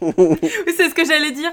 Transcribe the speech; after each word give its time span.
Oui, 0.00 0.72
c'est 0.76 0.88
ce 0.88 0.94
que 0.94 1.04
j'allais 1.04 1.32
dire. 1.32 1.50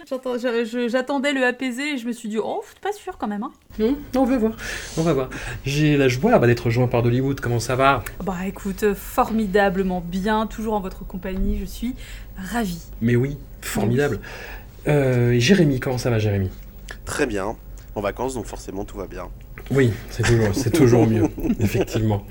J'attendais 0.90 1.34
le 1.34 1.44
apaisé 1.44 1.94
et 1.94 1.98
je 1.98 2.08
me 2.08 2.12
suis 2.12 2.30
dit, 2.30 2.38
oh, 2.38 2.64
pas 2.82 2.92
sûr 2.92 3.18
quand 3.18 3.28
même. 3.28 3.44
Hein. 3.44 3.96
On 4.16 4.24
va 4.26 4.38
voir. 4.38 4.54
On 4.98 5.02
va 5.02 5.14
voir. 5.14 5.30
J'ai 5.66 5.98
la 5.98 6.08
joie 6.08 6.38
bah, 6.38 6.48
d'être 6.48 6.66
rejoint 6.66 6.88
par 6.88 7.04
Dollywood. 7.04 7.40
Comment 7.40 7.60
ça 7.60 7.76
va? 7.76 8.04
Bah 8.24 8.46
écoute, 8.48 8.94
formidablement 8.94 10.02
bien, 10.02 10.48
toujours 10.48 10.74
en 10.74 10.80
votre 10.80 11.06
compagnie, 11.06 11.58
je 11.60 11.66
suis 11.66 11.96
ravie. 12.38 12.82
Mais 13.02 13.16
oui, 13.16 13.38
formidable. 13.62 14.20
Euh, 14.88 15.32
et 15.32 15.40
Jérémy, 15.40 15.80
comment 15.80 15.98
ça 15.98 16.10
va, 16.10 16.20
Jérémy? 16.20 16.50
Très 17.06 17.26
bien. 17.26 17.56
En 17.96 18.02
vacances, 18.02 18.34
donc 18.34 18.46
forcément 18.46 18.86
tout 18.86 18.98
va 18.98 19.08
bien. 19.08 19.28
Oui, 19.72 19.92
c'est 20.10 20.24
toujours, 20.24 20.50
c'est 20.54 20.70
toujours 20.72 21.08
mieux, 21.08 21.24
effectivement. 21.60 22.26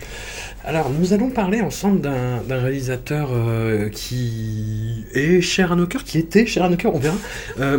Alors, 0.64 0.91
nous 0.91 1.12
allons 1.12 1.30
parler 1.30 1.61
ensemble 1.61 2.00
d'un 2.00 2.39
d'un 2.47 2.61
réalisateur 2.61 3.30
euh, 3.33 3.89
qui 3.89 5.05
est 5.14 5.41
cher 5.41 5.72
à 5.72 5.77
nos 5.77 5.86
cœurs, 5.86 6.05
qui 6.05 6.19
était 6.19 6.47
cher 6.47 6.62
à 6.64 6.69
nos 6.69 6.77
cœurs, 6.77 6.94
on 6.94 6.98
verra. 6.98 7.16
Euh, 7.58 7.78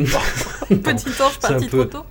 Petit 0.70 1.10
ange 1.22 1.40
parti 1.42 1.68
peu- 1.68 1.88
trop 1.88 2.00
tôt. 2.02 2.06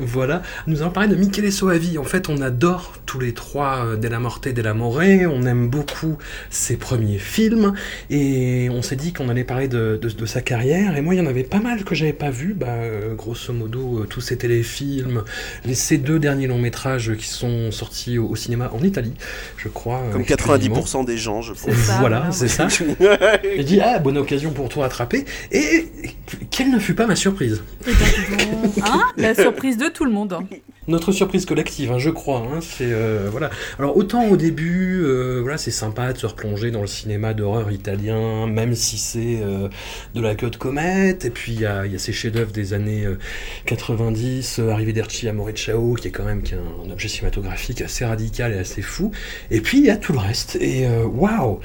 Voilà, 0.00 0.42
nous 0.66 0.82
allons 0.82 0.90
parler 0.90 1.08
de 1.08 1.14
Michele 1.16 1.52
Soavi. 1.52 1.98
En 1.98 2.04
fait, 2.04 2.28
on 2.28 2.40
adore 2.40 2.94
tous 3.06 3.20
les 3.20 3.32
trois 3.34 3.84
euh, 3.84 3.96
Della 3.96 4.18
Morte 4.18 4.46
et 4.46 4.52
Della 4.52 4.74
More. 4.74 5.00
On 5.00 5.42
aime 5.46 5.68
beaucoup 5.68 6.16
ses 6.50 6.76
premiers 6.76 7.18
films. 7.18 7.74
Et 8.08 8.68
on 8.70 8.82
s'est 8.82 8.96
dit 8.96 9.12
qu'on 9.12 9.28
allait 9.28 9.44
parler 9.44 9.68
de, 9.68 9.98
de- 10.00 10.08
de 10.10 10.26
sa 10.26 10.40
carrière. 10.40 10.96
Et 10.96 11.00
moi, 11.00 11.14
il 11.14 11.18
y 11.18 11.20
en 11.20 11.26
avait 11.26 11.44
pas 11.44 11.58
mal 11.60 11.84
que 11.84 11.94
j'avais 11.94 12.12
pas 12.12 12.30
vu. 12.30 12.54
Bah, 12.54 12.66
euh, 12.68 13.14
grosso 13.14 13.52
modo, 13.52 14.00
euh, 14.00 14.06
tous 14.06 14.20
ces 14.20 14.36
téléfilms, 14.36 15.22
les, 15.64 15.74
ces 15.74 15.98
deux 15.98 16.18
derniers 16.18 16.46
longs 16.46 16.58
métrages 16.58 17.14
qui 17.16 17.26
sont 17.28 17.70
sortis 17.70 18.18
au, 18.18 18.26
au 18.28 18.36
cinéma 18.36 18.70
en 18.72 18.82
Italie, 18.82 19.14
je 19.56 19.68
crois. 19.68 20.00
euh, 20.08 20.12
Comme 20.12 20.22
exclusivement. 20.22 20.80
90% 20.80 21.04
des 21.04 21.18
gens, 21.18 21.42
je 21.42 21.52
pense. 21.52 21.74
Ça, 21.74 21.98
voilà, 22.00 22.18
voilà, 22.20 22.32
c'est 22.32 22.48
ça. 22.48 22.68
J'ai 23.56 23.64
dit, 23.64 23.80
ah, 23.80 23.98
bonne 23.98 24.16
occasion 24.18 24.50
pour 24.52 24.68
toi 24.68 24.86
attraper. 24.86 25.24
Et 25.52 25.88
quelle 26.50 26.70
ne 26.70 26.78
fut 26.78 26.94
pas 26.94 27.06
ma 27.06 27.16
surprise? 27.16 27.62
Dis 27.86 27.92
donc, 27.92 28.72
hein, 28.84 29.02
la 29.16 29.34
surprise 29.34 29.76
de 29.76 29.88
tout 29.90 30.04
le 30.04 30.10
monde. 30.12 30.32
hein. 30.32 30.44
Notre 30.88 31.12
surprise 31.12 31.46
collective, 31.46 31.92
hein, 31.92 31.98
je 31.98 32.10
crois. 32.10 32.38
hein, 32.38 32.60
c'est 32.60 32.90
euh, 32.92 33.28
voilà. 33.30 33.50
Alors 33.78 33.96
autant 33.96 34.26
au 34.28 34.36
début, 34.36 35.02
euh, 35.04 35.40
voilà, 35.40 35.58
c'est 35.58 35.70
sympa 35.70 36.12
de 36.12 36.18
se 36.18 36.26
replonger 36.26 36.70
dans 36.70 36.80
le 36.80 36.86
cinéma 36.86 37.34
d'horreur 37.34 37.70
italien, 37.70 38.46
même 38.46 38.74
si 38.74 38.98
c'est 38.98 39.40
euh, 39.42 39.68
de 40.14 40.20
la 40.20 40.34
queue 40.34 40.50
de 40.50 40.56
comète. 40.56 41.24
Et 41.24 41.30
puis 41.30 41.52
il 41.52 41.60
y 41.60 41.66
a, 41.66 41.84
ces 41.98 42.12
chefs-d'œuvre 42.12 42.50
des 42.52 42.72
années 42.72 43.04
euh, 43.04 43.18
90, 43.66 44.58
euh, 44.58 44.70
Arrivederci 44.70 45.28
Amore 45.28 45.50
Ciao, 45.52 45.94
qui 45.94 46.08
est 46.08 46.10
quand 46.10 46.24
même 46.24 46.42
qui 46.42 46.54
est 46.54 46.58
un, 46.58 46.90
objet 46.90 47.08
cinématographique 47.08 47.82
assez 47.82 48.04
radical 48.04 48.52
et 48.52 48.58
assez 48.58 48.82
fou. 48.82 49.12
Et 49.50 49.60
puis 49.60 49.78
il 49.78 49.84
y 49.84 49.90
a 49.90 49.96
tout 49.96 50.12
le 50.12 50.18
reste. 50.18 50.56
Et 50.60 50.86
waouh. 50.88 51.60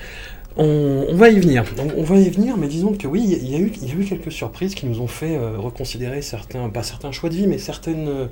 On, 0.57 1.05
on 1.09 1.15
va 1.15 1.29
y 1.29 1.39
venir, 1.39 1.65
on, 1.77 1.99
on 1.99 2.03
va 2.03 2.15
y 2.17 2.29
venir, 2.29 2.55
mais 2.55 2.67
disons 2.67 2.93
que 2.93 3.07
oui, 3.07 3.21
il 3.23 3.49
y, 3.51 3.55
a- 3.55 3.59
eu, 3.59 3.71
il 3.81 3.87
y 3.89 3.91
a 3.91 3.95
eu 3.95 4.05
quelques 4.05 4.31
surprises 4.31 4.73
qui 4.73 4.85
nous 4.85 5.01
ont 5.01 5.07
fait 5.07 5.35
euh, 5.35 5.57
reconsidérer 5.57 6.21
certains, 6.21 6.69
pas 6.69 6.81
certains 6.83 7.11
choix 7.11 7.29
de 7.29 7.35
vie, 7.35 7.47
mais 7.47 7.57
certaines 7.57 8.07
euh, 8.07 8.27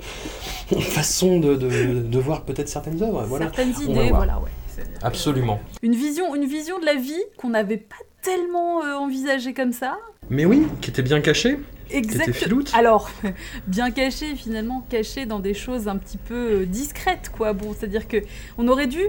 façons 0.80 1.38
de, 1.38 1.54
de- 1.54 2.00
de 2.00 2.18
voir 2.18 2.42
peut-être 2.44 2.68
certaines 2.68 3.02
œuvres. 3.02 3.24
Voilà. 3.28 3.46
Certaines 3.46 3.74
On 3.86 3.90
idées, 3.92 4.10
voilà, 4.10 4.38
ouais. 4.38 4.84
Absolument. 5.02 5.60
Une 5.82 5.94
vision, 5.94 6.34
une 6.34 6.46
vision 6.46 6.78
de 6.80 6.86
la 6.86 6.94
vie 6.94 7.22
qu'on 7.36 7.50
n'avait 7.50 7.76
pas 7.76 7.96
tellement 8.22 8.82
euh, 8.82 8.94
envisagée 8.94 9.52
comme 9.52 9.72
ça. 9.72 9.98
Mais 10.30 10.46
oui, 10.46 10.62
qui 10.80 10.88
était 10.90 11.02
bien 11.02 11.20
caché, 11.20 11.58
qui 11.90 11.96
était 11.96 11.98
Exact. 11.98 12.32
filoute. 12.32 12.72
Alors, 12.74 13.10
bien 13.66 13.90
caché, 13.90 14.34
finalement, 14.34 14.84
caché 14.88 15.26
dans 15.26 15.40
des 15.40 15.52
choses 15.54 15.86
un 15.88 15.96
petit 15.98 16.16
peu 16.16 16.64
discrètes, 16.64 17.30
quoi. 17.36 17.52
Bon, 17.52 17.74
c'est-à-dire 17.78 18.08
que 18.08 18.16
on 18.56 18.66
aurait 18.66 18.86
dû, 18.86 19.02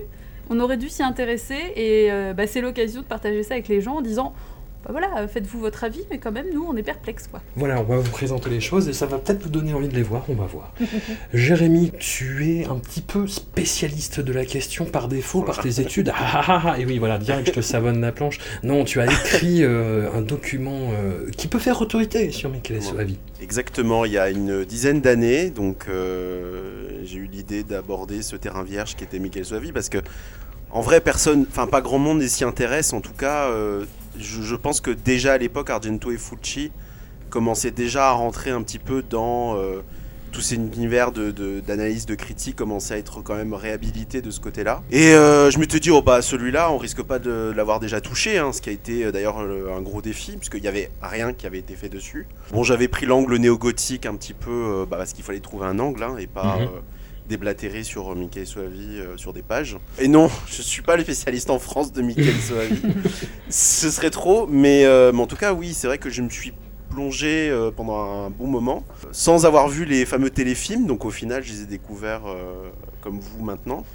on 0.50 0.60
aurait 0.60 0.78
dû 0.78 0.90
s'y 0.90 1.04
intéresser 1.04 1.58
et 1.76 2.12
euh, 2.12 2.34
bah, 2.34 2.48
c'est 2.48 2.62
l'occasion 2.62 3.02
de 3.02 3.06
partager 3.06 3.44
ça 3.44 3.56
avec 3.56 3.68
les 3.68 3.82
gens 3.82 3.96
en 3.96 4.02
disant, 4.02 4.34
bah 4.86 4.92
voilà, 4.92 5.28
faites-vous 5.28 5.60
votre 5.60 5.84
avis, 5.84 6.02
mais 6.12 6.20
quand 6.20 6.32
même, 6.32 6.46
nous, 6.54 6.64
on 6.64 6.76
est 6.76 6.84
perplexes, 6.84 7.28
quoi. 7.28 7.42
Voilà, 7.56 7.80
on 7.80 7.84
va 7.86 7.98
vous 7.98 8.12
présenter 8.12 8.52
les 8.52 8.60
choses 8.60 8.88
et 8.88 8.94
ça 8.94 9.08
va 9.08 9.18
peut-être 9.18 9.42
vous 9.42 9.50
donner 9.50 9.74
envie 9.74 9.88
de 9.88 9.96
les 9.96 10.04
voir, 10.04 10.24
on 10.30 10.36
va 10.36 10.46
voir. 10.46 10.74
Jérémy, 11.34 11.92
tu 11.98 12.48
es 12.48 12.66
un 12.66 12.76
petit 12.76 13.02
peu 13.02 13.26
spécialiste 13.26 14.20
de 14.20 14.32
la 14.32 14.46
question 14.46 14.86
par 14.86 15.08
défaut, 15.08 15.42
par 15.42 15.60
tes 15.60 15.82
études. 15.82 16.12
Ah 16.14 16.18
ah 16.20 16.44
ah 16.48 16.62
ah, 16.66 16.80
et 16.80 16.86
oui, 16.86 17.00
voilà, 17.00 17.18
direct, 17.18 17.48
je 17.48 17.54
te 17.54 17.62
savonne 17.62 18.00
la 18.00 18.12
planche. 18.12 18.38
Non, 18.62 18.84
tu 18.84 19.02
as 19.02 19.06
écrit 19.06 19.64
euh, 19.64 20.08
un 20.14 20.22
document 20.22 20.92
euh, 20.92 21.32
qui 21.36 21.48
peut 21.48 21.58
faire 21.58 21.82
autorité 21.82 22.30
sur 22.30 22.52
Michele 22.52 22.84
Soavi. 22.84 23.18
Exactement, 23.42 24.06
il 24.06 24.12
y 24.12 24.20
a 24.20 24.30
une 24.30 24.66
dizaine 24.66 25.02
d'années, 25.02 25.50
donc 25.50 25.86
euh, 25.90 26.95
j'ai 27.06 27.18
eu 27.20 27.26
l'idée 27.32 27.64
d'aborder 27.64 28.22
ce 28.22 28.36
terrain 28.36 28.64
vierge 28.64 28.96
qui 28.96 29.04
était 29.04 29.20
Michael 29.20 29.46
Soavi 29.46 29.72
parce 29.72 29.90
que 29.90 30.00
en 30.72 30.82
vrai 30.82 31.00
personne, 31.02 31.46
enfin 31.50 31.68
pas 31.68 31.82
grand 31.82 32.00
monde 32.00 32.20
ne 32.20 32.28
s'y 32.28 32.44
intéresse. 32.44 32.92
En 32.94 33.02
tout 33.02 33.14
cas, 33.14 33.46
euh, 33.50 33.86
je, 34.20 34.42
je 34.42 34.56
pense 34.56 34.82
que 34.82 34.92
déjà 34.92 35.34
à 35.34 35.38
l'époque 35.38 35.70
Argento 35.70 36.12
et 36.12 36.18
Fucci 36.18 36.72
commençaient 37.30 37.72
déjà 37.72 38.10
à 38.10 38.12
rentrer 38.12 38.50
un 38.52 38.62
petit 38.62 38.80
peu 38.80 39.02
dans 39.02 39.56
euh, 39.58 39.82
tous 40.32 40.42
ces 40.42 40.56
univers 40.56 41.14
de- 41.14 41.32
de- 41.32 41.62
d'analyse, 41.62 42.06
de, 42.06 42.16
critique 42.16 42.58
commençaient 42.58 42.96
à 42.96 42.98
être 42.98 43.22
quand 43.22 43.36
même 43.36 43.54
réhabilités 43.54 44.22
de 44.22 44.32
ce 44.32 44.42
côté-là. 44.42 44.84
Et 44.92 45.14
euh, 45.14 45.50
je 45.50 45.60
me 45.60 45.66
suis 45.70 45.80
dit, 45.80 45.92
oh 45.92 46.02
bah 46.02 46.22
celui-là, 46.22 46.70
on 46.72 46.78
risque 46.78 47.02
pas 47.04 47.20
de 47.20 47.54
l'avoir 47.56 47.80
déjà 47.80 48.02
touché, 48.02 48.38
hein, 48.38 48.52
ce 48.52 48.62
qui 48.62 48.68
a 48.70 48.74
été 48.74 49.06
euh, 49.06 49.12
d'ailleurs 49.14 49.44
le- 49.46 49.72
un 49.72 49.82
gros 49.82 50.02
défi, 50.02 50.36
puisqu'il 50.36 50.64
y 50.64 50.68
avait 50.68 50.92
rien 51.02 51.32
qui 51.32 51.48
avait 51.48 51.60
été 51.60 51.76
fait 51.76 51.88
dessus. 51.88 52.28
Bon, 52.52 52.64
j'avais 52.64 52.90
pris 52.90 53.06
l'angle 53.06 53.38
néo-gothique 53.38 54.06
un 54.06 54.16
petit 54.16 54.34
peu, 54.34 54.52
euh, 54.52 54.86
bah, 54.86 54.98
parce 54.98 55.14
qu'il 55.14 55.24
fallait 55.24 55.40
trouver 55.40 55.68
un 55.68 55.80
angle, 55.80 56.04
hein, 56.04 56.18
et 56.20 56.28
pas 56.28 56.58
Mhm. 56.58 56.64
euh, 56.64 56.68
déblatérer 57.28 57.84
sur 57.84 58.12
euh, 58.12 58.16
Mickey 58.16 58.46
Soavi 58.46 59.00
euh, 59.00 59.18
sur 59.18 59.34
des 59.34 59.41
pages. 59.41 59.78
Et 60.00 60.08
non, 60.08 60.30
je 60.47 60.62
suis 60.62 60.81
pas 60.81 60.96
le 60.96 61.03
spécialiste 61.03 61.50
en 61.50 61.59
France 61.59 61.91
de 61.91 62.02
Mickey 62.02 62.31
Soavi. 62.47 62.81
Ce 63.50 63.90
serait 63.90 64.09
trop, 64.09 64.47
mais, 64.47 64.86
euh, 64.86 65.12
mais 65.12 65.22
en 65.22 65.28
tout 65.28 65.35
cas, 65.35 65.53
oui, 65.53 65.74
c'est 65.74 65.88
vrai 65.88 65.97
que 65.97 66.09
je 66.09 66.22
me 66.22 66.30
suis 66.30 66.53
plongé 66.90 67.50
euh, 67.50 67.72
pendant 67.72 68.00
un 68.00 68.30
bon 68.30 68.47
moment, 68.47 68.84
sans 69.12 69.46
avoir 69.46 69.68
vu 69.68 69.85
les 69.85 70.06
fameux 70.06 70.30
téléfilms, 70.30 70.85
donc 70.85 71.03
au 71.06 71.12
final, 71.12 71.44
je 71.44 71.52
les 71.52 71.62
ai 71.64 71.66
découverts 71.66 72.22
comme 73.02 73.19
vous 73.19 73.44
maintenant. 73.44 73.85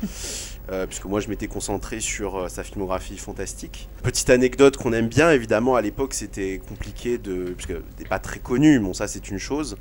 Euh, 0.71 0.87
puisque 0.87 1.07
moi 1.07 1.19
je 1.19 1.29
m'étais 1.29 1.49
concentré 1.49 1.99
sur 1.99 2.37
euh, 2.37 2.49
sa 2.49 2.63
filmographie 2.63 3.17
fantastique. 3.19 3.89
Petite 4.05 4.31
anecdote 4.31 4.77
qu'on 4.77 4.93
aime 4.93 5.09
bien, 5.09 5.33
évidemment, 5.33 5.75
à 5.75 5.81
l'époque 5.83 6.15
c'était 6.15 6.61
compliqué 6.69 7.19
de. 7.19 7.55
puisque 7.57 7.71
n'est 7.99 8.09
pas 8.09 8.21
très 8.21 8.39
connu, 8.39 8.79
bon 8.79 8.95
ça 8.95 9.09
c'est 9.09 9.31
une 9.31 9.39
chose. 9.39 9.77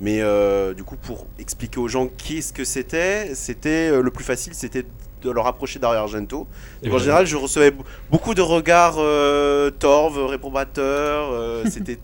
Mais 0.00 0.20
euh, 0.20 0.74
du 0.74 0.84
coup, 0.84 0.96
pour 0.96 1.26
expliquer 1.38 1.78
aux 1.80 1.88
gens 1.88 2.08
qu'est-ce 2.08 2.52
que 2.52 2.64
c'était, 2.64 3.34
c'était 3.34 3.90
le 4.02 4.10
plus 4.10 4.24
facile, 4.24 4.52
c'était 4.52 4.84
de 5.22 5.30
le 5.30 5.40
rapprocher 5.40 5.78
d'Ario 5.78 6.00
Argento. 6.00 6.46
Donc, 6.82 6.92
en 6.92 6.98
général, 6.98 7.26
je 7.26 7.36
recevais 7.36 7.72
beaucoup 8.10 8.34
de 8.34 8.42
regards 8.42 8.96
torves, 9.78 10.26
réprobateurs. 10.26 11.62
c'était 11.70 11.98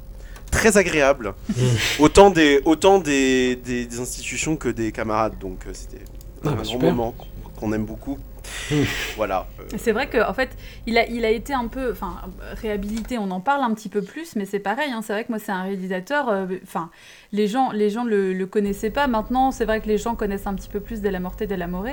très 0.50 0.79
agréable. 0.79 1.34
autant 1.99 2.31
des, 2.31 2.61
autant 2.64 2.99
des, 2.99 3.56
des- 3.56 3.84
des 3.87 4.00
institutions 4.00 4.56
que 4.56 4.70
des 4.70 4.90
camarades. 4.93 5.38
Donc 5.38 5.64
c'était 5.75 6.02
Ah, 6.44 6.44
bah, 6.44 6.50
un 6.50 6.55
grand 6.55 6.64
super. 6.64 6.90
moment 6.94 7.14
qu'on- 7.67 7.73
aime 7.73 7.85
beaucoup. 7.85 8.19
Voilà. 9.17 9.47
euh, 9.61 9.64
C'est 9.76 9.93
vrai 9.93 10.09
qu'en 10.09 10.29
en 10.29 10.35
fait, 10.35 10.50
il 10.87 10.99
a, 10.99 11.06
il 11.06 11.25
a 11.25 11.31
été 11.31 11.53
un 11.55 11.69
peu, 11.69 11.93
enfin, 11.93 12.20
réhabilité. 12.61 13.19
On 13.19 13.31
en 13.31 13.41
parle 13.41 13.62
un 13.62 13.73
petit 13.75 13.88
peu 13.88 14.03
plus, 14.03 14.35
mais 14.37 14.44
c'est 14.47 14.59
pareil. 14.59 14.91
hein, 14.93 15.00
c'est 15.03 15.12
vrai 15.12 15.25
que 15.25 15.31
moi, 15.31 15.38
c'est 15.38 15.53
un 15.53 15.62
réalisateur. 15.62 16.29
euh, 16.29 16.47
Enfin, 16.62 16.91
les 17.32 17.47
gens, 17.47 17.70
les 17.73 17.91
gens 17.91 18.05
le, 18.05 18.32
le 18.32 18.47
connaissaient 18.47 18.91
pas. 18.91 19.06
Maintenant, 19.06 19.50
c'est 19.53 19.64
vrai 19.64 19.81
que 19.81 19.87
les 19.88 19.99
gens 19.99 20.14
connaissent 20.14 20.47
un 20.47 20.55
petit 20.55 20.69
peu 20.69 20.81
plus 20.81 21.00
Della 21.00 21.20
Morte, 21.20 21.43
Della 21.43 21.67
More. 21.67 21.87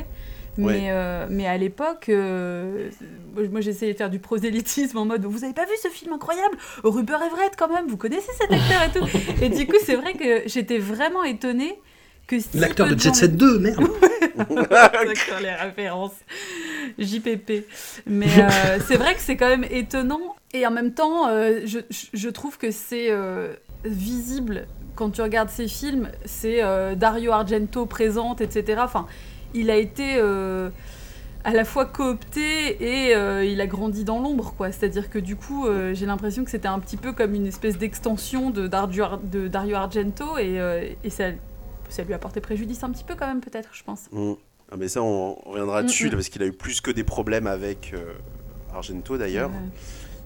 Mais, 0.57 0.65
Ouais. 0.65 0.87
euh, 0.89 1.27
mais 1.29 1.45
à 1.47 1.57
l'époque, 1.57 2.09
euh, 2.09 2.89
moi, 3.35 3.43
moi, 3.51 3.61
j'essayais 3.61 3.93
de 3.93 3.97
faire 3.97 4.09
du 4.09 4.19
prosélytisme 4.19 4.97
en 4.97 5.05
mode 5.05 5.23
Vous 5.25 5.43
avez 5.45 5.53
pas 5.53 5.65
vu 5.65 5.71
ce 5.81 5.87
film 5.89 6.11
incroyable? 6.13 6.57
Rupert 6.83 7.21
Everett, 7.21 7.53
quand 7.57 7.69
même, 7.71 7.87
vous 7.87 7.95
connaissez 7.97 8.31
cet 8.37 8.51
acteur 8.51 8.81
et 8.83 8.99
tout? 8.99 9.19
Et 9.43 9.49
du 9.49 9.67
coup, 9.67 9.77
c'est 9.85 9.95
vrai 9.95 10.13
que 10.13 10.49
j'étais 10.49 10.79
vraiment 10.79 11.23
étonnée 11.23 11.79
que 12.29 12.39
si 12.39 12.57
L'acteur 12.57 12.87
de 12.87 12.97
Jet 12.97 13.15
Set 13.15 13.35
2, 13.35 13.59
merde 13.59 13.87
D'accord, 14.37 15.39
les 15.41 15.51
références. 15.51 16.13
JPP. 16.97 17.65
Mais 18.07 18.27
euh, 18.27 18.79
c'est 18.87 18.95
vrai 18.95 19.15
que 19.15 19.21
c'est 19.21 19.35
quand 19.35 19.49
même 19.49 19.65
étonnant. 19.69 20.35
Et 20.53 20.65
en 20.65 20.71
même 20.71 20.93
temps, 20.93 21.27
euh, 21.27 21.59
je, 21.65 22.29
trouve 22.29 22.57
que 22.57 22.71
c'est 22.71 23.11
euh, 23.11 23.53
visible 23.83 24.67
quand 24.95 25.09
tu 25.09 25.21
regardes 25.21 25.49
ces 25.49 25.67
films. 25.67 26.09
C'est 26.25 26.61
Dario 26.95 27.31
Argento 27.31 27.85
présente, 27.85 28.41
etc. 28.41 28.81
Enfin, 28.83 29.07
il 29.53 29.69
a 29.69 29.75
été 29.75 30.19
à 31.43 31.53
la 31.53 31.63
fois 31.63 31.85
coopté 31.85 32.77
et 32.83 33.15
euh, 33.15 33.45
il 33.45 33.61
a 33.61 33.67
grandi 33.67 34.03
dans 34.03 34.19
l'ombre, 34.19 34.53
quoi. 34.57 34.71
C'est-à-dire 34.71 35.09
que 35.09 35.19
du 35.19 35.35
coup, 35.35 35.67
euh, 35.67 35.93
j'ai 35.93 36.05
l'impression 36.05 36.43
que 36.43 36.51
c'était 36.51 36.67
un 36.67 36.79
petit 36.79 36.97
peu 36.97 37.13
comme 37.13 37.33
une 37.33 37.47
espèce 37.47 37.77
d'extension 37.77 38.49
de, 38.49 38.67
Dario 38.67 39.03
Ar- 39.03 39.19
de 39.19 39.47
Dario 39.47 39.75
Argento 39.75 40.37
et, 40.37 40.59
euh, 40.59 40.89
et 41.03 41.09
ça, 41.09 41.25
ça 41.89 42.03
lui 42.03 42.13
a 42.13 42.19
porté 42.19 42.41
préjudice 42.41 42.83
un 42.83 42.91
petit 42.91 43.03
peu 43.03 43.15
quand 43.15 43.27
même, 43.27 43.41
peut-être, 43.41 43.69
je 43.73 43.83
pense. 43.83 44.01
Mm. 44.11 44.33
Ah, 44.71 44.75
mais 44.77 44.87
ça, 44.87 45.01
on, 45.01 45.37
on 45.45 45.49
reviendra 45.51 45.81
Mm, 45.81 45.85
dessus, 45.87 46.05
mm. 46.05 46.09
là, 46.11 46.15
parce 46.17 46.29
qu'il 46.29 46.43
a 46.43 46.45
eu 46.45 46.53
plus 46.53 46.81
que 46.81 46.91
des 46.91 47.03
problèmes 47.03 47.47
avec 47.47 47.91
euh, 47.93 48.13
Argento 48.73 49.17
d'ailleurs. 49.17 49.51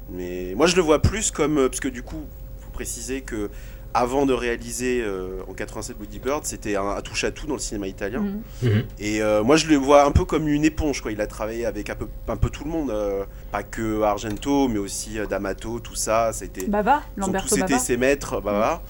Mais 0.09 0.53
moi, 0.55 0.67
je 0.67 0.75
le 0.75 0.81
vois 0.81 1.01
plus 1.01 1.31
comme. 1.31 1.57
euh, 1.57 1.69
Parce 1.69 1.79
que 1.79 1.87
du 1.87 2.03
coup, 2.03 2.21
faut 2.59 2.71
préciser 2.71 3.21
que 3.21 3.49
avant 3.95 4.25
de 4.25 4.33
réaliser 4.33 5.01
euh, 5.03 5.43
en 5.47 5.53
87 5.53 5.95
Bloody 5.97 6.17
Bird, 6.17 6.45
c'était 6.45 6.75
un, 6.75 6.87
un 6.89 7.01
touche-à-tout 7.01 7.45
dans 7.45 7.53
le 7.53 7.59
cinéma 7.59 7.87
italien. 7.87 8.25
Mhm. 8.63 8.83
Et 8.99 9.21
euh, 9.21 9.43
moi, 9.43 9.55
je 9.55 9.67
le 9.67 9.75
vois 9.75 10.03
un 10.03 10.11
peu 10.11 10.25
comme 10.25 10.47
une 10.47 10.65
éponge. 10.65 11.01
Quoi. 11.01 11.11
Il 11.11 11.21
a 11.21 11.27
travaillé 11.27 11.65
avec 11.67 11.89
un 11.91 11.95
peu, 11.95 12.07
un 12.27 12.35
peu 12.35 12.49
tout 12.49 12.63
le 12.63 12.71
monde. 12.71 12.89
euh, 12.89 13.23
pas 13.51 13.61
que 13.63 14.01
Argento, 14.01 14.67
mais 14.67 14.79
aussi 14.79 15.19
euh, 15.19 15.27
D'Amato, 15.27 15.79
tout 15.79 15.93
ça. 15.95 16.33
C'était, 16.33 16.65
Bava, 16.65 17.03
ils 17.17 17.21
ont 17.23 17.27
Lamberto 17.27 17.49
tous 17.49 17.55
été 17.61 17.65
Bava. 17.73 17.79
ses 17.79 17.97
maîtres. 17.97 18.41
bah, 18.41 18.51
voilà. 18.51 18.81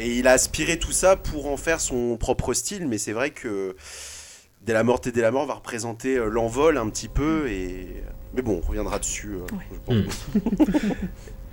Et 0.00 0.18
il 0.18 0.26
a 0.26 0.32
aspiré 0.32 0.78
tout 0.78 0.92
ça 0.92 1.14
pour 1.16 1.46
en 1.46 1.56
faire 1.56 1.80
son 1.80 2.16
propre 2.16 2.54
style. 2.54 2.88
Mais 2.88 2.98
c'est 2.98 3.12
vrai 3.12 3.30
que 3.30 3.76
Dès 4.62 4.74
la 4.74 4.84
mort 4.84 5.00
et 5.06 5.10
dès 5.10 5.22
la 5.22 5.30
mort 5.30 5.46
va 5.46 5.54
représenter 5.54 6.16
euh, 6.18 6.28
l'envol 6.28 6.76
un 6.76 6.90
petit 6.90 7.08
peu. 7.08 7.48
Et... 7.48 8.02
Mais 8.34 8.42
bon, 8.42 8.60
on 8.62 8.66
reviendra 8.66 8.98
dessus. 8.98 9.36
euh, 9.36 9.46
Ouais. 9.56 9.64
je 9.72 9.78
pense. 10.04 10.26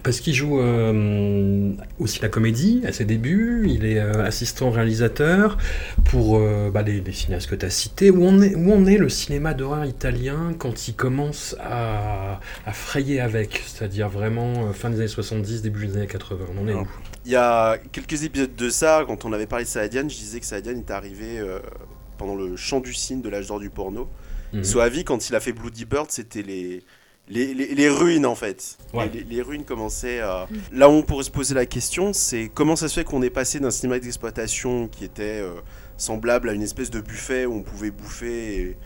Parce 0.08 0.22
qu'il 0.22 0.34
joue 0.34 0.62
euh, 0.62 1.74
aussi 2.00 2.22
la 2.22 2.30
comédie 2.30 2.82
à 2.86 2.94
ses 2.94 3.04
débuts, 3.04 3.68
il 3.68 3.84
est 3.84 4.00
euh, 4.00 4.24
assistant 4.24 4.72
réalisateur 4.72 5.58
pour 6.06 6.38
euh, 6.38 6.72
bah, 6.74 6.82
les, 6.82 7.02
les 7.02 7.12
cinéastes 7.12 7.50
que 7.50 7.56
tu 7.56 7.66
as 7.66 7.70
cités. 7.70 8.10
Où 8.10 8.26
en, 8.26 8.42
est, 8.42 8.56
où 8.56 8.72
en 8.72 8.86
est 8.86 8.96
le 8.96 9.10
cinéma 9.10 9.54
d'horreur 9.54 9.84
italien 9.84 10.54
quand 10.58 10.88
il 10.88 10.96
commence 10.96 11.58
à, 11.60 12.40
à 12.66 12.72
frayer 12.72 13.20
avec 13.20 13.62
C'est-à-dire 13.66 14.08
vraiment 14.08 14.72
fin 14.72 14.90
des 14.90 15.00
années 15.00 15.10
70, 15.10 15.62
début 15.62 15.88
des 15.88 15.98
années 15.98 16.08
80. 16.08 16.46
On 16.56 16.64
en 16.64 16.68
est 16.70 16.72
Alors, 16.72 16.84
où? 16.84 16.88
Il 17.26 17.32
y 17.34 17.36
a 17.36 17.78
quelques 17.92 18.24
épisodes 18.24 18.56
de 18.56 18.70
ça, 18.70 19.04
quand 19.06 19.26
on 19.26 19.34
avait 19.34 19.46
parlé 19.46 19.66
de 19.66 19.70
Saadian, 19.70 20.04
je 20.04 20.16
disais 20.16 20.40
que 20.40 20.46
Saadian 20.46 20.78
est 20.78 20.90
arrivé 20.90 21.46
pendant 22.18 22.36
le 22.36 22.56
chant 22.56 22.80
du 22.80 22.94
cygne 22.94 23.20
de 23.20 23.28
l'âge 23.28 23.48
d'or 23.48 23.60
du 23.60 23.70
porno. 23.70 24.08
Mhm. 24.54 24.64
Soavi, 24.64 25.04
quand 25.04 25.30
il 25.30 25.36
a 25.36 25.42
fait 25.42 25.52
Bloody 25.52 25.84
Bird, 25.84 26.08
c'était 26.12 26.44
les, 26.44 26.82
les, 27.30 27.54
les- 27.54 27.76
les 27.76 27.90
ruines 27.90 28.26
en 28.26 28.36
fait. 28.36 28.78
Ouais. 28.94 29.10
Les, 29.14 29.24
les 29.24 29.42
ruines 29.42 29.64
commençaient 29.66 30.20
à. 30.22 30.48
Là 30.72 30.90
où 30.90 30.94
on 30.94 31.02
pourrait 31.04 31.24
se 31.24 31.32
poser 31.32 31.54
la 31.56 31.66
question, 31.66 32.14
c'est 32.14 32.50
comment 32.54 32.76
ça 32.76 32.88
se 32.88 32.94
fait 33.00 33.04
qu'on 33.04 33.22
est 33.22 33.30
passé 33.30 33.60
d'un 33.60 33.72
cinéma 33.72 34.00
d'exploitation 34.00 34.88
qui 34.88 35.04
était 35.06 35.42
euh, 35.42 35.52
semblable 35.98 36.50
à 36.50 36.54
une 36.54 36.64
espèce 36.64 36.90
de 36.90 37.02
buffet 37.02 37.46
où 37.46 37.54
on 37.56 37.62
pouvait 37.64 37.92
bouffer 37.92 38.56
et, 38.62 38.78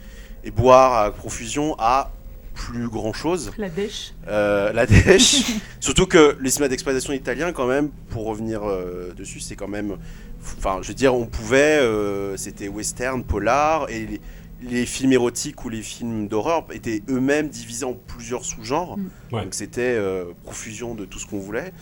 et 0.44 0.52
boire 0.52 0.94
à 1.06 1.12
profusion 1.12 1.76
à 1.80 2.12
plus 2.54 2.90
grand 2.90 3.14
chose. 3.14 3.52
La 3.58 3.70
dèche. 3.70 4.14
Euh, 4.28 4.74
la 4.74 4.86
dèche. 4.86 5.44
Surtout 5.80 6.06
que 6.06 6.36
les 6.42 6.50
cinémas 6.50 6.68
d'exploitation 6.68 7.14
italiens, 7.14 7.54
quand 7.54 7.66
même, 7.68 7.90
pour 8.10 8.26
revenir 8.26 8.62
euh, 8.64 9.14
dessus, 9.16 9.40
c'est 9.40 9.56
quand 9.56 9.70
même. 9.70 9.98
Enfin, 10.58 10.80
je 10.82 10.90
veux 10.90 10.94
dire, 10.94 11.16
on 11.16 11.28
pouvait. 11.28 11.80
euh, 11.80 12.36
C'était 12.36 12.68
western, 12.68 13.24
polar, 13.24 13.90
et 13.90 14.20
les, 14.62 14.86
films 14.86 15.14
érotiques 15.14 15.64
ou 15.66 15.70
les 15.70 15.82
films 15.82 16.28
d'horreur 16.28 16.66
étaient 16.72 17.04
eux-mêmes 17.10 17.50
divisés 17.50 17.86
en 17.86 17.94
plusieurs 17.94 18.46
sous-genres. 18.46 18.98
Mm. 18.98 19.10
Ouais. 19.32 19.44
Donc 19.44 19.54
c'était 19.54 19.82
euh, 19.82 20.26
profusion 20.44 20.96
de 20.96 21.06
tout 21.06 21.20
ce 21.20 21.26
qu'on 21.26 21.40
voulait. 21.40 21.74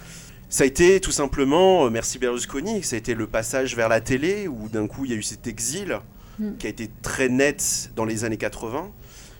Ça 0.50 0.64
a 0.64 0.68
été 0.68 1.00
tout 1.00 1.12
simplement, 1.12 1.86
euh, 1.86 1.90
merci 1.90 2.18
Berlusconi, 2.18 2.84
ça 2.84 2.96
a 2.96 3.00
été 3.00 3.14
le 3.14 3.28
passage 3.28 3.76
vers 3.76 3.90
la 3.90 4.02
télé 4.02 4.48
où 4.48 4.68
d'un 4.70 4.88
coup 4.88 5.06
il 5.06 5.12
y 5.12 5.14
a 5.14 5.18
eu 5.18 5.24
cet 5.24 5.46
exil 5.46 6.00
Mm. 6.40 6.56
qui 6.58 6.68
a 6.68 6.70
été 6.70 6.90
très 7.02 7.30
net 7.30 7.92
dans 7.96 8.06
les 8.06 8.24
années 8.24 8.38
80. 8.38 8.92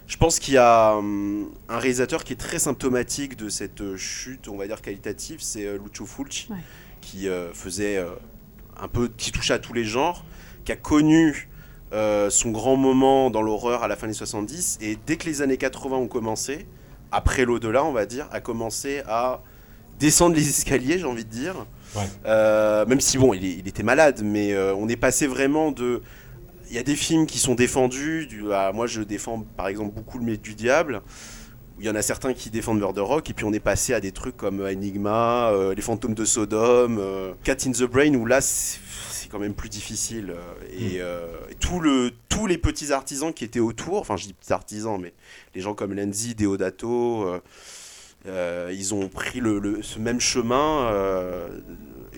Je 0.08 0.18
pense 0.18 0.40
qu'il 0.40 0.56
y 0.56 0.58
a 0.58 0.96
hum, 0.96 1.50
un 1.70 1.78
réalisateur 1.78 2.24
qui 2.24 2.34
est 2.34 2.38
très 2.38 2.60
symptomatique 2.60 3.38
de 3.38 3.48
cette 3.48 3.82
euh, 3.82 3.96
chute, 3.96 4.48
on 4.48 4.58
va 4.58 4.68
dire 4.68 4.82
qualitative, 4.82 5.40
c'est 5.42 5.66
euh, 5.66 5.78
Lucio 5.78 6.06
Fulci, 6.06 6.48
Ouais. 6.50 6.58
qui 7.02 7.30
euh, 7.30 7.54
faisait 7.54 7.98
euh, 7.98 8.10
un 8.78 8.88
peu, 8.88 9.08
qui 9.08 9.32
touchait 9.32 9.54
à 9.54 9.60
tous 9.60 9.74
les 9.74 9.86
genres, 9.86 10.26
qui 10.66 10.72
a 10.72 10.76
connu 10.76 11.48
euh, 11.92 12.30
son 12.30 12.52
grand 12.52 12.76
moment 12.76 13.30
dans 13.30 13.42
l'horreur 13.42 13.84
à 13.84 13.88
la 13.88 13.96
fin 13.96 14.08
des 14.08 14.14
70, 14.14 14.78
et 14.82 14.98
dès 15.08 15.18
que 15.18 15.26
les 15.26 15.42
années 15.42 15.58
80 15.58 15.98
ont 15.98 16.08
commencé, 16.08 16.68
après 17.12 17.46
l'au-delà, 17.46 17.84
on 17.84 17.92
va 17.92 18.06
dire, 18.06 18.28
a 18.32 18.40
commencé 18.40 19.02
à 19.08 19.42
descendre 20.00 20.36
les 20.36 20.48
escaliers, 20.50 21.00
j'ai 21.00 21.06
envie 21.06 21.26
de 21.26 21.30
dire. 21.30 21.66
Ouais. 21.96 22.04
Euh, 22.26 22.86
même 22.86 23.02
si, 23.02 23.18
bon, 23.18 23.34
il, 23.34 23.68
était 23.68 23.84
malade, 23.84 24.22
mais 24.24 24.54
euh, 24.54 24.74
on 24.76 24.88
est 24.88 24.96
passé 24.96 25.28
vraiment 25.28 25.72
de. 25.72 26.02
Il 26.70 26.76
y 26.76 26.80
a 26.80 26.84
des 26.84 26.96
films 26.96 27.26
qui 27.26 27.40
sont 27.40 27.56
défendus. 27.56 28.28
Du, 28.28 28.54
à- 28.54 28.72
moi, 28.72 28.86
je 28.86 29.02
défends 29.02 29.44
par 29.58 29.68
exemple 29.68 29.96
beaucoup 29.96 30.20
le 30.20 30.26
Mythe 30.26 30.44
du 30.44 30.54
Diable. 30.54 31.02
Il 31.80 31.86
y 31.86 31.90
en 31.90 31.96
a 31.96 32.02
certains 32.02 32.34
qui 32.34 32.50
défendent 32.52 32.80
Murder 32.80 33.02
Rock, 33.02 33.30
et 33.30 33.34
puis 33.34 33.46
on 33.46 33.54
est 33.54 33.62
passé 33.62 33.94
à 33.94 34.02
des 34.02 34.12
trucs 34.12 34.36
comme 34.36 34.62
Enigma, 34.62 35.50
euh, 35.50 35.74
Les 35.74 35.82
Fantômes 35.82 36.14
de 36.14 36.26
Sodome, 36.26 37.02
Cat 37.44 37.56
in 37.66 37.72
the 37.72 37.84
Brain, 37.84 38.14
où 38.16 38.26
là, 38.26 38.42
c'est 39.30 39.32
c'est 39.32 39.38
quand 39.38 39.40
même 39.40 39.54
plus 39.54 39.70
difficile. 39.70 40.32
euh, 40.32 40.64
Et, 40.78 41.02
euh, 41.02 41.28
et 41.52 41.56
tout 41.56 41.80
le, 41.80 42.12
tous 42.30 42.48
les 42.48 42.58
petits 42.58 42.92
artisans 42.92 43.34
qui 43.34 43.44
étaient 43.46 43.60
autour, 43.60 44.00
enfin, 44.00 44.18
je 44.18 44.26
dis 44.26 44.34
petits 44.34 44.54
artisans, 44.54 45.00
mais 45.00 45.14
les 45.56 45.62
gens 45.62 45.74
comme 45.76 45.94
Lenzi, 45.94 46.36
Deodato, 46.36 47.26
euh, 48.28 48.72
ils 48.74 48.94
ont 48.94 49.08
pris 49.08 49.40
le, 49.40 49.60
le- 49.60 49.82
ce 49.84 50.00
même 50.00 50.20
chemin. 50.20 50.92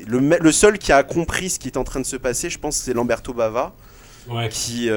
le, 0.08 0.52
seul 0.52 0.78
qui 0.78 0.92
a 0.92 1.04
compris 1.04 1.50
ce 1.50 1.60
qui 1.60 1.68
est 1.68 1.78
en 1.78 1.84
train 1.84 2.00
de 2.00 2.06
se 2.06 2.16
passer, 2.18 2.50
je 2.50 2.58
pense, 2.60 2.78
c'est 2.78 2.94
Lamberto 2.94 3.34
Bava, 3.34 3.74
Ouais. 4.30 4.50
qui, 4.50 4.90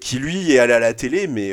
qui 0.00 0.18
lui 0.18 0.52
est 0.52 0.58
allé 0.58 0.72
à 0.72 0.78
la 0.80 0.92
télé, 0.94 1.26
mais 1.28 1.52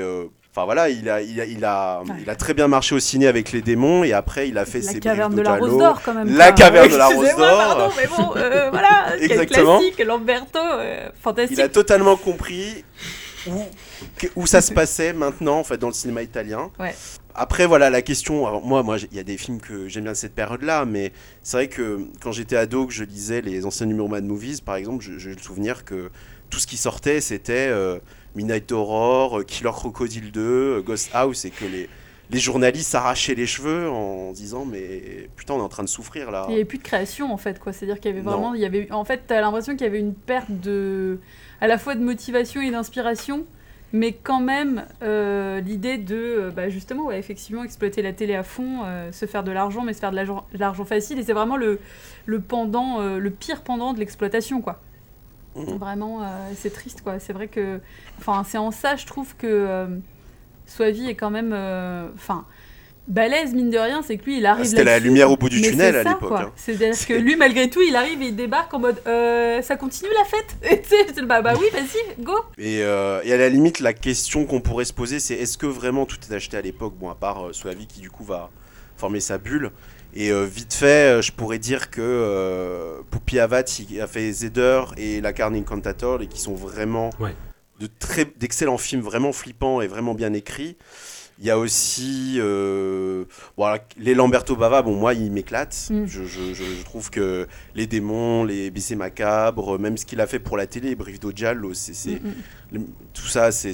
enfin 0.55 0.65
voilà, 0.65 0.89
il 0.89 1.09
a, 1.09 1.21
il, 1.21 1.41
a, 1.41 1.45
il, 1.45 1.65
a, 1.65 2.03
il 2.21 2.29
a 2.29 2.35
très 2.35 2.53
bien 2.53 2.67
marché 2.67 2.93
au 2.93 2.99
ciné 2.99 3.25
avec 3.27 3.51
les 3.51 3.61
démons, 3.63 4.03
et 4.03 4.13
après 4.13 4.47
il 4.49 4.57
a 4.59 4.65
fait 4.65 4.81
La 4.81 4.91
ses 4.91 4.99
caverne 4.99 5.33
de 5.35 5.41
la. 5.41 5.55
Rose 5.57 5.77
d'Or, 5.77 6.01
quand 6.05 6.13
même. 6.13 6.35
La 6.35 6.51
caverne 6.51 6.91
de 6.91 6.95
la 6.97 7.07
Rose 7.07 7.35
d'Or. 7.35 7.57
pardon, 7.57 7.89
mais 7.97 8.07
bon, 8.07 8.33
euh, 8.35 8.69
voilà. 8.69 9.15
Exactement. 9.19 9.79
classique, 9.79 10.03
Lamberto, 10.05 10.59
euh, 10.59 11.09
fantastique. 11.19 11.57
Il 11.57 11.61
a 11.61 11.69
totalement 11.69 12.15
compris 12.17 12.85
où, 13.47 13.63
où 14.35 14.45
ça 14.47 14.61
se 14.61 14.71
passait 14.73 15.11
maintenant 15.13 15.57
en 15.59 15.63
fait 15.63 15.77
dans 15.77 15.87
le 15.87 15.93
cinéma 15.93 16.21
italien. 16.21 16.69
Ouais. 16.79 16.93
Après 17.35 17.65
voilà 17.65 17.89
la 17.89 18.03
question. 18.03 18.45
alors, 18.45 18.63
moi, 18.63 18.83
moi, 18.83 18.97
il 19.11 19.17
y 19.17 19.19
a 19.19 19.23
des 19.23 19.37
films 19.37 19.59
que 19.59 19.87
j'aime 19.87 20.03
bien 20.03 20.11
de 20.11 20.17
cette 20.17 20.35
période-là, 20.35 20.85
mais 20.85 21.11
c'est 21.41 21.57
vrai 21.57 21.67
que 21.67 22.01
quand 22.21 22.31
j'étais 22.31 22.55
ado, 22.55 22.85
que 22.85 22.93
je 22.93 23.03
lisais 23.03 23.41
les 23.41 23.65
anciens 23.65 23.87
numéros 23.87 24.07
Mad 24.07 24.23
Movies, 24.23 24.61
par 24.61 24.75
exemple, 24.75 25.03
je- 25.03 25.17
j'ai 25.17 25.31
le 25.31 25.39
souvenir 25.41 25.83
que 25.83 26.11
tout 26.51 26.59
ce 26.59 26.67
qui 26.67 26.77
sortait, 26.77 27.21
c'était 27.21 27.67
euh, 27.71 27.97
Midnight 28.35 28.71
Horror, 28.71 29.39
euh, 29.39 29.43
Killer 29.43 29.71
Crocodile 29.71 30.31
2, 30.31 30.41
euh, 30.41 30.81
Ghost 30.81 31.09
House, 31.13 31.45
et 31.45 31.49
que 31.51 31.65
les 31.65 31.89
les 32.29 32.39
journalistes 32.39 32.89
s'arrachaient 32.89 33.35
les 33.35 33.45
cheveux 33.45 33.89
en 33.89 34.31
disant 34.31 34.65
mais 34.65 35.29
putain 35.35 35.53
on 35.55 35.57
est 35.59 35.61
en 35.61 35.69
train 35.69 35.83
de 35.83 35.89
souffrir 35.89 36.31
là. 36.31 36.45
Il 36.47 36.51
n'y 36.51 36.55
avait 36.55 36.65
plus 36.65 36.77
de 36.79 36.83
création 36.83 37.31
en 37.31 37.37
fait, 37.37 37.59
quoi. 37.59 37.73
C'est-à-dire 37.73 37.99
qu'il 37.99 38.09
y 38.09 38.13
avait 38.13 38.23
Non. 38.23 38.31
vraiment, 38.31 38.53
il 38.55 38.61
y 38.61 38.65
avait, 38.65 38.91
en 38.91 39.03
fait, 39.03 39.23
t'as 39.27 39.39
l'impression 39.41 39.73
qu'il 39.73 39.85
y 39.85 39.89
avait 39.89 39.99
une 39.99 40.15
perte 40.15 40.49
de, 40.49 41.19
à 41.61 41.67
la 41.67 41.77
fois 41.77 41.93
de 41.95 41.99
motivation 42.01 42.61
et 42.61 42.71
d'inspiration, 42.71 43.45
mais 43.91 44.13
quand 44.13 44.39
même 44.39 44.85
euh, 45.03 45.59
l'idée 45.59 45.97
de, 45.97 46.51
bah, 46.55 46.69
justement, 46.69 47.03
ouais, 47.07 47.19
effectivement, 47.19 47.63
exploiter 47.63 48.01
la 48.01 48.13
télé 48.13 48.33
à 48.35 48.41
fond, 48.43 48.79
euh, 48.85 49.11
se 49.11 49.25
faire 49.27 49.43
de 49.43 49.51
l'argent, 49.51 49.83
mais 49.83 49.93
se 49.93 49.99
faire 49.99 50.11
de 50.11 50.15
l'argent- 50.15 50.45
de 50.53 50.57
l'argent 50.57 50.85
facile, 50.85 51.19
et 51.19 51.23
c'est 51.23 51.33
vraiment 51.33 51.57
le, 51.57 51.79
le 52.25 52.39
pendant, 52.39 52.99
euh, 53.01 53.19
le 53.19 53.29
pire 53.29 53.61
pendant 53.61 53.93
de 53.93 53.99
l'exploitation, 53.99 54.61
quoi. 54.61 54.81
Mhm. 55.55 55.77
Vraiment, 55.77 56.23
euh, 56.23 56.25
c'est 56.55 56.71
triste, 56.73 57.01
quoi. 57.01 57.19
C'est 57.19 57.33
vrai 57.33 57.47
que, 57.47 57.79
enfin, 58.19 58.43
c'est 58.47 58.57
en 58.57 58.71
ça, 58.71 58.95
je 58.95 59.05
trouve 59.05 59.35
que 59.37 59.47
euh, 59.47 59.87
Soavi 60.65 61.09
est 61.09 61.15
quand 61.15 61.29
même, 61.29 61.51
euh, 61.53 62.07
enfin. 62.15 62.45
balèze 63.07 63.53
mine 63.53 63.69
de 63.69 63.77
rien 63.77 64.01
c'est 64.01 64.17
que 64.17 64.23
lui 64.25 64.37
il 64.37 64.45
arrive 64.45 64.65
C'était 64.65 64.85
la 64.85 64.97
lumière 64.99 65.29
au 65.29 65.35
bout 65.35 65.49
du 65.49 65.61
tunnel 65.61 65.95
à 65.95 66.03
l'époque, 66.05 66.31
hein. 66.39 66.51
C'est-à-dire 66.55 67.05
que 67.05 67.13
lui, 67.13 67.35
malgré 67.35 67.69
tout, 67.69 67.81
il 67.81 67.95
arrive 67.97 68.21
et 68.21 68.27
il 68.27 68.35
débarque 68.35 68.73
en 68.73 68.79
mode 68.79 69.01
euh, 69.07 69.61
ça 69.61 69.75
continue 69.75 70.09
la 70.17 70.23
fête? 70.25 70.55
Et 70.71 70.81
tu 70.81 70.89
sais, 71.13 71.21
bah, 71.23 71.41
bah 71.41 71.53
oui, 71.59 71.65
vas-y, 71.73 72.23
go 72.23 72.33
Et, 72.57 72.81
euh, 72.81 73.21
et 73.25 73.33
à 73.33 73.37
la 73.37 73.49
limite, 73.49 73.79
la 73.81 73.93
question 73.93 74.45
qu'on 74.45 74.61
pourrait 74.61 74.85
se 74.85 74.93
poser, 74.93 75.19
c'est 75.19 75.35
est-ce 75.35 75.57
que 75.57 75.65
vraiment 75.65 76.05
tout 76.05 76.17
est 76.29 76.33
acheté 76.33 76.55
à 76.57 76.61
l'époque? 76.61 76.93
Bon, 76.97 77.09
à 77.09 77.15
part 77.15 77.47
euh, 77.47 77.53
Soavi 77.53 77.87
qui 77.87 77.99
du 77.99 78.09
coup 78.09 78.23
va 78.23 78.49
former 78.95 79.19
sa 79.19 79.37
bulle. 79.37 79.71
Et 80.15 80.31
euh, 80.31 80.43
vite 80.45 80.73
fait, 80.73 81.17
euh, 81.17 81.21
je 81.21 81.31
pourrais 81.31 81.59
dire 81.59 81.89
que 81.89 82.01
euh, 82.01 83.01
Pupi 83.09 83.39
Avat 83.39 83.63
a 84.01 84.07
fait 84.07 84.31
Zeder 84.31 84.83
et 84.97 85.21
La 85.21 85.33
Carne 85.33 85.55
Incantator 85.55 86.21
et 86.21 86.27
qui 86.27 86.39
sont 86.39 86.53
vraiment 86.53 87.09
Ouais. 87.19 87.35
de 87.79 87.87
très 87.99 88.25
d'excellents 88.37 88.77
films 88.77 89.01
vraiment 89.01 89.31
flippants 89.33 89.81
et 89.81 89.87
vraiment 89.87 90.13
bien 90.13 90.33
écrits. 90.33 90.77
Il 91.43 91.47
y 91.47 91.51
a 91.51 91.59
aussi 91.59 92.35
euh, 92.37 93.25
les 93.97 94.13
Lamberto 94.13 94.55
Bava, 94.55 94.81
bon 94.81 94.95
moi 94.95 95.13
il 95.13 95.29
m'éclate. 95.29 95.89
Mm. 95.91 96.05
Je, 96.05 96.23
je- 96.23 96.53
je- 96.53 96.63
je 96.63 96.83
trouve 96.85 97.09
que 97.09 97.47
les 97.75 97.85
démons, 97.85 98.45
les 98.45 98.71
BC 98.71 98.95
macabres, 98.95 99.77
même 99.77 99.97
ce 99.97 100.05
qu'il 100.05 100.21
a 100.21 100.25
fait 100.27 100.39
pour 100.39 100.55
la 100.55 100.67
télé, 100.67 100.95
Brivido 100.95 101.33
Giallo, 101.35 101.73
c'est, 101.73 101.93
c'est- 101.93 102.21
Mm, 102.23 102.33
le- 102.71 102.79
tout 103.13 103.27
ça 103.27 103.51
c'est, 103.51 103.73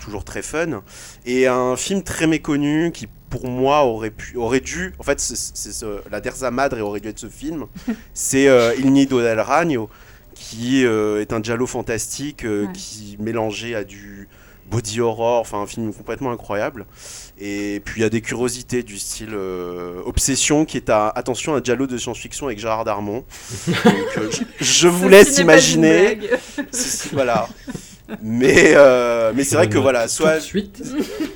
toujours 0.00 0.22
très 0.24 0.42
fun. 0.42 0.84
Et 1.26 1.48
un 1.48 1.74
film 1.74 2.04
très 2.04 2.28
méconnu 2.28 2.92
qui 2.92 3.08
pour 3.30 3.48
moi 3.48 3.82
aurait, 3.84 4.10
pu, 4.12 4.36
aurait 4.36 4.60
dû, 4.60 4.92
en 5.00 5.02
fait 5.02 5.18
c'est, 5.18 5.36
c'est 5.36 5.72
ce- 5.72 6.08
la 6.12 6.20
Terza 6.20 6.52
Madre 6.52 6.78
aurait 6.80 7.00
dû 7.00 7.08
être 7.08 7.18
ce 7.18 7.28
film, 7.28 7.66
c'est 8.14 8.46
euh, 8.46 8.74
Il 8.78 8.92
Nido 8.92 9.20
del 9.20 9.40
Ragno 9.40 9.90
qui 10.36 10.84
euh, 10.84 11.20
est 11.20 11.32
un 11.32 11.42
giallo 11.42 11.66
fantastique 11.66 12.44
euh, 12.44 12.66
Ouais. 12.66 12.72
qui 12.72 13.16
mélangé 13.18 13.74
à 13.74 13.82
du 13.82 14.28
body 14.70 15.00
horror, 15.00 15.40
enfin 15.40 15.58
un 15.60 15.66
film 15.66 15.92
complètement 15.92 16.30
incroyable. 16.30 16.86
Et 17.40 17.80
puis 17.84 18.00
il 18.00 18.02
y 18.02 18.06
a 18.06 18.10
des 18.10 18.20
curiosités 18.20 18.82
du 18.82 18.98
style 18.98 19.30
euh, 19.32 20.00
Obsession 20.04 20.64
qui 20.64 20.76
est 20.76 20.90
à 20.90 21.08
attention 21.08 21.54
un 21.54 21.62
giallo 21.62 21.86
de 21.86 21.96
science-fiction 21.98 22.46
avec 22.46 22.58
Gérard 22.58 22.84
Darmon. 22.84 23.24
Donc 23.66 23.76
euh, 24.18 24.30
je, 24.30 24.64
je 24.64 24.88
vous 24.88 25.08
laisse 25.08 25.38
imaginer. 25.38 26.18
voilà. 27.12 27.48
Mais 28.22 28.72
euh, 28.74 29.32
mais 29.34 29.44
c'est 29.44 29.56
vrai 29.56 29.68
que 29.68 29.76
voilà, 29.78 30.04
Tout 30.04 30.14
soit 30.14 30.36
de 30.36 30.40
suite. 30.40 30.82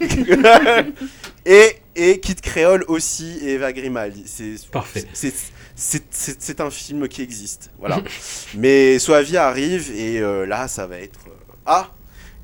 et 1.46 1.76
et 1.94 2.20
Kid 2.20 2.40
Creole 2.40 2.84
aussi 2.88 3.38
et 3.42 3.54
Eva 3.54 3.72
Grimaldi. 3.72 4.22
C'est 4.26 4.54
Parfait. 4.70 5.04
c'est- 5.12 5.34
c'est 5.74 6.02
c'est- 6.10 6.36
c'est 6.40 6.60
un 6.60 6.70
film 6.70 7.08
qui 7.08 7.22
existe, 7.22 7.70
voilà. 7.78 8.00
Mais 8.54 8.98
Soavia 8.98 9.46
arrive 9.48 9.90
et 9.96 10.18
euh, 10.20 10.46
là, 10.46 10.68
ça 10.68 10.86
va 10.86 10.98
être 10.98 11.20
euh, 11.28 11.32
ah, 11.66 11.90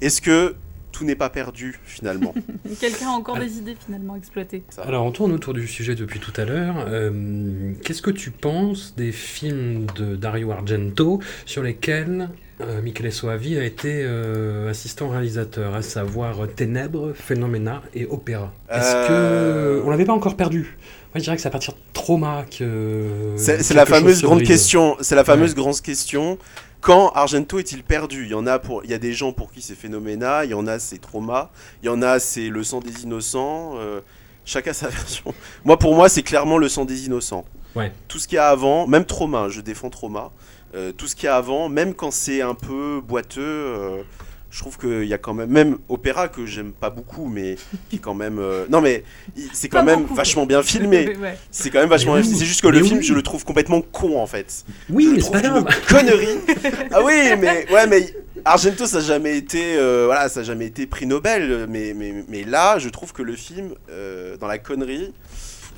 est-ce 0.00 0.21
que 0.21 0.54
tout 0.99 1.05
n'est 1.05 1.14
pas 1.17 1.31
perdu 1.31 1.78
finalement 1.85 2.35
Quelqu'un 2.81 3.07
a 3.09 3.11
encore 3.11 3.38
des 3.38 3.59
idées 3.59 3.76
finalement 3.85 4.17
exploitées. 4.17 4.64
Ça. 4.71 4.83
Alors, 4.83 5.05
on 5.05 5.11
tourne 5.12 5.33
autour 5.33 5.55
du 5.55 5.67
sujet 5.67 5.95
depuis 5.95 6.19
tout 6.21 6.33
à 6.37 6.45
l'heure. 6.45 6.85
Euh, 6.88 7.73
Qu'est-ce 7.85 8.02
que 8.02 8.11
tu 8.11 8.31
penses 8.31 8.95
des 8.97 9.12
films 9.12 9.87
de 9.97 10.17
Dario 10.17 10.50
Argento 10.50 11.21
sur 11.47 11.62
lesquels 11.62 12.28
euh, 12.61 12.83
Michele 12.83 13.12
Soavi 13.12 13.57
a 13.57 13.64
été 13.64 14.02
euh, 14.05 14.69
assistant 14.71 15.09
réalisateur, 15.09 15.75
à 15.75 15.83
savoir 15.83 16.49
Ténèbres, 16.57 17.12
Phénoména 17.14 17.83
et 17.95 18.07
Opéra? 18.07 18.52
Est-ce 18.71 18.93
Euh. 18.95 19.81
que 19.81 19.87
on 19.87 19.90
l'avait 19.90 20.05
pas 20.05 20.12
encore 20.14 20.37
perdu? 20.37 20.76
Moi, 21.14 21.21
je 21.21 21.21
dirais 21.23 21.37
que 21.37 21.43
c'est 21.43 21.49
à 21.49 21.52
partir 21.52 21.73
de 21.75 21.78
Trauma 21.95 22.45
que. 22.50 23.35
C'est 23.38 23.73
la 23.75 23.87
fameuse 23.87 24.19
se 24.19 24.23
grande 24.26 24.38
brise. 24.38 24.49
question. 24.49 24.97
C'est 25.00 25.14
la 25.14 25.25
fameuse 25.25 25.50
Ouais. 25.52 25.57
grande 25.57 25.81
question. 25.81 26.38
Quand 26.80 27.08
Argento 27.11 27.58
est-il 27.58 27.82
perdu? 27.82 28.25
Il 28.25 28.30
y 28.30 28.35
en 28.35 28.47
a 28.47 28.58
pour, 28.58 28.85
il 28.85 28.90
y 28.90 28.94
a 28.94 28.99
des 28.99 29.12
gens 29.12 29.32
pour 29.32 29.50
qui 29.52 29.61
c'est 29.62 29.75
Phénoména, 29.75 30.44
il 30.44 30.50
y 30.50 30.54
en 30.54 30.66
a 30.66 30.78
c'est 30.78 30.99
Trauma, 30.99 31.50
il 31.82 31.87
y 31.87 31.88
en 31.88 32.02
a 32.02 32.18
c'est 32.20 32.49
Le 32.49 32.62
sang 32.62 32.80
des 32.80 33.02
innocents. 33.02 33.73
euh, 33.76 34.00
chacun 34.44 34.73
sa 34.73 34.88
version. 34.88 35.35
Moi, 35.64 35.76
pour 35.78 35.94
moi, 35.94 36.08
c'est 36.08 36.23
clairement 36.23 36.56
Le 36.58 36.68
sang 36.68 36.85
des 36.85 37.06
innocents. 37.06 37.44
Ouais. 37.75 37.92
Tout 38.06 38.18
ce 38.18 38.26
qu'il 38.28 38.37
y 38.37 38.38
a 38.38 38.49
avant, 38.49 38.87
même 38.87 39.04
Trauma, 39.04 39.49
je 39.49 39.61
défends 39.61 39.90
Trauma. 39.90 40.30
euh, 40.75 40.92
tout 40.92 41.06
ce 41.08 41.14
qu'il 41.16 41.25
y 41.25 41.28
a 41.28 41.37
avant, 41.37 41.68
même 41.68 41.94
quand 41.94 42.11
c'est 42.12 42.42
un 42.42 42.54
peu 42.54 43.00
boiteux, 43.06 43.40
euh, 43.42 44.02
je 44.50 44.61
trouve 44.61 44.78
qu'il 44.78 45.05
y 45.05 45.12
a 45.14 45.19
quand 45.19 45.35
même, 45.35 45.50
même 45.50 45.78
Opéra 45.88 46.28
que 46.28 46.47
j'aime 46.47 46.73
pas 46.73 46.90
beaucoup, 46.90 47.26
mais 47.26 47.57
qui 47.90 47.97
est 47.97 47.99
quand 47.99 48.14
même, 48.14 48.38
euh, 48.38 48.64
non 48.71 48.81
mais 48.81 49.05
c'est 49.52 49.69
quand 49.69 49.78
Pas 49.78 49.85
même 49.85 50.02
beaucoup. 50.02 50.14
vachement 50.14 50.47
bien 50.47 50.62
filmé. 50.62 51.17
Ouais. 51.19 51.37
C'est 51.50 51.71
quand 51.71 51.81
même 51.81 51.88
vachement 51.88 52.12
bien 52.12 52.23
oui. 52.23 52.26
filmé. 52.28 52.38
C'est 52.40 52.47
juste 52.47 52.61
que 52.61 52.69
le 52.69 52.81
Mais 52.81 52.87
film, 52.87 53.02
je 53.02 53.12
le 53.12 53.23
trouve 53.23 53.45
complètement 53.45 53.81
con 53.81 54.21
en 54.21 54.26
fait. 54.26 54.64
Oui, 54.88 55.05
je 55.05 55.09
le 55.11 55.17
mais 55.17 55.21
c'est 55.23 55.31
trouve 55.31 55.43
pas 55.43 55.59
une 55.59 55.87
connerie. 55.88 56.38
ah 56.93 57.02
oui, 57.02 57.14
mais 57.38 57.67
ouais, 57.73 57.87
mais 57.87 58.14
Argento, 58.45 58.87
ça 58.87 58.99
n'a 58.99 59.05
jamais 59.05 59.37
été, 59.37 59.76
euh, 59.76 60.05
voilà, 60.07 60.28
ça 60.28 60.40
a 60.40 60.43
jamais 60.45 60.67
été 60.67 60.87
prix 60.87 61.07
Nobel. 61.07 61.67
Mais, 61.69 61.93
mais, 61.95 62.25
mais 62.28 62.45
là, 62.45 62.78
je 62.78 62.88
trouve 62.88 63.12
que 63.12 63.23
le 63.23 63.35
film, 63.35 63.75
euh, 63.90 64.37
dans 64.37 64.47
la 64.47 64.59
connerie, 64.59 65.12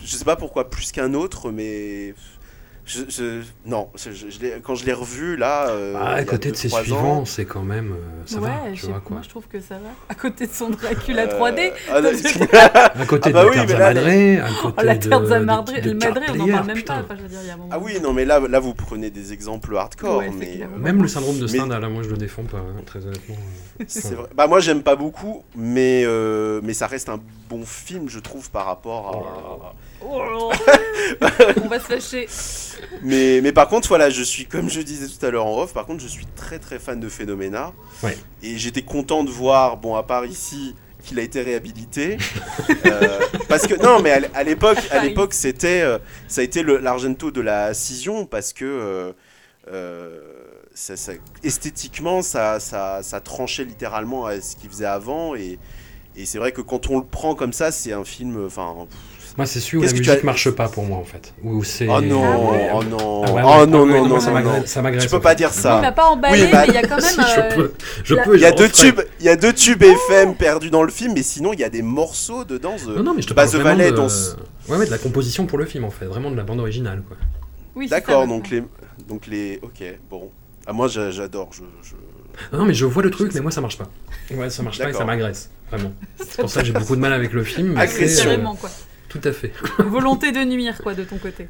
je 0.05 0.15
sais 0.17 0.25
pas 0.25 0.37
pourquoi 0.37 0.69
plus 0.71 0.93
qu'un 0.93 1.15
autre, 1.15 1.51
mais 1.51 2.15
je, 2.91 3.01
je- 3.09 3.43
non, 3.67 3.89
je- 3.95 4.11
je- 4.11 4.31
je 4.31 4.41
l'ai- 4.41 4.61
quand 4.63 4.75
je 4.75 4.85
l'ai 4.85 4.93
revu 4.93 5.37
là, 5.37 5.69
euh, 5.69 5.93
Bah, 5.95 6.01
y 6.01 6.05
à 6.07 6.15
a 6.17 6.25
côté 6.25 6.49
deux, 6.49 6.53
de 6.53 6.57
ses 6.57 6.69
suivants, 6.69 7.25
c'est 7.25 7.45
quand 7.45 7.63
même. 7.63 7.93
euh, 7.93 8.23
ça 8.27 8.39
ouais, 8.39 8.49
va, 8.49 8.55
je 8.71 8.75
tu 8.75 8.81
sais- 8.81 8.87
vois 8.89 9.01
quoi. 9.01 9.15
moi 9.17 9.23
je 9.23 9.29
trouve 9.29 9.47
que 9.47 9.61
ça 9.61 9.75
va. 9.77 9.91
À 10.09 10.15
côté 10.15 10.47
de 10.47 10.53
son 10.53 10.71
Dracula 10.71 11.23
euh, 11.23 11.39
3D. 11.39 11.73
ah, 11.91 12.01
non, 12.01 12.09
À 13.01 13.07
côté 13.07 13.31
Ah 13.31 13.33
bah 13.33 13.45
de 13.45 13.49
oui, 13.51 13.55
Terza 13.57 13.79
là, 13.79 13.95
Madre, 13.95 14.07
à 14.45 14.63
côté 14.63 14.75
Oh, 14.79 14.83
la 14.85 14.95
de, 14.97 15.09
Terza 15.09 15.39
de- 15.41 15.45
Madre, 15.45 15.73
de 15.73 15.91
on 16.31 16.35
n'en 16.35 16.47
parle 16.49 16.67
même 16.67 16.77
putain. 16.77 16.95
pas. 16.97 17.01
Enfin, 17.05 17.15
je 17.17 17.23
veux 17.23 17.29
dire, 17.29 17.39
il 17.43 17.47
y 17.47 17.51
a 17.51 17.55
un 17.55 17.57
moment. 17.57 17.71
ah 17.73 17.79
oui, 17.79 17.99
non, 18.03 18.13
mais 18.13 18.25
là, 18.25 18.41
là, 18.41 18.59
vous 18.61 18.75
prenez 18.75 19.11
des 19.11 19.33
exemples 19.33 19.77
hardcore, 19.77 20.19
Ouais, 20.19 20.31
mais. 20.37 20.61
euh, 20.63 20.79
Même 20.79 21.01
le 21.03 21.09
syndrome 21.09 21.39
de 21.39 21.47
Stendhal, 21.47 21.85
hein, 21.85 21.89
moi 21.89 22.03
je 22.03 22.09
le 22.11 22.17
défends 22.17 22.43
pas, 22.45 22.59
hein, 22.59 22.83
très 22.87 23.07
honnêtement. 23.07 23.37
euh, 23.81 23.85
C'est 23.87 24.15
vrai. 24.15 24.29
Bah 24.35 24.47
moi 24.47 24.61
j'aime 24.61 24.83
pas 24.83 24.97
beaucoup, 24.97 25.43
mais 25.57 26.03
euh, 26.05 26.61
mais 26.63 26.75
ça 26.75 26.87
reste 26.87 27.09
un 27.09 27.21
bon 27.49 27.65
film, 27.65 28.09
je 28.09 28.19
trouve, 28.19 28.51
par 28.51 28.67
rapport 28.67 29.09
à. 29.09 29.75
Oh, 30.05 30.51
on 31.63 31.69
va 31.69 31.79
se 31.79 31.85
fâcher. 31.85 32.29
Mais 33.03 33.41
mais 33.43 33.53
par 33.53 33.69
contre 33.69 33.89
voilà, 33.89 34.11
je 34.11 34.23
suis 34.23 34.47
comme 34.47 34.71
je 34.71 34.81
disais 34.81 35.07
tout 35.07 35.25
à 35.25 35.31
l'heure 35.31 35.47
en 35.47 35.61
off, 35.63 35.73
par 35.75 35.87
contre 35.87 36.03
je 36.03 36.09
suis 36.09 36.27
très 36.37 36.59
très 36.59 36.79
fan 36.79 36.99
de 37.01 37.09
Phénoména. 37.09 37.73
Ouais. 38.03 38.17
Et 38.43 38.57
j'étais 38.59 38.83
content 38.83 39.25
de 39.25 39.31
voir, 39.31 39.77
bon 39.77 39.95
à 39.97 40.03
part 40.03 40.25
ici, 40.27 40.75
qu'il 41.05 41.19
a 41.19 41.23
été 41.23 41.43
réhabilité. 41.43 42.17
Euh, 42.87 43.19
parce 43.49 43.67
que 43.67 43.75
non, 43.75 44.01
mais 44.01 44.11
à 44.35 44.43
l'époque, 44.43 44.79
à 44.91 45.05
l'époque 45.05 45.35
c'était, 45.35 45.83
euh, 45.83 45.99
ça 46.29 46.41
a 46.41 46.45
été 46.45 46.63
l'argento 46.63 47.31
de 47.31 47.41
la 47.41 47.75
scission 47.75 48.25
parce 48.27 48.53
que. 48.53 48.65
euh, 48.65 49.13
euh, 49.71 50.21
ça, 50.73 50.97
ça- 50.97 51.13
esthétiquement, 51.43 52.23
ça, 52.23 52.59
ça, 52.61 53.03
ça 53.03 53.21
tranchait 53.21 53.65
littéralement 53.65 54.25
à 54.27 54.41
ce 54.41 54.57
qu'il 54.57 54.71
faisait 54.71 54.87
avant. 54.87 55.35
Et, 55.35 55.59
et 56.17 56.25
c'est 56.27 56.39
vrai 56.39 56.53
que 56.53 56.61
quand 56.63 56.89
on 56.91 56.99
le 56.99 57.05
prend 57.05 57.35
comme 57.35 57.53
ça, 57.53 57.71
c'est 57.73 57.93
un 57.93 58.05
film. 58.05 58.47
Enfin, 58.47 58.87
Moi 59.37 59.47
c'est 59.47 59.61
celui 59.61 59.79
où 59.79 59.81
la 59.81 59.87
Qu'est-ce 59.87 59.95
que 60.01 60.05
tu 60.05 60.09
musique 60.11 60.23
as- 60.23 60.27
marche 60.27 60.51
pas 60.51 60.69
pour 60.69 60.85
moi 60.85 60.99
en 60.99 61.05
fait. 61.05 61.33
Où 61.43 61.63
c'est. 61.65 61.87
oh 61.89 62.01
non, 62.01 62.23
Ah 62.25 62.39
ouais. 62.53 62.71
oh 62.75 62.83
non, 62.85 63.23
Ah 63.25 63.33
ouais, 63.33 63.43
oh 63.45 63.67
non, 63.67 63.87
non, 63.87 64.07
non, 64.07 64.21
ça 64.21 64.29
non, 64.29 64.33
m'agresse- 64.35 64.61
non. 64.61 64.67
ça 64.67 64.83
m'agresse. 64.83 65.05
Tu 65.05 65.09
peux 65.11 65.21
pas 65.21 65.31
fait. 65.31 65.37
dire 65.37 65.51
Il 65.55 65.61
ça. 65.61 65.81
m'a 65.81 65.93
pas 65.93 66.07
emballé, 66.07 66.43
Oui, 66.45 66.49
bah- 66.51 66.63
mais 66.67 66.69
il 66.69 66.75
y 66.75 66.79
a 66.79 66.83
quand 66.83 66.97
même. 67.01 67.01
Si, 67.05 67.21
euh, 67.21 67.51
je 67.51 67.55
peux, 67.55 67.73
je 68.05 68.15
la- 68.15 68.23
peux. 68.25 68.35
Il 68.37 68.41
y 68.41 68.45
a 68.47 68.53
deux 68.53 68.69
tubes, 68.69 69.01
il 69.21 69.27
y 69.27 69.29
a 69.29 69.37
deux 69.37 69.53
tubes 69.53 69.83
FM 69.83 70.35
perdus 70.35 70.71
dans 70.71 70.83
le 70.83 70.91
film, 70.91 71.13
mais 71.15 71.23
sinon 71.23 71.53
il 71.53 71.61
y 71.61 71.65
a 71.65 71.69
des 71.71 71.83
morceaux 71.83 72.45
dedans. 72.45 72.77
The- 72.77 72.89
Non, 72.97 73.03
non, 73.03 73.15
mais 73.15 73.23
je 73.23 73.29
te 73.29 73.35
Bas 73.35 73.45
parle 73.45 73.57
de 73.57 73.63
vraiment 73.63 73.85
de... 73.85 73.91
dans 73.97 74.09
Ouais, 74.69 74.77
ouais, 74.79 74.87
de 74.87 74.91
la 74.91 74.99
composition 74.99 75.47
pour 75.47 75.59
le 75.59 75.65
film 75.65 75.85
en 75.85 75.91
fait, 75.91 76.05
vraiment 76.07 76.31
de 76.31 76.37
la 76.37 76.43
bande 76.45 76.61
originale 76.61 77.03
quoi. 77.07 77.17
Oui, 77.77 77.89
D'accord, 77.89 78.27
donc 78.27 78.51
les, 78.51 78.63
donc 79.09 79.27
les, 79.27 79.59
ok, 79.63 79.83
bon. 80.11 80.31
Ah 80.67 80.73
moi 80.73 80.87
j'a- 80.89 81.11
j'adore, 81.11 81.51
je, 81.53 81.63
Non, 82.57 82.65
mais 82.65 82.75
je 82.75 82.85
vois 82.85 83.03
le 83.03 83.11
truc, 83.11 83.33
mais 83.35 83.41
moi 83.41 83.51
ça 83.51 83.61
marche 83.61 83.79
pas. 83.79 83.89
Ouais, 84.33 84.51
ça 84.51 84.63
marche 84.63 84.79
pas 84.79 84.91
et 84.91 84.93
ça 84.93 85.05
m'agresse, 85.05 85.51
vraiment. 85.71 85.93
C'est 86.19 86.41
pour 86.41 86.51
ça 86.51 86.61
que 86.61 86.67
j'ai 86.67 86.73
beaucoup 86.73 86.95
de 86.97 87.01
mal 87.01 87.13
avec 87.13 87.33
le 87.33 87.43
film. 87.45 87.73
mais 87.75 87.81
Agression. 87.81 88.31
euh, 88.31 88.37
quoi. 88.61 88.71
Tout 89.11 89.21
à 89.25 89.33
fait, 89.33 89.53
Volonté 89.79 90.33
de 90.33 90.43
nuire, 90.45 90.79
quoi, 90.83 90.95
de 90.95 91.05
ton 91.05 91.19
côté. 91.19 91.49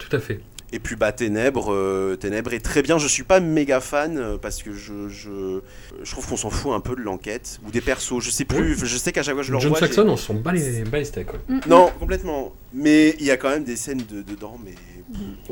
tout 0.00 0.14
à 0.16 0.18
fait. 0.18 0.40
Et 0.72 0.80
puis 0.80 0.96
bah 0.96 1.12
Ténèbres, 1.12 1.72
euh, 1.72 2.16
Ténèbres 2.16 2.52
est 2.52 2.58
très 2.64 2.82
bien. 2.82 2.98
Je 2.98 3.06
suis 3.06 3.22
pas 3.22 3.38
méga 3.38 3.80
fan 3.80 4.18
euh, 4.18 4.36
parce 4.36 4.64
que 4.64 4.72
je, 4.72 5.08
je, 5.08 5.60
je 6.02 6.10
trouve 6.10 6.26
qu'on 6.26 6.36
s'en 6.36 6.50
fout 6.50 6.72
un 6.72 6.80
peu 6.80 6.96
de 6.96 7.02
l'enquête 7.02 7.60
ou 7.64 7.70
des 7.70 7.80
persos. 7.80 8.18
Je 8.20 8.30
sais 8.30 8.44
plus. 8.44 8.76
Je 8.84 8.96
sais 8.96 9.12
qu'à 9.12 9.22
chaque 9.22 9.34
fois 9.34 9.42
que 9.42 9.46
je 9.46 9.52
le 9.52 9.60
John 9.60 9.72
revois. 9.72 9.86
Saxon, 9.86 10.08
on 10.08 10.16
s'en 10.16 10.34
bat 10.34 10.50
les, 10.50 10.82
bat 10.82 10.98
les 10.98 11.04
steaks. 11.04 11.28
Mm, 11.48 11.60
Non, 11.68 11.92
complètement. 12.00 12.52
Mais 12.74 13.10
il 13.20 13.24
y 13.26 13.30
a 13.30 13.36
quand 13.36 13.48
même 13.50 13.62
des 13.62 13.76
scènes 13.76 14.02
de, 14.10 14.22
dedans, 14.22 14.58
mais 14.64 14.74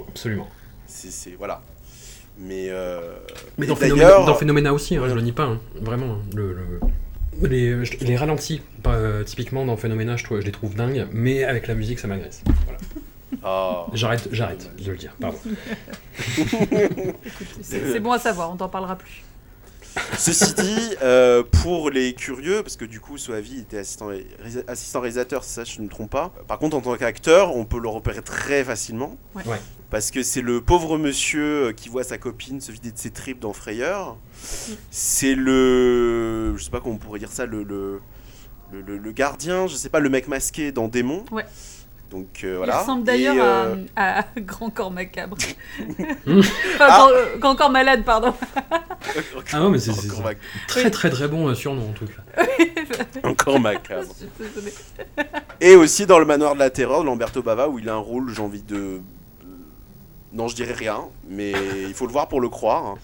Absolument. 0.08 0.48
c'est 0.88 1.12
c'est- 1.12 1.36
voilà. 1.38 1.62
Mais 2.36 2.66
euh, 2.70 3.00
Mais 3.56 3.66
dans 3.68 3.76
d'ailleurs, 3.76 4.24
dans 4.26 4.34
Phénoména 4.34 4.74
aussi, 4.74 4.96
hein, 4.96 5.02
Ouais. 5.02 5.08
je 5.10 5.14
le 5.14 5.20
nie 5.20 5.30
pas, 5.32 5.44
hein, 5.44 5.60
vraiment. 5.80 6.14
hein, 6.14 6.18
Le, 6.34 6.52
le- 6.54 6.80
Les, 7.42 8.16
ralentis, 8.16 8.62
pas, 8.82 8.94
euh, 8.94 9.24
typiquement 9.24 9.64
dans 9.66 9.76
Phénoména, 9.76 10.16
je, 10.16 10.24
je 10.28 10.44
les 10.46 10.52
trouve 10.52 10.74
dingues, 10.74 11.06
mais 11.12 11.44
avec 11.44 11.66
la 11.66 11.74
musique, 11.74 11.98
ça 11.98 12.06
m'agresse. 12.08 12.42
Voilà. 12.64 12.78
ah, 13.42 13.86
J'arrête, 13.92 14.28
j'arrête 14.32 14.70
de 14.82 14.90
le 14.90 14.96
dire, 14.96 15.14
pardon. 15.20 15.38
C'est 17.62 18.00
bon 18.00 18.12
à 18.12 18.18
savoir, 18.18 18.50
on 18.52 18.56
t'en 18.56 18.68
parlera 18.68 18.96
plus. 18.96 19.22
Ceci 20.18 20.54
dit, 20.54 20.96
euh, 21.02 21.44
pour 21.62 21.88
les 21.90 22.14
curieux, 22.14 22.62
parce 22.64 22.76
que 22.76 22.84
du 22.84 22.98
coup, 22.98 23.16
Soavi 23.16 23.60
était 23.60 23.78
assistant, 23.78 24.06
ré- 24.08 24.26
assistant 24.66 25.00
réalisateur, 25.00 25.44
c'est 25.44 25.54
ça, 25.54 25.64
je 25.64 25.78
ne 25.78 25.84
me 25.84 25.88
trompe 25.88 26.10
pas. 26.10 26.32
Par 26.48 26.58
contre, 26.58 26.76
en 26.76 26.80
tant 26.80 26.96
qu'acteur, 26.96 27.54
on 27.54 27.64
peut 27.64 27.78
le 27.78 27.88
repérer 27.88 28.22
très 28.22 28.64
facilement. 28.64 29.16
Ouais. 29.36 29.42
Ouais. 29.46 29.60
Parce 29.94 30.10
que 30.10 30.24
c'est 30.24 30.40
le 30.42 30.60
pauvre 30.60 30.98
monsieur 30.98 31.66
euh, 31.68 31.72
qui 31.72 31.88
voit 31.88 32.02
sa 32.02 32.18
copine 32.18 32.60
se 32.60 32.72
vider 32.72 32.90
de 32.90 32.98
ses 32.98 33.10
tripes 33.12 33.38
dans 33.38 33.52
Frayeur. 33.52 34.16
C'est 34.90 35.36
le. 35.36 36.56
Je 36.56 36.64
sais 36.64 36.70
pas 36.72 36.80
comment 36.80 36.96
on 36.96 36.98
pourrait 36.98 37.20
dire 37.20 37.30
ça, 37.30 37.46
le. 37.46 37.62
le 37.62 38.00
le, 38.72 38.80
le- 38.80 38.98
le 38.98 39.12
gardien, 39.12 39.68
je 39.68 39.76
sais 39.76 39.88
pas, 39.90 40.00
le 40.00 40.08
mec 40.08 40.26
masqué 40.26 40.72
dans 40.72 40.88
Démon. 40.88 41.24
Ouais. 41.30 41.44
Donc 42.10 42.40
euh, 42.42 42.56
voilà. 42.56 42.74
Il 42.74 42.80
ressemble 42.80 43.04
d'ailleurs 43.04 43.36
euh, 43.38 43.76
à, 43.94 44.22
à 44.22 44.24
Grand 44.40 44.68
Corps 44.70 44.90
Macabre. 44.90 45.36
Enfin, 46.26 46.40
Ah. 46.80 46.86
grand, 46.88 47.38
Grand 47.38 47.54
Corps 47.54 47.70
Malade, 47.70 48.02
pardon. 48.04 48.34
Ah 49.52 49.60
non, 49.60 49.70
mais 49.70 49.78
c'est- 49.78 49.92
Très 50.66 50.90
très 50.90 51.10
très 51.10 51.28
bon 51.28 51.46
euh, 51.48 51.54
surnom 51.54 51.90
en 51.90 51.92
tout 51.92 52.06
cas. 52.06 52.42
encore 53.22 53.60
macabre. 53.60 54.08
Je 54.12 54.24
suis 54.26 54.28
désolée. 54.40 54.74
Et 55.60 55.76
aussi 55.76 56.04
dans 56.04 56.18
le 56.18 56.24
manoir 56.24 56.54
de 56.54 56.58
la 56.58 56.70
terreur 56.70 57.02
de 57.02 57.06
Lamberto 57.06 57.42
Bava 57.42 57.68
où 57.68 57.78
il 57.78 57.88
a 57.88 57.92
un 57.94 57.98
rôle, 57.98 58.34
j'ai 58.34 58.42
envie 58.42 58.62
de. 58.62 58.98
Non, 60.34 60.48
je 60.48 60.54
dirais 60.56 60.74
rien, 60.74 61.00
mais 61.28 61.52
il 61.88 61.94
faut 61.94 62.06
le 62.06 62.12
voir 62.12 62.28
pour 62.28 62.40
le 62.40 62.48
croire. 62.48 62.84
hein. 62.86 62.98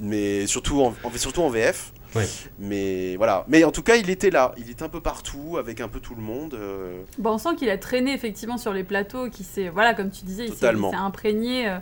Mais 0.00 0.46
surtout 0.46 0.80
en, 0.82 0.94
en- 1.04 1.10
surtout 1.16 1.42
en 1.42 1.48
VF. 1.50 1.92
Ouais. 2.14 2.26
Mais 2.58 3.16
voilà. 3.16 3.44
Mais 3.48 3.64
en 3.64 3.70
tout 3.70 3.82
cas, 3.82 3.96
il 3.96 4.08
était 4.10 4.30
là. 4.30 4.52
Il 4.56 4.70
était 4.70 4.82
un 4.82 4.88
peu 4.88 5.00
partout, 5.00 5.56
avec 5.58 5.80
un 5.80 5.88
peu 5.88 6.00
tout 6.00 6.14
le 6.14 6.22
monde. 6.22 6.54
euh, 6.54 7.02
Bon, 7.18 7.32
on 7.32 7.38
sent 7.38 7.50
qu'il 7.58 7.68
a 7.68 7.76
traîné 7.78 8.12
effectivement 8.14 8.56
sur 8.58 8.72
les 8.72 8.84
plateaux, 8.84 9.28
qui 9.28 9.44
s'est, 9.44 9.68
voilà, 9.68 9.94
comme 9.94 10.10
tu 10.10 10.24
disais, 10.24 10.44
il 10.44 10.48
il 10.48 10.54
Totalement. 10.54 10.90
s'est 10.90 10.96
imprégné. 10.96 11.68
euh. 11.68 11.78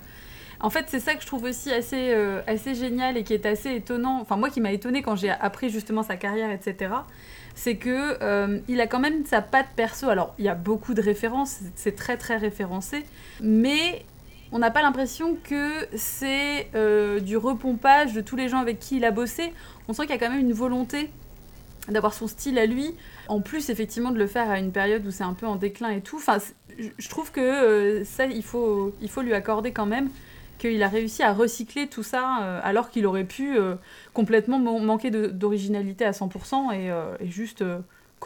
En 0.59 0.71
fait, 0.71 0.87
c'est 0.89 1.01
ça 1.01 1.15
que 1.15 1.21
je 1.21 1.27
trouve 1.27 1.45
aussi 1.45 1.71
assez, 1.71 2.13
euh, 2.15 2.41
assez 2.47 2.75
génial 2.75 3.19
et 3.19 3.23
qui 3.25 3.35
est 3.35 3.45
assez 3.45 3.75
étonnant. 3.75 4.19
Enfin, 4.23 4.37
moi 4.37 4.49
qui 4.49 4.61
m'a 4.63 4.73
étonné 4.73 5.03
quand 5.03 5.15
j'ai 5.15 5.31
appris 5.31 5.69
justement 5.69 6.03
sa 6.03 6.17
carrière, 6.17 6.51
etc. 6.51 6.93
C'est 7.55 7.77
que 7.77 8.17
euh, 8.23 8.59
il 8.67 8.81
a 8.81 8.87
quand 8.87 8.99
même 8.99 9.25
sa 9.27 9.43
patte 9.43 9.69
perso. 9.77 10.09
Alors, 10.09 10.35
il 10.39 10.47
y 10.47 10.49
a 10.49 10.55
beaucoup 10.55 10.95
de 10.95 11.03
références, 11.03 11.59
c'est 11.75 11.95
très 11.95 12.17
très 12.17 12.37
référencé, 12.39 13.05
mais 13.43 14.05
on 14.53 14.59
n'a 14.59 14.71
pas 14.71 14.83
l'impression 14.83 15.37
que 15.43 15.87
c'est 15.97 16.69
euh, 16.75 17.21
du 17.21 17.37
repompage 17.37 18.13
de 18.13 18.21
tous 18.21 18.37
les 18.37 18.49
gens 18.49 18.59
avec 18.59 18.79
qui 18.79 18.97
il 18.97 19.05
a 19.05 19.11
bossé. 19.11 19.53
On 19.89 19.93
sent 19.93 20.03
qu'il 20.03 20.11
y 20.13 20.15
a 20.15 20.19
quand 20.19 20.31
même 20.31 20.41
une 20.41 20.53
volonté 20.53 21.11
d'avoir 21.89 22.15
son 22.15 22.27
style 22.27 22.59
à 22.59 22.67
lui. 22.67 22.95
En 23.29 23.41
plus, 23.41 23.71
effectivement, 23.71 24.11
de 24.11 24.19
le 24.19 24.27
faire 24.27 24.51
à 24.51 24.59
une 24.59 24.73
période 24.73 25.07
où 25.07 25.11
c'est 25.11 25.25
un 25.25 25.35
peu 25.35 25.47
en 25.47 25.57
déclin 25.57 25.91
et 25.91 26.01
tout. 26.01 26.17
Enfin, 26.17 26.39
je- 26.79 27.09
trouve 27.09 27.31
que 27.33 27.41
euh, 27.41 28.05
ça, 28.05 28.27
il 28.27 28.43
faut, 28.43 28.93
lui 29.23 29.35
accorder 29.35 29.73
quand 29.73 29.87
même 29.87 30.09
qu'il 30.59 30.83
a 30.83 30.89
réussi 30.89 31.23
à 31.23 31.33
recycler 31.33 31.87
tout 31.87 32.03
ça 32.03 32.39
euh, 32.43 32.61
alors 32.63 32.91
qu'il 32.91 33.07
aurait 33.07 33.25
pu 33.25 33.57
complètement 34.15 34.59
man- 34.59 34.83
manquer 34.85 35.11
d'originalité 35.11 36.05
à 36.05 36.13
100% 36.13 36.73
et, 36.73 36.91
juste 37.29 37.63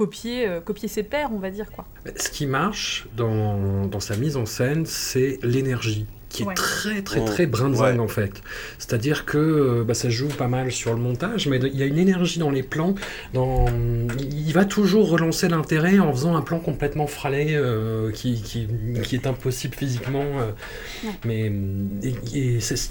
copier, 0.05 0.49
euh, 0.49 0.61
copier 0.63 0.89
ses 0.89 1.03
pairs, 1.03 1.29
on 1.31 1.39
va 1.39 1.51
dire 1.51 1.71
quoi. 1.71 1.85
Ce 2.17 2.31
qui 2.31 2.47
marche 2.47 3.07
dans, 3.19 3.85
dans 3.87 4.01
sa 4.01 4.17
mise 4.17 4.37
en 4.39 4.47
scène, 4.47 4.87
c'est 4.87 5.39
l'énergie 5.43 6.07
qui 6.31 6.45
est 6.45 6.47
Ouais. 6.47 6.55
très 6.55 7.03
très 7.03 7.23
très 7.25 7.45
brinzingue 7.47 7.97
Ouais. 7.97 8.01
en 8.01 8.09
fait. 8.09 8.41
C'est-à-dire 8.79 9.27
que 9.27 9.37
euh, 9.37 9.85
bah, 9.85 9.93
ça 9.95 10.09
joue 10.09 10.29
pas 10.29 10.47
mal 10.49 10.71
sur 10.73 10.93
le 10.95 11.01
montage, 11.01 11.49
mais 11.49 11.59
il 11.59 11.77
y 11.77 11.83
a 11.83 11.87
une 11.87 11.99
énergie 11.99 12.39
dans 12.39 12.51
les 12.51 12.63
plans. 12.63 12.95
Dans... 13.35 13.67
Il 14.21 14.53
va 14.55 14.65
toujours 14.65 15.11
relancer 15.11 15.49
l'intérêt 15.49 15.99
en 15.99 16.13
faisant 16.13 16.35
un 16.37 16.41
plan 16.43 16.61
complètement 16.61 17.07
fralé 17.09 17.49
euh, 17.51 18.11
qui, 18.13 18.41
qui, 18.41 18.69
qui 19.03 19.17
est 19.17 19.27
impossible 19.27 19.75
physiquement. 19.75 20.25
euh, 20.39 20.53
Ouais. 21.05 21.11
Mais 21.27 21.53
et- 22.09 22.15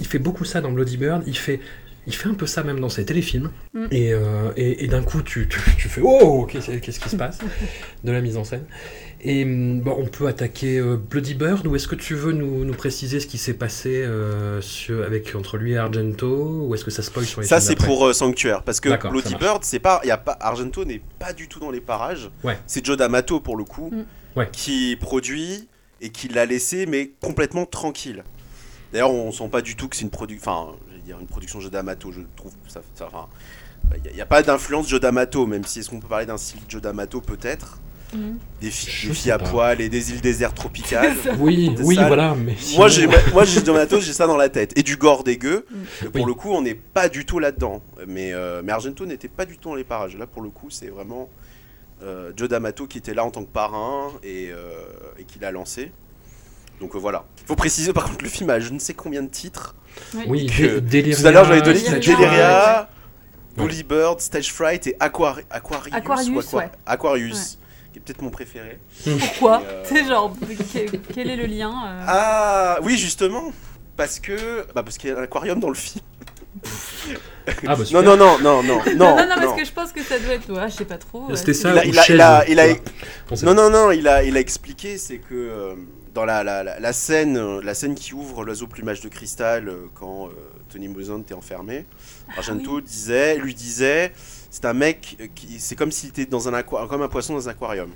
il 0.02 0.06
fait 0.12 0.20
beaucoup 0.20 0.46
ça 0.46 0.62
dans 0.62 0.72
Bloody 0.72 0.98
Bird. 0.98 1.24
Il 1.26 1.38
fait 1.38 1.60
il 2.10 2.16
fait 2.16 2.28
un 2.28 2.34
peu 2.34 2.46
ça 2.46 2.64
même 2.64 2.80
dans 2.82 2.90
ses 2.90 3.06
téléfilms. 3.06 3.52
Mm. 3.74 3.86
Et, 3.92 4.12
euh, 4.14 4.52
et, 4.58 4.84
et 4.84 4.88
d'un 4.88 5.04
coup, 5.04 5.22
tu, 5.22 5.48
tu, 5.48 5.60
tu 5.78 5.88
fais 5.88 6.02
Oh, 6.04 6.46
qu'est-ce 6.46 6.72
qu'est-ce 6.72 7.00
qui 7.00 7.10
se 7.10 7.16
passe 7.16 7.38
De 8.04 8.12
la 8.12 8.20
mise 8.22 8.36
en 8.36 8.44
scène. 8.44 8.66
Et 9.22 9.44
hum, 9.44 9.82
bon, 9.82 9.96
on 10.00 10.06
peut 10.08 10.28
attaquer 10.28 10.78
euh, 10.80 10.96
Bloody 10.98 11.34
Bird, 11.36 11.68
ou 11.68 11.76
est-ce 11.76 11.88
que 11.88 11.96
tu 11.96 12.16
veux 12.16 12.32
nous, 12.32 12.64
nous 12.66 12.74
préciser 12.74 13.20
ce 13.20 13.28
qui 13.28 13.38
s'est 13.38 13.54
passé 13.54 14.02
euh, 14.04 14.62
sur- 14.62 15.04
avec, 15.04 15.36
entre 15.36 15.58
lui 15.58 15.74
et 15.74 15.78
Argento, 15.78 16.66
ou 16.68 16.74
est-ce 16.74 16.86
que 16.86 16.92
ça 16.92 17.02
spoil 17.04 17.26
sur 17.26 17.42
les 17.42 17.48
Ça, 17.48 17.58
films 17.58 17.68
c'est 17.68 17.74
d'après 17.76 17.88
pour 17.88 18.08
euh, 18.08 18.14
Sanctuaire. 18.14 18.64
Parce 18.64 18.80
que 18.80 18.90
Bloody. 19.10 19.36
Bird, 19.36 19.64
c'est 19.64 19.80
pas, 19.80 20.02
y 20.06 20.12
a 20.12 20.18
pas, 20.18 20.38
Argento 20.40 20.86
n'est 20.86 21.02
pas 21.20 21.34
du 21.34 21.48
tout 21.48 21.60
dans 21.60 21.72
les 21.72 21.82
parages. 21.82 22.30
Ouais. 22.44 22.58
C'est 22.66 22.86
Joe 22.86 22.98
D'Amato, 22.98 23.40
pour 23.40 23.56
le 23.58 23.64
coup, 23.66 23.90
Mm. 23.92 24.04
Ouais. 24.40 24.48
qui 24.52 24.96
produit 25.00 25.68
et 26.02 26.10
qui 26.12 26.28
l'a 26.30 26.46
laissé, 26.46 26.86
mais 26.86 27.12
complètement 27.22 27.66
tranquille. 27.66 28.24
D'ailleurs, 28.94 29.12
on 29.12 29.32
sent 29.32 29.50
pas 29.52 29.62
du 29.62 29.76
tout 29.76 29.88
que 29.90 29.96
c'est 29.96 30.04
une 30.04 30.10
production. 30.12 30.50
Enfin, 30.52 30.72
dire 31.10 31.20
une 31.20 31.28
production 31.28 31.60
Joe 31.60 31.72
D'Amato, 31.72 32.12
je 32.12 32.22
trouve. 32.36 32.52
Ça, 32.68 32.82
ça, 32.96 33.08
enfin, 33.08 33.28
il 34.06 34.14
n'y 34.14 34.22
a, 34.22 34.26
pas 34.26 34.44
d'influence 34.44 34.88
Joe 34.88 35.00
D'Amato, 35.00 35.46
même 35.48 35.66
si 35.66 35.80
est-ce 35.80 35.90
qu'on 35.90 36.00
peut 36.00 36.08
parler 36.08 36.26
d'un 36.28 36.38
style 36.38 36.60
Joe 36.68 36.82
D'Amato, 36.82 37.20
peut-être? 37.22 37.80
Mhm. 38.14 38.38
Des, 38.62 38.72
fi- 38.72 38.90
Je 38.90 39.08
des 39.10 39.14
sais 39.14 39.22
filles 39.22 39.32
à 39.32 39.38
pas. 39.40 39.50
poil 39.50 39.82
et 39.82 39.90
des 39.90 40.12
îles 40.12 40.22
désertes 40.22 40.56
tropicales. 40.56 41.16
Oui, 41.40 41.72
oui, 41.84 41.96
voilà. 41.96 42.36
Mais 42.36 42.54
Moi, 42.76 42.90
sinon- 42.90 43.12
j'ai, 43.12 43.32
moi, 43.34 43.44
j'ai 43.46 43.62
D'Amato, 43.62 44.00
j'ai 44.00 44.14
ça 44.14 44.28
dans 44.28 44.38
la 44.38 44.50
tête. 44.50 44.78
Et 44.78 44.84
du 44.84 44.98
gore 44.98 45.24
dégueu. 45.24 45.66
Mm. 45.70 45.76
Et 46.06 46.10
Pour 46.10 46.22
Oui. 46.22 46.28
le 46.28 46.34
coup, 46.36 46.50
on 46.52 46.62
n'est 46.62 46.76
pas 46.76 47.10
du 47.10 47.26
tout 47.26 47.40
là-dedans. 47.40 47.82
Mais, 48.08 48.34
euh, 48.34 48.62
mais 48.64 48.72
Argento 48.72 49.06
n'était 49.06 49.28
pas 49.28 49.46
du 49.46 49.58
tout 49.58 49.70
dans 49.70 49.76
les 49.76 49.84
parages. 49.84 50.16
Là, 50.18 50.28
pour 50.28 50.42
le 50.44 50.50
coup, 50.50 50.70
c'est 50.70 50.88
vraiment 50.90 51.30
euh, 52.04 52.32
Joe 52.36 52.48
D'Amato 52.50 52.88
qui 52.88 52.98
était 53.00 53.14
là 53.14 53.26
en 53.26 53.32
tant 53.32 53.44
que 53.44 53.50
parrain 53.52 54.08
et, 54.24 54.50
euh, 54.52 54.84
et 55.18 55.24
qui 55.26 55.38
l'a 55.40 55.52
lancé. 55.52 55.92
Donc 56.80 56.96
euh, 56.96 56.98
voilà. 57.00 57.26
Il 57.42 57.46
faut 57.48 57.56
préciser 57.56 57.94
par 57.94 58.06
contre, 58.06 58.24
le 58.24 58.30
film 58.30 58.50
a 58.50 58.60
je 58.60 58.70
ne 58.72 58.80
sais 58.80 58.94
combien 58.94 59.22
de 59.22 59.28
titres. 59.30 59.76
Oui, 60.28 60.46
que- 60.48 60.80
Deliria, 60.80 61.18
Tout 61.22 61.28
à 61.28 61.32
l'heure, 61.32 61.46
j'avais 61.46 61.62
donné 61.62 61.80
Deliria. 61.82 62.90
Bully 63.58 63.84
Bird, 63.84 64.22
Stage 64.22 64.54
Fright 64.54 64.88
et 64.88 64.96
Aquari- 65.00 65.44
Aquarius. 65.50 65.94
Aquarius, 65.94 66.30
ou 66.30 66.40
Aqua- 66.40 66.58
ouais. 66.60 66.70
Aquarius, 66.86 67.58
qui 67.92 68.00
est 68.00 68.02
peut-être 68.02 68.22
mon 68.22 68.30
préféré. 68.30 68.80
Pourquoi 69.04 69.62
euh, 69.66 69.84
C'est 69.84 70.06
genre, 70.06 70.34
quel, 71.14 71.30
est 71.30 71.36
le 71.36 71.46
lien 71.46 71.70
euh 71.72 72.04
Ah 72.08 72.78
oui, 72.84 72.98
justement. 72.98 73.52
Parce 73.98 74.20
que, 74.22 74.66
bah 74.74 74.84
parce 74.84 74.98
qu'il 74.98 75.10
y 75.10 75.14
a 75.14 75.18
un 75.20 75.24
aquarium 75.24 75.60
dans 75.60 75.68
le 75.68 75.76
film. 75.76 76.06
Ah, 77.68 77.76
bah, 77.76 77.84
Non, 77.92 78.02
non, 78.02 78.16
non, 78.16 78.40
non, 78.40 78.64
non, 78.64 78.82
non, 78.86 78.96
non, 78.96 79.16
non, 79.16 79.16
non. 79.18 79.36
parce 79.36 79.60
que 79.60 79.66
je 79.66 79.72
pense 79.74 79.92
que 79.92 80.02
ça 80.04 80.18
doit 80.20 80.34
être. 80.36 80.50
Ouais, 80.54 80.70
je 80.70 80.76
sais 80.76 80.86
pas 80.86 80.98
trop. 80.98 81.30
euh, 81.30 81.36
C'était 81.36 81.54
c'est- 81.54 81.64
ça 81.64 81.72
Il 81.84 82.22
a- 82.22 82.46
il 82.48 82.54
il 82.54 82.80
il 83.40 83.46
Non, 83.46 83.54
non, 83.54 83.70
non, 83.70 83.92
il 83.92 84.08
a, 84.08 84.24
il 84.24 84.38
a 84.38 84.40
expliqué, 84.40 84.98
c'est 84.98 85.18
que 85.18 85.34
euh, 85.34 85.76
dans 86.14 86.26
la, 86.26 86.44
la, 86.44 86.64
la, 86.64 86.80
la 86.80 86.94
scène, 86.94 87.38
euh, 87.38 87.62
la 87.64 87.74
scène 87.74 87.96
qui 87.96 88.14
ouvre 88.14 88.44
l'oiseau 88.44 88.68
plumage 88.68 89.02
de 89.02 89.10
cristal 89.10 89.70
euh, 89.70 89.86
quand 89.94 90.28
euh, 90.28 90.32
Tony 90.70 90.88
Mousant 90.88 91.22
est 91.30 91.34
enfermé, 91.34 91.86
Argento 92.36 92.82
disait, 92.82 93.38
lui 93.38 93.54
disait, 93.54 94.12
c'est 94.50 94.66
un 94.66 94.74
mec 94.74 95.18
qui, 95.36 95.60
c'est 95.60 95.76
comme 95.76 95.92
s'il 95.92 96.10
était 96.10 96.26
dans 96.26 96.48
un 96.48 96.64
comme 96.64 97.02
un 97.02 97.08
poisson 97.08 97.34
dans 97.34 97.48
un 97.48 97.52
aquarium. 97.52 97.90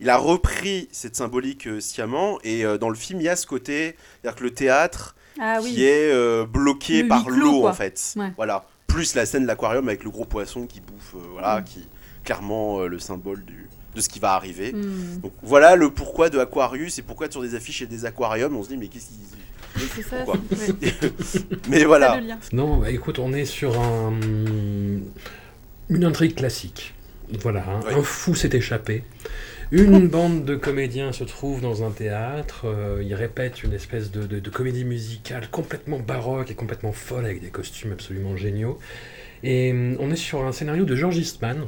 Il 0.00 0.10
a 0.10 0.16
repris 0.16 0.88
cette 0.92 1.16
symbolique 1.16 1.66
euh, 1.66 1.80
sciemment 1.80 2.38
et 2.44 2.64
euh, 2.64 2.78
dans 2.78 2.88
le 2.88 2.94
film 2.94 3.20
il 3.20 3.24
y 3.24 3.28
a 3.28 3.36
ce 3.36 3.46
côté, 3.46 3.96
c'est-à-dire 4.22 4.38
que 4.38 4.44
le 4.44 4.50
théâtre 4.54 5.14
Ah 5.40 5.58
qui 5.60 5.74
oui. 5.76 5.82
est 5.82 6.46
bloqué 6.46 7.02
Le 7.02 7.08
par 7.08 7.28
l'eau 7.28 7.66
en 7.66 7.72
fait. 7.72 8.14
Ouais. 8.16 8.32
Voilà. 8.36 8.64
Plus 8.86 9.14
la 9.14 9.26
scène 9.26 9.42
de 9.42 9.46
l'aquarium 9.48 9.86
avec 9.88 10.04
le 10.04 10.10
gros 10.10 10.24
poisson 10.24 10.66
qui 10.66 10.80
bouffe, 10.80 11.14
voilà, 11.32 11.60
Mm. 11.60 11.64
qui 11.64 11.88
clairement 12.24 12.80
le 12.86 12.98
symbole 12.98 13.44
du, 13.44 13.67
de 13.98 14.02
ce 14.02 14.08
qui 14.08 14.18
va 14.20 14.32
arriver. 14.32 14.72
Hmm, 14.72 15.20
Donc 15.22 15.32
voilà 15.42 15.76
le 15.76 15.90
pourquoi 15.90 16.30
de 16.30 16.38
Aquarius 16.38 16.98
et 16.98 17.02
pourquoi 17.02 17.30
sur 17.30 17.42
des 17.42 17.54
affiches 17.54 17.82
et 17.82 17.86
des 17.86 18.04
aquariums 18.06 18.56
on 18.56 18.62
se 18.62 18.68
dit 18.70 18.76
mais 18.76 18.88
qu'est-ce 18.88 19.08
qu'ils 19.08 19.16
oui, 19.76 19.84
c'est 19.94 20.02
ça. 20.02 20.16
Pourquoi 20.24 20.40
c'est- 20.56 20.72
ouais, 20.82 21.58
Mais 21.68 21.84
voilà. 21.84 22.18
Non, 22.52 22.78
bah, 22.78 22.90
écoute, 22.90 23.18
on 23.20 23.32
est 23.32 23.44
sur 23.44 23.78
un... 23.80 24.12
une 25.88 26.04
intrigue 26.04 26.34
classique. 26.34 26.94
Voilà, 27.40 27.60
hein. 27.68 27.80
Oui. 27.86 27.94
un 27.94 28.02
fou 28.02 28.34
s'est 28.34 28.50
échappé. 28.54 29.04
Une 29.70 30.08
bande 30.16 30.44
de 30.44 30.56
comédiens 30.56 31.12
se 31.12 31.22
trouve 31.24 31.60
dans 31.60 31.84
un 31.84 31.90
théâtre, 31.90 32.62
euh, 32.64 33.02
ils 33.04 33.14
répètent 33.14 33.62
une 33.62 33.72
espèce 33.74 34.10
de, 34.10 34.26
de- 34.26 34.40
de 34.40 34.50
comédie 34.50 34.84
musicale 34.84 35.48
complètement 35.50 35.98
baroque 35.98 36.50
et 36.50 36.54
complètement 36.54 36.92
folle 36.92 37.26
avec 37.26 37.40
des 37.40 37.50
costumes 37.50 37.92
absolument 37.92 38.36
géniaux. 38.36 38.78
Et 39.44 39.70
hum, 39.70 39.96
on 40.00 40.10
est 40.10 40.16
sur 40.16 40.42
un 40.44 40.52
scénario 40.52 40.84
de 40.86 40.96
George 40.96 41.18
Eastman. 41.18 41.66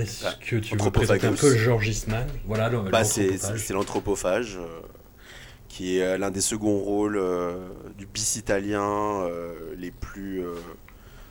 Est-ce 0.00 0.24
Ah, 0.26 0.34
que 0.40 0.56
tu 0.56 0.76
veux 0.76 0.90
présenter 0.90 1.26
un 1.26 1.32
peu 1.32 1.56
George 1.56 1.88
Eastman 1.88 2.26
Voilà, 2.46 2.70
Bah, 2.70 3.04
c'est 3.04 3.38
l'anthropophage. 3.72 4.56
euh, 4.60 4.66
qui 5.68 5.98
est 5.98 6.02
euh, 6.04 6.18
l'un 6.18 6.30
des 6.30 6.40
seconds 6.40 6.78
rôles 6.78 7.16
euh, 7.16 7.56
du 7.98 8.06
bis 8.06 8.36
italien 8.36 9.22
euh, 9.24 9.74
les 9.76 9.90
plus 9.90 10.42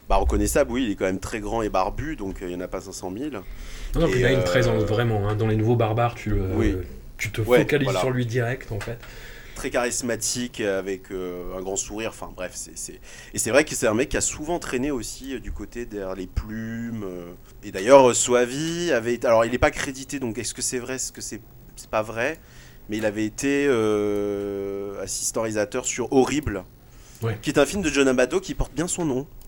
bah, 0.10 0.18
reconnaissables. 0.18 0.70
Oui, 0.72 0.84
il 0.84 0.92
est 0.92 0.96
quand 0.96 1.06
même 1.06 1.20
très 1.20 1.40
grand 1.40 1.62
et 1.62 1.70
barbu 1.70 2.18
donc 2.18 2.38
il 2.42 2.48
n'y 2.48 2.56
en 2.56 2.60
a 2.60 2.68
pas 2.68 2.82
500 2.82 3.14
000. 3.18 3.30
Non, 3.32 4.02
non, 4.02 4.08
puis 4.08 4.18
Et, 4.18 4.20
il 4.22 4.26
a 4.26 4.32
une 4.34 4.44
présence 4.44 4.84
vraiment. 4.84 5.30
hein. 5.30 5.36
Dans 5.36 5.48
les 5.48 5.56
nouveaux 5.56 5.78
barbares, 5.78 6.16
tu, 6.16 6.32
le- 6.32 6.42
Oui. 6.56 6.76
tu 7.18 7.32
te 7.32 7.40
Ouais, 7.42 7.60
focalises 7.60 7.86
voilà. 7.86 8.02
sur 8.02 8.10
lui 8.12 8.26
direct 8.26 8.72
en 8.74 8.80
fait. 8.82 8.98
Très 9.64 9.70
charismatique 9.70 10.60
avec 10.60 11.10
euh, 11.10 11.58
un 11.58 11.62
grand 11.62 11.78
sourire. 11.78 12.10
Enfin 12.10 12.30
bref, 12.36 12.52
c'est 12.54 13.00
et 13.34 13.38
c'est 13.40 13.50
vrai 13.50 13.64
que 13.64 13.74
c'est 13.76 13.88
un 13.88 13.94
mec 13.94 14.10
qui 14.10 14.18
a 14.18 14.22
souvent 14.22 14.60
traîné 14.60 14.92
aussi 14.92 15.36
euh, 15.36 15.40
du 15.40 15.54
côté 15.54 15.86
derrière 15.86 16.16
les 16.16 16.28
plumes. 16.28 17.06
euh. 17.06 17.32
Et 17.64 17.72
d'ailleurs, 17.72 18.10
euh, 18.10 18.14
Soavi 18.14 18.92
avait 18.92 19.26
alors 19.26 19.46
il 19.46 19.52
n'est 19.54 19.58
pas 19.58 19.72
crédité 19.72 20.20
donc 20.20 20.38
est-ce 20.38 20.54
que 20.54 20.62
c'est 20.62 20.80
vrai, 20.80 20.96
est-ce 20.96 21.14
que 21.14 21.22
c'est 21.22 21.40
c'est 21.78 21.90
pas 21.90 22.02
vrai? 22.02 22.40
Mais 22.90 22.98
il 22.98 23.06
avait 23.06 23.24
été 23.24 23.66
euh, 23.70 25.02
assistant 25.02 25.44
réalisateur 25.44 25.86
sur 25.86 26.12
Horrible, 26.12 26.66
Ouais. 27.22 27.40
qui 27.42 27.50
est 27.50 27.58
un 27.58 27.66
film 27.66 27.82
de 27.82 27.88
John 27.88 28.10
Amato 28.10 28.42
qui 28.42 28.56
porte 28.56 28.74
bien 28.74 28.90
son 28.90 29.06
nom. 29.06 29.28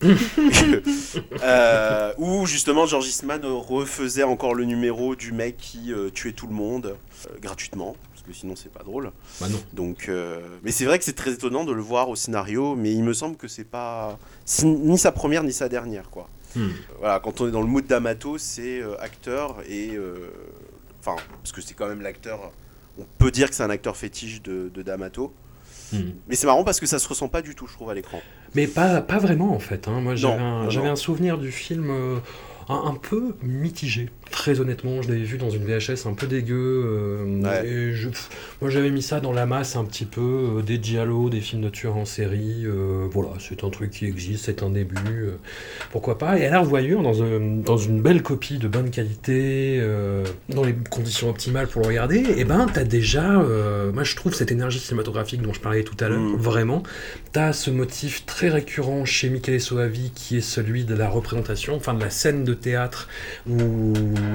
Euh, 1.42 2.12
où 2.16 2.46
justement 2.46 2.86
George 2.86 3.06
Eastman 3.06 3.44
euh, 3.44 3.52
refaisait 3.52 4.22
encore 4.22 4.54
le 4.54 4.64
numéro 4.64 5.14
du 5.14 5.32
mec 5.32 5.58
qui 5.58 5.92
euh, 5.92 6.08
tuait 6.08 6.32
tout 6.32 6.46
le 6.46 6.54
monde 6.54 6.96
euh, 7.26 7.38
gratuitement, 7.42 7.96
que 8.26 8.32
sinon 8.32 8.54
c'est 8.56 8.72
pas 8.72 8.82
drôle. 8.82 9.12
Bah 9.40 9.48
non. 9.48 9.58
Donc, 9.72 10.08
euh, 10.08 10.40
mais 10.62 10.72
c'est 10.72 10.84
vrai 10.84 10.98
que 10.98 11.04
c'est 11.04 11.14
très 11.14 11.32
étonnant 11.32 11.64
de 11.64 11.72
le 11.72 11.80
voir 11.82 12.08
au 12.08 12.16
scénario, 12.16 12.74
mais 12.74 12.92
il 12.92 13.02
me 13.04 13.12
semble 13.12 13.36
que 13.36 13.48
c'est 13.48 13.64
pas 13.64 14.18
ni 14.64 14.98
sa 14.98 15.12
première 15.12 15.42
ni 15.44 15.52
sa 15.52 15.68
dernière 15.68 16.10
quoi. 16.10 16.28
Hmm. 16.54 16.68
Voilà, 17.00 17.20
quand 17.20 17.40
on 17.40 17.48
est 17.48 17.50
dans 17.50 17.60
le 17.60 17.66
mood 17.66 17.86
d'Amato, 17.86 18.38
c'est 18.38 18.80
euh, 18.80 19.00
acteur 19.00 19.56
et 19.68 19.90
euh, 19.94 20.30
enfin 21.00 21.16
parce 21.42 21.52
que 21.52 21.60
c'est 21.60 21.74
quand 21.74 21.88
même 21.88 22.00
l'acteur. 22.02 22.50
On 22.98 23.04
peut 23.18 23.30
dire 23.30 23.50
que 23.50 23.54
c'est 23.54 23.62
un 23.62 23.70
acteur 23.70 23.96
fétiche 23.96 24.40
de, 24.42 24.70
de 24.74 24.82
D'Amato. 24.82 25.32
Hmm. 25.92 26.12
Mais 26.28 26.34
c'est 26.34 26.46
marrant 26.46 26.64
parce 26.64 26.80
que 26.80 26.86
ça 26.86 26.98
se 26.98 27.06
ressent 27.06 27.28
pas 27.28 27.42
du 27.42 27.54
tout, 27.54 27.66
je 27.66 27.74
trouve, 27.74 27.90
à 27.90 27.94
l'écran. 27.94 28.20
Mais 28.54 28.66
pas, 28.66 29.00
pas 29.02 29.18
vraiment 29.18 29.54
en 29.54 29.58
fait. 29.58 29.86
hein. 29.86 30.00
Moi 30.00 30.14
j'avais 30.16 30.88
un, 30.88 30.96
souvenir 30.96 31.38
du 31.38 31.52
film 31.52 31.90
euh, 31.90 32.18
un, 32.68 32.82
un 32.86 32.94
peu 32.94 33.36
mitigé. 33.42 34.10
Très 34.30 34.60
honnêtement, 34.60 35.02
je 35.02 35.08
l'avais 35.08 35.22
vu 35.22 35.38
dans 35.38 35.50
une 35.50 35.64
VHS 35.64 36.06
un 36.06 36.14
peu 36.14 36.26
dégueu. 36.26 36.54
euh, 36.56 37.40
Ouais. 37.42 37.68
et 37.68 37.92
je, 37.94 38.08
pff, 38.08 38.28
moi, 38.60 38.70
j'avais 38.70 38.90
mis 38.90 39.02
ça 39.02 39.20
dans 39.20 39.32
la 39.32 39.46
masse 39.46 39.76
un 39.76 39.84
petit 39.84 40.04
peu, 40.04 40.58
euh, 40.58 40.62
des 40.62 40.78
giallo, 40.82 41.28
des 41.30 41.40
films 41.40 41.62
de 41.62 41.68
tueurs 41.68 41.96
en 41.96 42.04
série. 42.04 42.64
euh, 42.64 43.06
voilà, 43.10 43.30
c'est 43.38 43.64
un 43.64 43.70
truc 43.70 43.90
qui 43.90 44.06
existe, 44.06 44.44
c'est 44.46 44.62
un 44.62 44.70
début. 44.70 44.96
pourquoi 45.92 46.18
pas 46.18 46.38
Et 46.38 46.46
à 46.46 46.50
la 46.50 46.60
revoyure, 46.60 47.02
dans, 47.02 47.22
un- 47.22 47.40
dans 47.64 47.76
une 47.76 48.00
belle 48.00 48.22
copie 48.22 48.58
de 48.58 48.68
bonne 48.68 48.90
qualité, 48.90 49.80
dans 50.48 50.64
les 50.64 50.74
conditions 50.90 51.28
optimales 51.30 51.66
pour 51.68 51.82
le 51.82 51.88
regarder, 51.88 52.24
et 52.36 52.44
ben, 52.44 52.66
t'as 52.72 52.84
déjà, 52.84 53.32
moi, 53.92 54.04
je 54.04 54.16
trouve 54.16 54.34
cette 54.34 54.50
énergie 54.52 54.78
cinématographique 54.78 55.42
dont 55.42 55.52
je 55.52 55.60
parlais 55.60 55.82
tout 55.84 55.96
à 56.00 56.08
l'heure, 56.08 56.20
Mm. 56.20 56.36
vraiment. 56.36 56.82
T'as 57.32 57.52
ce 57.52 57.70
motif 57.70 58.24
très 58.26 58.48
récurrent 58.48 59.04
chez 59.04 59.28
Michele 59.30 59.60
Soavi 59.60 60.10
qui 60.14 60.38
est 60.38 60.40
celui 60.40 60.84
de 60.84 60.94
la 60.94 61.08
représentation, 61.08 61.74
enfin 61.76 61.94
de 61.94 62.00
la 62.00 62.10
scène 62.10 62.44
de 62.44 62.54
théâtre 62.54 63.08
où 63.48 63.92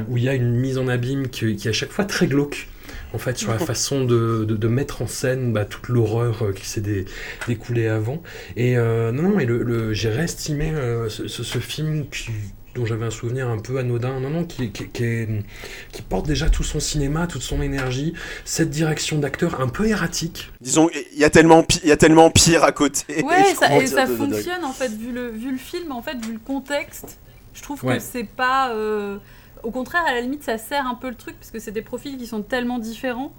où 0.09 0.17
il 0.17 0.23
y 0.23 0.29
a 0.29 0.33
une 0.33 0.55
mise 0.55 0.77
en 0.77 0.87
abîme 0.87 1.27
qui, 1.29 1.55
qui 1.55 1.67
est 1.67 1.71
à 1.71 1.73
chaque 1.73 1.91
fois 1.91 2.05
très 2.05 2.27
glauque. 2.27 2.67
En 3.13 3.17
fait, 3.17 3.37
sur 3.37 3.51
la 3.51 3.59
façon 3.71 4.05
de, 4.05 4.45
de- 4.45 4.55
de 4.55 4.67
mettre 4.67 5.01
en 5.01 5.07
scène 5.07 5.51
bah, 5.51 5.65
toute 5.65 5.89
l'horreur 5.89 6.43
euh, 6.43 6.53
qui 6.53 6.65
s'est 6.65 6.81
dé- 6.81 7.05
découlée 7.47 7.87
avant. 7.87 8.21
Et 8.55 8.77
euh, 8.77 9.11
non, 9.11 9.23
non, 9.23 9.39
et 9.39 9.45
le, 9.45 9.63
le- 9.63 9.93
j'ai 9.93 10.09
réestimé 10.09 10.71
euh, 10.71 11.09
ce, 11.09 11.27
ce- 11.27 11.43
ce 11.43 11.57
film 11.59 12.07
qui, 12.09 12.31
dont 12.73 12.85
j'avais 12.85 13.05
un 13.05 13.09
souvenir 13.11 13.49
un 13.49 13.57
peu 13.59 13.79
anodin, 13.79 14.21
non, 14.21 14.29
non, 14.29 14.45
qui, 14.45 14.71
qui, 14.71 14.87
qui 14.87 15.03
est- 15.03 15.43
qui 15.91 16.01
porte 16.03 16.25
déjà 16.25 16.49
tout 16.49 16.63
son 16.63 16.79
cinéma, 16.79 17.27
toute 17.27 17.41
son 17.41 17.61
énergie, 17.61 18.13
cette 18.45 18.69
direction 18.69 19.17
d'acteur 19.19 19.59
un 19.59 19.67
peu 19.67 19.87
erratique, 19.89 20.49
Disons, 20.61 20.89
il 21.13 21.19
y 21.19 21.25
a 21.25 21.29
tellement, 21.29 21.63
pi- 21.63 21.81
il 21.83 21.89
y 21.89 21.91
a 21.91 21.97
tellement 21.97 22.31
pire 22.31 22.63
à 22.63 22.71
côté. 22.71 23.23
Ouais, 23.23 23.43
ça, 23.59 23.67
comprends 23.67 23.81
et 23.81 23.83
dire 23.85 23.89
ça 23.97 24.05
de- 24.05 24.11
de- 24.15 24.25
de- 24.25 24.31
fonctionne 24.33 24.63
en 24.63 24.71
fait, 24.71 24.87
vu 24.93 25.11
le, 25.11 25.27
vu 25.31 25.51
le 25.51 25.57
film, 25.57 25.91
en 25.91 26.01
fait, 26.01 26.15
vu 26.25 26.31
le 26.33 26.39
contexte. 26.39 27.17
Je 27.53 27.61
trouve 27.61 27.83
Ouais. 27.83 27.97
que 27.97 28.03
c'est 28.03 28.23
pas. 28.23 28.71
euh, 28.73 29.17
Au 29.63 29.71
contraire, 29.71 30.03
à 30.07 30.13
la 30.13 30.21
limite, 30.21 30.43
ça 30.43 30.57
sert 30.57 30.85
un 30.87 30.95
peu 30.95 31.09
le 31.09 31.15
truc, 31.15 31.35
parce 31.37 31.51
que 31.51 31.59
c'est 31.59 31.71
des 31.71 31.81
profils 31.81 32.17
qui 32.17 32.27
sont 32.27 32.41
tellement 32.41 32.79
différents 32.79 33.33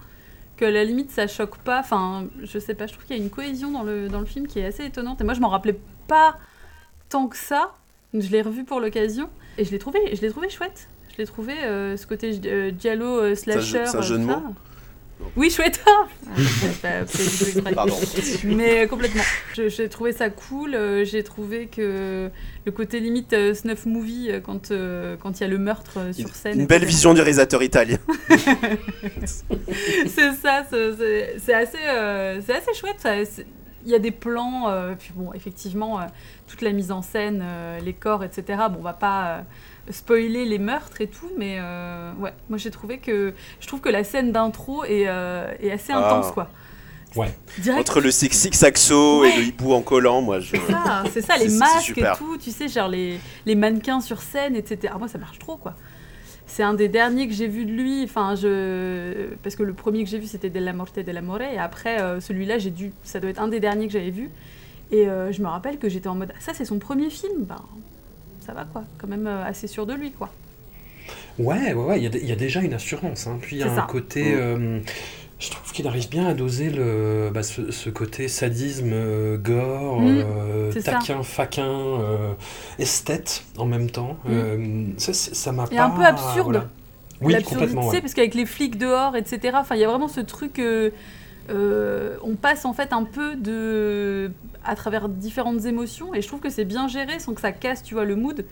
que 0.56 0.64
à 0.66 0.70
la 0.70 0.84
limite, 0.84 1.10
ça 1.10 1.26
choque 1.26 1.58
pas. 1.58 1.80
Enfin, 1.80 2.26
je 2.42 2.58
sais 2.58 2.74
pas, 2.74 2.86
je 2.86 2.92
trouve 2.92 3.04
qu'il 3.06 3.16
y 3.16 3.20
a 3.20 3.22
une 3.22 3.30
cohésion 3.30 3.70
dans 3.70 3.82
le, 3.82 4.08
dans 4.08 4.20
le 4.20 4.26
film 4.26 4.46
qui 4.46 4.58
est 4.60 4.66
assez 4.66 4.84
étonnante. 4.84 5.20
Et 5.20 5.24
moi, 5.24 5.34
je 5.34 5.40
m'en 5.40 5.48
rappelais 5.48 5.78
pas 6.08 6.36
tant 7.08 7.28
que 7.28 7.36
ça. 7.36 7.74
Je 8.14 8.28
l'ai 8.30 8.42
revu 8.42 8.64
pour 8.64 8.78
l'occasion, 8.78 9.30
et 9.56 9.64
je 9.64 9.70
l'ai 9.70 9.78
trouvé, 9.78 9.98
je 10.14 10.20
l'ai 10.20 10.30
trouvé 10.30 10.50
chouette. 10.50 10.88
Je 11.12 11.18
l'ai 11.18 11.26
trouvé, 11.26 11.54
euh, 11.64 11.96
ce 11.96 12.06
côté 12.06 12.38
euh, 12.46 12.70
giallo, 12.78 13.06
euh, 13.20 13.34
slasher. 13.34 13.84
euh, 14.14 14.18
mots 14.18 14.54
Oui, 15.36 15.50
chouette. 15.50 15.82
Ah. 16.84 17.04
Mais 18.44 18.84
euh, 18.84 18.86
complètement. 18.86 19.22
J'ai 19.54 19.88
trouvé 19.90 20.12
ça 20.12 20.30
cool. 20.30 20.74
euh, 20.74 21.04
J'ai 21.04 21.22
trouvé 21.22 21.66
que 21.66 22.30
le 22.64 22.72
côté 22.72 23.00
limite 23.00 23.32
euh, 23.34 23.52
snuff 23.54 23.84
movie 23.84 24.30
quand 24.42 24.70
euh, 24.70 25.16
quand 25.20 25.38
il 25.38 25.42
y 25.42 25.46
a 25.46 25.48
le 25.48 25.58
meurtre 25.58 25.98
euh, 25.98 26.12
sur 26.12 26.28
scène. 26.34 26.58
Une 26.60 26.66
belle 26.66 26.84
vision 26.86 27.12
du 27.12 27.20
réalisateur 27.20 27.62
italien. 27.62 27.98
c'est 29.26 30.32
ça. 30.32 30.64
c'est- 30.70 31.54
assez 31.54 31.78
euh, 31.86 32.40
c'est 32.44 32.54
assez 32.54 32.74
chouette. 32.74 33.06
Il 33.84 33.90
y 33.90 33.94
a 33.94 33.98
des 33.98 34.12
plans. 34.12 34.68
euh, 34.68 34.94
puis 34.98 35.10
bon, 35.14 35.32
effectivement, 35.34 36.00
euh, 36.00 36.04
toute 36.46 36.62
la 36.62 36.72
mise 36.72 36.92
en 36.92 37.02
scène, 37.02 37.42
euh, 37.44 37.78
les 37.80 37.92
corps, 37.94 38.24
etc. 38.24 38.44
Bon, 38.70 38.76
on 38.78 38.82
va 38.82 38.92
pas 38.92 39.26
euh, 39.26 39.40
spoiler 39.90 40.44
les 40.44 40.58
meurtres 40.58 41.00
et 41.00 41.06
tout, 41.08 41.30
mais 41.38 41.56
euh, 41.60 42.12
ouais, 42.20 42.32
moi 42.48 42.58
j'ai 42.58 42.70
trouvé 42.70 42.98
que 42.98 43.34
je 43.60 43.66
trouve 43.66 43.80
que 43.80 43.88
la 43.88 44.04
scène 44.04 44.32
d'intro 44.32 44.84
est, 44.84 45.08
euh, 45.08 45.52
est 45.60 45.70
assez 45.70 45.92
Ah. 45.92 45.98
intense, 45.98 46.30
quoi. 46.32 46.48
Ouais. 47.14 47.34
Direct, 47.58 47.80
Entre 47.80 48.00
le 48.00 48.10
sexy 48.10 48.50
saxo 48.52 49.24
et 49.24 49.28
Ouais. 49.28 49.36
le 49.36 49.42
hibou 49.44 49.72
en 49.74 49.82
collant, 49.82 50.22
moi 50.22 50.40
je. 50.40 50.52
C'est 50.56 50.72
ça, 50.72 51.02
c'est 51.12 51.20
ça, 51.20 51.36
les 51.36 51.48
masques 51.48 51.98
et 51.98 52.04
tout, 52.16 52.38
tu 52.38 52.50
sais, 52.50 52.68
genre 52.68 52.88
les, 52.88 53.18
les 53.44 53.54
mannequins 53.54 54.00
sur 54.00 54.22
scène, 54.22 54.56
etc. 54.56 54.92
Ah, 54.94 54.98
moi, 54.98 55.08
ça 55.08 55.18
marche 55.18 55.38
trop, 55.38 55.56
quoi. 55.58 55.74
C'est 56.46 56.62
un 56.62 56.74
des 56.74 56.88
derniers 56.88 57.28
que 57.28 57.34
j'ai 57.34 57.48
vu 57.48 57.64
de 57.66 57.70
lui, 57.70 58.02
enfin, 58.04 58.34
je... 58.34 59.28
parce 59.42 59.56
que 59.56 59.62
le 59.62 59.72
premier 59.74 60.04
que 60.04 60.10
j'ai 60.10 60.18
vu, 60.18 60.26
c'était 60.26 60.50
Della 60.50 60.72
Morte 60.72 60.98
e 60.98 61.02
della 61.02 61.22
More, 61.22 61.40
et 61.42 61.58
après, 61.58 62.00
euh, 62.00 62.20
celui-là, 62.20 62.58
j'ai 62.58 62.70
dû... 62.70 62.92
ça 63.04 63.20
doit 63.20 63.30
être 63.30 63.40
un 63.40 63.48
des 63.48 63.60
derniers 63.60 63.86
que 63.86 63.92
j'avais 63.92 64.10
vu. 64.10 64.30
Et 64.90 65.08
euh, 65.08 65.32
je 65.32 65.40
me 65.42 65.48
rappelle 65.48 65.78
que 65.78 65.88
j'étais 65.88 66.08
en 66.08 66.14
mode, 66.14 66.32
Ah, 66.34 66.40
ça, 66.40 66.52
c'est 66.54 66.64
son 66.66 66.78
premier 66.78 67.10
film, 67.10 67.44
ben, 67.44 67.56
ça 68.44 68.52
va, 68.52 68.64
quoi. 68.64 68.84
Quand 68.98 69.08
même 69.08 69.26
euh, 69.26 69.44
assez 69.44 69.66
sûr 69.66 69.86
de 69.86 69.94
lui, 69.94 70.12
quoi. 70.12 70.30
Ouais, 71.38 71.72
ouais, 71.72 71.84
ouais, 71.84 72.00
il 72.02 72.04
y, 72.04 72.30
a 72.30 72.34
y 72.34 72.36
déjà 72.36 72.60
une 72.60 72.74
assurance. 72.74 73.26
Hein. 73.26 73.38
Puis 73.40 73.56
il 73.56 73.58
y 73.60 73.62
a 73.62 73.72
un 73.72 73.76
ça. 73.76 73.86
côté. 73.88 74.22
Mm. 74.34 74.38
euh, 74.38 74.80
je 75.38 75.50
trouve 75.50 75.72
qu'il 75.72 75.88
arrive 75.88 76.08
bien 76.08 76.26
à 76.28 76.34
doser 76.34 76.70
le, 76.70 77.30
bah, 77.34 77.42
ce, 77.42 77.72
ce 77.72 77.90
côté 77.90 78.28
sadisme, 78.28 78.90
euh, 78.92 79.36
gore, 79.38 80.00
Mm, 80.00 80.06
euh, 80.24 80.70
c'est 80.72 80.82
ça. 80.82 80.92
taquin, 80.92 81.22
faquin, 81.24 81.68
euh, 81.68 82.32
esthète 82.78 83.42
en 83.58 83.64
même 83.66 83.90
temps. 83.90 84.16
Mm. 84.24 84.30
Euh, 84.30 84.84
ça, 84.98 85.12
ça 85.12 85.50
m'a 85.52 85.66
pas. 85.66 85.82
un 85.84 85.90
peu 85.90 86.04
absurde. 86.04 86.44
voilà. 86.44 87.38
Oui, 87.38 87.42
complètement. 87.44 87.88
ouais. 87.88 88.00
parce 88.00 88.14
qu'avec 88.14 88.34
les 88.34 88.46
flics 88.46 88.78
dehors, 88.78 89.16
etc. 89.16 89.56
Enfin, 89.60 89.74
il 89.76 89.80
y 89.80 89.84
a 89.84 89.88
vraiment 89.88 90.08
ce 90.08 90.20
truc. 90.20 90.60
Euh, 91.50 92.16
on 92.22 92.34
passe 92.36 92.64
en 92.64 92.72
fait 92.72 92.92
un 92.92 93.04
peu 93.04 93.36
de 93.36 94.30
à 94.64 94.76
travers 94.76 95.08
différentes 95.08 95.64
émotions, 95.64 96.14
et 96.14 96.22
je 96.22 96.28
trouve 96.28 96.40
que 96.40 96.50
c'est 96.50 96.64
bien 96.64 96.88
géré 96.88 97.18
sans 97.18 97.34
que 97.34 97.40
ça 97.40 97.52
casse, 97.52 97.82
tu 97.82 97.94
vois, 97.94 98.04
le 98.04 98.16
mood. 98.16 98.44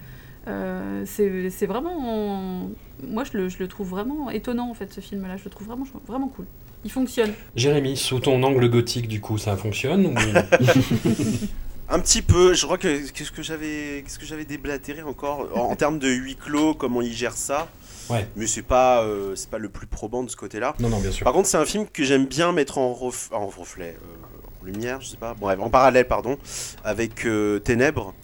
Euh, 0.49 1.05
c'est 1.07 1.51
c'est 1.51 1.67
vraiment, 1.67 2.69
moi 3.07 3.25
je 3.25 3.37
le, 3.37 3.49
je 3.49 3.59
le 3.59 3.69
trouve 3.69 3.91
vraiment 3.91 4.31
étonnant 4.31 4.71
en 4.71 4.75
fait 4.75 4.93
ce 4.93 5.01
film-là. 5.01 5.37
Je 5.37 5.45
le 5.45 5.51
trouve 5.51 5.67
vraiment 5.67 5.87
vraiment 6.07 6.29
cool. 6.29 6.47
Il 6.85 6.91
fonctionne. 6.91 7.33
Jérémy, 7.57 7.97
sous 7.97 8.21
ton 8.21 8.43
angle 8.43 8.69
gothique, 8.71 9.07
du 9.07 9.21
coup, 9.21 9.37
ça 9.37 9.57
fonctionne 9.57 10.07
ou... 10.07 10.15
Un 11.93 11.99
petit 11.99 12.23
peu, 12.23 12.55
je 12.55 12.65
crois 12.65 12.79
que 12.79 13.11
qu'est-ce 13.11 13.33
que 13.33 13.43
j'avais 13.43 14.05
qu'est-ce 14.05 14.19
que 14.21 14.25
j'avais 14.25 14.45
déblatéré 14.45 15.03
encore 15.03 15.49
en, 15.55 15.73
en 15.73 15.77
termes 15.77 15.99
de 15.99 16.09
huis 16.09 16.37
clos, 16.37 16.73
comment 16.73 17.03
il 17.03 17.13
gère 17.13 17.33
ça. 17.33 17.69
Ouais. 18.11 18.29
Mais 18.37 18.47
c'est 18.47 18.63
pas 18.63 19.03
euh, 19.03 19.35
c'est 19.37 19.51
pas 19.51 19.59
le 19.59 19.69
plus 19.69 19.87
probant 19.87 20.23
de 20.23 20.31
ce 20.31 20.37
côté-là. 20.37 20.75
Non, 20.81 20.89
non, 20.89 20.99
bien 21.01 21.11
sûr. 21.13 21.25
Par 21.25 21.33
contre, 21.33 21.49
c'est 21.49 21.57
un 21.59 21.65
film 21.67 21.87
que 21.87 22.05
j'aime 22.05 22.27
bien 22.27 22.53
mettre 22.53 22.79
en, 22.79 22.93
ref- 22.93 23.33
en 23.33 23.47
reflet, 23.47 23.97
euh, 24.03 24.63
en 24.63 24.65
lumière, 24.65 25.01
je 25.01 25.09
sais 25.09 25.17
pas, 25.17 25.35
bref, 25.35 25.59
en 25.61 25.71
parallèle, 25.71 26.07
pardon, 26.09 26.39
avec 26.85 27.25
euh, 27.27 27.59
Ténèbres. 27.61 28.15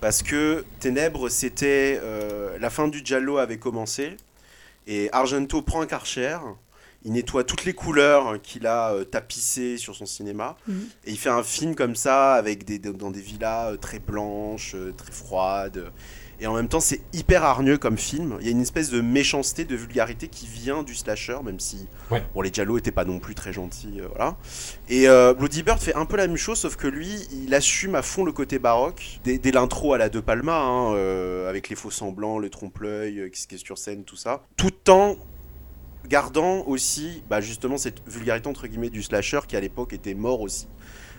Parce 0.00 0.22
que 0.22 0.64
Ténèbres, 0.80 1.28
c'était. 1.28 2.00
euh, 2.02 2.58
la 2.58 2.70
fin 2.70 2.88
du 2.88 3.02
Giallo 3.04 3.38
avait 3.38 3.58
commencé. 3.58 4.16
Et 4.88 5.08
Argento 5.12 5.62
prend 5.62 5.80
un 5.80 5.86
Karcher. 5.86 6.38
Il 7.04 7.12
nettoie 7.12 7.42
toutes 7.44 7.64
les 7.64 7.72
couleurs 7.72 8.40
qu'il 8.42 8.66
a 8.66 8.92
euh, 8.92 9.04
tapissées 9.04 9.76
sur 9.76 9.94
son 9.96 10.06
cinéma. 10.06 10.56
Mhm. 10.68 10.88
Et 11.04 11.10
il 11.12 11.18
fait 11.18 11.30
un 11.30 11.42
film 11.44 11.74
comme 11.76 11.94
ça, 11.96 12.34
avec 12.34 12.64
des, 12.64 12.78
dans 12.78 13.10
des 13.10 13.20
villas 13.20 13.72
euh, 13.72 13.76
très 13.76 13.98
blanches, 14.00 14.74
euh, 14.76 14.92
très 14.96 15.10
froides. 15.12 15.90
Et 16.42 16.46
en 16.48 16.54
même 16.54 16.66
temps, 16.66 16.80
c'est 16.80 17.00
hyper 17.12 17.44
hargneux 17.44 17.78
comme 17.78 17.96
film. 17.96 18.36
Il 18.40 18.46
y 18.46 18.48
a 18.48 18.50
une 18.50 18.60
espèce 18.60 18.90
de 18.90 19.00
méchanceté, 19.00 19.64
de 19.64 19.76
vulgarité 19.76 20.26
qui 20.26 20.48
vient 20.48 20.82
du 20.82 20.96
slasher, 20.96 21.38
même 21.44 21.60
si 21.60 21.86
Ouais. 22.10 22.24
bon, 22.34 22.40
les 22.40 22.52
Giallo 22.52 22.76
étaient 22.78 22.90
pas 22.90 23.04
non 23.04 23.20
plus 23.20 23.36
très 23.36 23.52
gentils. 23.52 24.00
euh, 24.00 24.08
voilà. 24.08 24.36
Et 24.88 25.08
euh, 25.08 25.34
Bloody 25.34 25.62
Bird 25.62 25.78
fait 25.78 25.94
un 25.94 26.04
peu 26.04 26.16
la 26.16 26.26
même 26.26 26.36
chose, 26.36 26.58
sauf 26.58 26.74
que 26.74 26.88
lui, 26.88 27.28
il 27.30 27.54
assume 27.54 27.94
à 27.94 28.02
fond 28.02 28.24
le 28.24 28.32
côté 28.32 28.58
baroque. 28.58 29.20
Dès, 29.22 29.38
dès 29.38 29.52
l'intro 29.52 29.94
à 29.94 29.98
la 29.98 30.08
De 30.08 30.18
Palma, 30.18 30.58
hein, 30.58 30.94
euh, 30.96 31.48
avec 31.48 31.68
les 31.68 31.76
faux 31.76 31.92
semblants, 31.92 32.40
le 32.40 32.50
trompe-l'œil, 32.50 33.30
qui, 33.30 33.54
est 33.54 33.58
sur 33.58 33.78
scène, 33.78 34.02
tout 34.02 34.16
ça. 34.16 34.42
Tout 34.56 34.90
en 34.90 35.14
gardant 36.08 36.64
aussi 36.66 37.22
bah, 37.30 37.40
justement 37.40 37.78
cette 37.78 38.02
vulgarité 38.08 38.48
entre 38.48 38.66
guillemets 38.66 38.90
du 38.90 39.04
slasher 39.04 39.38
qui 39.46 39.56
à 39.56 39.60
l'époque 39.60 39.92
était 39.92 40.14
mort 40.14 40.40
aussi 40.40 40.66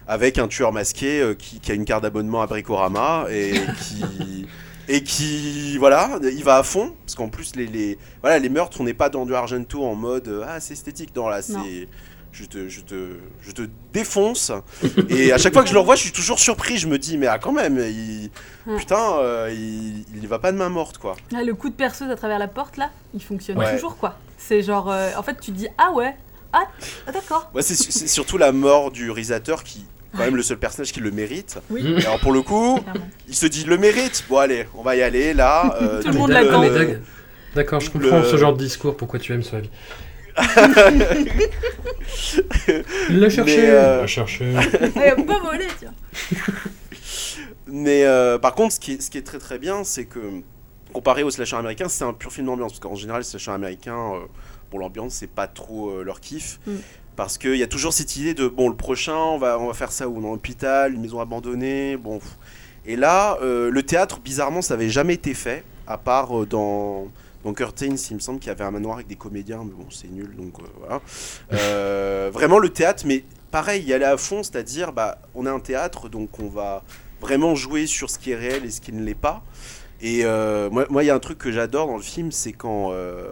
avec 0.08 0.38
un 0.38 0.50
tueur 0.50 0.74
masqué 0.74 1.22
euh, 1.22 1.36
qui, 1.36 1.62
qui 1.62 1.72
a 1.72 1.76
une 1.76 1.86
carte 1.86 2.04
d'abonnement 2.04 2.42
à 2.42 2.48
Bricorama 2.48 3.28
et 3.32 3.54
qui 3.82 4.46
et 4.88 5.04
qui 5.04 5.78
voilà 5.78 6.20
il 6.24 6.44
va 6.44 6.58
à 6.58 6.64
fond 6.64 6.94
parce 7.06 7.16
qu'en 7.16 7.30
plus 7.30 7.56
les, 7.56 7.68
les 7.68 7.98
voilà 8.22 8.40
les 8.40 8.50
meurtres 8.50 8.82
on 8.82 8.84
n'est 8.84 8.94
pas 8.94 9.10
dans 9.10 9.26
du 9.26 9.34
Argento 9.34 9.84
en 9.86 9.96
mode 9.96 10.28
euh, 10.28 10.46
ah 10.48 10.60
c'est 10.60 10.74
esthétique 10.74 11.16
non 11.16 11.28
là 11.30 11.42
c'est 11.42 11.88
je 12.34 12.46
te, 12.46 12.68
je, 12.68 12.82
te, 12.82 13.18
je 13.44 13.52
te 13.52 13.62
défonce 13.94 14.52
et 15.10 15.32
à 15.32 15.38
chaque 15.38 15.54
fois 15.54 15.62
que 15.62 15.70
je 15.70 15.74
le 15.74 15.80
revois 15.80 15.96
je 15.96 16.02
suis 16.02 16.12
toujours 16.12 16.40
surpris 16.40 16.78
je 16.80 16.88
me 16.88 16.98
dis 16.98 17.18
mais 17.18 17.28
ah 17.28 17.38
quand 17.40 17.52
même 17.52 17.78
il, 17.78 18.30
Ouais. 18.66 18.78
putain 18.78 19.18
euh, 19.20 19.54
il, 19.54 20.04
il 20.16 20.28
va 20.28 20.40
pas 20.40 20.52
de 20.52 20.58
main 20.58 20.70
morte 20.70 20.98
quoi 20.98 21.16
Ah, 21.36 21.44
le 21.44 21.54
coup 21.54 21.70
de 21.70 21.76
perceuse 21.76 22.10
à 22.10 22.16
travers 22.16 22.40
la 22.40 22.48
porte 22.48 22.78
là, 22.78 22.90
il 23.14 23.22
fonctionne 23.22 23.58
Ouais. 23.58 23.74
toujours 23.74 23.98
quoi. 23.98 24.18
C'est 24.38 24.64
genre, 24.64 24.90
euh, 24.90 25.12
en 25.18 25.22
fait, 25.24 25.38
tu 25.40 25.52
te 25.52 25.58
dis 25.58 25.68
ah 25.78 25.92
ouais, 25.92 26.16
ah, 26.54 26.64
ah, 27.08 27.12
d'accord. 27.12 27.52
Ouais, 27.54 27.62
c'est 27.62 27.76
c'est 27.76 28.08
surtout 28.08 28.38
la 28.38 28.52
mort 28.54 28.90
du 28.92 29.12
réalisateur 29.12 29.64
qui, 29.64 29.86
quand 30.14 30.20
même, 30.24 30.36
le 30.36 30.44
seul 30.44 30.58
personnage 30.58 30.92
qui 30.92 31.00
le 31.00 31.12
mérite. 31.12 31.60
Oui. 31.70 31.96
Et 31.98 32.06
alors 32.06 32.20
pour 32.20 32.32
le 32.32 32.42
coup, 32.42 32.80
Clairement. 32.82 33.08
il 33.28 33.36
se 33.36 33.46
dit 33.48 33.64
le 33.66 33.78
mérite. 33.78 34.24
Bon 34.30 34.38
allez, 34.38 34.68
on 34.76 34.82
va 34.84 34.96
y 34.96 35.02
aller 35.02 35.34
là. 35.34 35.76
euh, 35.82 36.02
Tout 36.02 36.10
le 36.10 36.14
monde 36.18 36.32
euh, 36.32 36.34
l'attend. 36.34 36.62
D'ac- 36.70 37.00
D'accord, 37.56 37.80
je 37.80 37.88
le- 37.94 38.00
comprends 38.10 38.24
ce 38.24 38.38
genre 38.38 38.54
de 38.54 38.58
discours, 38.64 38.96
pourquoi 38.98 39.20
tu 39.20 39.34
aimes 39.34 39.44
ce 39.44 39.56
avis. 39.56 39.70
Il 43.10 43.20
l'a 43.20 43.30
cherché, 43.30 43.58
Mais, 43.58 43.70
euh, 43.70 43.96
il 43.98 44.02
l'a 44.02 44.08
cherché. 44.08 44.54
Eh, 44.96 45.24
pas 45.24 45.40
volé, 45.40 45.68
tiens. 45.80 45.94
Mais 47.68 48.04
euh, 48.06 48.38
par 48.38 48.56
contre, 48.56 48.74
ce 48.74 48.80
qui, 48.80 48.94
est, 48.94 49.02
ce 49.02 49.10
qui 49.10 49.18
est 49.18 49.24
très 49.24 49.40
très 49.40 49.60
bien, 49.60 49.84
c'est 49.84 50.06
que 50.06 50.20
comparé 50.92 51.24
au 51.24 51.32
slasher 51.32 51.56
américain, 51.56 51.88
c'est 51.90 52.04
un 52.04 52.14
pur 52.14 52.32
film 52.32 52.48
d'ambiance. 52.48 52.74
Parce 52.74 52.80
qu'en 52.80 52.96
général, 52.96 53.22
les 53.22 53.26
slasher 53.26 53.52
américains, 53.52 54.14
euh, 54.16 54.20
pour 54.70 54.80
l'ambiance, 54.80 55.14
c'est 55.16 55.28
pas 55.30 55.48
trop 55.48 55.90
euh, 55.92 56.04
leur 56.04 56.20
kiff. 56.20 56.60
Mm. 56.68 56.72
Parce 57.16 57.38
qu'il 57.38 57.56
y 57.56 57.64
a 57.64 57.68
toujours 57.68 57.94
cette 57.94 58.16
idée 58.16 58.34
de 58.34 58.48
bon, 58.48 58.70
le 58.70 58.76
prochain, 58.76 59.16
on 59.16 59.38
va, 59.38 59.60
on 59.60 59.68
va 59.68 59.74
faire 59.74 59.92
ça 59.92 60.08
où 60.08 60.22
Dans 60.22 60.32
l'hôpital, 60.32 60.94
une 60.94 61.02
maison 61.02 61.20
abandonnée. 61.20 61.98
Bon. 61.98 62.20
Et 62.86 62.96
là, 62.96 63.38
euh, 63.42 63.70
le 63.70 63.84
théâtre, 63.84 64.20
bizarrement, 64.20 64.62
ça 64.62 64.74
avait 64.74 64.90
jamais 64.90 65.14
été 65.14 65.34
fait, 65.34 65.64
à 65.88 65.98
part 65.98 66.42
euh, 66.42 66.46
dans, 66.46 67.08
Dans 67.44 67.54
Curtains, 67.54 67.96
il 68.10 68.16
me 68.16 68.20
semble 68.20 68.40
qu'il 68.40 68.48
y 68.48 68.52
avait 68.52 68.64
un 68.64 68.72
manoir 68.72 68.96
avec 68.96 69.08
des 69.08 69.16
comédiens, 69.16 69.64
mais 69.64 69.72
bon, 69.72 69.86
c'est 69.90 70.10
nul, 70.10 70.36
donc 70.36 70.60
euh, 70.60 70.64
voilà. 70.80 71.02
Euh, 71.54 72.30
vraiment 72.34 72.60
le 72.60 72.70
théâtre, 72.70 73.04
mais 73.06 73.24
pareil, 73.52 73.84
y 73.84 73.94
aller 73.94 74.06
à 74.06 74.18
fond, 74.18 74.44
c'est-à-dire, 74.44 74.92
bah, 74.92 75.18
on 75.36 75.46
est 75.46 75.50
un 75.50 75.60
théâtre, 75.60 76.10
donc 76.10 76.40
on 76.40 76.48
va 76.48 76.84
vraiment 77.22 77.56
jouer 77.56 77.86
sur 77.88 78.10
ce 78.10 78.20
qui 78.20 78.32
est 78.32 78.36
réel 78.36 78.66
et 78.66 78.72
ce 78.72 78.82
qui 78.82 78.92
ne 78.92 79.04
l'est 79.04 79.14
pas. 79.14 79.44
Et 80.06 80.26
euh, 80.26 80.70
moi, 80.70 80.86
moi, 80.90 81.02
il 81.04 81.08
y 81.08 81.10
a 81.10 81.16
un 81.16 81.20
truc 81.20 81.38
que 81.38 81.50
j'adore 81.52 81.88
dans 81.88 81.96
le 81.96 82.04
film, 82.04 82.32
c'est 82.32 82.52
quand 82.52 82.90
euh, 82.92 83.26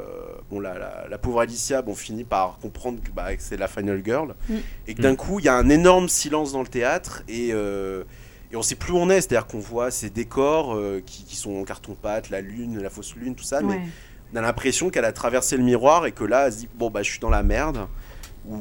bon, 0.49 0.59
la, 0.61 0.79
la, 0.79 1.05
la 1.09 1.17
pauvre 1.17 1.41
Alicia 1.41 1.81
bon, 1.81 1.93
finit 1.95 2.23
par 2.23 2.59
comprendre 2.61 2.99
que, 3.03 3.11
bah, 3.11 3.35
que 3.35 3.43
c'est 3.43 3.57
la 3.57 3.67
final 3.67 4.01
girl, 4.05 4.35
Mm. 4.49 4.55
et 4.87 4.93
que 4.95 5.01
d'un 5.01 5.15
coup, 5.15 5.39
il 5.39 5.45
y 5.45 5.49
a 5.49 5.55
un 5.55 5.67
énorme 5.69 6.07
silence 6.07 6.53
dans 6.53 6.61
le 6.61 6.67
théâtre, 6.69 7.23
et, 7.27 7.49
euh, 7.51 8.03
et 8.53 8.55
on 8.55 8.61
sait 8.61 8.75
plus 8.75 8.93
où 8.93 8.97
on 8.97 9.09
est, 9.09 9.19
c'est-à-dire 9.19 9.47
qu'on 9.47 9.59
voit 9.59 9.91
ces 9.91 10.09
décors 10.09 10.73
euh, 10.73 11.01
qui, 11.05 11.25
qui 11.25 11.35
sont 11.35 11.53
en 11.57 11.63
carton-pâte, 11.65 12.29
la 12.29 12.39
lune, 12.39 12.81
la 12.81 12.89
fausse 12.89 13.15
lune, 13.15 13.35
tout 13.35 13.43
ça, 13.43 13.61
mais 13.61 13.81
on 14.33 14.37
a 14.37 14.41
l'impression 14.41 14.89
qu'elle 14.89 15.03
a 15.05 15.11
traversé 15.11 15.57
le 15.57 15.63
miroir 15.63 16.05
et 16.05 16.13
que 16.13 16.23
là, 16.23 16.45
elle 16.47 16.53
se 16.53 16.57
dit 16.59 16.69
bon 16.75 16.89
bah 16.89 17.03
je 17.03 17.09
suis 17.11 17.19
dans 17.19 17.29
la 17.29 17.43
merde. 17.43 17.85
Ou 18.47 18.59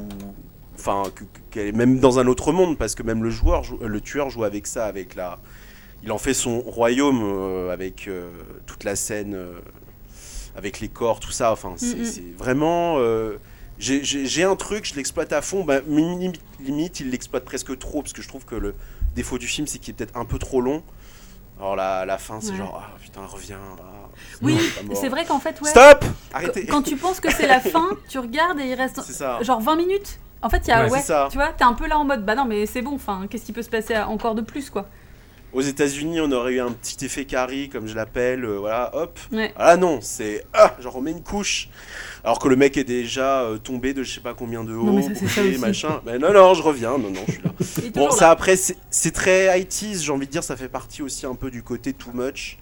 enfin 0.75 1.03
que- 1.15 1.23
que- 1.23 1.39
qu'elle 1.49 1.67
est 1.67 1.71
même 1.71 1.99
dans 1.99 2.19
un 2.19 2.27
autre 2.27 2.51
monde 2.51 2.77
parce 2.77 2.93
que 2.93 3.03
même 3.03 3.23
le 3.23 3.29
joueur, 3.29 3.63
joue- 3.63 3.79
le 3.81 4.01
tueur 4.01 4.29
joue 4.29 4.43
avec 4.43 4.67
ça, 4.67 4.85
avec 4.85 5.15
la, 5.15 5.39
il 6.03 6.11
en 6.11 6.17
fait 6.17 6.33
son 6.33 6.59
royaume 6.61 7.21
euh, 7.23 7.71
avec 7.71 8.07
euh, 8.07 8.29
toute 8.65 8.83
la 8.83 8.95
scène, 8.95 9.33
euh, 9.35 9.53
avec 10.55 10.79
les 10.79 10.87
corps, 10.89 11.19
tout 11.19 11.31
ça. 11.31 11.51
Enfin 11.51 11.73
c'est 11.77 12.23
vraiment 12.37 12.97
j'ai- 13.79 14.43
un 14.43 14.55
truc, 14.55 14.85
je 14.85 14.95
l'exploite 14.95 15.33
à 15.33 15.41
fond. 15.41 15.63
Bah, 15.63 15.79
limite, 15.87 16.39
limite, 16.59 16.99
il 16.99 17.09
l'exploite 17.09 17.45
presque 17.45 17.77
trop 17.79 18.01
parce 18.01 18.13
que 18.13 18.21
je 18.21 18.27
trouve 18.27 18.45
que 18.45 18.55
le 18.55 18.75
défaut 19.15 19.37
du 19.37 19.47
film, 19.47 19.65
c'est 19.67 19.79
qu'il 19.79 19.91
est 19.93 19.97
peut-être 19.97 20.15
un 20.17 20.25
peu 20.25 20.37
trop 20.39 20.61
long. 20.61 20.83
Alors 21.59 21.75
la, 21.75 22.05
la 22.05 22.17
fin, 22.17 22.39
c'est 22.41 22.51
Ouais. 22.51 22.57
genre 22.57 22.81
ah 22.83 22.97
putain 23.01 23.25
reviens. 23.25 23.59
ah, 23.79 24.09
Oui, 24.41 24.57
c'est 24.95 25.09
vrai 25.09 25.25
qu'en 25.25 25.39
fait, 25.39 25.59
ouais. 25.61 25.69
Stop 25.69 26.05
Arrêtez 26.33 26.65
Quand 26.65 26.81
tu 26.81 26.95
penses 26.95 27.19
que 27.19 27.31
c'est 27.31 27.47
la 27.47 27.59
fin, 27.59 27.87
tu 28.09 28.17
regardes 28.19 28.59
et 28.59 28.65
il 28.65 28.73
reste 28.73 29.01
ça. 29.01 29.41
genre 29.43 29.61
20 29.61 29.75
minutes. 29.75 30.19
En 30.41 30.49
fait, 30.49 30.63
il 30.65 30.69
y 30.69 30.71
a, 30.71 30.87
Ouais, 30.87 31.01
tu 31.29 31.37
vois, 31.37 31.49
t'es 31.55 31.63
un 31.63 31.73
peu 31.73 31.87
là 31.87 31.99
en 31.99 32.03
mode, 32.05 32.25
bah 32.25 32.33
non, 32.33 32.45
mais 32.45 32.65
c'est 32.65 32.81
bon, 32.81 32.95
enfin, 32.95 33.27
qu'est-ce 33.29 33.45
qui 33.45 33.53
peut 33.53 33.61
se 33.61 33.69
passer 33.69 33.95
encore 33.97 34.33
de 34.33 34.41
plus, 34.41 34.71
quoi. 34.71 34.87
Aux 35.53 35.61
États-Unis, 35.61 36.21
on 36.21 36.31
aurait 36.31 36.53
eu 36.53 36.59
un 36.61 36.71
petit 36.71 37.03
effet 37.05 37.25
carré, 37.25 37.69
comme 37.69 37.85
je 37.85 37.93
l'appelle, 37.93 38.45
euh, 38.45 38.57
voilà, 38.57 38.95
hop. 38.95 39.19
Ouais. 39.33 39.53
Ah 39.57 39.75
non, 39.75 39.99
c'est 40.01 40.45
ah, 40.53 40.77
j'en 40.79 40.91
remets 40.91 41.11
une 41.11 41.23
couche. 41.23 41.67
Alors 42.23 42.39
que 42.39 42.47
le 42.47 42.55
mec 42.55 42.77
est 42.77 42.85
déjà 42.85 43.41
euh, 43.41 43.57
tombé 43.57 43.93
de 43.93 44.01
je 44.03 44.13
sais 44.13 44.21
pas 44.21 44.33
combien 44.33 44.63
de 44.63 44.73
haut, 44.73 44.85
Non, 44.85 44.93
mais 44.93 45.01
ça, 45.01 45.27
ça 45.27 45.41
machin. 45.59 46.01
Mais 46.05 46.17
non, 46.19 46.31
non, 46.31 46.53
je 46.53 46.61
reviens, 46.61 46.97
non, 46.97 47.09
non, 47.09 47.23
je 47.27 47.33
suis 47.33 47.41
là. 47.43 47.91
Bon, 47.95 48.11
ça 48.11 48.31
après, 48.31 48.55
c'est 48.55 49.11
très 49.11 49.47
80 49.47 49.99
j'ai 50.01 50.11
envie 50.11 50.25
de 50.25 50.31
dire, 50.31 50.43
ça 50.43 50.55
fait 50.55 50.69
partie 50.69 51.01
aussi 51.01 51.25
un 51.25 51.35
peu 51.35 51.51
du 51.51 51.63
côté 51.63 51.91
too 51.91 52.11
much 52.13 52.57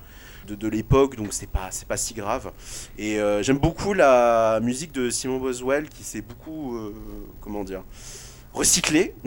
de, 0.47 0.55
de 0.55 0.67
l'époque, 0.67 1.15
donc 1.15 1.27
c'est 1.31 1.49
pas, 1.49 1.67
c'est 1.69 1.87
pas 1.87 1.97
si 1.97 2.15
grave. 2.15 2.51
Et 2.97 3.19
euh, 3.19 3.43
j'aime 3.43 3.59
beaucoup 3.59 3.93
la 3.93 4.59
musique 4.63 4.93
de 4.93 5.11
Simon 5.11 5.37
Boswell 5.37 5.89
qui 5.89 6.03
s'est 6.03 6.21
beaucoup, 6.21 6.75
comment 7.39 7.63
dire, 7.63 7.83
recyclé. 8.53 9.13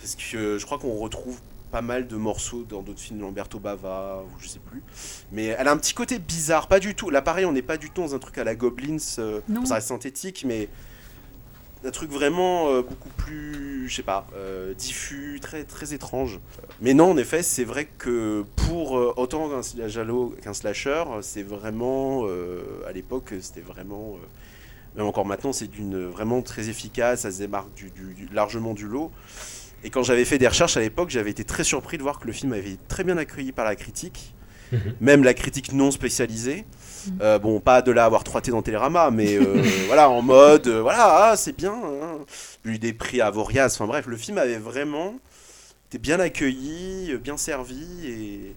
Parce 0.00 0.14
que 0.14 0.58
je 0.58 0.64
crois 0.64 0.78
qu'on 0.78 0.96
retrouve 0.96 1.38
pas 1.70 1.82
mal 1.82 2.06
de 2.08 2.16
morceaux 2.16 2.64
dans 2.64 2.82
d'autres 2.82 3.00
films, 3.00 3.20
Lamberto 3.20 3.58
Bava, 3.58 4.22
ou 4.24 4.40
je 4.40 4.48
sais 4.48 4.58
plus. 4.58 4.82
Mais 5.32 5.46
elle 5.46 5.68
a 5.68 5.72
un 5.72 5.76
petit 5.76 5.94
côté 5.94 6.18
bizarre, 6.18 6.66
pas 6.68 6.80
du 6.80 6.94
tout. 6.94 7.10
Là, 7.10 7.20
pareil, 7.22 7.44
on 7.44 7.52
n'est 7.52 7.62
pas 7.62 7.76
du 7.76 7.90
tout 7.90 8.00
dans 8.02 8.14
un 8.14 8.18
truc 8.18 8.38
à 8.38 8.44
la 8.44 8.54
Goblins, 8.54 8.96
euh, 9.18 9.40
ça 9.66 9.74
reste 9.74 9.88
synthétique, 9.88 10.44
mais 10.46 10.68
un 11.84 11.90
truc 11.90 12.10
vraiment 12.10 12.68
euh, 12.70 12.82
beaucoup 12.82 13.10
plus, 13.10 13.86
je 13.88 13.94
sais 13.96 14.02
pas, 14.02 14.26
euh, 14.34 14.74
diffus, 14.74 15.38
très, 15.40 15.64
très 15.64 15.94
étrange. 15.94 16.40
Mais 16.80 16.92
non, 16.94 17.10
en 17.12 17.16
effet, 17.16 17.42
c'est 17.42 17.64
vrai 17.64 17.86
que 17.98 18.44
pour 18.66 18.92
autant 19.18 19.48
qu'un 19.48 19.88
giallo 19.88 20.34
qu'un 20.42 20.54
slasher, 20.54 21.04
c'est 21.22 21.42
vraiment, 21.42 22.24
à 22.86 22.92
l'époque, 22.92 23.32
c'était 23.40 23.60
vraiment, 23.60 24.16
même 24.96 25.06
encore 25.06 25.26
maintenant, 25.26 25.52
c'est 25.52 25.68
d'une 25.68 26.06
vraiment 26.06 26.40
très 26.42 26.68
efficace, 26.68 27.20
ça 27.20 27.30
se 27.30 27.38
démarque 27.38 27.72
du, 27.74 27.90
du- 27.90 28.14
du- 28.14 28.28
largement 28.32 28.74
du 28.74 28.86
lot. 28.86 29.12
Et 29.84 29.90
quand 29.90 30.02
j'avais 30.02 30.24
fait 30.24 30.38
des 30.38 30.48
recherches 30.48 30.76
à 30.76 30.80
l'époque, 30.80 31.10
j'avais 31.10 31.30
été 31.30 31.44
très 31.44 31.64
surpris 31.64 31.98
de 31.98 32.02
voir 32.02 32.18
que 32.18 32.26
le 32.26 32.32
film 32.32 32.52
avait 32.52 32.70
été 32.72 32.80
très 32.88 33.04
bien 33.04 33.16
accueilli 33.16 33.52
par 33.52 33.64
la 33.64 33.76
critique, 33.76 34.34
Mhm. 34.70 34.80
même 35.00 35.24
la 35.24 35.32
critique 35.32 35.72
non 35.72 35.90
spécialisée. 35.90 36.66
Euh, 37.22 37.38
bon, 37.38 37.58
pas 37.58 37.80
de 37.80 37.90
là 37.90 38.02
à 38.02 38.06
avoir 38.06 38.22
3T 38.22 38.50
dans 38.50 38.60
Télérama, 38.60 39.10
mais 39.10 39.36
euh, 39.36 39.62
voilà, 39.86 40.10
en 40.10 40.20
mode, 40.20 40.66
euh, 40.66 40.82
voilà, 40.82 41.30
ah, 41.30 41.36
c'est 41.38 41.56
bien. 41.56 41.72
Hein. 41.72 42.18
J'ai 42.66 42.72
eu 42.72 42.78
des 42.78 42.92
prix 42.92 43.20
à 43.22 43.30
Voriaz, 43.30 43.74
enfin 43.74 43.86
bref, 43.86 44.06
le 44.06 44.16
film 44.18 44.36
avait 44.36 44.58
vraiment 44.58 45.14
été 45.88 45.96
bien 45.98 46.20
accueilli, 46.20 47.16
bien 47.16 47.38
servi, 47.38 47.86
et, 48.04 48.10
et 48.10 48.54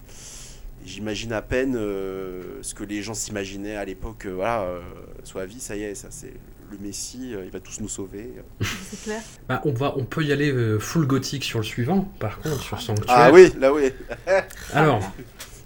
j'imagine 0.84 1.32
à 1.32 1.40
peine 1.40 1.76
euh, 1.76 2.58
ce 2.60 2.74
que 2.74 2.84
les 2.84 3.00
gens 3.00 3.14
s'imaginaient 3.14 3.76
à 3.76 3.84
l'époque. 3.86 4.26
euh, 4.26 4.34
voilà, 4.34 4.62
euh, 4.62 4.80
soit 5.24 5.46
vie, 5.46 5.60
ça 5.60 5.76
y 5.76 5.82
est, 5.84 5.94
ça 5.94 6.08
c'est 6.10 6.34
le 6.72 6.78
Messie, 6.78 7.34
euh, 7.34 7.44
il 7.44 7.50
va 7.50 7.60
tous 7.60 7.80
nous 7.80 7.88
sauver. 7.88 8.32
C'est 8.60 9.02
clair. 9.02 9.20
Bah, 9.48 9.60
on, 9.64 9.72
va, 9.72 9.94
on 9.96 10.04
peut 10.04 10.24
y 10.24 10.32
aller 10.32 10.50
euh, 10.50 10.78
full 10.78 11.06
gothique 11.06 11.44
sur 11.44 11.58
le 11.58 11.64
suivant, 11.64 12.08
par 12.18 12.38
contre, 12.38 12.60
sur 12.62 12.80
Sanctuaire. 12.80 13.14
Ah 13.16 13.30
oui, 13.32 13.52
là 13.58 13.72
oui. 13.72 13.90
Alors, 14.72 15.00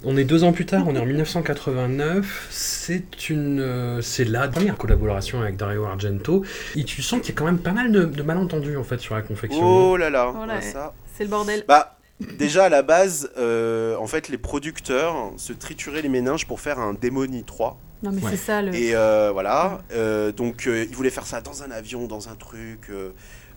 on 0.04 0.16
est 0.16 0.24
deux 0.24 0.44
ans 0.44 0.52
plus 0.52 0.66
tard, 0.66 0.84
on 0.86 0.94
est 0.94 0.98
en 0.98 1.06
1989. 1.06 2.48
C'est 2.50 3.30
une, 3.30 3.60
euh, 3.60 4.00
c'est 4.02 4.24
la 4.24 4.48
dernière 4.48 4.76
collaboration 4.76 5.40
avec 5.40 5.56
Dario 5.56 5.84
Argento. 5.84 6.44
Et 6.74 6.84
tu 6.84 7.02
sens 7.02 7.20
qu'il 7.20 7.30
y 7.30 7.32
a 7.32 7.38
quand 7.38 7.46
même 7.46 7.58
pas 7.58 7.72
mal 7.72 7.92
de, 7.92 8.04
de 8.04 8.22
malentendus 8.22 8.76
en 8.76 8.84
fait 8.84 8.98
sur 8.98 9.14
la 9.14 9.22
confection. 9.22 9.62
Oh 9.62 9.96
là 9.96 10.10
là, 10.10 10.32
ça. 10.60 10.92
C'est 11.16 11.24
le 11.24 11.30
bordel. 11.30 11.64
Bah, 11.66 11.98
déjà 12.38 12.64
à 12.64 12.68
la 12.68 12.82
base, 12.82 13.30
euh, 13.38 13.96
en 13.96 14.06
fait, 14.06 14.28
les 14.28 14.38
producteurs 14.38 15.32
se 15.36 15.52
trituraient 15.52 16.02
les 16.02 16.08
méninges 16.08 16.46
pour 16.46 16.60
faire 16.60 16.78
un 16.78 16.94
Démonie 16.94 17.44
3. 17.44 17.78
Non, 18.02 18.11
mais 18.12 18.22
Ouais. 18.22 18.30
c'est 18.32 18.37
ça 18.37 18.62
le. 18.62 18.74
Et 18.74 18.94
euh, 18.94 19.30
voilà, 19.32 19.80
euh, 19.92 20.30
donc 20.32 20.66
euh, 20.66 20.85
ils 20.88 20.94
voulaient 20.94 21.11
faire 21.11 21.26
ça 21.26 21.40
dans 21.40 21.62
un 21.62 21.70
avion, 21.70 22.06
dans 22.06 22.28
un 22.28 22.35
truc. 22.35 22.90
euh, 22.90 23.11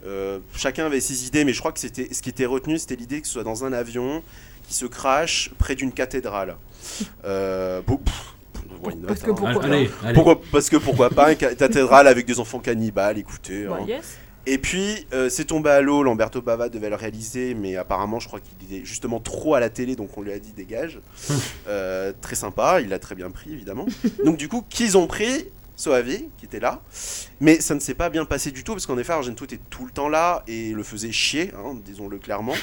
euh, 0.05 0.39
chacun 0.55 0.85
avait 0.85 1.01
ses 1.01 1.25
idées, 1.27 1.43
mais 1.43 1.51
je 1.51 1.59
crois 1.59 1.73
que 1.73 1.79
c'était 1.79 2.07
ce 2.13 2.21
qui 2.21 2.29
était 2.29 2.45
retenu, 2.45 2.77
c'était 2.79 2.95
l'idée 2.95 3.19
que 3.19 3.27
ce 3.27 3.33
soit 3.33 3.43
dans 3.43 3.65
un 3.65 3.73
avion 3.73 4.23
qui 4.67 4.73
se 4.73 4.85
crache 4.85 5.51
près 5.57 5.75
d'une 5.75 5.91
cathédrale. 5.91 6.55
Euh, 7.25 7.81
bon, 7.85 7.97
pff, 7.97 8.33
why 8.81 8.95
not, 8.95 9.07
Parce 9.07 9.19
que 9.21 9.31
hein. 9.31 9.35
pourquoi 9.35 9.63
allez, 9.65 9.89
allez. 10.03 10.13
Pourquoi- 10.13 10.41
parce 10.51 10.69
que 10.69 10.77
pourquoi 10.77 11.09
pas 11.09 11.31
une 11.33 11.37
ca- 11.39 11.53
cathédrale 11.55 12.07
avec 12.07 12.25
des 12.25 12.39
enfants 12.39 12.59
cannibales, 12.59 13.17
écoutez. 13.17 13.65
Bah, 13.65 13.79
hein. 13.81 13.85
yes. 13.87 14.17
Et 14.45 14.57
puis, 14.57 15.05
euh, 15.13 15.29
c'est 15.29 15.45
tombé 15.45 15.69
à 15.69 15.81
l'eau, 15.81 16.03
Lamberto 16.03 16.41
Bava 16.41 16.69
devait 16.69 16.89
le 16.89 16.95
réaliser, 16.95 17.53
mais 17.53 17.75
apparemment, 17.75 18.19
je 18.19 18.27
crois 18.27 18.39
qu'il 18.39 18.53
était 18.71 18.85
justement 18.85 19.19
trop 19.19 19.55
à 19.55 19.59
la 19.59 19.69
télé, 19.69 19.95
donc 19.95 20.17
on 20.17 20.21
lui 20.21 20.31
a 20.31 20.39
dit 20.39 20.53
dégage. 20.53 20.99
Euh, 21.67 22.13
très 22.19 22.35
sympa, 22.35 22.81
il 22.81 22.89
l'a 22.89 22.97
très 22.97 23.13
bien 23.13 23.29
pris, 23.29 23.53
évidemment. 23.53 23.85
donc, 24.25 24.37
du 24.37 24.47
coup, 24.47 24.65
qu'ils 24.67 24.97
ont 24.97 25.05
pris 25.05 25.45
Soavi, 25.75 26.25
qui 26.37 26.45
était 26.45 26.59
là. 26.59 26.81
Mais 27.39 27.61
ça 27.61 27.75
ne 27.75 27.79
s'est 27.79 27.93
pas 27.93 28.09
bien 28.09 28.25
passé 28.25 28.49
du 28.49 28.63
tout, 28.63 28.73
parce 28.73 28.87
qu'en 28.87 28.97
effet, 28.97 29.13
Argento 29.13 29.45
était 29.45 29.59
tout 29.69 29.85
le 29.85 29.91
temps 29.91 30.09
là 30.09 30.43
et 30.47 30.71
le 30.71 30.81
faisait 30.81 31.11
chier, 31.11 31.51
hein, 31.55 31.77
disons-le 31.85 32.17
clairement. 32.17 32.55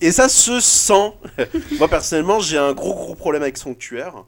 Et 0.00 0.10
ça 0.10 0.28
se 0.28 0.58
sent. 0.58 1.12
Moi, 1.78 1.86
personnellement, 1.88 2.40
j'ai 2.40 2.58
un 2.58 2.72
gros, 2.72 2.94
gros 2.94 3.14
problème 3.14 3.42
avec 3.42 3.56
Sanctuaire, 3.56 4.24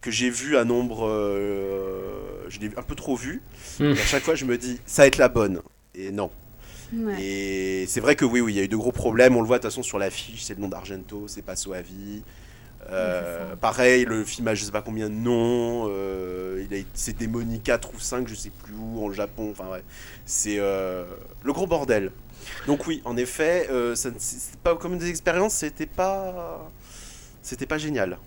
que 0.00 0.10
j'ai 0.10 0.30
vu 0.30 0.56
à 0.56 0.64
nombre. 0.64 1.06
euh, 1.06 2.46
je 2.48 2.60
l'ai 2.60 2.70
un 2.76 2.82
peu 2.82 2.94
trop 2.94 3.16
vu. 3.16 3.42
Hmm. 3.78 3.92
Et 3.94 4.00
à 4.00 4.06
chaque 4.06 4.22
fois, 4.22 4.34
je 4.34 4.46
me 4.46 4.56
dis, 4.56 4.80
ça 4.86 5.02
va 5.02 5.06
être 5.08 5.18
la 5.18 5.28
bonne. 5.28 5.60
Et 5.94 6.10
non. 6.12 6.30
Ouais. 6.92 7.20
Et 7.20 7.86
c'est 7.88 8.00
vrai 8.00 8.16
que 8.16 8.24
oui, 8.24 8.40
oui, 8.40 8.52
il 8.52 8.56
y 8.56 8.60
a 8.60 8.62
eu 8.64 8.68
de 8.68 8.76
gros 8.76 8.92
problèmes. 8.92 9.36
On 9.36 9.40
le 9.40 9.46
voit 9.46 9.58
de 9.58 9.62
toute 9.62 9.70
façon 9.70 9.82
sur 9.82 9.98
l'affiche, 9.98 10.42
c'est 10.44 10.54
le 10.54 10.60
nom 10.60 10.68
d'Argento, 10.68 11.26
c'est 11.28 11.42
pas 11.42 11.56
Soavi. 11.56 12.22
Euh, 12.90 13.50
Ouais, 13.50 13.56
pareil, 13.56 14.04
le 14.04 14.24
film 14.24 14.46
a 14.48 14.54
je 14.54 14.64
sais 14.64 14.70
pas 14.70 14.82
combien 14.82 15.08
de 15.08 15.14
noms. 15.14 15.86
euh, 15.88 16.64
il 16.70 16.76
a, 16.78 16.82
c'est 16.92 17.16
démonique 17.16 17.62
4 17.64 17.94
ou 17.94 17.98
5, 17.98 18.28
je 18.28 18.34
sais 18.34 18.50
plus 18.50 18.74
où, 18.74 19.04
en 19.04 19.12
Japon. 19.12 19.50
Enfin 19.52 19.70
ouais, 19.70 19.82
c'est 20.26 20.58
euh, 20.58 21.04
le 21.42 21.52
gros 21.52 21.66
bordel. 21.66 22.10
Donc 22.66 22.86
oui, 22.86 23.00
en 23.06 23.16
effet, 23.16 23.68
euh, 23.70 23.94
ça 23.94 24.10
c'est 24.18 24.56
pas 24.60 24.76
comme 24.76 24.98
des 24.98 25.08
expériences, 25.08 25.54
c'était 25.54 25.86
pas, 25.86 26.70
c'était 27.42 27.66
pas 27.66 27.78
génial. 27.78 28.18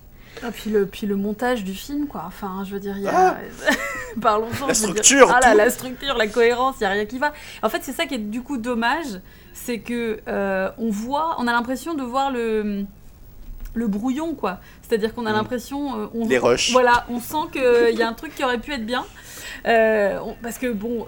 Ah, 0.43 0.52
puis, 0.54 0.69
le, 0.69 0.86
puis 0.86 1.08
le 1.08 1.15
montage 1.15 1.63
du 1.63 1.73
film, 1.73 2.08
quoi. 2.08 2.23
Enfin, 2.28 2.63
je 2.65 2.71
veux 2.73 2.80
dire, 2.80 2.95
il 2.97 3.04
y 3.04 3.08
a. 3.08 3.38
Parlons-en. 4.21 4.67
La 4.67 4.73
je 4.73 4.82
veux 4.88 4.93
dire. 4.93 5.04
structure, 5.04 5.32
Ah 5.36 5.39
là, 5.41 5.56
la 5.56 5.69
structure, 5.69 6.15
la 6.15 6.28
cohérence, 6.28 6.76
il 6.80 6.84
n'y 6.84 6.88
a 6.88 6.89
rien 6.91 7.06
qui 7.06 7.17
va. 7.19 7.34
En 7.63 7.69
fait, 7.69 7.80
c'est 7.84 7.91
ça 7.93 8.06
qui 8.06 8.15
est 8.15 8.19
du 8.19 8.41
coup 8.41 8.58
dommage. 8.58 9.19
C'est 9.54 9.80
que 9.80 10.19
euh, 10.28 10.69
on 10.78 10.89
voit, 10.89 11.36
on 11.39 11.47
a 11.47 11.52
l'impression 11.52 11.93
de 11.93 12.04
voir 12.04 12.32
le. 12.32 12.86
Le 13.73 13.88
brouillon, 13.88 14.34
quoi. 14.34 14.58
C'est-à-dire 14.82 15.13
qu'on 15.13 15.28
a 15.28 15.32
Mm. 15.32 15.36
l'impression. 15.36 16.00
euh, 16.00 16.06
on, 16.15 16.28
Les 16.28 16.39
rushs. 16.39 16.71
Voilà, 16.71 17.06
on 17.10 17.19
sent 17.19 17.52
qu'il 17.52 17.95
y 17.97 18.02
a 18.02 18.08
un 18.08 18.13
truc 18.13 18.34
qui 18.34 18.43
aurait 18.43 18.58
pu 18.58 18.71
être 18.73 18.86
bien. 18.86 19.06
Euh, 19.67 20.17
on- 20.23 20.36
parce 20.41 20.58
que, 20.58 20.71
bon, 20.71 21.06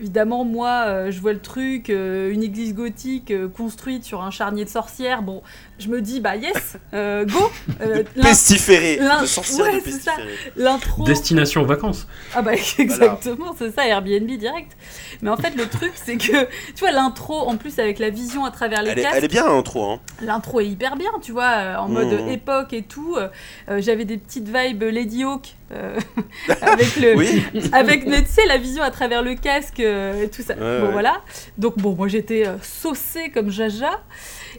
évidemment, 0.00 0.44
moi, 0.44 0.84
euh, 0.86 1.10
je 1.10 1.20
vois 1.20 1.32
le 1.32 1.40
truc, 1.40 1.90
euh, 1.90 2.32
une 2.32 2.42
église 2.42 2.74
gothique 2.74 3.30
euh, 3.30 3.48
construite 3.48 4.04
sur 4.04 4.22
un 4.22 4.30
charnier 4.30 4.64
de 4.64 4.70
sorcières. 4.70 5.22
Bon, 5.22 5.42
je 5.78 5.88
me 5.88 6.00
dis, 6.00 6.20
bah 6.20 6.36
yes, 6.36 6.76
euh, 6.94 7.24
go 7.24 7.50
Euh, 7.82 8.02
Pestiféré, 8.22 8.98
de 9.20 9.26
sorcière 9.26 9.66
ouais, 9.66 9.76
de 9.76 9.80
c'est 9.84 9.90
ça. 9.92 10.12
pestiféré. 10.12 10.34
L'intro. 10.56 11.04
Destination 11.04 11.62
vacances. 11.64 12.06
Ah 12.34 12.42
bah 12.42 12.52
exactement, 12.78 13.54
c'est 13.58 13.74
ça, 13.74 13.86
Airbnb 13.86 14.30
direct. 14.30 14.72
Mais 15.22 15.30
en 15.30 15.36
fait, 15.36 15.54
le 15.54 15.66
truc, 15.66 15.92
c'est 15.94 16.16
que, 16.16 16.44
tu 16.74 16.80
vois, 16.80 16.92
l'intro, 16.92 17.34
en 17.48 17.56
plus 17.56 17.78
avec 17.78 17.98
la 17.98 18.10
vision 18.10 18.44
à 18.44 18.50
travers 18.50 18.82
les 18.82 18.90
Elle 18.90 18.98
est, 19.00 19.06
elle 19.14 19.24
est 19.24 19.28
bien 19.28 19.46
l'intro, 19.46 19.84
hein. 19.90 20.00
l'intro 20.22 20.60
est 20.60 20.66
hyper 20.68 20.96
bien, 20.96 21.10
tu 21.22 21.32
vois, 21.32 21.76
en 21.78 21.88
mode 21.88 22.08
Mhm. 22.12 22.28
époque 22.28 22.72
et 22.72 22.82
tout. 22.82 23.16
J'avais 23.78 24.04
des 24.04 24.16
petites 24.18 24.48
vibes 24.48 24.82
Lady 24.82 25.24
Hawk, 25.24 25.48
euh, 25.48 25.50
avec 26.62 26.96
le, 26.96 27.16
Oui. 27.16 27.42
avec 27.72 28.04
tu 28.04 28.12
sais 28.26 28.46
la 28.46 28.58
vision 28.58 28.82
à 28.82 28.90
travers 28.90 29.22
le 29.22 29.34
casque 29.34 29.80
euh, 29.80 30.24
et 30.24 30.28
tout 30.28 30.42
ça. 30.42 30.54
Ouais, 30.54 30.80
bon 30.80 30.86
ouais. 30.86 30.92
voilà. 30.92 31.22
Donc 31.58 31.78
bon, 31.78 31.94
moi 31.94 32.08
j'étais 32.08 32.46
euh, 32.46 32.56
saucée 32.62 33.30
comme 33.30 33.50
Jaja. 33.50 34.00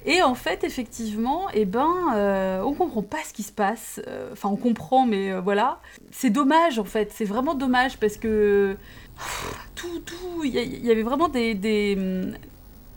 Et 0.06 0.24
en 0.24 0.34
fait, 0.36 0.64
effectivement, 0.64 1.48
eh 1.54 1.66
ben, 1.66 1.94
euh, 2.16 2.62
on 2.62 2.74
comprend 2.74 3.04
pas 3.04 3.20
ce 3.28 3.34
qui 3.34 3.44
se 3.44 3.52
passe. 3.52 4.02
Euh, 4.08 4.30
Enfin, 4.32 4.50
on 4.50 4.56
comprend, 4.56 5.06
mais 5.06 5.32
euh, 5.32 5.42
voilà. 5.42 5.80
C'est 6.12 6.30
dommage, 6.30 6.80
en 6.80 6.84
fait. 6.86 7.12
C'est 7.14 7.26
vraiment 7.26 7.54
dommage 7.54 7.98
parce 7.98 8.18
que 8.18 8.76
pff, 9.16 9.56
tout, 9.76 10.00
tout, 10.00 10.44
il 10.44 10.56
y, 10.56 10.92
avait 10.92 11.04
vraiment 11.04 11.28
des, 11.28 11.54
des, 11.54 11.98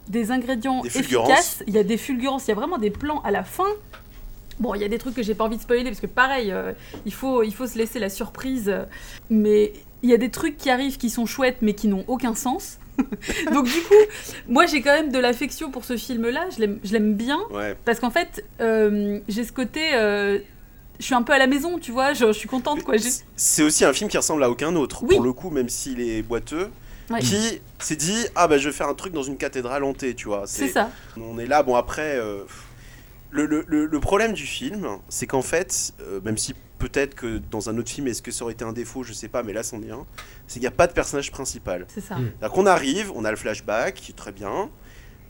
des 0.09 0.31
ingrédients 0.31 0.81
Des 0.83 0.99
efficaces. 0.99 1.63
Il 1.67 1.75
y 1.75 1.79
a 1.79 1.83
des 1.83 1.99
fulgurances. 1.99 2.47
Il 2.47 2.51
y 2.51 2.53
a 2.53 2.55
vraiment 2.55 2.79
des 2.79 2.91
plans 2.91 3.21
à 3.23 3.31
la 3.31 3.45
fin. 3.45 3.65
Bon, 4.61 4.75
il 4.75 4.81
y 4.81 4.85
a 4.85 4.89
des 4.89 4.99
trucs 4.99 5.15
que 5.15 5.23
j'ai 5.23 5.35
pas 5.35 5.45
envie 5.45 5.57
de 5.57 5.63
spoiler 5.63 5.85
parce 5.85 6.01
que 6.01 6.07
pareil, 6.07 6.51
euh, 6.53 6.73
il, 7.07 7.13
faut, 7.13 7.43
il 7.43 7.53
faut 7.55 7.67
se 7.67 7.77
laisser 7.79 7.99
la 7.99 8.09
surprise. 8.09 8.69
euh, 8.69 8.85
Mais 9.31 9.73
il 10.03 10.11
y 10.11 10.15
a 10.15 10.17
des 10.19 10.31
trucs 10.31 10.57
qui 10.57 10.71
arrivent 10.71 10.97
qui 10.97 11.11
sont 11.11 11.27
chouettes 11.27 11.59
mais 11.63 11.75
qui 11.75 11.89
n'ont 11.89 12.05
aucun 12.09 12.35
sens. 12.35 12.79
Donc 13.53 13.65
du 13.65 13.81
coup, 13.83 13.95
moi 14.49 14.67
j'ai 14.67 14.81
quand 14.81 14.93
même 14.95 15.11
de 15.11 15.19
l'affection 15.19 15.71
pour 15.71 15.85
ce 15.85 15.97
film-là. 15.97 16.47
Je 16.57 16.93
l'aime- 16.93 17.15
bien 17.15 17.41
Ouais. 17.51 17.77
parce 17.85 17.99
qu'en 18.01 18.11
fait, 18.11 18.45
euh, 18.61 19.19
j'ai 19.29 19.45
ce 19.45 19.53
côté. 19.53 19.95
euh, 19.95 20.39
je 21.01 21.05
suis 21.07 21.15
un 21.15 21.23
peu 21.23 21.33
à 21.33 21.39
la 21.39 21.49
maison, 21.49 21.81
tu 21.81 21.91
vois. 21.91 22.13
Je, 22.13 22.27
je 22.27 22.33
suis 22.33 22.49
contente 22.49 22.85
quoi. 22.85 22.95
C'est 23.35 23.63
aussi 23.65 23.85
un 23.85 23.93
film 23.93 24.09
qui 24.09 24.17
ressemble 24.17 24.45
à 24.45 24.51
aucun 24.51 24.77
autre, 24.77 25.03
Oui. 25.03 25.17
pour 25.17 25.25
le 25.25 25.33
coup, 25.33 25.51
même 25.51 25.69
s'il 25.69 26.01
est 26.01 26.23
boiteux. 26.23 26.71
Ouais. 27.11 27.19
Qui 27.21 27.61
s'est 27.81 27.97
dit 27.97 28.25
ah 28.37 28.47
bah 28.49 28.57
je 28.59 28.69
vais 28.69 28.75
faire 28.75 28.89
un 28.89 28.95
truc 28.95 29.13
dans 29.13 29.23
une 29.25 29.37
cathédrale 29.37 29.85
hantée 29.85 30.15
tu 30.15 30.27
vois 30.29 30.45
C'est 30.47 30.69
ça. 30.69 30.89
on 31.21 31.39
est 31.39 31.45
là 31.47 31.63
bon 31.63 31.75
après 31.75 32.17
euh, 32.17 32.45
le, 33.35 33.47
le- 33.47 33.65
le- 33.67 33.87
le 33.87 34.01
problème 34.01 34.33
du 34.33 34.45
film 34.47 34.87
c'est 35.09 35.27
qu'en 35.27 35.43
fait 35.43 35.93
euh, 36.01 36.21
même 36.25 36.39
si 36.39 36.55
peut-être 36.79 37.15
que 37.15 37.39
dans 37.51 37.69
un 37.69 37.77
autre 37.79 37.91
film 37.91 38.07
est-ce 38.09 38.23
que 38.23 38.31
ça 38.31 38.45
aurait 38.45 38.53
été 38.55 38.65
un 38.65 38.73
défaut 38.73 39.03
je 39.03 39.13
sais 39.13 39.29
pas 39.29 39.43
mais 39.43 39.53
là 39.53 39.63
c'en 39.63 39.83
est 39.83 39.91
un 39.91 40.05
c'est 40.47 40.55
qu'il 40.55 40.63
n'y 40.63 40.67
a 40.69 40.71
pas 40.73 40.87
de 40.87 40.93
personnage 40.93 41.31
principal 41.33 41.87
C'est 41.93 42.01
ça. 42.01 42.15
Mm. 42.17 42.31
c'est-à-dire 42.39 42.55
qu'on 42.55 42.67
arrive 42.67 43.13
on 43.15 43.25
a 43.25 43.31
le 43.31 43.37
flashback 43.37 43.95
qui 43.95 44.13
est 44.13 44.15
très 44.15 44.33
bien 44.33 44.71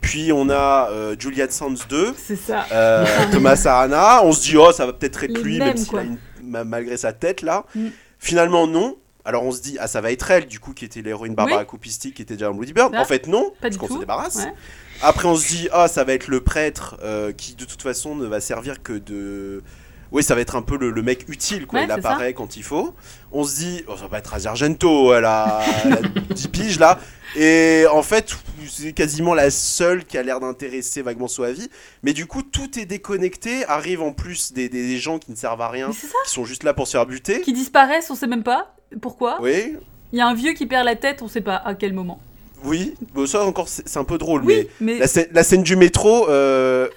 puis 0.01 0.31
on 0.31 0.49
a 0.49 0.89
euh, 0.91 1.15
Julian 1.17 1.47
Sands 1.49 1.73
2 1.89 2.13
C'est 2.17 2.35
ça. 2.35 2.65
euh, 2.71 3.05
Thomas 3.31 3.59
Arana, 3.65 4.23
on 4.23 4.31
se 4.33 4.41
dit 4.43 4.57
oh 4.57 4.71
ça 4.71 4.85
va 4.85 4.93
peut-être 4.93 5.23
être 5.23 5.37
lui 5.41 5.57
mêmes, 5.57 5.69
même 5.69 5.77
s'il 5.77 5.87
quoi. 5.89 6.01
a 6.01 6.03
une- 6.03 6.17
ma- 6.43 6.63
malgré 6.63 6.95
sa 6.97 7.11
tête 7.13 7.41
là. 7.41 7.65
Mm. 7.75 7.87
Finalement 8.19 8.67
non. 8.67 8.97
Alors 9.25 9.43
on 9.43 9.51
se 9.51 9.61
dit 9.61 9.77
ah 9.79 9.87
ça 9.87 10.01
va 10.01 10.11
être 10.11 10.29
elle 10.31 10.45
du 10.45 10.59
coup 10.59 10.73
qui 10.73 10.85
était 10.85 11.01
l'héroïne 11.01 11.33
Barbara 11.35 11.65
Oui. 11.71 11.89
Qui 12.13 12.21
était 12.21 12.35
déjà 12.35 12.45
dans 12.47 12.53
Bloody 12.53 12.73
Bird. 12.73 12.93
Ah, 12.95 13.01
en 13.01 13.05
fait 13.05 13.27
non, 13.27 13.49
pas 13.49 13.55
parce 13.63 13.77
qu'on 13.77 13.87
tout. 13.87 13.99
débarrasse. 13.99 14.35
Ouais. 14.35 14.53
Après 15.01 15.27
on 15.27 15.35
se 15.35 15.47
dit 15.47 15.67
ah 15.71 15.87
ça 15.87 16.03
va 16.03 16.13
être 16.13 16.27
le 16.27 16.41
prêtre 16.41 16.97
euh, 17.03 17.31
qui 17.31 17.55
de 17.55 17.65
toute 17.65 17.81
façon 17.81 18.15
ne 18.15 18.25
va 18.27 18.39
servir 18.39 18.83
que 18.83 18.93
de 18.93 19.63
oui, 20.11 20.23
ça 20.23 20.35
va 20.35 20.41
être 20.41 20.55
un 20.55 20.61
peu 20.61 20.77
le, 20.77 20.91
le 20.91 21.01
mec 21.01 21.25
utile, 21.27 21.65
quoi. 21.65 21.79
Ouais, 21.79 21.85
il 21.85 21.89
ça. 21.89 21.95
apparaît 21.95 22.33
quand 22.33 22.55
il 22.55 22.63
faut. 22.63 22.93
On 23.33 23.43
se 23.43 23.55
dit, 23.55 23.83
oh, 23.87 23.97
ça 23.97 24.07
va 24.07 24.19
être 24.19 24.33
Asia 24.35 24.51
Argento, 24.51 25.13
elle 25.13 25.25
a, 25.25 25.61
elle 25.83 25.93
a 25.93 25.97
10 26.33 26.47
piges 26.49 26.79
là. 26.79 26.99
Et 27.35 27.85
en 27.91 28.03
fait, 28.03 28.33
c'est 28.69 28.93
quasiment 28.93 29.33
la 29.33 29.49
seule 29.49 30.05
qui 30.05 30.17
a 30.17 30.23
l'air 30.23 30.39
d'intéresser 30.39 31.01
vaguement 31.01 31.27
Soavi. 31.27 31.69
Mais 32.03 32.13
du 32.13 32.27
coup, 32.27 32.43
tout 32.43 32.79
est 32.79 32.85
déconnecté. 32.85 33.65
Arrivent 33.65 34.03
en 34.03 34.13
plus 34.13 34.53
des, 34.53 34.69
des- 34.69 34.87
des 34.87 34.99
gens 34.99 35.17
qui 35.19 35.31
ne 35.31 35.35
servent 35.35 35.61
à 35.61 35.69
rien, 35.69 35.89
qui 35.89 36.29
sont 36.31 36.45
juste 36.45 36.63
là 36.63 36.73
pour 36.73 36.87
se 36.87 36.91
faire 36.93 37.07
buter. 37.07 37.41
Qui 37.41 37.51
disparaissent, 37.51 38.09
on 38.11 38.15
sait 38.15 38.27
même 38.27 38.43
pas 38.43 38.74
pourquoi. 39.01 39.37
Oui, 39.41 39.75
Il 40.13 40.17
y 40.19 40.21
a 40.21 40.27
un 40.27 40.33
vieux 40.35 40.53
qui 40.53 40.65
perd 40.65 40.85
la 40.85 40.95
tête, 40.95 41.21
on 41.21 41.27
sait 41.27 41.41
pas 41.41 41.55
à 41.55 41.75
quel 41.75 41.93
moment. 41.93 42.19
oui. 42.63 42.95
Bon, 43.13 43.25
ça 43.27 43.43
encore, 43.45 43.67
c'est 43.67 43.87
c'est 43.87 43.99
un 43.99 44.03
peu 44.03 44.17
drôle. 44.17 44.43
Oui, 44.45 44.67
mais 44.79 44.93
mais 44.93 44.99
la, 44.99 45.05
scè- 45.07 45.29
la 45.31 45.43
scène 45.43 45.63
du 45.63 45.75
métro, 45.75 46.29
euh, 46.29 46.87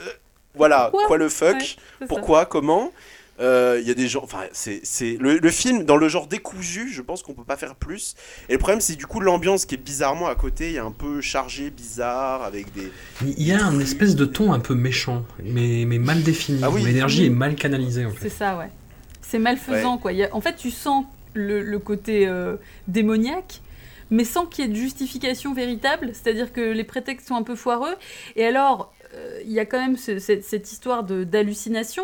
voilà, 0.54 0.88
Pourquoi 0.90 1.06
quoi 1.06 1.18
le 1.18 1.28
fuck 1.28 1.54
Ouais, 1.54 1.60
c'est 1.60 1.76
ça. 2.00 2.06
Pourquoi 2.08 2.46
Comment 2.46 2.92
Euh, 3.40 3.78
Il 3.80 3.86
y 3.86 3.90
a 3.92 3.94
des 3.94 4.08
gens. 4.08 4.22
Enfin, 4.24 4.40
c'est 4.52 4.80
c'est- 4.82 5.16
le, 5.20 5.38
le 5.38 5.50
film 5.52 5.84
dans 5.84 5.96
le 5.96 6.08
genre 6.08 6.26
décousu. 6.26 6.90
Je 6.92 7.00
pense 7.02 7.22
qu'on 7.22 7.34
peut 7.34 7.44
pas 7.44 7.56
faire 7.56 7.76
plus. 7.76 8.16
Et 8.48 8.54
le 8.54 8.58
problème, 8.58 8.80
c'est 8.80 8.96
du 8.96 9.06
coup 9.06 9.20
l'ambiance 9.20 9.64
qui 9.64 9.76
est 9.76 9.78
bizarrement 9.78 10.26
à 10.26 10.34
côté. 10.34 10.66
Il 10.70 10.74
y 10.74 10.78
a 10.78 10.84
un 10.84 10.90
peu 10.90 11.20
chargé, 11.20 11.70
bizarre, 11.70 12.42
avec 12.42 12.72
des. 12.74 12.90
Il 13.22 13.40
y 13.46 13.52
a 13.52 13.64
un 13.64 13.78
espèce 13.78 14.16
de 14.16 14.24
ton 14.24 14.52
un 14.52 14.58
peu 14.58 14.74
méchant, 14.74 15.24
mais, 15.44 15.84
mais 15.86 15.98
mal 15.98 16.22
défini. 16.24 16.60
Ah 16.64 16.70
oui. 16.70 16.82
L'énergie 16.82 17.26
est 17.26 17.30
mal 17.30 17.54
canalisée 17.54 18.04
en 18.06 18.10
C'est 18.10 18.28
fait. 18.28 18.30
ça, 18.30 18.58
ouais. 18.58 18.70
C'est 19.22 19.38
malfaisant, 19.38 19.98
quoi. 19.98 20.12
Il 20.12 20.18
y 20.18 20.24
a- 20.24 20.34
En 20.34 20.40
fait, 20.40 20.56
tu 20.56 20.72
sens 20.72 21.04
le, 21.38 21.62
le 21.62 21.78
côté 21.78 22.26
euh, 22.28 22.56
démoniaque, 22.88 23.60
mais 24.10 24.24
sans 24.24 24.46
qu'il 24.46 24.64
y 24.64 24.68
ait 24.68 24.70
de 24.70 24.76
justification 24.76 25.54
véritable. 25.54 26.10
C'est-à-dire 26.14 26.52
que 26.52 26.60
les 26.60 26.84
prétextes 26.84 27.28
sont 27.28 27.36
un 27.36 27.42
peu 27.42 27.54
foireux. 27.56 27.94
Et 28.36 28.44
alors, 28.46 28.92
euh, 29.14 29.40
il 29.44 29.52
y 29.52 29.60
a 29.60 29.64
quand 29.66 29.78
même 29.78 29.96
ce- 29.96 30.18
cette, 30.18 30.44
cette 30.44 30.70
histoire 30.72 31.02
d'hallucination. 31.04 32.02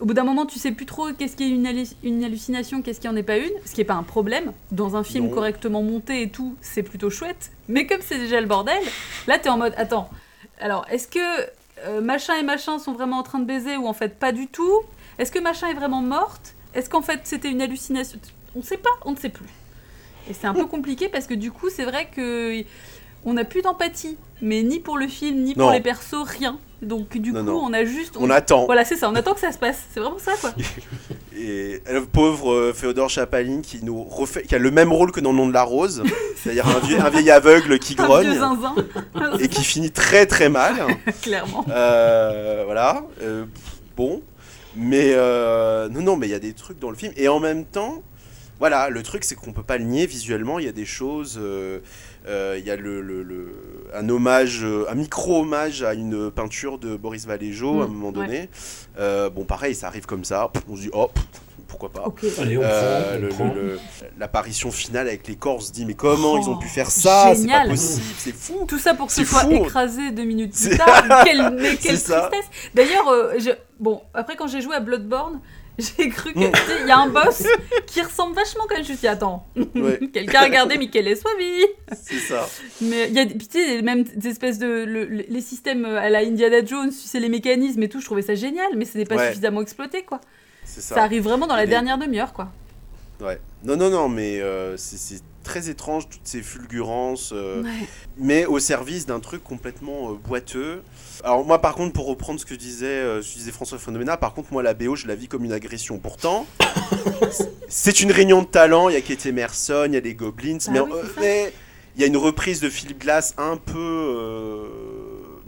Au 0.00 0.06
bout 0.06 0.14
d'un 0.14 0.24
moment, 0.24 0.46
tu 0.46 0.58
sais 0.58 0.72
plus 0.72 0.86
trop 0.86 1.12
qu'est-ce 1.12 1.36
qui 1.36 1.44
est 1.44 1.50
une, 1.50 1.66
hallu- 1.66 1.94
une 2.02 2.24
hallucination, 2.24 2.80
qu'est-ce 2.80 3.00
qui 3.00 3.08
en 3.08 3.16
est 3.16 3.22
pas 3.22 3.36
une, 3.36 3.50
ce 3.66 3.74
qui 3.74 3.82
est 3.82 3.84
pas 3.84 3.94
un 3.94 4.02
problème. 4.02 4.52
Dans 4.70 4.96
un 4.96 5.04
film 5.04 5.26
Non. 5.26 5.30
correctement 5.30 5.82
monté 5.82 6.22
et 6.22 6.30
tout, 6.30 6.56
c'est 6.62 6.82
plutôt 6.82 7.10
chouette. 7.10 7.50
Mais 7.68 7.86
comme 7.86 8.00
c'est 8.00 8.18
déjà 8.18 8.40
le 8.40 8.46
bordel, 8.46 8.82
là 9.26 9.38
t'es 9.38 9.50
en 9.50 9.58
mode 9.58 9.74
attends. 9.76 10.08
Alors, 10.58 10.86
est-ce 10.90 11.06
que 11.06 11.18
euh, 11.86 12.00
machin 12.00 12.34
et 12.38 12.42
machin 12.42 12.78
sont 12.78 12.92
vraiment 12.94 13.18
en 13.18 13.22
train 13.22 13.40
de 13.40 13.44
baiser 13.44 13.76
ou 13.76 13.86
en 13.86 13.92
fait 13.92 14.18
pas 14.18 14.32
du 14.32 14.46
tout? 14.46 14.80
Est-ce 15.18 15.30
que 15.30 15.38
machin 15.38 15.68
est 15.68 15.74
vraiment 15.74 16.00
morte? 16.00 16.54
Est-ce 16.72 16.88
qu'en 16.88 17.02
fait 17.02 17.20
c'était 17.24 17.50
une 17.50 17.60
hallucination? 17.60 18.18
On 18.56 18.62
sait 18.62 18.76
pas, 18.78 18.90
on 19.04 19.12
ne 19.12 19.16
sait 19.16 19.28
plus. 19.28 19.46
Et 20.28 20.34
c'est 20.34 20.46
un 20.46 20.54
peu 20.54 20.66
compliqué 20.76 21.08
parce 21.08 21.26
que 21.26 21.34
du 21.34 21.50
coup, 21.52 21.68
c'est 21.70 21.84
vrai 21.84 22.08
que 22.14 22.62
on 23.24 23.34
n'a 23.34 23.44
plus 23.44 23.60
d'empathie, 23.62 24.16
mais 24.40 24.62
ni 24.62 24.80
pour 24.80 24.96
le 24.96 25.06
film, 25.06 25.42
ni 25.42 25.54
pour 25.54 25.70
les 25.70 25.80
persos, 25.80 26.24
rien. 26.26 26.58
Donc 26.82 27.18
du 27.18 27.32
Non, 27.32 27.40
coup, 27.40 27.46
non. 27.46 27.62
on 27.64 27.72
a 27.74 27.84
juste 27.84 28.16
On 28.18 28.30
attend. 28.30 28.64
Voilà, 28.64 28.86
c'est 28.86 28.96
ça, 28.96 29.10
on 29.10 29.14
attend 29.14 29.34
que 29.34 29.40
ça 29.40 29.52
se 29.52 29.58
passe. 29.58 29.82
C'est 29.92 30.00
vraiment 30.00 30.18
ça 30.18 30.32
quoi. 30.40 30.52
Et 31.36 31.82
le 31.90 32.04
pauvre 32.06 32.52
euh, 32.52 32.72
Féodor 32.72 33.08
Chapaline 33.10 33.60
qui 33.62 33.82
nous 33.84 34.02
refait, 34.02 34.42
qui 34.42 34.54
a 34.54 34.58
le 34.58 34.70
même 34.70 34.90
rôle 34.92 35.12
que 35.12 35.20
dans 35.20 35.32
le 35.32 35.36
nom 35.38 35.46
de 35.48 35.52
la 35.52 35.62
rose, 35.62 36.02
c'est-à-dire 36.36 36.66
un, 36.66 36.78
vieux- 36.80 36.98
un 37.00 37.10
vieil 37.10 37.30
aveugle 37.30 37.78
qui 37.78 37.94
Un 37.98 38.20
vieux 38.20 38.32
grogne 38.34 38.84
et 39.40 39.48
qui 39.48 39.62
finit 39.62 39.90
très 39.90 40.24
très 40.26 40.48
mal. 40.48 40.76
clairement. 41.22 41.64
Euh, 41.70 42.62
voilà. 42.64 43.04
Euh, 43.22 43.44
bon. 43.96 44.22
Mais 44.76 45.14
non, 45.90 46.00
non, 46.02 46.16
mais 46.16 46.28
il 46.28 46.30
y 46.30 46.34
a 46.34 46.38
des 46.38 46.52
trucs 46.54 46.78
dans 46.78 46.90
le 46.90 46.96
film. 46.96 47.12
Et 47.16 47.28
en 47.28 47.40
même 47.40 47.64
temps, 47.66 48.02
voilà, 48.60 48.88
le 48.90 49.02
truc, 49.02 49.24
c'est 49.24 49.34
qu'on 49.34 49.52
peut 49.52 49.62
pas 49.64 49.78
le 49.78 49.84
nier 49.84 50.06
visuellement. 50.06 50.58
Il 50.60 50.66
y 50.66 50.68
a 50.68 50.72
des 50.72 50.84
choses. 50.86 51.38
euh, 51.42 51.80
euh, 52.28 52.56
Il 52.58 52.64
y 52.66 52.70
a 52.70 52.76
le, 52.76 53.00
le- 53.00 53.22
le- 53.22 53.54
un 53.94 54.08
hommage, 54.08 54.60
euh, 54.62 54.84
un 54.90 54.94
micro-hommage 54.94 55.82
à 55.82 55.94
une 55.94 56.30
peinture 56.30 56.78
de 56.78 56.94
Boris 56.96 57.26
Vallejo 57.26 57.80
à 57.80 57.84
un 57.84 57.88
Mm, 57.88 57.92
moment 57.92 58.06
ouais. 58.18 58.26
donné. 58.26 58.48
Euh, 58.98 59.30
bon, 59.30 59.44
pareil, 59.44 59.74
ça 59.74 59.86
arrive 59.88 60.06
comme 60.06 60.24
ça. 60.24 60.50
On 60.68 60.76
se 60.76 60.82
dit, 60.82 60.90
oh, 60.92 61.10
pourquoi 61.66 61.90
pas. 61.90 62.02
Ok. 62.06 62.24
Allez, 62.38 62.58
on 62.58 62.62
Euh, 62.62 63.02
prend, 63.02 63.16
on 63.16 63.20
le- 63.20 63.28
prend. 63.28 63.54
le- 63.54 63.62
le- 63.62 63.78
L'apparition 64.18 64.70
finale 64.70 65.08
avec 65.08 65.26
les 65.28 65.36
corps, 65.36 65.56
on 65.56 65.60
se 65.60 65.72
dit, 65.72 65.86
mais 65.86 65.94
comment 65.94 66.32
Oh, 66.34 66.38
ils 66.42 66.48
ont 66.50 66.58
pu 66.58 66.68
faire 66.68 66.90
ça? 66.90 67.22
C'est 67.28 67.28
pas 67.30 67.34
génial. 67.36 67.68
possible, 67.68 68.02
c'est 68.18 68.34
fou. 68.34 68.64
Tout 68.68 68.78
ça 68.78 68.92
pour 68.94 69.06
que 69.06 69.12
ce 69.14 69.24
soit 69.24 69.40
fou. 69.40 69.52
écrasé 69.52 70.10
deux 70.10 70.24
minutes 70.24 70.52
plus 70.60 70.76
tard. 70.76 71.24
Quelle, 71.24 71.50
mais 71.54 71.76
tristesse. 71.76 72.10
D'ailleurs, 72.74 73.08
euh, 73.08 73.34
je- 73.38 73.50
bon, 73.78 74.02
après 74.12 74.36
quand 74.36 74.46
j'ai 74.48 74.60
joué 74.60 74.74
à 74.74 74.80
Bloodborne, 74.80 75.40
j'ai 75.98 76.08
cru 76.08 76.32
que 76.32 76.38
Mm. 76.38 76.52
il 76.82 76.88
y 76.88 76.90
a 76.90 76.98
un 76.98 77.08
boss 77.08 77.42
qui 77.86 78.00
ressemble 78.02 78.34
vachement 78.34 78.64
quand 78.68 78.76
même. 78.76 78.84
Je 78.84 78.90
me 78.92 78.96
suis 78.96 79.00
dit, 79.00 79.08
attends, 79.08 79.46
Ouais. 79.74 79.98
quelqu'un 80.12 80.40
a 80.40 80.44
regardé 80.44 80.78
Michele 80.78 81.16
Soavi. 81.16 81.64
C'est 82.02 82.18
ça. 82.18 82.48
Mais 82.80 83.08
il 83.08 83.14
y 83.14 83.18
a 83.20 83.26
tu 83.26 83.34
sais, 83.50 83.66
les 83.76 83.82
mêmes 83.82 84.04
espèces 84.24 84.58
de 84.58 84.66
le- 84.66 85.04
le- 85.04 85.24
les 85.28 85.40
systèmes 85.40 85.84
à 85.84 86.08
la 86.10 86.20
Indiana 86.20 86.64
Jones, 86.64 86.90
tu 86.90 86.96
sais 87.08 87.20
les 87.20 87.28
mécanismes 87.28 87.82
et 87.82 87.88
tout, 87.88 88.00
je 88.00 88.04
trouvais 88.06 88.22
ça 88.22 88.34
génial, 88.34 88.68
mais 88.76 88.84
ce 88.84 88.98
n'est 88.98 89.04
pas 89.06 89.16
Ouais. 89.16 89.28
suffisamment 89.28 89.62
exploité 89.62 90.02
quoi. 90.02 90.20
C'est 90.64 90.80
Ça. 90.82 90.94
ça. 90.96 91.02
arrive 91.04 91.22
vraiment 91.24 91.46
dans 91.46 91.56
la 91.56 91.66
dernière 91.66 91.98
demi-heure 91.98 92.32
quoi. 92.32 92.48
Ouais. 93.20 93.38
Non, 93.64 93.76
non, 93.76 93.90
non, 93.90 94.08
mais 94.08 94.40
euh, 94.40 94.76
c'est- 94.76 94.96
c'est 94.96 95.22
très 95.50 95.68
étrange, 95.68 96.08
toutes 96.08 96.20
ces 96.22 96.42
fulgurances, 96.42 97.32
euh, 97.34 97.64
Ouais. 97.64 97.70
mais 98.16 98.46
au 98.46 98.60
service 98.60 99.04
d'un 99.04 99.18
truc 99.18 99.42
complètement 99.42 100.10
euh, 100.10 100.14
boiteux. 100.14 100.82
Alors 101.24 101.44
moi, 101.44 101.60
par 101.60 101.74
contre, 101.74 101.92
pour 101.92 102.06
reprendre 102.06 102.38
ce 102.38 102.46
que 102.46 102.54
disait, 102.54 102.86
euh, 102.86 103.20
ce 103.20 103.32
que 103.32 103.38
disait 103.38 103.50
François 103.50 103.78
Phénoména, 103.78 104.16
par 104.16 104.32
contre, 104.32 104.52
moi, 104.52 104.62
la 104.62 104.74
BO, 104.74 104.94
je 104.94 105.08
la 105.08 105.16
vis 105.16 105.26
comme 105.26 105.44
une 105.44 105.52
agression. 105.52 105.98
Pourtant, 105.98 106.46
c'est 107.68 108.00
une 108.00 108.12
réunion 108.12 108.42
de 108.42 108.46
talents, 108.46 108.88
il 108.88 108.92
y 108.94 108.96
a 108.96 109.00
Kate 109.00 109.26
Emerson, 109.26 109.86
il 109.88 109.94
y 109.94 109.96
a 109.96 110.00
les 110.00 110.14
Goblins, 110.14 110.58
Bah 110.68 110.72
mais 111.20 111.46
oui, 111.46 111.52
il 111.96 112.00
y 112.00 112.04
a 112.04 112.06
une 112.06 112.16
reprise 112.16 112.60
de 112.60 112.70
Philippe 112.70 113.00
Glass 113.00 113.34
un 113.36 113.56
peu... 113.56 114.68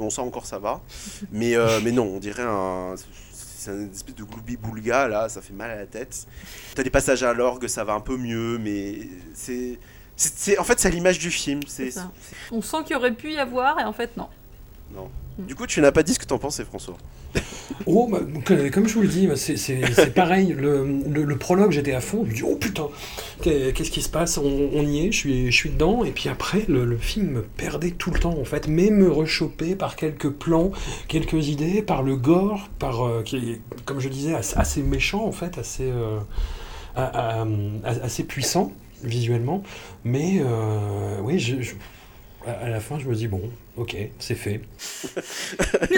Non, 0.00 0.10
ça 0.10 0.22
encore, 0.22 0.46
ça 0.46 0.58
va. 0.58 0.80
Mais, 1.30 1.54
mais 1.84 1.92
non, 1.92 2.10
on 2.16 2.18
dirait 2.18 2.42
un... 2.42 2.96
C'est 3.62 3.70
une 3.70 3.92
espèce 3.92 4.16
de 4.16 4.24
gloubi-boulga, 4.24 5.06
là, 5.06 5.28
ça 5.28 5.40
fait 5.40 5.52
mal 5.52 5.70
à 5.70 5.76
la 5.76 5.86
tête. 5.86 6.26
T'as 6.74 6.82
des 6.82 6.90
passages 6.90 7.22
à 7.22 7.32
l'orgue, 7.32 7.68
ça 7.68 7.84
va 7.84 7.92
un 7.92 8.00
peu 8.00 8.16
mieux, 8.16 8.58
mais 8.58 9.08
c'est... 9.34 9.78
En 10.58 10.64
fait, 10.64 10.80
c'est 10.80 10.88
à 10.88 10.90
l'image 10.90 11.20
du 11.20 11.30
film. 11.30 11.60
C'est. 11.66 11.90
On 12.50 12.60
sent 12.60 12.78
qu'il 12.84 12.94
y 12.94 12.96
aurait 12.96 13.14
pu 13.14 13.32
y 13.32 13.38
avoir 13.38 13.78
et 13.78 13.84
en 13.84 13.92
fait 13.92 14.16
non. 14.16 14.28
non. 14.94 15.10
Du 15.38 15.54
coup, 15.54 15.66
tu 15.66 15.80
n'as 15.80 15.92
pas 15.92 16.02
dit 16.02 16.14
ce 16.14 16.18
que 16.18 16.24
t'en 16.26 16.38
pensais, 16.38 16.64
François. 16.64 16.96
Oh, 17.86 18.06
bah, 18.10 18.20
comme 18.70 18.86
je 18.86 18.94
vous 18.94 19.02
le 19.02 19.08
dis, 19.08 19.26
bah, 19.26 19.36
c'est- 19.36 19.56
pareil. 20.14 20.54
Le, 20.58 20.86
le- 21.08 21.24
le 21.24 21.36
prologue, 21.38 21.70
j'étais 21.72 21.92
à 21.94 22.00
fond. 22.00 22.24
Je 22.24 22.30
me 22.30 22.34
dis, 22.34 22.42
oh 22.42 22.56
putain, 22.56 22.88
qu'est- 23.42 23.72
qu'est-ce 23.72 23.90
qui 23.90 24.02
se 24.02 24.08
passe? 24.10 24.36
On, 24.38 24.70
on 24.74 24.82
y 24.82 25.06
est, 25.06 25.12
je 25.12 25.16
suis, 25.16 25.46
je 25.50 25.56
suis 25.56 25.70
dedans. 25.70 26.04
Et 26.04 26.10
puis 26.10 26.28
après, 26.28 26.64
le, 26.68 26.84
le 26.84 26.96
film 26.98 27.28
me 27.30 27.42
perdait 27.42 27.92
tout 27.92 28.10
le 28.10 28.20
temps, 28.20 28.36
en 28.38 28.44
fait, 28.44 28.68
mais 28.68 28.90
me 28.90 29.10
rechopait 29.10 29.74
par 29.74 29.96
quelques 29.96 30.30
plans, 30.30 30.70
quelques 31.08 31.48
idées, 31.48 31.80
par 31.82 32.02
le 32.02 32.16
gore, 32.16 32.68
par, 32.78 33.02
euh, 33.06 33.22
qui 33.22 33.36
est, 33.36 33.60
comme 33.86 34.00
je 34.00 34.08
disais, 34.10 34.34
assez, 34.34 34.82
méchant, 34.82 35.24
en 35.24 35.32
fait, 35.32 35.56
assez. 35.58 35.90
euh, 35.90 36.18
assez 38.02 38.24
puissant 38.24 38.72
visuellement, 39.02 39.62
mais 40.04 40.40
euh, 40.40 41.16
oui, 41.22 41.38
je, 41.38 41.60
je- 41.62 41.72
à 42.46 42.68
la 42.68 42.80
fin, 42.80 42.98
je 42.98 43.06
me 43.08 43.14
dis 43.14 43.28
bon, 43.28 43.42
ok, 43.76 43.96
c'est 44.18 44.34
fait. 44.34 44.60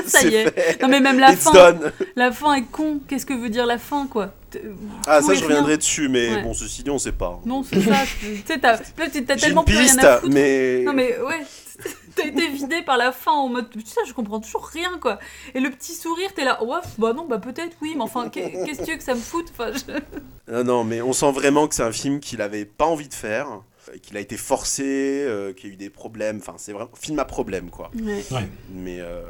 Ça 0.06 0.22
y 0.22 0.34
est. 0.34 0.50
fait. 0.50 0.82
Non 0.82 0.88
mais 0.88 1.00
même 1.00 1.18
la 1.18 1.32
It's 1.32 1.44
fin, 1.44 1.52
done. 1.52 1.92
la 2.16 2.32
fin 2.32 2.54
est 2.54 2.64
con. 2.70 3.00
Qu'est-ce 3.08 3.26
que 3.26 3.34
veut 3.34 3.48
dire 3.50 3.66
la 3.66 3.78
fin 3.78 4.06
quoi 4.06 4.32
T- 4.50 4.62
Ah, 5.06 5.20
ça, 5.22 5.34
je 5.34 5.40
rien. 5.40 5.48
reviendrai 5.48 5.76
dessus, 5.76 6.08
mais 6.08 6.28
Ouais. 6.36 6.42
bon, 6.42 6.54
ceci 6.54 6.82
dit, 6.82 6.90
on 6.90 6.98
sait 6.98 7.12
pas. 7.12 7.40
Non, 7.44 7.62
c'est 7.62 7.80
ça. 7.80 7.96
Tu 8.20 8.42
sais, 8.46 8.58
t'as 8.58 9.36
tellement 9.36 9.64
plus 9.64 9.76
rien 9.76 9.98
à 9.98 10.18
foutre. 10.18 10.32
mais. 10.32 10.82
Non 10.84 10.92
mais 10.92 11.18
ouais, 11.20 11.40
t'as 12.14 12.26
été 12.26 12.48
vidé 12.48 12.82
par 12.82 12.96
la 12.96 13.10
fin 13.10 13.32
en 13.32 13.48
mode 13.48 13.66
ça 13.84 14.02
je 14.06 14.12
comprends 14.12 14.38
toujours 14.40 14.64
rien 14.66 14.98
quoi. 15.00 15.18
Et 15.54 15.60
le 15.60 15.70
petit 15.70 15.92
sourire 15.94 16.32
t'es 16.32 16.44
là 16.44 16.62
ouais 16.62 16.78
bah 16.98 17.12
non 17.12 17.26
bah 17.28 17.38
peut-être 17.38 17.76
oui 17.82 17.94
mais 17.96 18.02
enfin 18.02 18.28
qu'est- 18.28 18.52
qu'est-ce 18.64 18.78
que 18.80 18.84
tu 18.84 18.90
veux 18.92 18.96
que 18.96 19.02
ça 19.02 19.14
me 19.14 19.20
foute? 19.20 19.46
Enfin, 19.52 19.72
je- 19.72 20.52
Non, 20.52 20.62
non, 20.62 20.84
mais 20.84 21.02
on 21.02 21.12
sent 21.12 21.32
vraiment 21.32 21.66
que 21.66 21.74
c'est 21.74 21.82
un 21.82 21.90
film 21.90 22.20
qu'il 22.20 22.40
avait 22.42 22.64
pas 22.64 22.84
envie 22.84 23.08
de 23.08 23.14
faire, 23.14 23.48
euh, 23.48 23.56
qu'il 24.02 24.16
a 24.16 24.20
été 24.20 24.36
forcé, 24.36 24.84
euh, 25.26 25.52
qu'il 25.52 25.68
y 25.68 25.72
a 25.72 25.74
eu 25.74 25.76
des 25.76 25.90
problèmes. 25.90 26.38
Enfin, 26.38 26.54
c'est 26.56 26.72
vraiment 26.72 26.90
film 26.98 27.18
à 27.18 27.24
problème, 27.24 27.70
quoi. 27.70 27.90
Ouais. 27.94 28.24
Ouais. 28.30 28.48
Mais, 28.72 29.00
euh, 29.00 29.22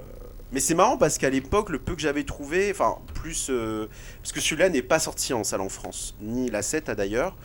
mais 0.52 0.60
c'est 0.60 0.74
marrant 0.74 0.96
parce 0.96 1.18
qu'à 1.18 1.30
l'époque, 1.30 1.70
le 1.70 1.78
peu 1.78 1.94
que 1.94 2.00
j'avais 2.00 2.24
trouvé, 2.24 2.70
enfin, 2.70 2.98
plus. 3.14 3.48
euh, 3.50 3.88
parce 4.22 4.32
que 4.32 4.40
celui-là 4.40 4.68
n'est 4.68 4.82
pas 4.82 4.98
sorti 4.98 5.32
en 5.32 5.44
salle 5.44 5.60
en 5.60 5.68
France, 5.68 6.14
ni 6.20 6.50
la 6.50 6.62
7 6.62 6.88
a 6.88 6.94
d'ailleurs. 6.94 7.36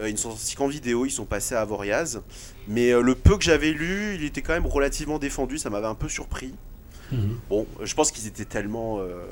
Euh, 0.00 0.08
ils 0.08 0.12
ne 0.12 0.18
sont 0.18 0.30
sortis 0.30 0.56
qu'en 0.56 0.68
vidéo, 0.68 1.06
ils 1.06 1.10
sont 1.10 1.24
passés 1.24 1.54
à 1.54 1.62
Avoriaz. 1.62 2.20
Mais 2.68 2.90
euh, 2.90 3.00
le 3.00 3.14
peu 3.14 3.38
que 3.38 3.44
j'avais 3.44 3.70
lu, 3.72 4.14
il 4.16 4.24
était 4.24 4.42
quand 4.42 4.52
même 4.52 4.66
relativement 4.66 5.18
défendu, 5.18 5.58
ça 5.58 5.70
m'avait 5.70 5.86
un 5.86 5.94
peu 5.94 6.08
surpris. 6.08 6.54
Mhm. 7.12 7.38
Bon, 7.48 7.66
je 7.82 7.94
pense 7.94 8.10
qu'ils 8.10 8.26
étaient 8.26 8.44
tellement. 8.44 8.98
euh, 8.98 9.22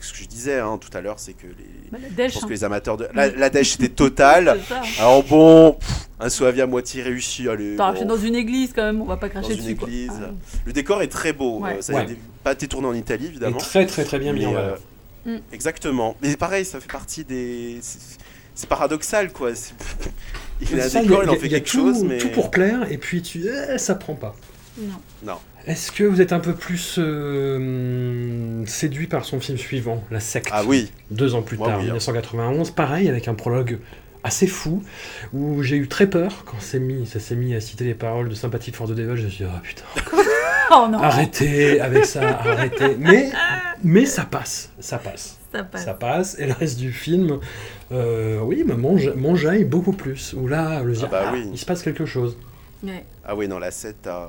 ce 0.00 0.12
que 0.12 0.18
je 0.18 0.26
disais 0.28 0.58
hein, 0.60 0.78
tout 0.80 0.96
à 0.96 1.00
l'heure, 1.00 1.18
c'est 1.18 1.32
que 1.32 1.46
les. 1.46 1.90
Bah, 1.90 1.98
la 2.16 2.28
Je 2.28 2.34
pense 2.34 2.44
hein. 2.44 2.46
que 2.46 2.52
les 2.52 2.64
amateurs 2.64 2.96
de. 2.96 3.08
La, 3.14 3.28
la 3.28 3.50
dèche 3.50 3.74
était 3.74 3.88
totale. 3.88 4.60
Alors 5.00 5.22
bon, 5.24 5.72
pff, 5.72 6.08
un 6.20 6.28
Soavi 6.28 6.60
à 6.60 6.66
moitié 6.66 7.02
réussi, 7.02 7.48
allez. 7.48 7.74
T'as 7.76 7.92
bon. 7.92 8.04
dans 8.04 8.16
une 8.16 8.34
église 8.36 8.72
quand 8.74 8.82
même 8.84 9.00
on 9.00 9.04
va 9.04 9.16
pas 9.16 9.26
Dans 9.28 9.40
cracher 9.40 9.54
une 9.54 9.60
dessus 9.60 9.76
quoi. 9.76 9.88
église. 9.88 10.12
Ah, 10.22 10.30
Le 10.64 10.72
décor 10.72 11.02
est 11.02 11.08
très 11.08 11.32
beau. 11.32 11.58
Ouais. 11.60 11.78
euh, 11.78 11.82
ça 11.82 11.92
Ouais. 11.94 12.06
n'a 12.06 12.12
pas 12.44 12.52
été 12.52 12.68
tourné 12.68 12.86
en 12.88 12.94
Italie, 12.94 13.24
Et 13.26 13.28
évidemment. 13.28 13.58
très 13.58 13.86
très 13.86 14.04
très 14.04 14.18
bien 14.18 14.32
mis 14.32 14.46
en 14.46 14.52
euh, 14.52 14.54
valeur. 14.54 14.78
Mm. 15.26 15.36
Exactement. 15.52 16.16
Mais 16.22 16.36
pareil, 16.36 16.64
ça 16.64 16.78
fait 16.80 16.90
partie 16.92 17.24
des. 17.24 17.78
c'est- 17.82 18.66
paradoxal, 18.68 19.32
quoi. 19.32 19.50
Il 20.60 20.80
a 20.80 20.84
un 20.84 20.88
décor, 21.02 21.20
a- 21.20 21.24
il 21.24 21.30
en 21.30 21.34
fait 21.34 21.48
quelque 21.48 21.68
tout, 21.68 21.78
chose, 21.78 22.04
mais. 22.04 22.18
tout 22.18 22.28
pour 22.28 22.50
plaire, 22.52 22.90
et 22.92 22.98
puis 22.98 23.20
tu, 23.20 23.44
eh, 23.48 23.78
ça 23.78 23.96
prend 23.96 24.14
pas. 24.14 24.36
non. 24.78 24.94
Non. 25.24 25.38
Est-ce 25.66 25.92
que 25.92 26.04
vous 26.04 26.20
êtes 26.20 26.32
un 26.32 26.40
peu 26.40 26.52
plus 26.52 26.96
euh, 26.98 28.64
séduit 28.66 29.06
par 29.06 29.24
son 29.24 29.40
film 29.40 29.56
suivant, 29.56 30.04
La 30.10 30.20
Secte? 30.20 30.50
Ah 30.52 30.62
oui. 30.66 30.90
Deux 31.10 31.34
ans 31.34 31.42
plus 31.42 31.56
Moi, 31.56 31.68
tard, 31.68 31.78
oui, 31.78 31.84
hein. 31.84 31.94
1991, 31.94 32.70
pareil, 32.72 33.08
avec 33.08 33.28
un 33.28 33.34
prologue 33.34 33.78
assez 34.24 34.46
fou, 34.46 34.82
où 35.32 35.62
j'ai 35.62 35.76
eu 35.76 35.86
très 35.88 36.06
peur 36.06 36.44
quand 36.46 36.56
c'est 36.58 36.80
mis, 36.80 37.06
ça 37.06 37.20
s'est 37.20 37.36
mis 37.36 37.54
à 37.54 37.60
citer 37.60 37.84
les 37.84 37.94
paroles 37.94 38.28
de 38.28 38.34
Sympathie 38.34 38.72
for 38.72 38.88
the 38.88 38.92
Devil, 38.92 39.16
je 39.16 39.24
me 39.24 39.28
suis 39.30 39.44
dit, 39.44 39.50
oh 39.54 39.58
putain, 39.62 39.84
Oh 40.70 40.86
non 40.90 40.98
arrêtez 40.98 41.78
avec 41.80 42.06
ça, 42.06 42.38
arrêtez. 42.40 42.96
Mais, 42.98 43.30
mais 43.82 44.06
ça 44.06 44.24
passe, 44.24 44.70
ça 44.80 44.96
passe. 44.98 45.38
ça 45.52 45.62
passe. 45.62 45.84
Ça 45.84 45.94
passe, 45.94 46.38
et 46.38 46.46
le 46.46 46.54
reste 46.54 46.78
du 46.78 46.90
film, 46.90 47.38
euh, 47.92 48.40
oui, 48.40 48.64
me 48.64 48.74
mange, 48.74 49.10
m'enjaille 49.14 49.64
beaucoup 49.64 49.92
plus. 49.92 50.34
Où 50.34 50.48
là, 50.48 50.82
le 50.82 50.94
Ah 51.02 51.06
bah 51.06 51.22
ah, 51.26 51.30
oui. 51.34 51.46
il 51.52 51.58
se 51.58 51.66
passe 51.66 51.82
quelque 51.82 52.06
chose. 52.06 52.38
Ah 53.24 53.34
oui, 53.36 53.48
non, 53.48 53.58
la 53.58 53.70
7, 53.70 53.96
t'as, 54.02 54.24
euh, 54.24 54.28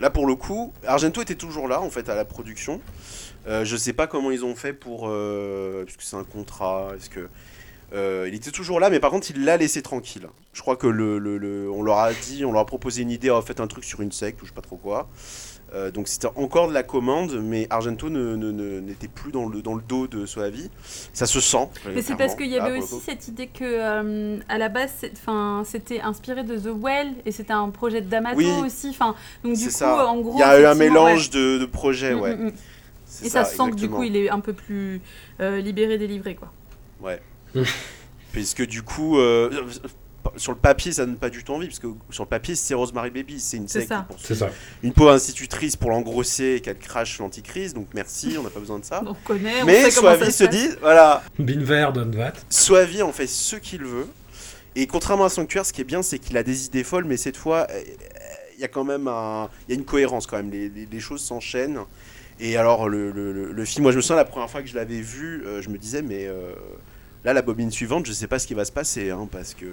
là 0.00 0.10
pour 0.10 0.26
le 0.26 0.34
coup, 0.34 0.72
Argento 0.86 1.20
était 1.22 1.34
toujours 1.34 1.68
là 1.68 1.80
en 1.80 1.90
fait 1.90 2.08
à 2.08 2.14
la 2.14 2.24
production. 2.24 2.80
Euh, 3.46 3.64
je 3.64 3.76
sais 3.76 3.92
pas 3.92 4.06
comment 4.06 4.30
ils 4.30 4.44
ont 4.44 4.54
fait 4.54 4.72
pour. 4.72 5.08
Euh, 5.08 5.84
puisque 5.84 6.02
c'est 6.02 6.16
un 6.16 6.24
contrat, 6.24 6.88
est-ce 6.96 7.08
que. 7.10 7.28
euh, 7.94 8.26
il 8.28 8.34
était 8.34 8.50
toujours 8.50 8.78
là, 8.80 8.90
mais 8.90 9.00
par 9.00 9.10
contre, 9.10 9.30
il 9.30 9.44
l'a 9.44 9.56
laissé 9.56 9.80
tranquille. 9.82 10.26
Je 10.52 10.60
crois 10.60 10.76
que 10.76 10.86
le, 10.86 11.18
le- 11.18 11.70
on 11.70 11.82
leur 11.82 11.98
a 11.98 12.12
dit, 12.12 12.44
on 12.44 12.52
leur 12.52 12.62
a 12.62 12.66
proposé 12.66 13.02
une 13.02 13.10
idée, 13.10 13.30
oh, 13.30 13.40
faites 13.42 13.60
un 13.60 13.66
truc 13.68 13.84
sur 13.84 14.00
une 14.02 14.12
secte 14.12 14.42
ou 14.42 14.44
je 14.44 14.50
sais 14.50 14.54
pas 14.54 14.60
trop 14.62 14.76
quoi. 14.76 15.08
Euh, 15.74 15.90
donc 15.90 16.08
c'était 16.08 16.28
encore 16.36 16.68
de 16.68 16.72
la 16.72 16.82
commande, 16.82 17.40
mais 17.42 17.66
Argento 17.68 18.08
ne- 18.08 18.36
ne- 18.36 18.50
ne- 18.52 18.80
n'était 18.80 19.06
plus 19.08 19.32
dans 19.32 19.46
le, 19.48 19.60
dans 19.60 19.74
le 19.74 19.82
dos 19.86 20.06
de 20.06 20.24
Soavi. 20.24 20.70
Ça 21.12 21.26
se 21.26 21.40
sent. 21.40 21.68
Mais 21.94 22.00
c'est 22.00 22.16
parce 22.16 22.34
qu'il 22.34 22.46
y 22.48 22.58
avait 22.58 22.78
aussi 22.78 23.00
cette 23.04 23.28
idée 23.28 23.48
que, 23.48 23.64
euh, 23.64 24.38
à 24.48 24.56
la 24.56 24.68
base, 24.70 24.92
c'était 25.64 26.00
inspiré 26.00 26.42
de 26.44 26.56
The 26.56 26.70
Well 26.74 27.08
et 27.26 27.32
c'était 27.32 27.52
un 27.52 27.68
projet 27.68 28.00
de 28.00 28.08
D'Amato 28.08 28.38
Oui. 28.38 28.50
aussi. 28.64 28.94
'fin, 28.94 29.14
donc 29.44 29.56
du 29.56 29.64
coup, 29.66 29.70
ça. 29.70 30.06
en 30.08 30.20
gros, 30.20 30.34
Il 30.36 30.40
y 30.40 30.42
a 30.42 30.58
eu 30.60 30.64
un 30.64 30.74
mélange 30.74 31.28
de, 31.30 31.58
de 31.58 31.66
projets, 31.66 32.14
ouais. 32.14 32.20
ouais. 32.30 32.36
Mm, 32.36 32.44
mm, 32.44 32.46
mm. 32.46 33.24
Et 33.24 33.28
ça, 33.28 33.44
sent 33.44 33.70
que 33.70 33.74
du 33.76 33.88
coup, 33.90 34.02
il 34.04 34.16
est 34.16 34.30
un 34.30 34.40
peu 34.40 34.52
plus 34.54 35.00
euh, 35.40 35.60
libéré, 35.60 35.98
délivré, 35.98 36.34
quoi. 36.34 36.50
Ouais. 37.02 37.20
Mm. 37.54 37.62
Puisque 38.32 38.64
du 38.66 38.82
coup, 38.82 39.18
euh, 39.18 39.50
sur 40.38 40.52
le 40.52 40.58
papier, 40.58 40.92
ça 40.92 41.04
donne 41.06 41.16
pas 41.16 41.30
du 41.30 41.44
tout 41.44 41.52
envie, 41.52 41.66
parce 41.66 41.78
que 41.78 41.88
sur 42.10 42.24
le 42.24 42.28
papier, 42.28 42.54
c'est 42.54 42.74
Rosemary 42.74 43.10
Baby, 43.10 43.38
c'est 43.40 43.56
une 43.56 43.68
secte 43.68 43.92
C'est 44.18 44.34
ça. 44.34 44.50
une 44.82 44.92
pauvre 44.92 45.12
institutrice 45.12 45.76
pour 45.76 45.90
l'engrosser 45.90 46.54
et 46.56 46.60
qu'elle 46.60 46.78
crache 46.78 47.18
l'anticrise, 47.18 47.74
donc 47.74 47.88
merci, 47.94 48.36
on 48.38 48.42
n'a 48.42 48.50
pas 48.50 48.60
besoin 48.60 48.78
de 48.78 48.84
ça. 48.84 49.02
On 49.06 49.14
connaît, 49.14 49.62
on 49.62 49.66
Mais 49.66 49.84
sait 49.84 49.90
ça 49.90 50.00
Soavi 50.00 50.32
se 50.32 50.44
dit, 50.44 50.68
voilà, 50.80 51.22
Binver, 51.38 51.88
Donvat. 51.92 52.32
Soavi 52.50 53.02
en 53.02 53.12
fait 53.12 53.26
ce 53.26 53.56
qu'il 53.56 53.82
veut. 53.84 54.06
Et 54.76 54.86
contrairement 54.86 55.24
à 55.24 55.28
Sanctuaire, 55.28 55.66
ce 55.66 55.72
qui 55.72 55.80
est 55.80 55.84
bien, 55.84 56.02
c'est 56.02 56.18
qu'il 56.18 56.36
a 56.36 56.42
des 56.42 56.66
idées 56.66 56.84
folles, 56.84 57.04
mais 57.04 57.16
cette 57.16 57.36
fois, 57.36 57.66
euh, 57.70 57.80
il 58.56 58.60
y 58.60 58.64
a 58.64 58.68
quand 58.68 58.84
même 58.84 59.08
un, 59.08 59.48
il 59.68 59.72
y 59.74 59.76
a 59.76 59.78
une 59.78 59.84
cohérence 59.84 60.26
quand 60.26 60.36
même. 60.36 60.50
Les, 60.50 60.68
les- 60.68 60.86
les 60.90 61.00
choses 61.00 61.20
s'enchaînent. 61.22 61.80
Et 62.40 62.56
alors 62.56 62.88
le, 62.88 63.10
le- 63.10 63.32
le- 63.32 63.50
le 63.52 63.64
film, 63.64 63.82
moi 63.82 63.90
je 63.92 63.96
me 63.96 64.02
souviens 64.02 64.16
la 64.16 64.24
première 64.24 64.48
fois 64.48 64.62
que 64.62 64.68
je 64.68 64.76
l'avais 64.76 65.00
vu, 65.00 65.42
euh, 65.44 65.60
je 65.62 65.68
me 65.70 65.78
disais 65.78 66.02
mais 66.02 66.26
euh, 66.28 66.52
là 67.24 67.32
la 67.32 67.42
bobine 67.42 67.70
suivante, 67.70 68.06
je 68.06 68.12
sais 68.12 68.26
pas 68.26 68.38
ce 68.38 68.46
qui 68.46 68.54
va 68.54 68.64
se 68.64 68.72
passer, 68.72 69.10
hein, 69.10 69.28
parce 69.30 69.54
que 69.54 69.66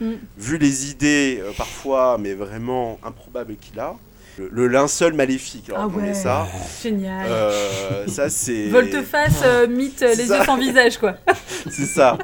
Mm. 0.00 0.12
vu 0.38 0.58
les 0.58 0.90
idées 0.90 1.38
euh, 1.40 1.52
parfois, 1.56 2.16
mais 2.18 2.34
vraiment 2.34 2.98
improbables 3.02 3.56
qu'il 3.56 3.78
a, 3.80 3.96
le, 4.38 4.48
le 4.50 4.68
linceul 4.68 5.12
maléfique, 5.14 5.68
alors 5.70 5.82
Ah 5.82 5.86
on 5.88 5.90
connaît 5.90 6.08
ouais. 6.08 6.14
ça, 6.14 6.46
Génial. 6.82 7.26
euh, 7.28 8.06
ça 8.06 8.30
c'est 8.30 8.68
Volte-face, 8.68 9.42
euh, 9.44 9.66
mythe, 9.66 10.02
euh, 10.02 10.14
les 10.14 10.26
ça. 10.26 10.38
yeux 10.38 10.44
sans 10.44 10.56
visage, 10.56 10.98
quoi. 10.98 11.14
c'est 11.70 11.84
ça. 11.86 12.16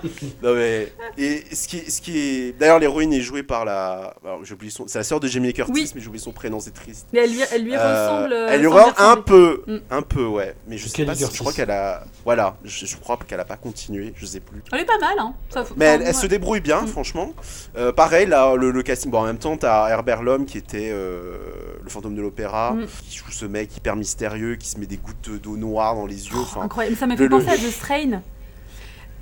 Non, 0.42 0.54
mais- 0.54 0.92
Et 1.18 1.42
ce 1.52 1.68
qui, 1.68 1.78
est- 1.78 1.90
ce 1.90 2.00
qui 2.00 2.18
est. 2.18 2.52
D'ailleurs, 2.59 2.78
l'héroïne 2.78 3.12
est 3.12 3.20
jouée 3.20 3.42
par 3.42 3.64
la. 3.64 4.14
alors, 4.24 4.44
j'ai 4.44 4.54
oublié 4.54 4.70
son. 4.70 4.86
C'est 4.86 4.98
la 4.98 5.04
sœur 5.04 5.20
de 5.20 5.28
Jamie 5.28 5.52
Curtis, 5.52 5.72
Oui. 5.72 5.92
mais 5.94 6.00
j'ai 6.00 6.09
oublié 6.09 6.22
son 6.22 6.32
prénom, 6.32 6.61
c'est 6.61 6.72
triste. 6.74 7.07
Mais 7.12 7.20
elle 7.24 7.30
lui, 7.32 7.40
elle 7.52 7.64
lui 7.64 7.74
Euh, 7.76 8.07
ressemble. 8.09 8.32
euh, 8.32 8.48
elle 8.50 8.61
lui 8.61 8.66
ressemble 8.66 8.94
un 8.98 9.16
peu, 9.16 9.62
Mm. 9.66 9.76
un 9.90 10.02
peu, 10.02 10.24
ouais. 10.26 10.54
Mais 10.68 10.78
je 10.78 10.88
sais 10.88 11.04
pas 11.04 11.14
si. 11.14 11.24
Je 11.30 11.38
crois 11.38 11.52
qu'elle 11.52 11.70
a. 11.70 12.04
Voilà, 12.24 12.57
je, 12.64 12.86
je 12.86 12.96
crois 12.96 13.18
qu'elle 13.26 13.40
a 13.40 13.44
pas 13.44 13.57
continué, 13.57 14.12
je 14.16 14.26
sais 14.26 14.40
plus. 14.40 14.62
Elle 14.72 14.80
est 14.80 14.84
pas 14.84 14.98
mal, 14.98 15.16
hein. 15.18 15.34
Ça, 15.50 15.64
Mais 15.76 15.84
elle, 15.86 16.00
enfin, 16.00 16.00
elle 16.11 16.14
ouais. 16.16 16.20
se 16.22 16.26
débrouille 16.26 16.61
bien, 16.61 16.82
Mm. 16.82 16.86
franchement. 16.88 17.32
Euh, 17.76 17.92
pareil, 17.92 18.26
là, 18.26 18.54
le, 18.57 18.70
le 18.70 18.82
casting. 18.82 19.11
Bon, 19.11 19.18
en 19.20 19.24
même 19.26 19.38
temps, 19.38 19.57
t'as 19.57 19.88
Herbert 19.88 20.22
Lhomme 20.22 20.44
qui 20.46 20.59
était 20.59 20.90
euh, 20.92 21.36
le 21.82 21.88
fantôme 21.97 22.14
de 22.14 22.22
l'opéra, 22.22 22.72
Mm. 22.74 22.86
qui 23.09 23.16
joue 23.18 23.30
ce 23.30 23.47
mec 23.47 23.76
hyper 23.76 23.97
mystérieux, 23.97 24.57
qui 24.57 24.68
se 24.68 24.78
met 24.78 24.86
des 24.86 24.97
gouttes 24.99 25.30
d'eau 25.42 25.57
noire 25.57 25.94
dans 25.94 26.07
les 26.07 26.26
yeux. 26.28 26.36
Enfin, 26.38 26.62
Incroyable. 26.62 26.97
Ça 26.97 27.07
m'a 27.07 27.16
fait 27.16 27.24
le- 27.24 27.28
penser 27.30 27.49
à 27.49 27.57
The 27.57 27.70
Strain. 27.70 28.22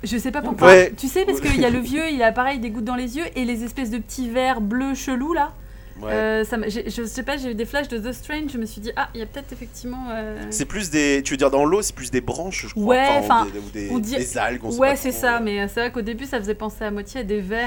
Je 0.03 0.17
sais 0.17 0.31
pas 0.31 0.41
pourquoi. 0.41 0.67
Ouais. 0.67 0.93
Tu 0.95 1.07
sais, 1.07 1.25
parce 1.25 1.39
qu'il 1.41 1.59
y 1.59 1.65
a 1.65 1.69
le 1.69 1.79
vieux, 1.91 2.09
il 2.11 2.21
a 2.21 2.31
pareil 2.31 2.59
des 2.59 2.69
gouttes 2.69 2.83
dans 2.85 2.95
les 2.95 3.17
yeux 3.17 3.25
et 3.35 3.45
les 3.45 3.63
espèces 3.63 3.89
de 3.89 3.97
petits 3.97 4.29
verres 4.29 4.61
bleus 4.61 4.93
chelous 4.93 5.33
là. 5.33 5.53
ouais. 6.01 6.11
Euh, 6.11 6.43
ça 6.43 6.57
je 6.67 7.05
sais 7.05 7.23
pas, 7.23 7.37
j'ai 7.37 7.51
eu 7.51 7.55
des 7.55 7.65
flashs 7.65 7.87
de 7.87 7.97
The 7.97 8.11
Strange. 8.11 8.51
Je 8.51 8.57
me 8.59 8.65
suis 8.65 8.81
dit, 8.81 8.91
ah, 8.97 9.09
il 9.15 9.19
y 9.21 9.23
a 9.23 9.25
peut-être 9.25 9.51
effectivement. 9.53 10.07
euh, 10.11 10.45
C'est 10.51 10.65
plus 10.65 10.89
des. 10.91 11.21
Tu 11.23 11.31
veux 11.33 11.37
dire 11.37 11.49
dans 11.49 11.65
l'eau, 11.65 11.81
c'est 11.81 11.95
plus 11.95 12.11
des 12.11 12.21
branches, 12.21 12.67
je 12.67 12.71
crois. 12.73 12.83
Ouais, 12.85 13.07
enfin, 13.19 13.47
ou 13.47 13.51
des, 13.51 13.59
ou 13.59 13.69
des- 13.71 13.89
on 13.93 13.99
dit- 13.99 14.15
des 14.17 14.37
algues. 14.37 14.63
on 14.65 14.75
Ouais, 14.77 14.95
c'est 14.97 15.13
ça, 15.13 15.39
mais 15.39 15.61
euh, 15.61 15.67
c'est 15.73 15.79
vrai 15.79 15.91
qu'au 15.91 16.01
début 16.01 16.25
ça 16.25 16.37
faisait 16.39 16.53
penser 16.55 16.83
à 16.83 16.91
moitié 16.91 17.21
à 17.21 17.23
des 17.23 17.37
et 17.37 17.53
euh, 17.53 17.65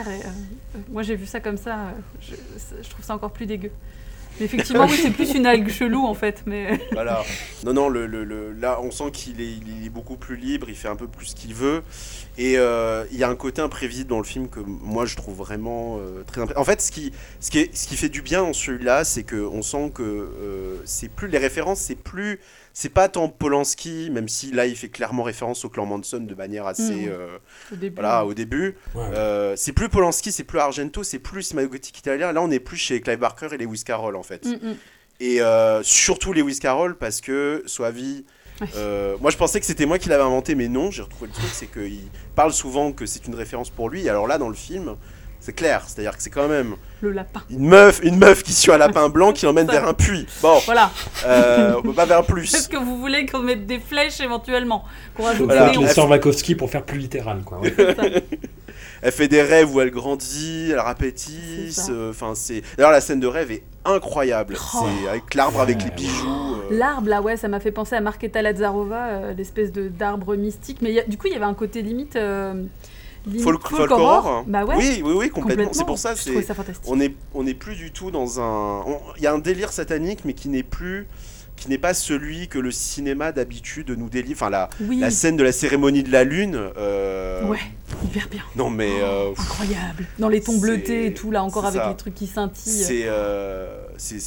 euh, 0.77 0.79
moi 0.93 1.03
j'ai 1.03 1.17
vu 1.17 1.27
ça 1.27 1.41
comme 1.41 1.57
ça, 1.57 1.77
je 2.21 2.89
trouve 2.91 3.05
ça 3.05 3.15
encore 3.17 3.33
plus 3.33 3.47
dégueu. 3.47 3.71
Effectivement, 4.41 4.87
oui, 4.87 4.99
c'est 5.03 5.11
plus 5.11 5.35
une 5.35 5.47
algue 5.47 5.69
chelou 5.69 6.05
en 6.07 6.15
fait, 6.15 6.43
mais 6.47 6.81
Voilà. 6.93 7.25
Non, 7.65 7.73
non, 7.73 7.89
le, 7.89 8.07
le- 8.07 8.25
le- 8.25 8.53
là, 8.53 8.79
on 8.83 8.91
sent 8.91 9.11
qu'il 9.13 9.41
est, 9.41 9.51
il 9.51 9.87
est 9.87 9.89
beaucoup 9.91 10.17
plus 10.17 10.37
libre, 10.37 10.69
il 10.69 10.77
fait 10.77 10.89
un 10.89 10.97
peu 10.97 11.09
plus 11.09 11.27
ce 11.27 11.35
qu'il 11.35 11.55
veut. 11.55 11.83
Et 12.37 12.57
euh, 12.57 13.05
il 13.11 13.19
y 13.19 13.25
a 13.25 13.29
un 13.29 13.35
côté 13.35 13.61
imprévisible 13.63 14.09
dans 14.09 14.19
le 14.19 14.25
film 14.25 14.49
que 14.49 14.61
moi 14.61 15.07
je 15.07 15.17
trouve 15.17 15.37
vraiment 15.37 15.99
euh, 15.99 16.23
très 16.25 16.41
En 16.57 16.65
fait, 16.65 16.81
ce 16.81 16.93
qui, 16.93 17.13
ce, 17.41 17.51
qui 17.51 17.69
ce 17.73 17.89
qui 17.89 17.97
fait 17.97 18.09
du 18.09 18.23
bien 18.23 18.43
dans 18.43 18.53
celui-là, 18.53 19.03
c'est 19.05 19.25
qu'on 19.25 19.61
sent 19.63 19.91
que 19.95 20.03
euh, 20.03 20.77
c'est 20.85 21.09
plus 21.11 21.27
les 21.29 21.39
références, 21.39 21.81
c'est 21.81 21.97
plus. 21.97 22.39
C'est 22.73 22.89
pas 22.89 23.09
tant 23.09 23.29
Polanski, 23.29 24.11
même 24.11 24.29
si 24.29 24.53
là 24.53 24.67
il 24.67 24.77
fait 24.77 24.89
clairement 24.89 25.23
référence 25.23 25.65
au 25.65 25.69
clan 25.69 25.87
Manson 25.87 26.21
de 26.21 26.35
manière 26.35 26.67
assez. 26.67 26.95
Mhm. 26.95 27.09
euh, 27.09 27.39
au 27.73 27.77
début. 27.77 27.95
voilà, 27.95 28.25
au 28.25 28.35
début. 28.35 28.77
Ouais. 28.95 29.03
Euh, 29.15 29.55
c'est 29.57 29.73
plus 29.73 29.89
Polanski, 29.89 30.33
c'est 30.33 30.45
plus 30.45 30.59
Argento, 30.59 31.03
c'est 31.03 31.19
plus 31.19 31.43
cinéma 31.43 31.67
gothique 31.67 31.99
italien. 31.99 32.33
Là, 32.33 32.41
on 32.43 32.51
est 32.51 32.61
plus 32.61 32.77
chez 32.77 33.01
Clive 33.01 33.19
Barker 33.19 33.49
et 33.53 33.57
Lewis 33.59 33.83
Carroll 33.85 34.17
en 34.17 34.23
fait. 34.23 34.47
Mm, 34.47 34.69
mm. 34.71 34.77
Et 35.21 35.41
euh, 35.41 35.83
surtout 35.83 36.33
Lewis 36.33 36.59
Carroll 36.61 36.97
parce 36.97 37.21
que 37.21 37.63
Soavi. 37.67 38.25
Euh, 38.75 39.17
moi 39.21 39.31
je 39.31 39.37
pensais 39.37 39.61
que 39.61 39.67
c'était 39.67 39.87
moi 39.87 39.99
qui 40.01 40.09
l'avais 40.09 40.25
inventé, 40.25 40.57
mais 40.57 40.67
non, 40.67 40.91
j'ai 40.91 41.03
retrouvé 41.03 41.29
le 41.29 41.33
truc, 41.33 41.51
c'est 41.53 41.69
qu'il 41.69 42.09
parle 42.35 42.53
souvent 42.53 42.91
que 42.91 43.07
c'est 43.07 43.27
une 43.27 43.37
référence 43.37 43.71
pour 43.71 43.89
lui. 43.89 44.07
Et 44.07 44.09
alors 44.09 44.27
là, 44.27 44.37
dans 44.37 44.49
le 44.49 44.55
film, 44.57 44.97
c'est 45.49 45.55
clair, 45.55 45.83
c'est-à-dire 45.87 46.15
que 46.15 46.23
c'est 46.23 46.29
quand 46.29 46.47
même 46.47 46.75
Le 47.01 47.11
lapin. 47.11 47.41
une 47.49 47.67
meuf, 47.69 48.01
une 48.03 48.19
meuf 48.19 48.43
qui 48.43 48.53
suit 48.53 48.71
un 48.71 48.77
lapin 48.77 49.09
blanc 49.17 49.33
qui 49.33 49.47
l'emmène 49.47 49.67
vers 49.67 49.89
un 49.89 49.95
puits. 49.95 50.27
Bon, 50.43 50.59
Voilà. 50.67 50.91
euh, 51.25 51.73
on 51.79 51.83
peut 51.83 51.95
pas 51.95 52.05
vers 52.05 52.23
plus. 52.23 52.53
Est-ce 52.55 52.69
que 52.69 52.77
vous 52.77 52.99
voulez 52.99 53.25
qu'on 53.25 53.39
mette 53.39 53.65
des 53.67 53.79
flèches 53.79 54.21
éventuellement 54.21 54.85
Qu'on 55.17 55.23
rajoute 55.23 55.47
Voilà. 55.47 55.71
des 55.71 55.73
les 55.73 55.79
néons 55.79 55.89
sœurs 55.91 56.11
Wachowski 56.11 56.55
pour 56.55 56.69
faire 56.69 56.83
plus 56.83 56.99
littéral, 56.99 57.41
quoi. 57.47 57.61
ouais. 57.61 57.75
Elle 59.01 59.13
fait 59.13 59.29
des 59.29 59.43
rêves 59.43 59.73
où 59.73 59.81
elle 59.81 59.93
grandit, 59.93 60.71
elle 60.73 60.81
rapétisse. 60.81 61.87
euh, 61.89 62.11
Enfin, 62.11 62.33
c'est. 62.35 62.63
D'ailleurs, 62.77 62.91
la 62.91 63.01
scène 63.01 63.21
de 63.21 63.29
rêve 63.29 63.53
est 63.53 63.63
incroyable. 63.85 64.57
Oh. 64.75 64.87
C'est 65.03 65.09
avec 65.09 65.35
l'arbre, 65.37 65.61
avec 65.61 65.83
les 65.85 65.91
bijoux. 65.93 66.27
euh, 66.29 66.77
L'arbre, 66.77 67.09
là, 67.09 67.23
ouais, 67.23 67.37
ça 67.37 67.47
m'a 67.47 67.61
fait 67.61 67.71
penser 67.71 67.95
à 67.95 68.01
Marketa 68.01 68.43
Lazarova, 68.43 69.07
euh, 69.07 69.35
l'espèce 69.35 69.71
de 69.71 69.87
d'arbre 69.87 70.35
mystique. 70.35 70.79
Mais 70.83 70.91
il 70.91 70.95
y 70.97 71.01
a- 71.01 71.05
du 71.07 71.17
coup, 71.17 71.29
il 71.29 71.33
y 71.33 71.37
avait 71.37 71.45
un 71.45 71.55
côté 71.55 71.81
limite. 71.81 72.17
Folk- 73.43 73.91
horror. 73.91 74.45
Bah 74.47 74.65
ouais. 74.65 74.77
Oui, 74.77 75.03
oui, 75.05 75.13
oui, 75.17 75.31
complètement. 75.31 75.73
C'est 75.73 75.85
pour 75.87 75.99
ça, 75.99 76.15
c'est. 76.17 76.33
On 76.87 77.01
est, 77.01 77.15
on 77.35 77.47
est 77.47 77.55
plus 77.55 77.77
du 77.77 77.91
tout 77.93 78.11
dans 78.11 78.41
un. 78.41 78.85
Il 79.17 79.23
y 79.23 79.27
a 79.27 79.33
un 79.33 79.39
délire 79.39 79.73
satanique, 79.73 80.21
mais 80.25 80.35
qui 80.35 80.49
n'est 80.49 80.63
plus. 80.63 81.07
qui 81.57 81.69
n'est 81.69 81.77
pas 81.79 81.93
celui 81.93 82.47
que 82.47 82.61
le 82.61 82.71
cinéma 82.71 83.33
d'habitude 83.33 83.91
nous 83.91 84.09
délivre. 84.09 84.39
Enfin, 84.41 84.49
la, 84.51 84.71
Oui. 84.81 85.01
la 85.01 85.11
scène 85.11 85.37
de 85.37 85.43
la 85.43 85.51
cérémonie 85.51 86.05
de 86.05 86.13
la 86.13 86.23
lune. 86.23 86.55
euh, 86.77 87.45
Ouais, 87.49 87.59
hyper 88.05 88.29
bien. 88.29 88.43
Non, 88.55 88.71
mais. 88.71 88.89
euh, 89.03 89.33
Incroyable. 89.37 90.07
Dans 90.21 90.29
les 90.29 90.41
tons 90.41 90.59
bleutés 90.59 91.07
et 91.07 91.15
tout, 91.15 91.33
là, 91.33 91.43
encore 91.43 91.67
avec 91.67 91.81
ça. 91.83 91.89
les 91.89 91.97
trucs 91.97 92.15
qui 92.15 92.29
scintillent. 92.29 92.85
C'est 92.85 93.03
euh, 93.07 93.67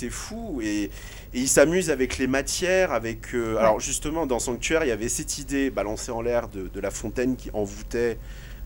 fou 0.10 0.60
et, 0.62 0.84
et 0.84 0.90
il 1.34 1.48
s'amuse 1.48 1.90
avec 1.90 2.18
les 2.18 2.28
matières, 2.28 2.92
avec 2.92 3.34
euh, 3.34 3.56
alors 3.58 3.80
justement 3.80 4.26
dans 4.26 4.40
Sanctuaire 4.40 4.84
il 4.84 4.90
y 4.90 4.92
avait 4.92 5.08
cette 5.08 5.38
idée 5.38 5.70
balancée 5.70 6.12
en 6.12 6.22
l'air 6.22 6.50
de, 6.50 6.68
de 6.68 6.80
la 6.82 6.92
fontaine 6.92 7.38
qui 7.38 7.50
envoûtait 7.54 8.18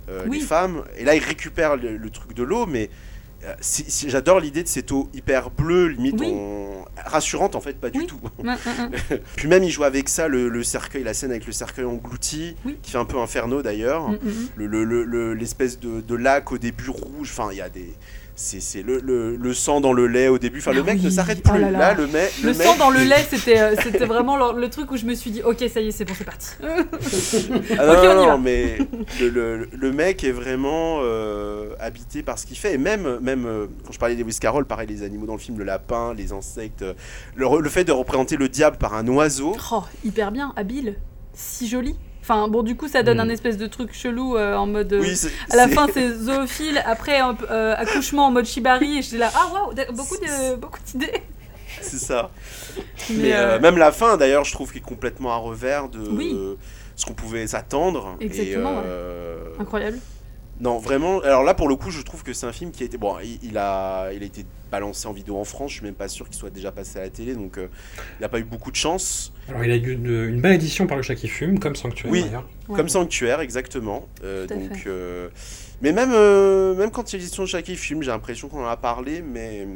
euh, 0.09 0.25
Oui. 0.27 0.39
les 0.39 0.45
femmes 0.45 0.83
et 0.97 1.03
là 1.03 1.15
il 1.15 1.23
récupère 1.23 1.75
le, 1.77 1.97
le 1.97 2.09
truc 2.09 2.33
de 2.33 2.43
l'eau 2.43 2.65
mais 2.65 2.89
euh, 3.43 3.53
c'est- 3.59 4.09
j'adore 4.09 4.39
l'idée 4.39 4.63
de 4.63 4.67
cette 4.67 4.91
eau 4.91 5.09
hyper 5.13 5.49
bleue 5.51 5.87
limite 5.87 6.15
Oui. 6.19 6.31
on- 6.33 6.85
rassurante 7.05 7.55
en 7.55 7.61
fait 7.61 7.77
pas 7.79 7.89
du 7.89 8.05
tout 8.05 8.19
puis 9.35 9.47
même 9.47 9.63
il 9.63 9.69
joue 9.69 9.83
avec 9.83 10.09
ça 10.09 10.27
le, 10.27 10.49
le 10.49 10.63
cercueil 10.63 11.03
la 11.03 11.13
scène 11.13 11.31
avec 11.31 11.45
le 11.45 11.51
cercueil 11.51 11.85
englouti 11.85 12.55
qui 12.81 12.91
fait 12.91 12.97
un 12.97 13.05
peu 13.05 13.17
inferno 13.19 13.61
d'ailleurs 13.61 14.09
le- 14.55 14.65
le- 14.67 14.83
le- 14.83 15.03
le- 15.03 15.33
l'espèce 15.33 15.79
de, 15.79 16.01
de 16.01 16.15
lac 16.15 16.51
au 16.51 16.57
début 16.57 16.89
rouge. 16.89 17.31
Enfin, 17.35 17.49
il 17.51 17.57
y 17.57 17.61
a 17.61 17.69
des. 17.69 17.93
C'est 18.37 18.59
c'est 18.59 18.81
le, 18.81 18.99
le- 18.99 19.37
le 19.37 19.53
sang 19.53 19.79
dans 19.79 19.93
le 19.93 20.07
lait 20.07 20.27
au 20.27 20.37
début. 20.37 20.59
Enfin, 20.59 20.73
le 20.73 20.81
Ah 20.81 20.83
mec 20.83 21.01
ne 21.01 21.09
s'arrête 21.09 21.39
Oh 21.45 21.51
plus. 21.51 21.61
là 21.61 21.71
là. 21.71 21.79
là. 21.79 21.93
le 21.93 22.05
mec. 22.07 22.33
Le, 22.43 22.53
mec- 22.53 22.67
sang 22.67 22.75
dans 22.75 22.89
le 22.89 22.99
lait, 23.05 23.25
c'était 23.29 23.59
euh, 23.61 23.75
c'était 23.81 24.05
vraiment 24.05 24.35
le, 24.53 24.59
le 24.59 24.69
truc 24.69 24.91
où 24.91 24.97
je 24.97 25.05
me 25.05 25.13
suis 25.15 25.31
dit, 25.31 25.41
ok, 25.41 25.63
ça 25.73 25.79
y 25.79 25.87
est, 25.87 25.91
c'est 25.91 26.03
bon, 26.03 26.13
c'est 26.17 26.25
parti. 26.25 26.49
Ah 27.79 27.85
non, 27.85 28.15
non, 28.15 28.25
va. 28.27 28.37
mais 28.37 28.77
le, 29.21 29.29
le- 29.29 29.69
le 29.71 29.91
mec 29.93 30.23
est 30.25 30.31
vraiment 30.33 30.99
euh, 31.01 31.69
habité 31.79 32.23
par 32.23 32.37
ce 32.37 32.45
qu'il 32.45 32.57
fait. 32.57 32.73
Et 32.73 32.77
même, 32.77 33.19
même 33.21 33.45
euh, 33.45 33.67
quand 33.85 33.93
je 33.93 33.99
parlais 33.99 34.15
des 34.15 34.23
Lewis 34.23 34.37
Carroll, 34.39 34.65
pareil, 34.65 34.87
les 34.87 35.03
animaux 35.03 35.25
dans 35.27 35.33
le 35.33 35.39
film, 35.39 35.57
le 35.57 35.63
lapin, 35.63 36.13
les 36.13 36.33
insectes, 36.33 36.83
le 37.35 37.69
fait 37.69 37.85
de 37.85 37.91
représenter 37.93 38.35
le 38.37 38.49
diable 38.49 38.77
par 38.77 38.95
un 38.95 39.07
oiseau. 39.07 39.55
Oh, 39.71 39.83
hyper 40.03 40.31
bien, 40.31 40.53
habile, 40.57 40.95
si 41.33 41.67
joli. 41.67 41.95
Enfin, 42.27 42.47
bon, 42.47 42.63
du 42.63 42.75
coup, 42.75 42.87
ça 42.87 43.03
donne 43.03 43.19
un 43.19 43.29
espèce 43.29 43.55
de 43.55 43.67
truc 43.67 43.93
chelou 43.93 44.35
euh, 44.35 44.55
en 44.55 44.65
mode. 44.65 44.91
euh, 44.93 44.99
Oui, 44.99 45.15
c'est- 45.15 45.29
à 45.51 45.55
la 45.57 45.67
fin, 45.67 45.85
c'est 45.93 46.11
zoophile. 46.11 46.81
Après, 46.83 47.21
euh, 47.51 47.75
accouchement 47.77 48.25
en 48.25 48.31
mode 48.31 48.45
shibari. 48.47 48.97
Et 48.97 49.01
j'étais 49.03 49.17
là, 49.19 49.31
ah 49.35 49.47
waouh, 49.53 49.75
beaucoup 49.93 50.17
de 50.17 50.55
beaucoup 50.55 50.79
d'idées. 50.87 51.21
c'est 51.81 51.99
ça. 51.99 52.31
Mais, 53.11 53.15
Mais 53.17 53.33
euh, 53.33 53.57
euh, 53.57 53.59
même 53.59 53.77
la 53.77 53.91
fin, 53.91 54.17
d'ailleurs, 54.17 54.43
je 54.43 54.51
trouve 54.53 54.71
qu'il 54.71 54.81
est 54.81 54.83
complètement 54.83 55.33
à 55.33 55.37
revers 55.37 55.87
de 55.87 55.99
Oui. 55.99 56.35
ce 56.95 57.05
qu'on 57.05 57.13
pouvait 57.13 57.45
s'attendre. 57.45 58.15
Et, 58.19 58.25
Exactement, 58.25 58.77
ouais. 58.79 59.59
incroyable. 59.59 59.99
Non, 60.61 60.77
vraiment. 60.79 61.19
Alors 61.19 61.43
là, 61.43 61.53
pour 61.53 61.67
le 61.67 61.75
coup, 61.75 61.91
je 61.91 62.01
trouve 62.01 62.23
que 62.23 62.31
c'est 62.31 62.45
un 62.45 62.53
film 62.53 62.71
qui 62.71 62.83
a 62.83 62.85
été. 62.85 62.97
Bon, 62.97 63.17
il, 63.21 63.39
il 63.43 63.57
a, 63.57 64.11
il 64.13 64.23
a 64.23 64.25
été 64.25 64.45
balancé 64.71 65.05
en 65.07 65.11
vidéo 65.11 65.37
en 65.37 65.43
France. 65.43 65.71
Je 65.71 65.75
suis 65.77 65.85
même 65.85 65.95
pas 65.95 66.07
sûr 66.07 66.27
qu'il 66.27 66.37
soit 66.37 66.49
déjà 66.49 66.71
passé 66.71 66.97
à 66.97 67.01
la 67.01 67.09
télé, 67.09 67.33
donc 67.35 67.57
euh, 67.57 67.67
il 68.19 68.21
n'a 68.21 68.29
pas 68.29 68.39
eu 68.39 68.45
beaucoup 68.45 68.71
de 68.71 68.75
chance. 68.77 69.33
Alors, 69.49 69.63
il 69.65 69.71
a 69.71 69.75
eu 69.75 69.91
une, 69.91 70.29
une 70.29 70.39
belle 70.39 70.53
édition 70.53 70.87
par 70.87 70.95
le 70.95 71.03
chat 71.03 71.15
qui 71.15 71.27
fume, 71.27 71.59
comme 71.59 71.75
Sanctuaire 71.75 72.11
Oui. 72.11 72.25
Ouais. 72.69 72.75
Comme 72.77 72.87
Sanctuaire, 72.89 73.41
exactement. 73.41 74.07
Euh, 74.23 74.47
Tout 74.47 74.53
à 74.53 74.57
donc, 74.57 74.75
fait. 74.75 74.83
euh, 74.87 75.27
mais 75.81 75.91
même, 75.91 76.11
euh, 76.13 76.73
même 76.75 76.89
quand 76.89 77.11
il 77.11 77.17
y 77.17 77.19
a 77.19 77.19
l'édition 77.19 77.43
de 77.43 77.47
chaque 77.49 77.65
film, 77.65 78.01
j'ai 78.01 78.11
l'impression 78.11 78.47
qu'on 78.47 78.63
en 78.63 78.67
a 78.69 78.77
parlé, 78.77 79.21
mais 79.21 79.67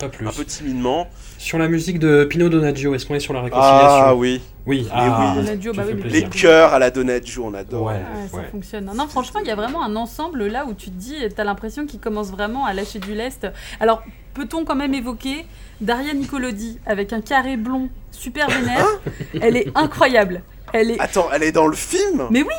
Pas 0.00 0.08
plus. 0.08 0.26
un 0.26 0.32
peu 0.32 0.44
timidement. 0.44 1.08
Sur 1.38 1.58
la 1.58 1.68
musique 1.68 1.98
de 1.98 2.24
Pino 2.24 2.48
Donaggio, 2.48 2.94
est-ce 2.94 3.06
qu'on 3.06 3.14
est 3.14 3.20
sur 3.20 3.32
la 3.34 3.42
réconciliation 3.42 4.04
Ah 4.06 4.14
oui, 4.14 4.40
Oui, 4.66 4.86
ah, 4.92 5.32
oui. 5.36 5.42
Donaggio, 5.42 5.72
tu 5.72 5.76
bah 5.78 5.84
oui, 5.86 6.02
les 6.04 6.24
cœurs 6.24 6.72
à 6.74 6.78
la 6.78 6.90
Donaggio, 6.90 7.44
on 7.46 7.54
adore. 7.54 7.86
Ouais. 7.86 7.94
Ouais, 7.94 8.28
ça 8.30 8.36
ouais. 8.38 8.48
fonctionne. 8.50 8.90
Non, 8.94 9.06
franchement, 9.08 9.40
il 9.42 9.46
y 9.48 9.50
a 9.50 9.54
vraiment 9.54 9.82
un 9.84 9.94
ensemble 9.96 10.46
là 10.46 10.66
où 10.66 10.74
tu 10.74 10.86
te 10.90 10.96
dis, 10.98 11.16
t'as 11.34 11.44
l'impression 11.44 11.86
qu'il 11.86 12.00
commence 12.00 12.30
vraiment 12.30 12.66
à 12.66 12.72
lâcher 12.74 12.98
du 12.98 13.14
lest. 13.14 13.46
Alors, 13.80 14.02
peut-on 14.34 14.64
quand 14.64 14.76
même 14.76 14.94
évoquer 14.94 15.46
Daria 15.80 16.12
Nicolodi 16.14 16.78
avec 16.86 17.12
un 17.12 17.20
carré 17.20 17.56
blond 17.56 17.88
super 18.10 18.48
vénère? 18.48 18.86
Elle 19.40 19.56
est 19.56 19.68
incroyable. 19.74 20.42
Elle 20.72 20.90
est. 20.92 21.00
Attends, 21.00 21.28
elle 21.32 21.42
est 21.42 21.52
dans 21.52 21.66
le 21.66 21.74
film? 21.76 22.26
Mais 22.30 22.42
oui, 22.42 22.54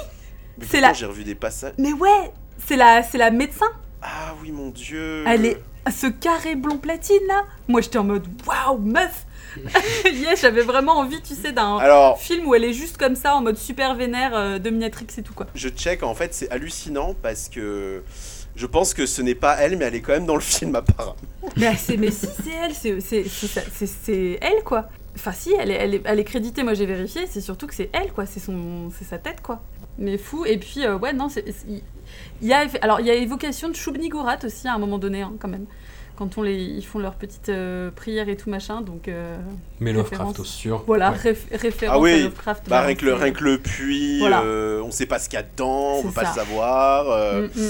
c'est 0.70 0.82
la- 0.82 0.92
J'ai 0.94 1.06
revu 1.06 1.24
des 1.24 1.36
passages. 1.36 1.74
mais 1.78 1.94
ouais, 1.94 2.32
c'est 2.58 2.76
la, 2.76 3.04
c'est 3.04 3.18
la 3.18 3.32
médecin. 3.32 3.68
Ah 4.02 4.34
oui, 4.42 4.52
mon 4.52 4.70
dieu. 4.70 5.24
Elle 5.28 5.46
est 5.46 5.62
ce 5.90 6.08
carré 6.08 6.56
blond 6.56 6.78
platine 6.78 7.26
là. 7.28 7.44
Moi, 7.68 7.82
j'étais 7.82 7.98
en 7.98 8.04
mode 8.04 8.28
waouh, 8.46 8.78
meuf. 8.78 9.26
yeah, 10.06 10.36
j'avais 10.36 10.62
vraiment 10.62 10.98
envie, 10.98 11.22
tu 11.22 11.34
sais, 11.36 11.52
d'un 11.52 12.16
film 12.18 12.48
où 12.48 12.56
elle 12.56 12.64
est 12.64 12.74
juste 12.74 12.98
comme 12.98 13.16
ça 13.16 13.36
en 13.36 13.42
mode 13.42 13.58
super 13.58 13.96
vénère, 13.96 14.36
euh, 14.36 14.60
dominatrix 14.60 15.08
et 15.18 15.24
tout 15.24 15.34
quoi. 15.34 15.48
je 15.56 15.68
check, 15.70 16.04
en 16.04 16.16
fait, 16.16 16.34
c'est 16.34 16.50
hallucinant 16.52 17.16
parce 17.22 17.50
que 17.50 18.02
je 18.56 18.66
pense 18.66 18.94
que 18.94 19.06
ce 19.06 19.22
n'est 19.22 19.36
pas 19.36 19.56
elle, 19.60 19.78
mais 19.78 19.86
elle 19.86 19.96
est 19.96 20.02
quand 20.02 20.14
même 20.14 20.26
dans 20.26 20.36
le 20.36 20.42
film 20.42 20.76
apparemment. 20.76 21.16
Mais, 21.58 21.74
mais 21.98 22.12
si, 22.12 22.28
c'est 22.44 22.52
elle, 22.64 22.74
c'est- 22.74 24.38
elle, 24.42 24.64
quoi. 24.64 24.88
Enfin, 25.16 25.34
si, 25.34 25.52
elle 25.60 25.72
est, 25.72 25.76
elle 25.76 25.96
est, 25.96 26.02
elle 26.06 26.20
est 26.20 26.24
créditée, 26.24 26.64
moi 26.64 26.74
j'ai 26.74 26.86
vérifié, 26.86 27.28
c'est 27.30 27.42
surtout 27.42 27.68
que 27.68 27.76
c'est 27.76 27.90
elle, 27.92 28.14
quoi. 28.14 28.26
C'est 28.26 28.40
son- 28.40 28.90
c'est 28.98 29.04
sa 29.06 29.18
tête, 29.18 29.42
quoi. 29.42 29.62
Mais 30.02 30.18
fou. 30.18 30.45
Et 30.45 30.58
puis, 30.58 30.84
euh, 30.86 30.97
ouais, 30.97 31.14
non, 31.14 31.28
il 32.41 32.47
y 32.47 32.54
a, 32.54 32.66
alors, 32.82 32.99
il 32.99 33.06
y 33.06 33.10
a 33.12 33.14
évocation 33.14 33.70
de 33.70 33.76
Shubnigorat 33.76 34.39
aussi 34.43 34.68
à 34.68 34.74
un 34.74 34.80
moment 34.80 34.97
donné, 34.97 35.22
hein, 35.22 35.34
quand 35.39 35.47
même. 35.47 35.66
Quand 36.18 36.38
on 36.38 36.43
les, 36.43 36.56
ils 36.56 36.86
font 36.86 36.99
leurs 36.99 37.16
petites 37.16 37.49
euh, 37.49 37.89
prières 37.89 38.30
et 38.30 38.36
tout 38.38 38.49
machin, 38.49 38.82
donc 38.82 39.08
euh, 39.08 39.38
Mais 39.80 39.91
Lovecraft 39.93 40.39
au 40.39 40.43
sûr. 40.43 40.84
voilà, 40.86 41.12
Ouais. 41.12 41.18
réf- 41.34 41.56
référence 41.60 41.95
Ah 41.97 41.99
oui, 42.02 42.12
à 42.14 42.18
Lovecraft. 42.24 42.64
Bah, 42.70 42.82
rien, 42.82 42.95
que 42.95 43.06
le, 43.06 43.12
balancée. 43.12 43.24
rien 43.26 43.34
que 43.34 43.43
le 43.43 43.58
puits, 43.58 44.20
Voilà. 44.20 44.41
euh, 44.43 44.82
on 44.84 44.91
sait 44.91 45.06
pas 45.08 45.18
ce 45.20 45.30
qu'il 45.30 45.38
y 45.38 45.39
a 45.39 45.43
dedans, 45.45 45.95
on 45.99 46.04
peut 46.04 46.12
pas 46.12 46.24
le 46.30 46.36
savoir. 46.36 47.10
euh, 47.10 47.47
Mm, 47.47 47.60
mm. 47.62 47.70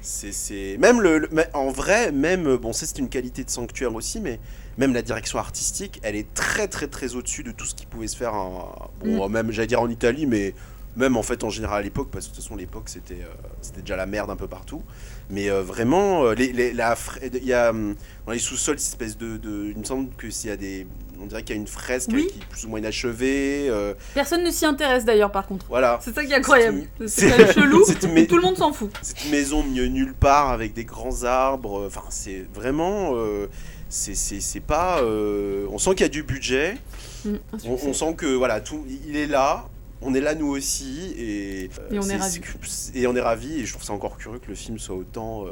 c'est, 0.00 0.32
c'est- 0.32 0.76
Même 0.78 1.00
le, 1.02 1.28
en 1.52 1.70
vrai, 1.70 2.10
même, 2.12 2.56
bon, 2.56 2.72
c'est 2.72 2.98
une 2.98 3.08
qualité 3.10 3.44
de 3.44 3.50
sanctuaire 3.50 3.94
aussi, 3.94 4.18
mais 4.20 4.38
même 4.78 4.94
la 4.94 5.02
direction 5.02 5.38
artistique, 5.38 6.00
elle 6.02 6.16
est 6.16 6.32
très 6.32 6.68
très 6.68 6.86
très 6.86 7.14
au-dessus 7.16 7.42
de 7.42 7.50
tout 7.50 7.66
ce 7.66 7.74
qui 7.74 7.84
pouvait 7.84 8.06
se 8.06 8.16
faire, 8.16 8.32
en, 8.34 8.90
bon, 9.04 9.28
même 9.28 9.50
j'allais 9.50 9.66
dire 9.66 9.82
en 9.82 9.90
Italie, 9.90 10.24
mais 10.24 10.54
même 10.96 11.16
en 11.16 11.22
fait 11.22 11.44
en 11.44 11.50
général 11.50 11.80
à 11.80 11.82
l'époque, 11.82 12.08
parce 12.10 12.26
que 12.26 12.30
de 12.30 12.34
toute 12.36 12.44
façon 12.44 12.56
l'époque 12.56 12.88
c'était, 12.88 13.14
euh, 13.22 13.32
c'était 13.62 13.80
déjà 13.82 13.96
la 13.96 14.06
merde 14.06 14.30
un 14.30 14.36
peu 14.36 14.48
partout. 14.48 14.82
Mais 15.30 15.48
euh, 15.48 15.62
vraiment, 15.62 16.24
euh, 16.24 16.34
les, 16.34 16.52
les- 16.52 16.72
la 16.72 16.96
fra- 16.96 17.20
il 17.22 17.44
y 17.44 17.52
a 17.52 17.72
dans 17.72 18.32
les 18.32 18.38
sous-sols, 18.40 18.78
cette 18.78 18.92
espèce 19.00 19.16
de, 19.16 19.36
de- 19.36 19.70
il 19.70 19.78
me 19.78 19.84
semble 19.84 20.08
que 20.16 20.28
s'il 20.30 20.50
y 20.50 20.52
a 20.52 20.56
des, 20.56 20.86
on 21.22 21.26
dirait 21.26 21.42
qu'il 21.44 21.54
y 21.54 21.58
a 21.58 21.60
une 21.60 21.68
fresque 21.68 22.10
Oui. 22.12 22.26
qui 22.32 22.38
est 22.40 22.44
plus 22.46 22.64
ou 22.64 22.68
moins 22.70 22.80
inachevée. 22.80 23.66
euh, 23.68 23.94
Personne 24.14 24.42
ne 24.42 24.50
s'y 24.50 24.66
intéresse 24.66 25.04
d'ailleurs, 25.04 25.30
par 25.30 25.46
contre. 25.46 25.66
voilà. 25.68 26.00
C'est 26.02 26.12
ça 26.14 26.24
qui 26.24 26.32
est 26.32 26.36
incroyable. 26.36 26.82
C'est- 27.06 27.52
chelou. 27.52 27.84
mais- 28.12 28.26
Tout 28.26 28.36
le 28.36 28.42
monde 28.42 28.56
s'en 28.56 28.72
fout. 28.72 28.90
C'est 29.02 29.24
une 29.24 29.30
maison 29.30 29.62
de 29.62 29.86
nulle 29.86 30.14
part 30.14 30.50
avec 30.50 30.72
des 30.74 30.84
grands 30.84 31.22
arbres. 31.22 31.84
Enfin, 31.86 32.02
c'est 32.10 32.44
vraiment. 32.52 33.12
euh, 33.14 33.46
c'est- 33.88 34.60
pas. 34.66 35.00
euh, 35.02 35.66
on 35.70 35.78
sent 35.78 35.90
qu'il 35.90 36.00
y 36.00 36.04
a 36.04 36.08
du 36.08 36.22
budget. 36.24 36.76
Mm, 37.24 37.34
On, 37.66 37.78
on 37.88 37.92
sent 37.92 38.14
que 38.16 38.26
voilà, 38.26 38.60
tout, 38.60 38.84
il 39.06 39.16
est 39.16 39.26
là. 39.26 39.66
On 40.02 40.14
est 40.14 40.20
là 40.20 40.34
nous 40.34 40.48
aussi 40.48 41.12
et, 41.18 41.68
euh, 41.78 41.94
Et 41.94 41.98
on 41.98 42.02
est 42.02 42.04
c'est- 42.06 42.16
ravis. 42.16 42.40
c'est- 42.62 42.96
Et 42.98 43.06
on 43.06 43.14
est 43.14 43.20
ravis 43.20 43.60
et 43.60 43.64
je 43.66 43.72
trouve 43.72 43.84
ça 43.84 43.92
encore 43.92 44.16
curieux 44.16 44.38
que 44.38 44.48
le 44.48 44.54
film 44.54 44.78
soit 44.78 44.96
autant 44.96 45.44
euh, 45.46 45.50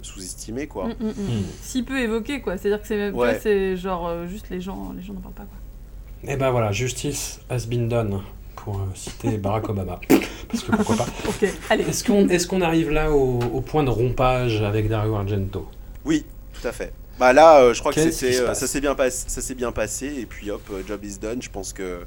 sous-estimé 0.00 0.66
quoi. 0.66 0.88
Mm, 0.88 0.92
mm, 1.00 1.06
mm. 1.08 1.10
Mm. 1.40 1.42
Si 1.62 1.82
peu 1.82 1.98
évoqué, 2.00 2.40
quoi. 2.40 2.56
C'est-à-dire 2.56 2.80
que 2.80 2.86
c'est 2.88 2.96
même 2.96 3.14
Ouais. 3.14 3.34
pas, 3.34 3.40
c'est 3.40 3.76
genre 3.76 4.08
euh, 4.08 4.26
juste 4.26 4.46
les 4.50 4.60
gens, 4.60 4.92
les 4.96 5.02
gens 5.02 5.12
n'en 5.12 5.20
parlent 5.20 5.34
pas, 5.34 5.42
quoi. 5.44 6.32
Et 6.32 6.36
ben 6.36 6.50
voilà, 6.50 6.72
justice 6.72 7.40
has 7.50 7.66
been 7.66 7.88
done, 7.88 8.20
pour 8.56 8.76
euh, 8.76 8.84
citer 8.94 9.36
Barack 9.38 9.68
Obama. 9.68 10.00
Parce 10.48 10.62
que 10.64 10.72
pourquoi 10.76 10.96
pas. 10.96 11.06
Ok, 11.28 11.46
allez. 11.68 11.84
Est-ce 11.84 12.02
qu'on 12.04 12.28
est 12.28 12.46
qu'on 12.46 12.60
arrive 12.62 12.90
là 12.90 13.10
au, 13.12 13.38
au 13.38 13.60
point 13.60 13.84
de 13.84 13.90
rompage 13.90 14.62
avec 14.62 14.88
Dario 14.88 15.14
Argento? 15.14 15.68
Oui, 16.06 16.24
tout 16.58 16.66
à 16.66 16.72
fait. 16.72 16.92
Bah 17.18 17.34
là, 17.34 17.60
euh, 17.60 17.74
je 17.74 17.80
crois 17.80 17.92
que 17.92 18.10
c'était, 18.10 18.40
euh, 18.40 18.54
ça 18.54 18.66
s'est 18.66 18.80
bien 18.80 18.94
passé, 18.94 19.24
ça 19.28 19.42
s'est 19.42 19.54
bien 19.54 19.72
passé 19.72 20.06
et 20.20 20.24
puis 20.24 20.50
hop, 20.50 20.62
job 20.88 21.04
is 21.04 21.18
done. 21.18 21.42
Je 21.42 21.50
pense 21.50 21.74
que 21.74 22.00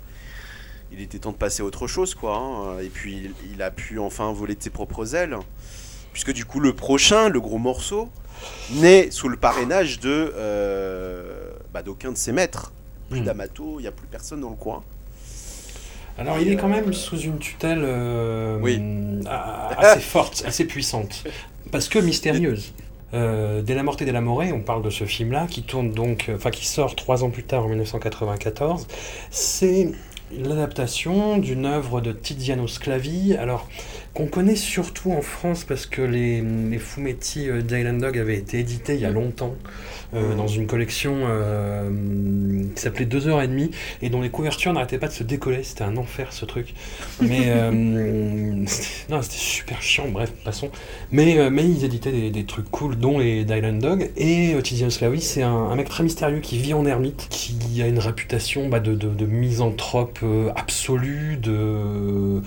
il 0.94 1.02
était 1.02 1.20
temps 1.20 1.32
de 1.32 1.38
passer 1.38 1.62
à 1.62 1.66
autre 1.66 1.88
chose 1.88 2.16
quoi. 2.16 2.36
hein. 2.38 2.80
Et 2.82 2.90
puis 2.90 3.32
il, 3.54 3.62
a 3.62 3.72
pu 3.72 4.00
enfin 4.00 4.32
voler 4.32 4.56
de 4.56 4.62
ses 4.64 4.70
propres 4.70 5.16
ailes, 5.16 5.38
puisque 6.12 6.32
du 6.34 6.46
coup 6.46 6.60
le 6.60 6.74
prochain, 6.74 7.30
le 7.30 7.40
gros 7.42 7.58
morceau, 7.58 8.10
naît 8.72 9.10
sous 9.12 9.30
le 9.30 9.38
parrainage 9.38 10.00
de 10.00 10.34
euh, 10.36 11.52
bah, 11.74 11.82
d'aucun 11.84 12.12
de 12.12 12.18
ses 12.18 12.32
maîtres. 12.32 12.72
Plus 13.10 13.22
Hmm. 13.22 13.26
d'Amato, 13.26 13.76
il 13.80 13.84
n'y 13.84 13.88
a 13.88 13.92
plus 13.92 14.08
personne 14.08 14.42
dans 14.42 14.50
le 14.50 14.56
coin. 14.56 14.82
Alors 16.18 16.38
il 16.40 16.48
est 16.52 16.56
quand 16.56 16.68
même 16.70 16.94
sous 16.94 17.18
une 17.20 17.38
tutelle 17.40 17.82
euh, 17.84 18.60
Oui. 18.62 18.80
assez 19.78 20.00
forte, 20.00 20.44
assez 20.46 20.66
puissante, 20.66 21.24
parce 21.72 21.90
que 21.90 22.00
mystérieuse. 22.00 22.74
Euh, 23.14 23.62
dès 23.62 23.76
la 23.76 23.84
morte 23.84 24.02
et 24.02 24.06
dès 24.06 24.12
la 24.12 24.22
morée, 24.22 24.52
on 24.52 24.62
parle 24.62 24.82
de 24.82 24.90
ce 24.90 25.06
film-là 25.06 25.46
qui 25.48 25.62
tourne 25.64 25.92
donc, 25.92 26.30
euh, 26.30 26.36
enfin 26.36 26.50
qui 26.50 26.66
sort 26.66 26.96
trois 26.96 27.24
ans 27.24 27.30
plus 27.30 27.44
tard 27.44 27.66
en 27.66 27.68
1994. 27.70 28.88
C'est 29.30 29.92
l'adaptation 30.40 31.38
d'une 31.38 31.66
œuvre 31.66 32.02
de 32.02 32.12
Tiziano 32.12 32.68
Sclavi, 32.68 33.36
alors 33.36 33.68
qu'on 34.14 34.28
connaît 34.28 34.56
surtout 34.56 35.12
en 35.12 35.22
France 35.22 35.64
parce 35.64 35.88
que 35.88 36.02
les, 36.04 36.42
les 36.42 36.78
fumetti 36.78 37.50
euh, 37.50 37.62
d'Island 37.64 37.98
Dog 38.00 38.18
avaient 38.20 38.38
été 38.38 38.60
édités 38.60 38.94
il 38.94 39.02
y 39.02 39.06
a 39.06 39.10
longtemps 39.10 39.56
euh, 40.14 40.36
dans 40.36 40.46
une 40.48 40.68
collection 40.68 41.16
euh, 41.24 41.90
qui 42.76 42.82
s'appelait 42.82 43.06
2h30 43.08 43.72
et 44.04 44.10
dont 44.10 44.22
les 44.22 44.30
couvertures 44.30 44.72
n'arrêtaient 44.74 45.00
pas 45.00 45.08
de 45.08 45.14
se 45.14 45.24
décoller. 45.24 45.64
C'était 45.64 45.84
un 45.84 45.98
enfer 45.98 46.32
ce 46.32 46.46
truc. 46.46 46.76
Mais 47.22 47.46
euh, 47.48 48.64
c'était- 48.68 48.88
non, 49.10 49.22
c'était 49.24 49.36
super 49.38 49.82
chiant, 49.82 50.08
bref, 50.10 50.32
passons. 50.46 50.70
Mais, 51.12 51.50
mais 51.50 51.64
ils 51.66 51.84
éditaient 51.84 52.12
des, 52.12 52.30
des 52.30 52.46
trucs 52.46 52.70
cool, 52.70 52.96
dont 52.98 53.18
les 53.18 53.46
Dylan 53.46 53.80
Dog. 53.80 54.12
Et 54.16 54.54
Tiziano 54.64 54.92
Sclavi, 54.92 55.22
c'est 55.22 55.42
un, 55.42 55.52
un 55.52 55.76
mec 55.76 55.90
très 55.90 56.04
mystérieux 56.04 56.40
qui 56.40 56.58
vit 56.60 56.76
en 56.76 56.86
ermite, 56.86 57.28
qui 57.30 57.82
a 57.82 57.88
une 57.88 58.00
réputation 58.00 58.70
bah, 58.70 58.80
de, 58.80 58.94
de, 58.94 59.10
de 59.10 59.26
misanthrope 59.26 60.20
euh, 60.24 60.52
absolu, 60.56 61.38
de, 61.42 62.42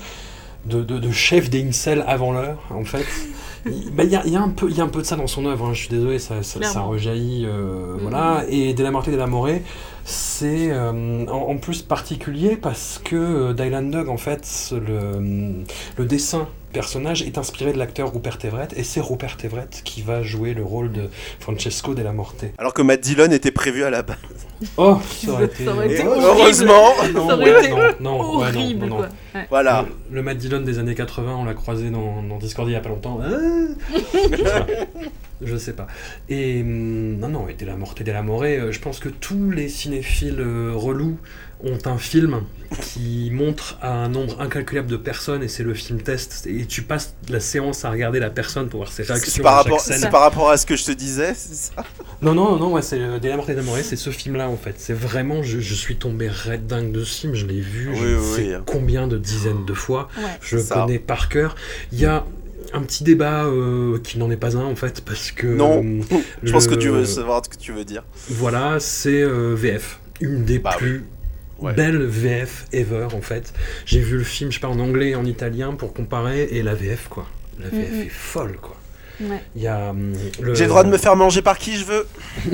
de, 0.68 0.82
de, 0.82 0.98
de 0.98 1.10
chef 1.12 1.50
des 1.50 1.66
incels 1.66 2.04
avant 2.06 2.32
l'heure, 2.32 2.58
en 2.70 2.84
fait. 2.84 3.06
Il 3.66 3.90
bah, 3.90 4.04
y, 4.04 4.14
a, 4.14 4.22
il 4.24 4.32
y 4.32 4.36
a 4.36 4.40
un 4.42 4.50
peu, 4.50 4.70
y 4.70 4.80
a 4.80 4.84
un 4.84 4.88
peu 4.88 5.00
de 5.00 5.06
ça 5.06 5.16
dans 5.16 5.26
son 5.26 5.44
œuvre, 5.44 5.66
hein, 5.66 5.74
je 5.74 5.80
suis 5.80 5.88
désolé, 5.88 6.20
ça, 6.20 6.40
ça, 6.44 6.82
rejaillit. 6.82 7.46
euh, 7.46 7.94
Mhm. 7.94 7.98
Voilà. 8.02 8.44
Et 8.48 8.74
De 8.74 8.82
la 8.84 8.92
Morte 8.92 9.08
et 9.08 9.10
de 9.10 9.16
la 9.16 9.26
Morée, 9.26 9.62
c'est 10.04 10.70
euh, 10.70 11.26
en, 11.26 11.50
en 11.50 11.56
plus 11.56 11.82
particulier 11.82 12.56
parce 12.56 13.00
que 13.04 13.16
euh, 13.16 13.52
Dylan 13.54 13.90
Dog, 13.90 14.08
en 14.08 14.18
fait, 14.18 14.46
le, 14.72 15.64
le 15.98 16.04
dessin 16.04 16.46
personnage 16.80 17.22
est 17.22 17.38
inspiré 17.38 17.72
de 17.72 17.78
l'acteur 17.78 18.12
Rupert 18.12 18.36
Everett, 18.44 18.74
et 18.76 18.84
c'est 18.84 19.00
Rupert 19.00 19.38
Everett 19.42 19.80
qui 19.82 20.02
va 20.02 20.22
jouer 20.22 20.52
le 20.52 20.62
rôle 20.62 20.92
de 20.92 21.08
Francesco 21.40 21.94
Della 21.94 22.12
Morte. 22.12 22.44
Alors 22.58 22.74
que 22.74 22.82
Matt 22.82 23.00
Dillon 23.00 23.30
était 23.32 23.50
prévu 23.50 23.82
à 23.82 23.88
la 23.88 24.02
base. 24.02 24.18
Oh, 24.76 24.98
ça 25.10 25.30
aurait 25.32 25.46
été... 25.46 25.64
Ça 25.64 25.72
aurait 25.72 25.88
Et 25.88 25.94
été 25.94 26.06
horrible. 26.06 26.24
horrible. 26.26 26.40
heureusement, 26.42 26.92
Non, 27.14 27.28
Ça 27.30 27.36
ouais, 27.38 27.58
été 27.60 27.70
non, 27.70 27.76
non, 27.78 27.80
ouais, 27.80 27.94
non, 28.00 28.20
Horrible, 28.20 28.80
non, 28.80 28.86
non. 28.88 28.96
quoi. 28.98 29.08
Ouais. 29.34 29.46
voilà. 29.48 29.86
Le, 30.10 30.16
le 30.16 30.22
Matt 30.22 30.36
Dillon 30.36 30.60
des 30.60 30.78
années 30.78 30.94
80, 30.94 31.34
on 31.34 31.44
l'a 31.46 31.54
croisé 31.54 31.88
dans, 31.88 32.22
dans 32.22 32.36
Discord 32.36 32.68
il 32.68 32.72
y 32.72 32.76
a 32.76 32.80
pas 32.80 32.90
longtemps. 32.90 33.20
Ah 33.22 33.28
je, 33.90 34.36
sais 34.36 34.42
pas. 34.44 34.66
Je 35.42 35.56
sais 35.56 35.72
pas. 35.72 35.86
Et 36.28 36.60
hum, 36.60 37.16
non, 37.18 37.28
non, 37.28 37.48
et 37.48 37.54
Della 37.54 37.76
Morte 37.76 38.00
et 38.02 38.04
Della 38.04 38.22
Morée, 38.22 38.58
euh, 38.58 38.70
je 38.72 38.80
pense 38.80 38.98
que 38.98 39.08
tous 39.08 39.50
les 39.50 39.68
cinéphiles 39.68 40.40
euh, 40.40 40.72
relous 40.74 41.18
ont 41.64 41.78
un 41.86 41.98
film 41.98 42.42
qui 42.82 43.30
montre 43.32 43.78
à 43.80 43.92
un 43.92 44.08
nombre 44.08 44.40
incalculable 44.40 44.88
de 44.88 44.96
personnes 44.96 45.42
et 45.42 45.48
c'est 45.48 45.62
le 45.62 45.72
film 45.74 46.00
test. 46.02 46.46
Et 46.46 46.66
tu 46.66 46.82
passes 46.82 47.14
la 47.28 47.40
séance 47.40 47.84
à 47.84 47.90
regarder 47.90 48.18
la 48.18 48.30
personne 48.30 48.68
pour 48.68 48.80
voir 48.80 48.90
ses 48.92 49.04
C'est 49.04 49.12
réactions 49.12 49.42
par, 49.42 49.54
à 49.54 49.56
chaque 49.58 49.64
rapport, 49.64 49.80
scène. 49.80 49.98
c'est 49.98 50.10
par 50.10 50.20
rapport 50.20 50.50
à 50.50 50.56
ce 50.56 50.66
que 50.66 50.76
je 50.76 50.84
te 50.84 50.92
disais, 50.92 51.32
c'est 51.34 51.54
ça? 51.54 51.84
Non, 52.22 52.34
non, 52.34 52.56
non, 52.56 52.72
ouais, 52.72 52.82
c'est 52.82 52.98
euh, 53.00 53.18
et 53.22 53.62
Morée, 53.62 53.82
c'est 53.82 53.96
ce 53.96 54.10
film-là 54.10 54.48
en 54.48 54.56
fait. 54.56 54.74
C'est 54.78 54.92
vraiment, 54.94 55.42
je, 55.42 55.60
je 55.60 55.74
suis 55.74 55.96
tombé 55.96 56.28
red 56.28 56.66
dingue 56.66 56.92
de 56.92 57.04
ce 57.04 57.20
film, 57.20 57.34
je 57.34 57.46
l'ai 57.46 57.60
vu, 57.60 57.88
Oui, 57.90 57.96
je 57.98 58.04
ne 58.06 58.16
oui, 58.18 58.34
sais 58.34 58.56
oui. 58.56 58.62
combien 58.66 59.06
de 59.06 59.16
dizaines 59.18 59.64
de 59.64 59.74
fois. 59.74 60.08
Ouais. 60.18 60.24
Je 60.40 60.58
Ça. 60.58 60.74
connais 60.76 60.98
par 60.98 61.28
cœur. 61.28 61.54
Il 61.92 62.00
y 62.00 62.06
a 62.06 62.24
un 62.72 62.82
petit 62.82 63.04
débat 63.04 63.44
euh, 63.44 63.98
qui 64.02 64.18
n'en 64.18 64.30
est 64.30 64.36
pas 64.36 64.56
un 64.56 64.64
en 64.64 64.74
fait 64.76 65.02
parce 65.04 65.30
que 65.30 65.46
Non. 65.46 65.82
euh, 65.84 66.00
Je 66.42 66.52
pense 66.52 66.66
que 66.66 66.74
tu 66.74 66.88
veux 66.88 67.04
savoir 67.04 67.42
ce 67.44 67.48
que 67.48 67.56
tu 67.56 67.72
veux 67.72 67.84
dire. 67.84 68.02
voilà 68.28 68.78
c'est 68.80 69.22
euh, 69.22 69.54
VF 69.54 70.00
une 70.20 70.44
des 70.44 70.58
Bah 70.58 70.74
plus 70.76 71.04
Ouais. 71.58 71.72
belles 71.72 72.02
VF 72.04 72.66
ever 72.72 73.08
en 73.14 73.22
fait 73.22 73.54
j'ai 73.86 74.00
vu 74.00 74.18
le 74.18 74.24
film 74.24 74.50
je 74.50 74.56
sais 74.56 74.60
pas 74.60 74.68
en 74.68 74.78
anglais 74.78 75.10
et 75.10 75.14
en 75.16 75.24
italien 75.24 75.72
pour 75.72 75.94
comparer 75.94 76.42
et 76.50 76.62
la 76.62 76.74
VF 76.74 77.08
quoi 77.08 77.26
la 77.58 77.68
VF 77.68 78.06
est 78.06 78.08
folle 78.10 78.56
quoi 78.60 78.76
Ouais. 79.18 79.40
hum, 79.66 80.12
le- 80.42 80.54
J'ai 80.54 80.64
le 80.64 80.68
droit 80.68 80.84
de 80.84 80.90
me 80.90 80.98
faire 80.98 81.16
manger 81.16 81.40
par 81.40 81.56
qui 81.56 81.74
je 81.78 81.86
veux. 81.86 82.06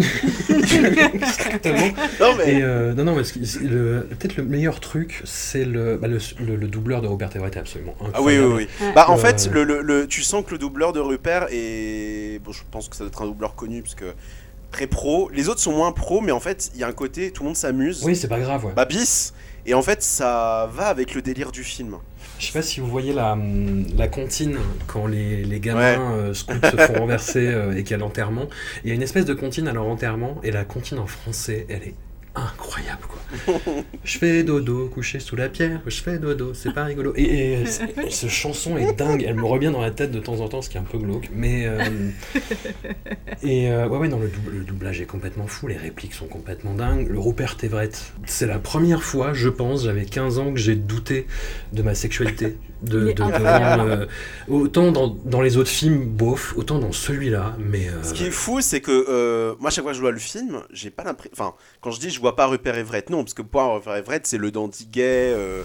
Exactement. 1.14 1.88
Non 2.20 2.34
mais. 2.38 2.53
Et 2.55 2.62
euh, 2.62 2.94
non, 2.94 3.05
non, 3.05 3.14
peut-être 3.16 4.36
le 4.36 4.44
meilleur 4.44 4.78
truc, 4.80 5.22
c'est 5.24 5.64
le, 5.64 5.96
bah, 5.96 6.07
le, 6.09 6.18
le- 6.40 6.57
le 6.57 6.68
doubleur 6.68 7.03
de 7.03 7.09
Robert 7.09 7.30
Everett 7.34 7.57
est 7.57 7.61
absolument 7.61 7.96
incroyable. 8.00 8.14
Ah 8.16 8.22
oui, 8.22 8.38
oui, 8.38 8.66
oui. 8.80 8.86
Ouais. 8.86 8.92
Bah 8.94 9.07
en 9.09 9.14
Euh, 9.14 9.20
fait, 9.20 9.50
le, 9.53 9.64
le- 9.64 9.82
le- 9.82 10.07
tu 10.07 10.22
sens 10.22 10.44
que 10.44 10.53
le 10.53 10.59
doubleur 10.59 10.92
de 10.92 11.00
Rupert 11.00 11.48
est... 11.50 12.40
Bon, 12.44 12.53
je 12.53 12.61
pense 12.70 12.88
que 12.88 12.96
ça 12.96 13.05
doit 13.05 13.09
être 13.09 13.22
un 13.22 13.26
doubleur 13.26 13.55
connu, 13.57 13.82
parce 13.82 13.94
que 13.94 14.05
très 14.72 14.88
pro. 14.88 15.30
Les 15.32 15.48
autres 15.48 15.60
sont 15.60 15.72
moins 15.72 15.92
pro, 15.92 16.20
mais 16.20 16.32
en 16.32 16.40
fait, 16.40 16.70
il 16.74 16.80
y 16.80 16.84
a 16.84 16.88
un 16.88 16.92
côté, 16.92 17.30
tout 17.30 17.44
le 17.44 17.48
monde 17.48 17.56
s'amuse. 17.56 18.02
Oui, 18.04 18.16
c'est 18.16 18.28
pas 18.28 18.40
grave, 18.40 18.64
ouais. 18.64 18.72
Bah 18.74 18.86
bis. 18.86 19.32
Et 19.64 19.74
en 19.74 19.82
fait, 19.82 20.02
ça 20.02 20.68
va 20.72 20.88
avec 20.88 21.14
le 21.14 21.22
délire 21.22 21.52
du 21.52 21.62
film. 21.62 21.98
Je 22.40 22.46
sais 22.46 22.52
pas 22.52 22.62
si 22.62 22.80
vous 22.80 22.88
voyez 22.88 23.12
la, 23.12 23.34
hum, 23.34 23.86
la 23.96 24.08
comptine 24.08 24.58
quand 24.88 25.06
les, 25.06 25.44
les 25.44 25.60
gamins 25.60 26.16
euh, 26.16 26.34
se 26.34 26.44
font 26.44 26.94
renverser 26.98 27.46
euh, 27.46 27.76
et 27.76 27.84
qu'il 27.84 27.92
y 27.92 27.94
a 27.94 27.98
l'enterrement. 27.98 28.48
Il 28.82 28.88
y 28.88 28.92
a 28.92 28.94
une 28.94 29.02
espèce 29.02 29.24
de 29.24 29.34
comptine 29.34 29.68
à 29.68 29.72
leur 29.72 29.86
enterrement 29.86 30.40
et 30.42 30.50
la 30.50 30.64
comptine 30.64 30.98
en 30.98 31.06
français, 31.06 31.66
elle 31.68 31.84
est 31.84 31.94
incroyable 32.34 33.02
quoi. 33.08 33.54
je 34.04 34.18
fais 34.18 34.42
dodo, 34.42 34.88
couché 34.88 35.20
sous 35.20 35.36
la 35.36 35.48
pierre, 35.48 35.80
je 35.86 36.00
fais 36.02 36.18
dodo, 36.18 36.54
c'est 36.54 36.72
pas 36.72 36.84
rigolo. 36.84 37.12
Et, 37.16 37.64
cette 38.10 38.30
chanson 38.30 38.76
est 38.76 38.92
dingue, 38.92 39.24
elle 39.26 39.34
me 39.36 39.44
revient 39.44 39.70
dans 39.70 39.80
la 39.80 39.90
tête 39.90 40.10
de 40.10 40.20
temps 40.20 40.40
en 40.40 40.48
temps, 40.48 40.62
ce 40.62 40.70
qui 40.70 40.76
est 40.76 40.80
un 40.80 40.84
peu 40.84 40.98
glauque. 40.98 41.28
Mais 41.34 41.66
euh, 41.66 42.10
et 43.42 43.70
euh, 43.70 43.88
ouais 43.88 43.98
ouais 43.98 44.08
non 44.08 44.18
le, 44.18 44.28
dou- 44.28 44.50
le 44.50 44.60
doublage 44.64 45.00
est 45.00 45.06
complètement 45.06 45.46
fou, 45.46 45.66
les 45.66 45.76
répliques 45.76 46.14
sont 46.14 46.26
complètement 46.26 46.74
dingues. 46.74 47.08
Le 47.08 47.18
Rupert 47.18 47.56
Everett, 47.62 48.12
c'est 48.26 48.46
la 48.46 48.58
première 48.58 49.02
fois, 49.02 49.32
je 49.32 49.48
pense, 49.48 49.84
j'avais 49.84 50.04
15 50.04 50.38
ans 50.38 50.52
que 50.52 50.58
j'ai 50.60 50.76
douté 50.76 51.26
de 51.72 51.82
ma 51.82 51.94
sexualité. 51.94 52.56
De, 52.82 53.12
de- 53.12 53.22
euh, 53.22 54.06
autant 54.48 54.90
dans, 54.90 55.06
dans 55.24 55.40
les 55.40 55.56
autres 55.56 55.70
films, 55.70 56.04
bof, 56.04 56.54
autant 56.56 56.78
dans 56.80 56.90
celui-là, 56.92 57.54
mais 57.58 57.88
euh, 57.88 58.02
Ce 58.02 58.12
qui 58.12 58.24
est 58.24 58.30
fou, 58.32 58.60
c'est 58.60 58.80
que 58.80 59.06
euh, 59.08 59.54
moi, 59.60 59.70
chaque 59.70 59.84
fois 59.84 59.92
que 59.92 59.96
je 59.96 60.02
vois 60.02 60.10
le 60.10 60.18
film, 60.18 60.62
j'ai 60.72 60.90
pas 60.90 61.04
l'impression. 61.04 61.30
Enfin, 61.32 61.54
quand 61.80 61.92
je 61.92 62.00
dis 62.00 62.10
je 62.10 62.18
vois 62.18 62.34
pas 62.34 62.46
Rupert 62.46 62.76
Everett, 62.76 63.08
non, 63.08 63.22
parce 63.22 63.34
que 63.34 63.42
pour 63.42 63.62
moi, 63.62 63.74
Rupert 63.76 63.94
Everett, 63.96 64.26
c'est 64.26 64.38
le 64.38 64.50
dandy 64.50 64.86
gay. 64.86 65.32
euh, 65.32 65.62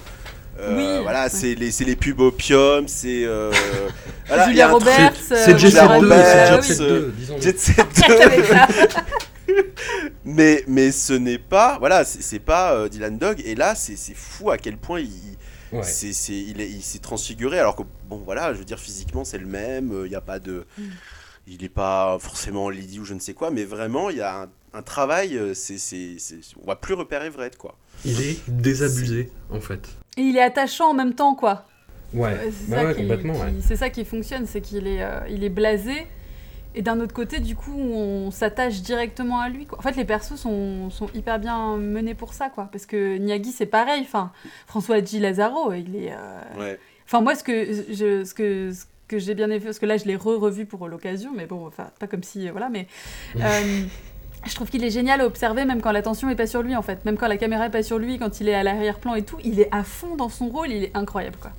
euh, 0.59 0.75
Oui, 0.77 1.03
voilà, 1.03 1.23
ouais. 1.23 1.29
c'est 1.29 1.55
les, 1.55 1.71
c'est 1.71 1.85
les 1.85 1.95
pubs 1.95 2.19
opium, 2.19 2.87
c'est. 2.87 3.23
euh, 3.25 3.51
voilà, 4.27 4.47
Julia 4.47 4.67
Roberts. 4.69 5.13
c'est 5.27 5.57
Jet 5.57 5.69
Set 5.69 5.71
Julia 5.71 5.87
2, 5.87 5.93
Roberts, 5.95 6.25
c'est 6.25 6.47
Jet 6.47 6.57
oui. 6.59 6.63
Set 6.75 6.81
euh, 6.81 6.99
2, 6.99 7.13
disons. 7.17 7.41
Jet 7.41 7.59
Set 7.59 7.85
Avec 8.21 8.45
ça. 8.45 8.67
mais, 10.25 10.63
mais 10.67 10.91
ce 10.91 11.13
n'est 11.13 11.37
pas. 11.37 11.77
Voilà, 11.79 12.03
c'est 12.03 12.39
pas 12.39 12.73
euh, 12.73 12.89
Dylan 12.89 13.17
Dog, 13.17 13.41
et 13.45 13.55
là, 13.55 13.75
c'est 13.75 13.95
c'est 13.95 14.15
fou 14.15 14.51
à 14.51 14.57
quel 14.57 14.77
point 14.77 14.99
il. 14.99 15.09
Ouais. 15.71 15.83
c'est 15.83 16.13
c'est- 16.13 16.33
il 16.33 16.61
est- 16.61 16.69
il 16.69 16.81
s'est 16.81 16.99
transfiguré 16.99 17.59
alors 17.59 17.75
que 17.75 17.83
bon 18.09 18.17
voilà 18.17 18.53
je 18.53 18.59
veux 18.59 18.65
dire 18.65 18.79
physiquement 18.79 19.23
c'est 19.25 19.37
le 19.37 19.45
même 19.47 19.91
il 20.05 20.09
n'y 20.09 20.15
a 20.15 20.21
pas 20.21 20.39
de 20.39 20.65
Mm. 20.77 20.83
il 21.47 21.61
n'est 21.61 21.69
pas 21.69 22.17
forcément 22.19 22.69
Lydie 22.69 22.99
ou 22.99 23.05
je 23.05 23.13
ne 23.13 23.19
sais 23.19 23.33
quoi 23.33 23.51
mais 23.51 23.63
vraiment 23.65 24.09
il 24.09 24.17
y 24.17 24.21
a 24.21 24.43
un, 24.43 24.47
un 24.73 24.81
travail 24.81 25.37
euh, 25.37 25.53
c'est 25.53 25.77
c'est 25.77 26.15
c'est- 26.19 26.39
on 26.61 26.65
voit 26.65 26.79
plus 26.79 26.93
repérer 26.93 27.27
Everett 27.27 27.57
quoi 27.57 27.75
Il 28.05 28.21
est 28.21 28.37
désabusé, 28.47 29.31
en 29.49 29.59
fait. 29.59 29.87
Et 30.17 30.21
il 30.21 30.37
est 30.37 30.41
attachant 30.41 30.91
en 30.91 30.93
même 30.93 31.15
temps, 31.15 31.33
quoi. 31.33 31.65
Ouais, 32.13 32.31
Euh, 32.33 32.51
c'est 32.51 32.69
bah 32.69 32.77
ça 32.77 32.85
ouais, 32.85 32.93
qui- 32.95 33.01
complètement, 33.01 33.33
qui- 33.33 33.39
ouais. 33.41 33.53
C'est 33.67 33.75
ça 33.75 33.89
qui 33.89 34.05
fonctionne, 34.05 34.45
c'est 34.45 34.61
qu'il 34.61 34.85
est, 34.87 35.01
euh, 35.03 35.19
il 35.29 35.43
est 35.43 35.49
blasé. 35.49 36.05
Et 36.77 36.83
d'un 36.83 36.99
autre 36.99 37.13
côté, 37.13 37.39
du 37.39 37.55
coup, 37.55 37.73
on 37.75 38.29
s'attache 38.29 38.81
directement 38.83 39.39
à 39.39 39.49
lui. 39.49 39.65
Quoi. 39.65 39.79
En 39.79 39.81
fait, 39.81 39.95
les 39.95 40.05
persos 40.05 40.35
sont, 40.35 40.91
sont 40.91 41.09
hyper 41.15 41.39
bien 41.39 41.75
menés 41.77 42.13
pour 42.13 42.35
ça, 42.35 42.49
quoi. 42.49 42.69
Parce 42.71 42.85
que 42.85 43.17
Niagi, 43.17 43.51
c'est 43.51 43.65
pareil. 43.65 44.01
Enfin, 44.03 44.31
François 44.67 45.03
G. 45.03 45.17
Lazaro, 45.19 45.73
il 45.73 45.95
est. 45.95 46.11
euh, 46.11 46.59
ouais 46.59 46.79
Enfin, 47.05 47.21
moi, 47.21 47.33
ce 47.33 47.43
que, 47.43 47.65
je, 47.89 48.23
ce 48.23 48.33
que, 48.35 48.71
ce 48.71 48.85
que 49.07 49.17
j'ai 49.17 49.33
bien 49.33 49.47
aimé, 49.47 49.59
parce 49.59 49.79
que 49.79 49.87
là, 49.87 49.97
je 49.97 50.05
l'ai 50.05 50.15
re-revu 50.15 50.67
pour 50.67 50.87
l'occasion, 50.87 51.31
mais 51.35 51.47
bon, 51.47 51.65
enfin, 51.65 51.89
pas 51.99 52.05
comme 52.05 52.21
si, 52.21 52.47
euh, 52.47 52.51
voilà, 52.51 52.69
mais 52.69 52.85
euh, 53.37 53.83
je 54.45 54.53
trouve 54.53 54.69
qu'il 54.69 54.83
est 54.83 54.91
génial 54.91 55.21
à 55.21 55.25
observer, 55.25 55.65
même 55.65 55.81
quand 55.81 55.91
l'attention 55.91 56.29
est 56.29 56.35
pas 56.35 56.47
sur 56.47 56.61
lui, 56.61 56.75
en 56.75 56.83
fait, 56.83 57.05
même 57.05 57.17
quand 57.17 57.27
la 57.27 57.37
caméra 57.37 57.65
est 57.65 57.71
pas 57.71 57.81
sur 57.81 57.97
lui, 57.97 58.19
quand 58.19 58.39
il 58.39 58.49
est 58.49 58.53
à 58.53 58.61
l'arrière-plan 58.61 59.15
et 59.15 59.23
tout, 59.23 59.37
il 59.43 59.59
est 59.59 59.69
à 59.73 59.83
fond 59.83 60.15
dans 60.15 60.29
son 60.29 60.49
rôle, 60.49 60.69
il 60.69 60.83
est 60.83 60.95
incroyable, 60.95 61.37
quoi. 61.41 61.53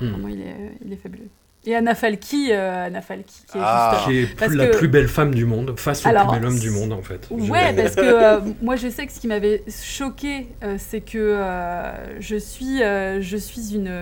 Hmm. 0.00 0.10
Vraiment, 0.12 0.28
il 0.28 0.40
est, 0.40 0.72
il 0.86 0.92
est 0.92 0.96
fabuleux. 0.96 1.28
Et 1.64 1.76
Anna 1.76 1.94
Falki, 1.94 2.48
euh, 2.50 2.86
Anna 2.86 3.00
Falki, 3.00 3.44
qui 3.50 3.56
est 3.56 3.60
Ah. 3.62 3.92
juste. 3.94 4.08
Qui 4.08 4.18
est 4.18 4.36
Parce 4.36 4.52
la 4.52 4.66
que- 4.66 4.76
plus 4.78 4.88
belle 4.88 5.06
femme 5.06 5.32
du 5.32 5.44
monde, 5.44 5.78
face 5.78 6.04
au 6.04 6.08
plus 6.08 6.12
bel 6.32 6.44
homme 6.44 6.58
du 6.58 6.70
monde, 6.70 6.92
en 6.92 7.02
fait. 7.02 7.28
Ouais, 7.30 7.72
parce 7.72 7.94
que 7.94 8.00
euh, 8.00 8.40
moi 8.62 8.74
je 8.74 8.88
sais 8.88 9.06
que 9.06 9.12
ce 9.12 9.20
qui 9.20 9.28
m'avait 9.28 9.62
choqué, 9.68 10.48
euh, 10.64 10.74
c'est 10.78 11.00
que 11.02 11.18
euh, 11.18 12.20
je 12.20 12.34
suis, 12.34 12.82
euh, 12.82 13.20
je 13.20 13.36
suis 13.36 13.74
une, 13.76 13.92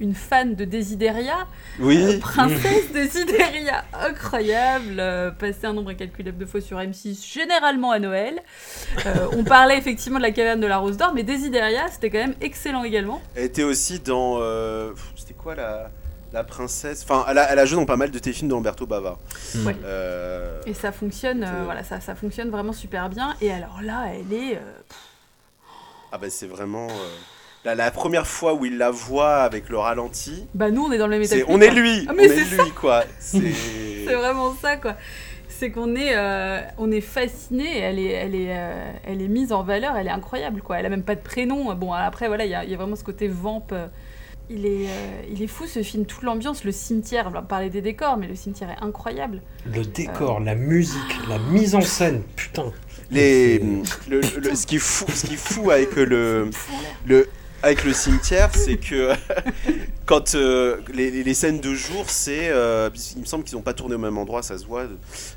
une 0.00 0.14
fan 0.14 0.54
de 0.54 0.64
Desideria, 0.64 1.48
oui 1.80 2.00
Euh, 2.00 2.18
princesse 2.20 2.92
Desideria, 2.92 3.82
incroyable, 3.92 5.00
euh, 5.00 5.32
passé 5.32 5.66
un 5.66 5.72
nombre 5.72 5.90
incalculable 5.90 6.38
de 6.38 6.46
fois 6.46 6.60
sur 6.60 6.78
M6, 6.78 7.26
généralement 7.26 7.90
à 7.90 7.98
Noël. 7.98 8.40
Euh, 9.06 9.26
on 9.36 9.42
parlait 9.42 9.76
effectivement 9.78 10.18
de 10.18 10.22
la 10.22 10.30
caverne 10.30 10.60
de 10.60 10.66
la 10.68 10.78
Rose 10.78 10.96
d'Or, 10.96 11.12
mais 11.12 11.24
Desideria, 11.24 11.88
c'était 11.90 12.10
quand 12.10 12.18
même 12.18 12.34
excellent 12.40 12.84
également. 12.84 13.20
elle 13.34 13.46
était 13.46 13.64
aussi 13.64 13.98
dans 13.98 14.36
euh, 14.40 14.92
c'était 15.16 15.34
quoi 15.34 15.56
la 15.56 15.90
la 16.32 16.44
princesse 16.44 17.02
enfin 17.02 17.24
elle 17.28 17.38
a, 17.38 17.50
elle 17.52 17.58
a 17.58 17.64
joué 17.64 17.76
dans 17.78 17.86
pas 17.86 17.96
mal 17.96 18.10
de 18.10 18.18
tes 18.18 18.32
films 18.32 18.48
de 18.48 18.54
Lamberto 18.54 18.86
Bava 18.86 19.18
Hmm. 19.54 19.66
Ouais. 19.66 19.76
Euh, 19.84 20.60
Et 20.66 20.74
ça 20.74 20.92
fonctionne, 20.92 21.42
euh, 21.44 21.64
voilà, 21.64 21.82
ça, 21.82 22.00
ça 22.00 22.14
fonctionne 22.14 22.50
vraiment 22.50 22.72
super 22.72 23.08
bien. 23.08 23.34
Et 23.40 23.50
alors 23.52 23.80
là, 23.82 24.06
elle 24.14 24.32
est. 24.32 24.56
euh, 24.56 24.60
ah 26.12 26.18
bah 26.18 26.30
c'est 26.30 26.46
vraiment 26.46 26.86
euh, 26.86 27.08
la, 27.64 27.74
la 27.74 27.90
première 27.90 28.26
fois 28.26 28.54
où 28.54 28.64
il 28.64 28.78
la 28.78 28.90
voit 28.90 29.38
avec 29.38 29.68
le 29.68 29.78
ralenti 29.78 30.46
Bah 30.54 30.70
nous, 30.70 30.84
on 30.84 30.92
est 30.92 30.98
dans 30.98 31.06
le 31.06 31.12
même 31.18 31.22
état. 31.22 31.36
on 31.48 31.60
est 31.60 31.70
lui 31.70 32.04
Ah, 32.08 32.12
on 32.12 32.16
mais 32.16 32.24
est 32.26 32.44
c'est 32.44 32.62
lui 32.62 32.70
quoi 32.70 33.04
c'est 33.18 33.40
C'est 34.06 34.14
vraiment 34.14 34.54
ça, 34.54 34.76
quoi. 34.76 34.94
c'est 35.48 35.70
qu'on 35.70 35.94
est, 35.96 36.16
euh, 36.16 36.60
on 36.78 36.90
est 36.90 37.00
fasciné. 37.00 37.78
Elle 37.80 37.98
est, 37.98 38.10
elle 38.12 38.34
est, 38.34 38.48
euh, 38.56 38.92
elle 39.04 39.20
est 39.22 39.28
mise 39.28 39.52
en 39.52 39.62
valeur. 39.62 39.96
Elle 39.96 40.06
est 40.06 40.10
incroyable, 40.10 40.62
quoi. 40.62 40.78
Elle 40.78 40.86
a 40.86 40.90
même 40.90 41.02
pas 41.04 41.14
de 41.16 41.20
prénom. 41.20 41.74
Bon, 41.74 41.92
après, 41.92 42.28
voilà, 42.28 42.44
il 42.44 42.48
y, 42.48 42.70
y 42.70 42.74
a 42.74 42.76
vraiment 42.76 42.96
ce 42.96 43.04
côté 43.04 43.28
vamp. 43.28 43.66
Euh, 44.50 44.54
Il 44.54 44.66
est, 44.66 44.86
euh, 44.88 45.22
il 45.32 45.42
est 45.42 45.46
fou 45.46 45.66
ce 45.66 45.82
film, 45.82 46.04
toute 46.06 46.22
l'ambiance, 46.22 46.64
le 46.64 46.72
cimetière. 46.72 47.26
On 47.28 47.30
va 47.30 47.42
parler 47.42 47.70
des 47.70 47.82
décors, 47.82 48.16
mais 48.16 48.26
le 48.26 48.34
cimetière 48.34 48.70
est 48.70 48.82
incroyable. 48.84 49.42
Le 49.66 49.84
décor, 49.84 50.40
la 50.40 50.54
musique, 50.54 51.16
la 51.28 51.38
mise 51.38 51.74
en 51.74 51.80
scène, 51.80 52.22
putain. 52.36 52.72
Les, 53.10 53.58
le, 54.08 54.20
le- 54.20 54.54
ce 54.54 54.66
qui 54.66 54.76
est 54.76 54.78
fou, 54.78 55.04
ce 55.12 55.26
qui 55.26 55.34
est 55.34 55.36
fou 55.36 55.70
avec 55.72 55.96
le, 55.96 56.48
le, 57.06 57.28
avec 57.62 57.84
le 57.84 57.92
cimetière, 57.92 58.50
c'est 58.54 58.76
que 58.76 59.10
quand 60.06 60.34
euh, 60.36 60.76
les, 60.94 61.10
les- 61.10 61.34
scènes 61.34 61.58
de 61.60 61.74
jour, 61.74 62.04
c'est, 62.08 62.48
euh, 62.50 62.88
il 63.16 63.22
me 63.22 63.26
semble 63.26 63.42
qu'ils 63.44 63.56
n'ont 63.56 63.62
pas 63.62 63.74
tourné 63.74 63.96
au 63.96 63.98
même 63.98 64.16
endroit, 64.16 64.42
ça 64.44 64.58
se 64.58 64.64
voit. 64.64 64.84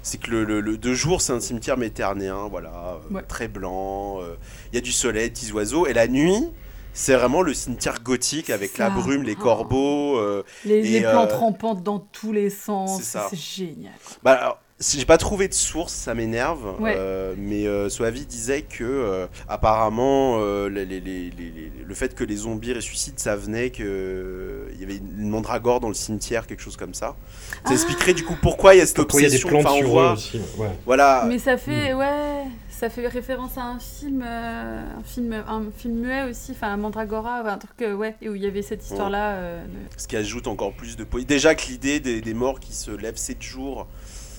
C'est 0.03 0.20
que 0.20 0.30
le, 0.30 0.43
le- 0.43 0.61
le- 0.61 0.78
de 0.78 0.93
jour, 0.93 1.20
c'est 1.22 1.34
un 1.34 1.39
cimetière 1.39 1.78
méternéen, 1.78 2.47
voilà, 2.47 2.70
euh, 3.09 3.16
Ouais. 3.16 3.24
très 3.28 3.47
blanc. 3.47 4.20
euh, 4.22 4.36
Il 4.72 4.76
y 4.76 4.78
a 4.78 4.82
du 4.82 4.91
soleil, 4.91 5.26
des 5.26 5.32
petits 5.32 5.51
oiseaux, 5.51 5.88
et 5.88 5.93
la 5.93 6.07
nuit. 6.07 6.47
C'est 6.94 7.16
vraiment 7.16 7.41
le 7.41 7.54
cimetière 7.54 8.02
gothique 8.04 8.50
avec 8.50 8.78
la 8.78 8.89
brume, 8.89 9.24
les 9.24 9.36
Oh. 9.39 9.41
corbeaux. 9.41 10.18
euh, 10.18 10.44
Les, 10.64 10.76
Et, 10.78 10.82
les 10.84 11.02
plantes 11.02 11.32
euh, 11.32 11.38
rampantes 11.38 11.84
dans 11.84 12.00
tous 12.00 12.32
les 12.32 12.50
sens. 12.52 13.02
c'est 13.02 13.36
génial. 13.36 13.94
Bah, 14.22 14.34
alors, 14.34 14.60
si 14.84 15.00
j'ai 15.00 15.06
pas 15.06 15.18
trouvé 15.18 15.48
de 15.48 15.54
source, 15.54 15.94
ça 15.94 16.14
m'énerve. 16.14 16.76
Ouais. 16.80 16.96
euh, 16.98 17.34
mais 17.38 17.66
euh, 17.68 17.90
Soavi 17.90 18.26
disait 18.26 18.62
que 18.64 18.84
euh, 18.84 19.28
apparemment 19.48 20.38
euh, 20.40 20.68
les- 20.70 20.86
les- 20.86 21.00
les- 21.00 21.30
les- 21.32 21.52
les- 21.52 21.72
le 21.86 21.94
fait 21.96 22.14
que 22.16 22.24
les 22.24 22.36
zombies 22.36 22.74
ressuscitent, 22.74 23.20
ça 23.20 23.36
venait 23.36 23.70
que 23.70 23.84
euh, 23.84 24.68
il 24.74 24.82
y 24.82 24.84
avait 24.84 24.98
une 24.98 25.30
mandragore 25.30 25.80
dans 25.80 25.88
le 25.88 25.94
cimetière, 25.94 26.46
quelque 26.48 26.62
chose 26.62 26.78
comme 26.78 26.94
ça. 26.94 27.16
Ça 27.64 27.70
Ah. 27.70 27.74
expliquerait 27.74 28.14
du 28.14 28.24
coup 28.26 28.36
pourquoi 28.42 28.76
il 28.76 28.80
y 28.80 28.82
a 28.82 28.86
cette 28.86 28.98
Pourquoi 28.98 29.22
il 29.22 29.24
y 29.24 29.28
a 29.28 29.30
des 29.30 29.36
obsession. 29.38 29.50
plantes 29.62 29.66
Enfin, 29.78 29.86
on 29.86 29.90
voit, 29.90 30.12
aussi. 30.14 30.42
Ouais. 30.58 30.68
voilà. 30.86 31.26
Mais 31.28 31.40
ça 31.40 31.56
Hmm. 31.56 31.60
fait, 31.60 31.94
ouais, 31.94 32.44
ça 32.70 32.90
fait 32.90 33.08
référence 33.08 33.58
à 33.58 33.62
un 33.64 33.80
film, 33.80 34.24
euh, 34.26 34.84
un 35.00 35.04
film, 35.04 35.34
un 35.48 35.64
film 35.78 35.96
muet 36.00 36.24
aussi, 36.30 36.52
enfin 36.52 36.76
Mandragora, 36.76 37.40
enfin, 37.42 37.54
un 37.54 37.58
truc, 37.58 37.72
euh, 37.82 37.96
ouais, 37.96 38.16
et 38.22 38.28
où 38.30 38.36
il 38.36 38.42
y 38.44 38.48
avait 38.48 38.62
cette 38.62 38.84
histoire-là. 38.84 39.34
euh, 39.36 39.64
de- 39.66 39.72
Ce 39.98 40.08
qui 40.08 40.18
ajoute 40.18 40.48
encore 40.48 40.74
plus 40.74 40.98
de 40.98 41.04
poésie. 41.06 41.26
Déjà 41.26 41.56
que 41.56 41.66
l'idée 41.68 42.00
des, 42.00 42.20
des 42.22 42.34
morts 42.34 42.60
qui 42.60 42.74
se 42.74 42.92
lèvent 42.92 43.16
7 43.18 43.42
jours 43.42 43.88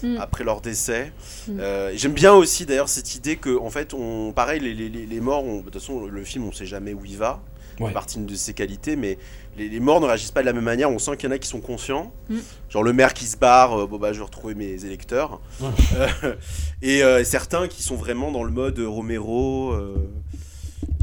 Mm. 0.05 0.17
après 0.21 0.45
leur 0.45 0.61
décès. 0.61 1.13
Mm. 1.49 1.59
Euh, 1.61 1.93
J'aime 1.97 2.13
bien 2.13 2.33
aussi 2.35 2.67
d'ailleurs 2.67 2.89
cette 2.89 3.15
idée 3.15 3.37
que, 3.37 3.59
en 3.59 3.71
fait, 3.71 3.95
on, 3.95 4.33
pareil, 4.33 4.61
les, 4.61 4.75
les- 4.75 5.07
les- 5.07 5.21
morts, 5.21 5.45
on- 5.45 5.59
de 5.59 5.63
toute 5.63 5.75
façon, 5.75 6.07
le 6.07 6.25
film, 6.25 6.45
on 6.45 6.53
sait 6.53 6.67
jamais 6.67 6.93
où 6.95 7.05
il 7.05 7.17
va. 7.17 7.43
Ouais. 7.81 7.89
C'est 7.89 7.93
partie 7.95 8.19
de 8.21 8.35
ses 8.37 8.55
qualités, 8.55 8.95
mais 8.95 9.19
les, 9.59 9.69
les 9.69 9.81
morts 9.81 10.01
ne 10.01 10.07
réagissent 10.07 10.31
pas 10.31 10.43
de 10.43 10.47
la 10.47 10.53
même 10.53 10.63
manière. 10.63 10.91
On 10.93 11.01
sent 11.01 11.17
qu'il 11.17 11.29
y 11.29 11.33
en 11.33 11.35
a 11.35 11.39
qui 11.39 11.49
sont 11.49 11.61
conscients. 11.61 12.13
Mm. 12.29 12.37
Genre 12.71 12.83
le 12.85 12.93
maire 12.93 13.13
qui 13.15 13.25
se 13.27 13.37
barre, 13.37 13.81
euh, 13.81 13.87
bon 13.89 13.99
bah 13.99 14.13
je 14.13 14.19
vais 14.19 14.25
retrouver 14.25 14.55
mes 14.55 14.85
électeurs. 14.85 15.41
Ouais. 15.61 15.69
Euh, 16.23 16.35
et 16.83 17.03
euh, 17.03 17.25
certains 17.25 17.67
qui 17.67 17.83
sont 17.83 17.97
vraiment 17.97 18.31
dans 18.31 18.45
le 18.45 18.53
mode 18.53 18.79
Romero 18.79 19.73
euh, 19.73 19.97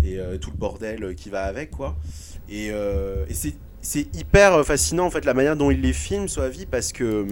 et 0.04 0.18
euh, 0.18 0.38
tout 0.38 0.52
le 0.52 0.58
bordel 0.58 1.14
qui 1.16 1.30
va 1.30 1.44
avec, 1.44 1.72
quoi. 1.72 1.96
Et, 2.50 2.70
euh, 2.72 3.26
et 3.30 3.34
c'est 3.34 3.54
c'est 3.82 4.16
hyper 4.16 4.64
fascinant 4.66 5.08
en 5.08 5.10
fait 5.10 5.26
la 5.26 5.34
manière 5.34 5.56
dont 5.58 5.72
il 5.72 5.82
les 5.82 5.92
filme, 5.94 6.28
Soavi, 6.30 6.68
parce 6.68 6.94
que 6.94 7.26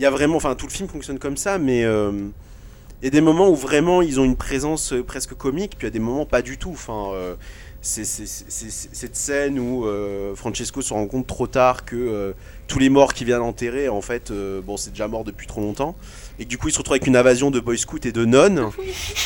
il 0.00 0.02
y 0.02 0.06
a 0.06 0.10
vraiment, 0.10 0.36
enfin 0.36 0.54
tout 0.54 0.66
le 0.66 0.72
film 0.72 0.88
fonctionne 0.88 1.18
comme 1.18 1.36
ça, 1.36 1.58
mais 1.58 1.84
euh, 1.84 2.10
il 3.02 3.04
y 3.04 3.08
a 3.08 3.10
des 3.10 3.20
moments 3.20 3.50
où 3.50 3.54
vraiment 3.54 4.00
ils 4.00 4.18
ont 4.18 4.24
une 4.24 4.34
présence 4.34 4.94
euh, 4.94 5.02
presque 5.02 5.34
comique, 5.34 5.76
puis 5.76 5.86
il 5.86 5.90
y 5.90 5.92
a 5.92 5.92
des 5.92 5.98
moments 5.98 6.24
pas 6.24 6.40
du 6.40 6.56
tout. 6.56 6.70
Enfin, 6.72 7.10
euh, 7.12 7.34
c'est 7.82 8.04
cette 8.06 9.14
scène 9.14 9.58
où 9.58 9.84
euh, 9.84 10.34
Francesco 10.34 10.80
se 10.80 10.94
rend 10.94 11.06
compte 11.06 11.26
trop 11.26 11.46
tard 11.46 11.84
que 11.84 11.96
euh, 11.96 12.32
tous 12.66 12.78
les 12.78 12.88
morts 12.88 13.12
qu'il 13.12 13.26
vient 13.26 13.40
d'enterrer, 13.40 13.90
en 13.90 14.00
fait, 14.00 14.30
euh, 14.30 14.62
bon, 14.62 14.78
c'est 14.78 14.88
déjà 14.88 15.06
mort 15.06 15.24
depuis 15.24 15.46
trop 15.46 15.60
longtemps. 15.60 15.94
Et 16.38 16.44
que 16.44 16.48
du 16.48 16.56
coup, 16.56 16.68
il 16.68 16.72
se 16.72 16.78
retrouve 16.78 16.94
avec 16.94 17.06
une 17.06 17.16
invasion 17.16 17.50
de 17.50 17.60
boy 17.60 17.76
scouts 17.76 17.98
et 18.04 18.12
de 18.12 18.24
nonnes. 18.24 18.70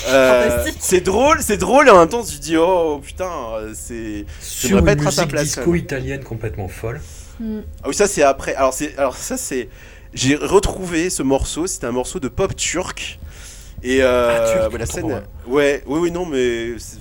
Euh, 0.08 0.66
c'est 0.80 1.02
drôle, 1.02 1.38
c'est 1.40 1.56
drôle, 1.56 1.86
et 1.86 1.90
en 1.92 2.00
même 2.00 2.08
temps, 2.08 2.24
tu 2.24 2.34
te 2.34 2.42
dis, 2.42 2.56
oh 2.56 3.00
putain, 3.00 3.30
c'est. 3.74 4.24
Sur 4.40 4.78
une 4.78 4.84
pas 4.84 4.92
être 4.92 5.06
à 5.06 5.12
sa 5.12 5.22
musique 5.22 5.30
place, 5.30 5.44
disco 5.44 5.70
même. 5.70 5.80
italienne 5.80 6.24
complètement 6.24 6.66
folle. 6.66 7.00
Mm. 7.38 7.60
Ah 7.82 7.88
oui, 7.88 7.94
ça 7.94 8.06
c'est 8.06 8.22
après. 8.22 8.54
Alors, 8.54 8.72
c'est, 8.74 8.96
alors 8.98 9.16
ça 9.16 9.36
c'est. 9.36 9.68
J'ai 10.14 10.36
retrouvé 10.36 11.10
ce 11.10 11.22
morceau, 11.22 11.66
c'était 11.66 11.86
un 11.86 11.92
morceau 11.92 12.20
de 12.20 12.28
pop 12.28 12.54
turc. 12.54 13.18
Et 13.82 14.02
euh, 14.02 14.38
Ah, 14.40 14.52
turc, 14.60 14.72
ouais, 14.72 14.78
la 14.78 14.86
scène. 14.86 15.22
Ouais, 15.46 15.82
oui, 15.86 15.98
oui, 16.00 16.10
non, 16.10 16.24
mais 16.24 16.78
c'est- 16.78 16.98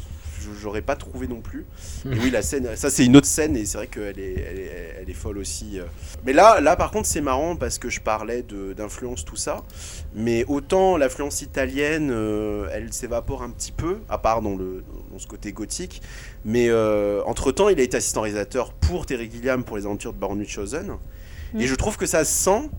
j'aurais 0.62 0.82
pas 0.82 0.96
trouvé 0.96 1.28
non 1.28 1.40
plus. 1.40 1.66
Hmm. 2.06 2.14
Et 2.14 2.20
oui, 2.20 2.32
la 2.32 2.42
scène, 2.42 2.70
ça 2.76 2.90
c'est 2.90 3.06
une 3.06 3.16
autre 3.16 3.28
scène 3.28 3.56
et 3.56 3.66
c'est 3.66 3.78
vrai 3.78 3.88
qu'elle 3.88 4.20
est, 4.20 4.34
elle 4.50 4.60
est, 4.60 4.96
elle 5.02 5.10
est 5.10 5.14
folle 5.14 5.38
aussi. 5.38 5.80
euh. 5.80 5.84
Mais 6.26 6.34
là, 6.34 6.60
là 6.60 6.76
par 6.76 6.90
contre, 6.92 7.08
c'est 7.08 7.22
marrant 7.22 7.56
parce 7.56 7.78
que 7.78 7.90
je 7.90 8.02
parlais 8.02 8.44
d'influence, 8.76 9.24
tout 9.26 9.36
ça. 9.38 9.64
Mais 10.16 10.44
autant 10.48 10.98
l'influence 10.98 11.42
italienne, 11.42 12.10
euh, 12.12 12.68
elle 12.74 12.92
s'évapore 12.94 13.44
un 13.44 13.50
petit 13.52 13.72
peu, 13.72 14.00
à 14.10 14.18
part 14.18 14.42
dans, 14.42 14.56
le, 14.56 14.84
dans 15.12 15.20
ce 15.20 15.28
côté 15.28 15.52
gothique. 15.54 16.02
Mais 16.46 16.70
entre 17.26 17.52
temps, 17.52 17.70
il 17.70 17.80
a 17.80 17.84
été 17.84 17.96
assistant 17.98 18.22
réalisateur 18.22 18.74
pour 18.74 19.06
Terry 19.06 19.30
Gilliam 19.32 19.64
pour 19.64 19.78
les 19.78 19.86
aventures 19.86 20.14
de 20.14 20.18
Baron 20.18 20.36
Munchausen. 20.36 20.98
Mm. 21.54 21.62
Et 21.62 21.68
je 21.68 21.76
trouve 21.76 21.96
que 21.98 22.06
ça 22.08 22.26
se 22.26 22.32
sent 22.44 22.70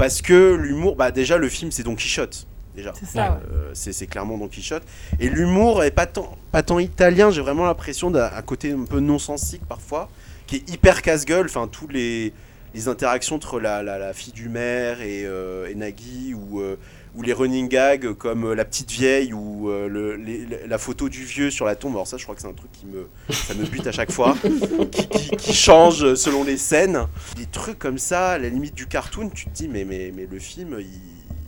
parce 0.00 0.20
que 0.20 0.54
l'humour, 0.54 0.96
bah 0.96 1.12
déjà 1.12 1.38
le 1.38 1.48
film 1.48 1.70
c'est 1.70 1.84
Don 1.84 1.94
Quichotte. 1.94 2.46
Déjà. 2.74 2.92
C'est 2.98 3.06
ça, 3.06 3.32
ouais. 3.32 3.38
Euh, 3.52 3.70
c'est 3.74 3.92
c'est 3.92 4.06
clairement 4.06 4.38
Don 4.38 4.48
Quichotte. 4.48 4.84
Et 5.18 5.28
l'humour 5.28 5.82
est 5.84 5.90
pas 5.90 6.06
tant, 6.06 6.36
pas 6.52 6.62
tant 6.62 6.78
italien, 6.78 7.30
j'ai 7.30 7.40
vraiment 7.40 7.66
l'impression 7.66 8.10
d'un 8.10 8.30
un 8.34 8.42
côté 8.42 8.72
un 8.72 8.84
peu 8.84 9.00
non-sensique 9.00 9.62
parfois, 9.68 10.08
qui 10.46 10.56
est 10.56 10.70
hyper 10.70 11.02
casse-gueule. 11.02 11.46
Enfin, 11.46 11.68
tous 11.70 11.88
les, 11.88 12.32
les 12.74 12.88
interactions 12.88 13.36
entre 13.36 13.60
la, 13.60 13.82
la, 13.82 13.98
la 13.98 14.12
fille 14.12 14.32
du 14.32 14.48
maire 14.48 15.02
et, 15.02 15.24
euh, 15.26 15.68
et 15.68 15.74
Nagui, 15.74 16.32
ou, 16.32 16.60
euh, 16.60 16.76
ou 17.14 17.22
les 17.22 17.32
running 17.32 17.68
gags 17.68 18.12
comme 18.14 18.44
euh, 18.44 18.54
la 18.54 18.64
petite 18.64 18.90
vieille, 18.90 19.32
ou 19.32 19.68
euh, 19.70 19.88
le, 19.88 20.16
les- 20.16 20.46
la 20.66 20.78
photo 20.78 21.08
du 21.08 21.24
vieux 21.24 21.50
sur 21.50 21.64
la 21.66 21.74
tombe. 21.76 21.92
Alors, 21.94 22.06
ça, 22.06 22.16
je 22.16 22.22
crois 22.22 22.34
que 22.34 22.40
c'est 22.42 22.48
un 22.48 22.52
truc 22.52 22.70
qui 22.72 22.86
me, 22.86 23.06
ça 23.32 23.54
me 23.54 23.64
bute 23.66 23.86
à 23.86 23.92
chaque 23.92 24.12
fois, 24.12 24.36
qui, 24.92 25.08
qui- 25.08 25.30
qui 25.36 25.52
change 25.54 26.14
selon 26.14 26.44
les 26.44 26.56
scènes. 26.56 27.06
Des 27.36 27.46
trucs 27.46 27.78
comme 27.78 27.98
ça, 27.98 28.30
à 28.32 28.38
la 28.38 28.48
limite 28.48 28.74
du 28.74 28.86
cartoon, 28.86 29.28
tu 29.30 29.46
te 29.46 29.50
dis, 29.50 29.68
mais, 29.68 29.84
mais, 29.84 30.12
mais 30.14 30.26
le 30.30 30.38
film, 30.38 30.76
il, 30.78 30.86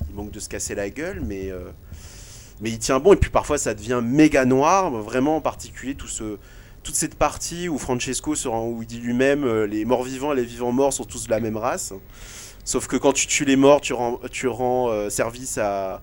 il 0.08 0.14
manque 0.14 0.30
de 0.32 0.40
se 0.40 0.48
casser 0.48 0.74
la 0.74 0.90
gueule, 0.90 1.22
mais. 1.24 1.50
euh, 1.50 1.70
mais 2.60 2.70
il 2.70 2.78
tient 2.78 3.00
bon 3.00 3.12
et 3.14 3.16
puis 3.16 3.30
parfois 3.30 3.58
ça 3.58 3.74
devient 3.74 4.00
méga 4.04 4.44
noir 4.44 4.88
vraiment 4.92 5.36
en 5.36 5.40
particulier 5.40 5.96
tout 5.96 6.06
ce 6.06 6.36
toute 6.84 6.94
cette 6.94 7.16
partie 7.16 7.68
où 7.68 7.76
Francesco 7.76 8.36
se 8.36 8.46
rend, 8.46 8.68
où 8.68 8.82
il 8.82 8.86
dit 8.86 8.98
lui-même 9.00 9.42
euh, 9.44 9.66
les 9.66 9.84
morts 9.84 10.04
vivants 10.04 10.32
et 10.32 10.36
les 10.36 10.44
vivants 10.44 10.70
morts 10.70 10.92
sont 10.92 11.04
tous 11.04 11.24
de 11.26 11.30
la 11.30 11.40
même 11.40 11.56
race 11.56 11.92
sauf 12.64 12.86
que 12.86 12.96
quand 12.96 13.12
tu 13.12 13.26
tues 13.26 13.44
les 13.44 13.56
morts 13.56 13.80
tu 13.80 13.92
rends 13.92 14.20
tu 14.30 14.46
rends 14.48 14.88
euh, 14.88 15.10
service 15.10 15.58
à, 15.58 16.00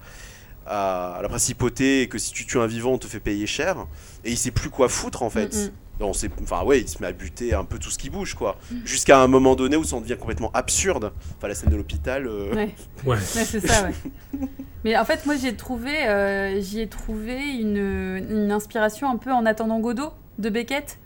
la 0.67 1.25
principauté 1.27 2.03
et 2.03 2.07
que 2.07 2.17
si 2.19 2.31
tu 2.31 2.45
tues 2.45 2.59
un 2.59 2.67
vivant 2.67 2.91
on 2.91 2.97
te 2.99 3.07
fait 3.07 3.19
payer 3.19 3.47
cher 3.47 3.87
et 4.23 4.29
il 4.31 4.37
sait 4.37 4.51
plus 4.51 4.69
quoi 4.69 4.87
foutre 4.89 5.23
en 5.23 5.29
fait 5.31 5.55
Mm, 5.55 6.03
mm. 6.03 6.07
on 6.07 6.13
sait, 6.13 6.29
enfin 6.43 6.63
ouais, 6.63 6.81
il 6.81 6.87
se 6.87 7.01
met 7.01 7.07
à 7.07 7.11
buter 7.11 7.53
un 7.55 7.65
peu 7.65 7.79
tout 7.79 7.89
ce 7.89 7.97
qui 7.97 8.09
bouge 8.11 8.35
quoi, 8.35 8.55
jusqu'à 8.85 9.19
un 9.19 9.27
moment 9.27 9.55
donné 9.55 9.75
où 9.77 9.83
ça 9.83 9.95
en 9.95 10.01
devient 10.01 10.15
complètement 10.19 10.51
absurde. 10.53 11.11
Enfin 11.37 11.47
la 11.47 11.55
scène 11.55 11.71
de 11.71 11.75
l'hôpital. 11.75 12.27
euh, 12.27 12.53
Ouais. 12.53 12.75
Ouais. 13.05 13.17
Ouais, 13.17 13.19
c'est 13.19 13.65
ça, 13.65 13.83
ouais. 13.83 13.93
Mais 14.85 14.95
en 14.97 15.03
fait, 15.03 15.25
moi, 15.25 15.35
j'ai 15.35 15.55
trouvé, 15.57 16.07
euh, 16.07 16.61
j'y 16.61 16.79
ai 16.79 16.87
trouvé 16.87 17.35
une, 17.59 18.23
une 18.29 18.51
inspiration 18.51 19.09
un 19.11 19.17
peu 19.17 19.31
en 19.31 19.45
attendant 19.45 19.79
Godot 19.79 20.11
de 20.37 20.49
Beckett. 20.49 20.99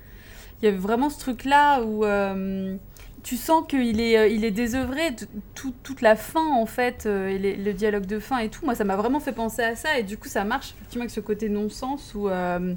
Il 0.61 0.65
y 0.65 0.67
avait 0.67 0.77
vraiment 0.77 1.09
ce 1.09 1.19
truc-là 1.19 1.81
où 1.81 2.05
euh, 2.05 2.75
tu 3.24 3.38
sens 3.38 3.63
qu'il 3.67 4.01
est, 4.01 4.17
euh, 4.17 4.28
il 4.28 4.43
est 4.45 4.51
désœuvré, 4.51 5.15
toute 5.55 6.01
la 6.01 6.15
fin 6.15 6.45
en 6.53 6.65
fait, 6.65 7.05
euh, 7.05 7.30
et 7.30 7.55
le 7.55 7.74
dialogue 7.74 8.05
de 8.05 8.19
fin 8.19 8.39
et 8.39 8.49
tout. 8.49 8.65
Moi, 8.65 8.76
ça 8.76 8.84
m'a 8.84 8.95
vraiment 8.95 9.19
fait 9.19 9.32
penser 9.32 9.63
à 9.63 9.76
ça 9.76 9.97
et 9.97 10.03
du 10.03 10.17
coup, 10.17 10.28
ça 10.28 10.43
marche 10.43 10.74
effectivement 10.76 11.03
avec 11.03 11.11
ce 11.11 11.21
côté 11.21 11.49
non-sens 11.49 12.13
où. 12.15 12.30
euh, 12.30 12.76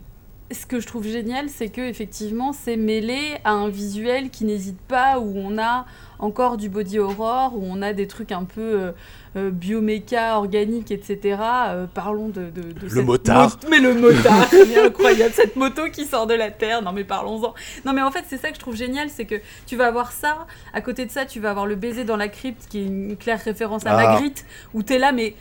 ce 0.53 0.65
que 0.65 0.79
je 0.79 0.87
trouve 0.87 1.07
génial, 1.07 1.49
c'est 1.49 1.71
que 1.71 1.81
effectivement, 1.81 2.53
c'est 2.53 2.77
mêlé 2.77 3.39
à 3.45 3.51
un 3.51 3.69
visuel 3.69 4.31
qui 4.31 4.45
n'hésite 4.45 4.79
pas, 4.79 5.19
où 5.19 5.37
on 5.37 5.59
a 5.59 5.87
encore 6.19 6.57
du 6.57 6.69
body 6.69 6.99
horror, 6.99 7.53
où 7.57 7.63
on 7.65 7.83
a 7.83 7.93
des 7.93 8.07
trucs 8.07 8.33
un 8.33 8.45
peu 8.45 8.61
euh, 8.61 8.93
euh, 9.37 9.51
bioméca, 9.51 10.39
organique, 10.39 10.91
etc. 10.91 11.39
Euh, 11.69 11.87
parlons 11.93 12.29
de, 12.29 12.51
de, 12.51 12.63
de 12.73 12.81
Le 12.83 12.89
cette 12.89 13.05
motard. 13.05 13.59
mot- 13.63 13.69
mais 13.71 13.81
le 13.81 13.95
motard, 13.95 14.47
c'est 14.51 14.79
incroyable, 14.83 15.33
cette 15.35 15.57
moto 15.57 15.83
qui 15.93 16.05
sort 16.07 16.27
de 16.27 16.35
la 16.35 16.51
terre. 16.51 16.81
Non 16.83 16.93
mais 16.93 17.05
parlons-en. 17.05 17.55
Non 17.85 17.93
mais 17.93 18.03
en 18.03 18.11
fait, 18.11 18.25
c'est 18.29 18.39
ça 18.39 18.49
que 18.49 18.55
je 18.55 18.61
trouve 18.61 18.77
génial, 18.77 19.09
c'est 19.11 19.25
que 19.27 19.37
tu 19.67 19.77
vas 19.77 19.87
avoir 19.87 20.13
ça. 20.13 20.47
À 20.73 20.81
côté 20.81 21.05
de 21.07 21.11
ça, 21.11 21.27
tu 21.27 21.41
vas 21.41 21.51
avoir 21.51 21.67
le 21.67 21.75
baiser 21.75 22.05
dans 22.05 22.17
la 22.17 22.29
crypte, 22.29 22.67
qui 22.69 22.79
est 22.81 22.85
une 22.87 23.17
claire 23.17 23.41
référence 23.43 23.85
à 23.87 23.91
Ah. 23.97 24.13
Magritte, 24.13 24.45
où 24.75 24.83
t'es 24.83 24.99
là, 24.99 25.13
mais 25.13 25.35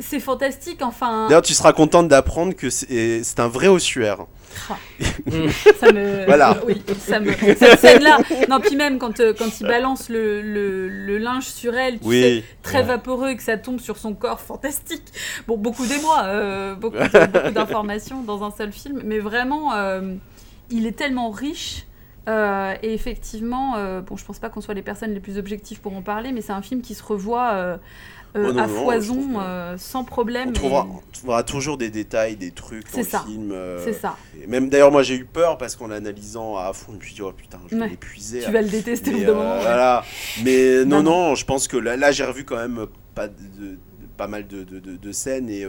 c'est 0.00 0.20
fantastique. 0.20 0.82
Enfin, 0.82 1.26
D'ailleurs, 1.28 1.42
tu 1.42 1.54
seras 1.54 1.72
contente 1.72 2.08
d'apprendre 2.08 2.54
que 2.54 2.70
c'est 2.70 3.38
un 3.40 3.48
vrai 3.48 3.68
ossuaire. 3.68 4.26
ça 5.80 5.92
me 5.92 6.24
Voilà. 6.24 6.56
oui 6.66 6.80
ça 6.98 7.20
me 7.20 7.30
cette 7.32 7.78
scène 7.78 8.02
là 8.02 8.16
non 8.48 8.58
puis 8.58 8.74
même 8.74 8.98
quand 8.98 9.20
euh, 9.20 9.34
quand 9.36 9.60
il 9.60 9.66
balance 9.66 10.08
le, 10.08 10.40
le, 10.40 10.88
le 10.88 11.18
linge 11.18 11.44
sur 11.44 11.74
elle 11.74 11.98
tu 11.98 12.04
sais, 12.04 12.08
Oui. 12.08 12.44
très 12.62 12.78
Ouais. 12.78 12.84
vaporeux 12.84 13.28
et 13.30 13.36
que 13.36 13.42
ça 13.42 13.58
tombe 13.58 13.80
sur 13.80 13.98
son 13.98 14.14
corps 14.14 14.40
fantastique 14.40 15.02
bon 15.46 15.58
beaucoup 15.58 15.84
d'émoi 15.86 16.22
euh, 16.24 16.74
beaucoup 16.80 16.96
d'informations 17.52 18.22
dans 18.22 18.44
un 18.44 18.50
seul 18.50 18.72
film 18.72 19.02
mais 19.04 19.18
vraiment 19.18 19.74
euh, 19.74 20.14
il 20.70 20.86
est 20.86 20.96
tellement 20.96 21.30
riche 21.30 21.84
Euh, 22.28 22.74
et 22.82 22.92
effectivement, 22.92 23.76
euh, 23.76 24.00
bon, 24.00 24.16
je 24.16 24.24
pense 24.24 24.40
pas 24.40 24.48
qu'on 24.48 24.60
soit 24.60 24.74
les 24.74 24.82
personnes 24.82 25.14
les 25.14 25.20
plus 25.20 25.38
objectives 25.38 25.80
pour 25.80 25.94
en 25.96 26.02
parler, 26.02 26.32
mais 26.32 26.40
c'est 26.40 26.52
un 26.52 26.60
film 26.62 26.82
qui 26.82 26.94
se 26.96 27.04
revoit 27.04 27.78
euh, 28.36 28.46
Oh 28.48 28.52
non, 28.52 28.62
à 28.62 28.66
non, 28.66 28.84
foison, 28.84 29.14
que- 29.34 29.38
euh, 29.40 29.78
sans 29.78 30.04
problème. 30.04 30.48
On 30.48 30.50
et- 30.50 30.54
trouvera, 30.54 30.86
on 30.90 31.00
trouvera 31.12 31.42
toujours 31.42 31.78
des 31.78 31.90
détails, 31.90 32.36
des 32.36 32.50
trucs 32.50 32.84
dans 32.84 32.90
C'est 32.92 32.98
le 33.02 33.06
ça. 33.08 33.24
film. 33.26 33.50
euh, 33.52 33.82
C'est 33.84 33.92
ça. 33.94 34.16
et 34.42 34.46
même 34.46 34.68
d'ailleurs, 34.68 34.92
moi 34.92 35.02
j'ai 35.02 35.14
eu 35.16 35.24
peur 35.24 35.58
parce 35.58 35.74
qu'en 35.76 35.88
l'analysant 35.88 36.56
à 36.56 36.72
fond, 36.72 36.92
je 36.92 36.98
me 36.98 37.02
suis 37.02 37.14
dit, 37.14 37.22
oh 37.22 37.32
putain, 37.32 37.58
je 37.70 37.74
vais 37.76 37.82
Ouais. 37.82 37.88
l'épuiser. 37.88 38.42
Tu 38.44 38.50
vas 38.50 38.62
le 38.62 38.68
détester 38.68 39.10
au 39.10 39.12
Mais, 39.14 39.20
bout 39.20 39.26
d'un 39.26 39.34
moment. 39.34 39.54
ouais. 39.56 39.60
voilà. 39.62 40.04
Mais 40.44 40.84
non, 40.84 41.02
Non, 41.02 41.28
non, 41.28 41.34
je 41.34 41.44
pense 41.44 41.66
que 41.68 41.76
là, 41.76 41.96
là, 41.96 42.12
j'ai 42.12 42.24
revu 42.24 42.44
quand 42.44 42.56
même 42.56 42.86
pas, 43.14 43.28
de, 43.28 43.34
de- 43.34 43.78
pas 44.16 44.26
mal 44.28 44.46
de, 44.46 44.64
de- 44.64 44.78
scènes 45.12 45.50
et 45.50 45.64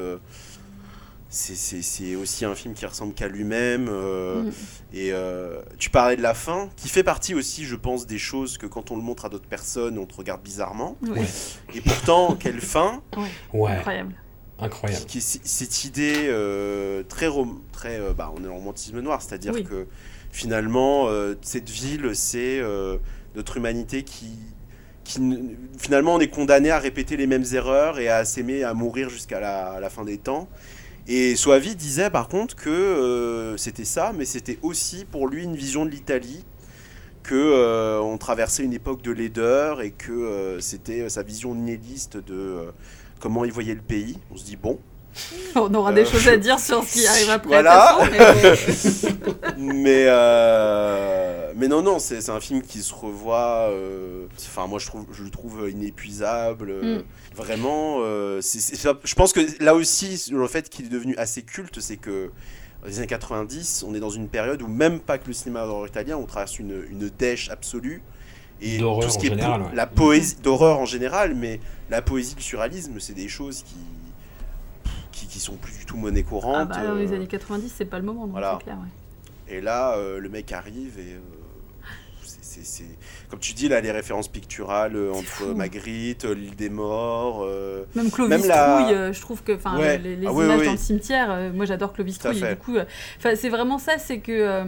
c'est- 1.29 1.55
c'est 1.55 1.81
c'est 1.81 2.15
aussi 2.15 2.45
un 2.45 2.55
film 2.55 2.73
qui 2.73 2.85
ressemble 2.85 3.13
qu'à 3.13 3.27
lui-même. 3.27 3.87
euh, 3.89 4.43
Mm. 4.43 4.51
Et 4.93 5.11
euh, 5.11 5.61
tu 5.77 5.89
parlais 5.89 6.15
de 6.15 6.21
la 6.21 6.33
fin, 6.33 6.69
qui 6.77 6.87
fait 6.89 7.03
partie 7.03 7.33
aussi, 7.35 7.65
je 7.65 7.75
pense, 7.75 8.07
des 8.07 8.17
choses 8.17 8.57
que 8.57 8.65
quand 8.65 8.91
on 8.91 8.95
le 8.95 9.01
montre 9.01 9.25
à 9.25 9.29
d'autres 9.29 9.47
personnes, 9.47 9.97
on 9.99 10.05
te 10.05 10.15
regarde 10.15 10.41
bizarrement. 10.41 10.95
Ouais. 11.01 11.25
Et 11.75 11.81
pourtant, 11.81 12.35
quelle 12.39 12.61
fin 12.61 13.01
Ouais, 13.53 13.71
Incroyable. 13.71 14.15
incroyable. 14.59 15.05
qui 15.05 15.19
cette 15.21 15.83
idée 15.83 16.27
euh, 16.29 17.03
très, 17.03 17.27
rom- 17.27 17.59
très 17.73 17.99
euh, 17.99 18.13
bah, 18.13 18.31
on 18.35 18.43
est 18.43 18.47
en 18.47 18.55
romantisme 18.55 18.99
noir, 19.01 19.21
c'est-à-dire 19.21 19.53
Oui. 19.53 19.63
que 19.63 19.85
finalement 20.31 21.07
euh, 21.09 21.35
cette 21.41 21.69
ville 21.69 22.11
c'est 22.13 22.59
euh, 22.59 22.97
notre 23.35 23.57
humanité 23.57 24.03
qui, 24.03 24.31
finalement 25.77 26.15
on 26.15 26.19
est 26.19 26.27
condamné 26.29 26.69
à 26.71 26.79
répéter 26.79 27.17
les 27.17 27.27
mêmes 27.27 27.45
erreurs 27.53 27.99
et 27.99 28.09
à 28.09 28.25
s'aimer, 28.25 28.63
à 28.63 28.73
mourir 28.73 29.09
jusqu'à 29.09 29.39
la 29.79 29.89
fin 29.89 30.03
des 30.03 30.17
temps. 30.17 30.47
Et 31.07 31.35
Soavi 31.35 31.75
disait 31.75 32.09
par 32.09 32.27
contre 32.27 32.55
que 32.55 32.69
euh, 32.69 33.55
c'était 33.55 33.85
ça, 33.85 34.13
mais 34.15 34.25
c'était 34.25 34.59
aussi 34.61 35.05
pour 35.05 35.27
lui 35.27 35.43
une 35.43 35.55
vision 35.55 35.85
de 35.85 35.89
l'Italie 35.89 36.43
que 37.27 37.35
euh, 37.35 37.99
on 37.99 38.17
traversait 38.17 38.63
une 38.63 38.73
époque 38.73 39.01
de 39.01 39.11
laideur 39.11 39.81
et 39.81 39.91
que 39.91 40.11
euh, 40.11 40.59
c'était 40.61 41.09
sa 41.09 41.23
vision 41.23 41.53
nihiliste 41.53 42.17
de 42.17 42.33
euh, 42.33 42.71
comment 43.19 43.43
il 43.43 43.51
voyait 43.51 43.75
le 43.75 43.81
pays. 43.81 44.17
On 44.31 44.37
se 44.37 44.45
dit 44.45 44.55
bon, 44.55 44.79
On 45.55 45.73
aura 45.73 45.91
Euh, 45.91 45.93
des 45.93 46.05
choses 46.05 46.27
à 46.27 46.37
dire 46.37 46.59
sur 46.59 46.83
ce 46.83 46.93
qui 46.93 47.07
arrive 47.07 47.29
après. 47.29 47.49
Voilà. 47.49 47.97
façon, 47.99 48.11
mais 49.57 49.57
mais 49.73 50.05
euh, 50.07 51.51
mais 51.55 51.67
non 51.67 51.81
non 51.81 51.99
c'est 51.99 52.21
c'est 52.21 52.31
un 52.31 52.39
film 52.39 52.61
qui 52.61 52.81
se 52.83 52.93
revoit 52.93 53.69
euh, 53.71 54.25
enfin 54.37 54.67
moi 54.67 54.79
je 54.79 54.85
trouve 54.87 55.05
je 55.11 55.23
le 55.23 55.29
trouve 55.29 55.69
inépuisable 55.69 56.69
euh, 56.69 56.99
Mm. 56.99 57.03
vraiment 57.35 57.97
euh, 58.01 58.39
c'est- 58.41 58.59
c'est 58.59 58.75
ça- 58.75 58.97
je 59.03 59.15
pense 59.15 59.33
que 59.33 59.39
là 59.63 59.73
aussi 59.75 60.29
le 60.31 60.47
fait 60.47 60.69
qu'il 60.69 60.85
est 60.85 60.89
devenu 60.89 61.15
assez 61.17 61.41
culte 61.41 61.79
c'est 61.79 61.97
que 61.97 62.31
dans 62.81 62.87
les 62.87 62.97
années 62.99 63.07
90 63.07 63.83
on 63.87 63.95
est 63.95 63.99
dans 63.99 64.09
une 64.11 64.27
période 64.27 64.61
où 64.61 64.67
même 64.67 64.99
pas 64.99 65.17
que 65.17 65.27
le 65.27 65.33
cinéma 65.33 65.65
d'horreur 65.65 65.87
italien 65.87 66.17
on 66.17 66.25
traverse 66.25 66.59
une, 66.59 66.83
une 66.91 67.09
dèche 67.17 67.49
absolue 67.49 68.01
et 68.61 68.77
tout 68.77 69.01
ce 69.09 69.17
en 69.17 69.19
qui 69.19 69.27
est 69.27 69.29
po- 69.31 69.35
général, 69.35 69.61
ouais. 69.61 69.67
la 69.73 69.87
poésie 69.87 70.35
d'horreur 70.43 70.79
en 70.79 70.85
général 70.85 71.33
mais 71.35 71.59
la 71.89 72.01
poésie 72.01 72.35
le 72.35 72.41
surréalisme 72.41 72.99
c'est 72.99 73.13
des 73.13 73.27
choses 73.27 73.63
qui 73.63 73.75
qui, 75.17 75.27
qui 75.27 75.39
sont 75.39 75.55
plus 75.55 75.73
du 75.77 75.85
tout 75.85 75.97
monnaie 75.97 76.23
courante 76.23 76.69
Ah 76.71 76.81
bah, 76.81 76.87
dans 76.87 76.95
les 76.95 77.11
euh, 77.11 77.15
années 77.15 77.27
90, 77.27 77.73
c'est 77.75 77.85
pas 77.85 77.97
le 77.99 78.05
moment, 78.05 78.21
donc 78.23 78.31
voilà. 78.31 78.57
c'est 78.59 78.63
clair. 78.65 78.77
ouais. 78.77 79.55
et 79.57 79.61
là, 79.61 79.95
euh, 79.97 80.19
le 80.19 80.29
mec 80.29 80.51
arrive 80.51 80.99
et. 80.99 81.13
euh, 81.13 81.19
Comme 83.29 83.39
tu 83.39 83.53
dis, 83.53 83.67
là, 83.69 83.81
les 83.81 83.91
références 83.91 84.27
picturales 84.27 84.95
euh, 84.95 85.11
entre 85.13 85.25
fou. 85.27 85.53
Magritte, 85.55 86.23
l'île 86.25 86.55
des 86.55 86.69
morts. 86.69 87.43
euh, 87.43 87.83
Même 87.95 88.09
Clovis 88.09 88.37
Même 88.39 88.47
la- 88.47 88.77
Trouille, 88.79 88.93
euh, 88.95 89.13
je 89.13 89.21
trouve 89.21 89.43
que, 89.43 89.51
enfin, 89.53 89.77
Ouais. 89.77 89.97
les, 89.97 90.15
les 90.15 90.27
Ah 90.27 90.33
oui, 90.33 90.45
images 90.45 90.59
oui, 90.61 90.65
dans 90.65 90.71
le 90.71 90.77
cimetière, 90.77 91.51
moi 91.53 91.65
j'adore 91.65 91.93
Clovis 91.93 92.17
Trouille. 92.17 92.43
Et 92.43 92.49
du 92.49 92.55
coup, 92.57 92.75
c'est 93.19 93.49
vraiment 93.49 93.77
ça, 93.77 93.97
c'est 93.97 94.19
que 94.19 94.63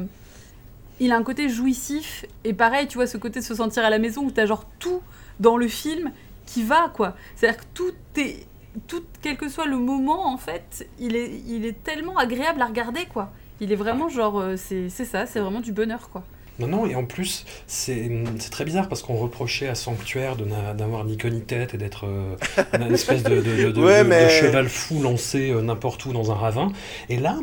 il 1.02 1.12
a 1.14 1.16
un 1.16 1.24
côté 1.24 1.48
jouissif 1.50 2.26
et 2.44 2.54
pareil, 2.54 2.88
tu 2.88 2.96
vois, 2.98 3.08
ce 3.08 3.18
côté 3.18 3.40
de 3.40 3.46
se 3.46 3.56
sentir 3.56 3.86
à 3.86 3.90
la 3.90 4.00
maison 4.00 4.24
où 4.26 4.32
t'as 4.32 4.46
genre 4.46 4.66
tout 4.80 5.02
dans 5.40 5.56
le 5.56 5.68
film 5.70 6.12
qui 6.46 6.62
va, 6.64 6.92
quoi. 6.94 7.16
C'est-à-dire 7.38 7.60
que 7.62 7.66
tout 7.74 7.94
est, 8.18 8.46
tout, 8.88 9.04
quel 9.22 9.38
que 9.38 9.50
soit 9.50 9.66
le 9.66 9.78
moment, 9.78 10.28
en 10.32 10.38
fait, 10.38 10.88
il 11.00 11.16
est, 11.16 11.32
il 11.48 11.66
est 11.66 11.84
tellement 11.84 12.18
agréable 12.18 12.62
à 12.62 12.66
regarder, 12.68 13.06
quoi. 13.12 13.32
Il 13.62 13.72
est 13.72 13.76
vraiment 13.76 14.08
genre, 14.10 14.40
euh, 14.40 14.56
c'est 14.58 14.90
c'est 14.90 15.06
ça, 15.06 15.26
c'est 15.26 15.40
vraiment 15.40 15.60
du 15.60 15.72
bonheur, 15.74 16.10
quoi. 16.10 16.24
Non, 16.60 16.68
non, 16.68 16.86
et 16.86 16.94
en 16.96 17.06
plus, 17.06 17.46
c'est 17.68 18.12
c'est 18.38 18.50
très 18.50 18.66
bizarre 18.66 18.90
parce 18.90 19.02
qu'on 19.02 19.16
reprochait 19.16 19.70
à 19.70 19.76
Sanctuaire 19.76 20.36
de 20.36 20.44
n'a- 20.46 20.74
d'avoir 20.74 21.06
ni 21.06 21.16
queue 21.18 21.30
ni 21.30 21.42
tête 21.42 21.74
et 21.74 21.78
d'être 21.78 22.06
euh, 22.06 22.36
une 22.74 22.94
espèce 22.94 23.24
de, 23.24 23.36
de- 23.36 23.42
de- 23.42 23.72
de- 23.72 23.82
Ouais, 23.82 24.00
de- 24.00 24.04
de 24.04 24.10
mais- 24.10 24.30
cheval 24.30 24.68
fou 24.68 25.02
lancé 25.02 25.52
euh, 25.52 25.62
n'importe 25.62 26.06
où 26.06 26.12
dans 26.14 26.32
un 26.32 26.36
ravin. 26.36 26.72
Et 27.08 27.18
là, 27.18 27.38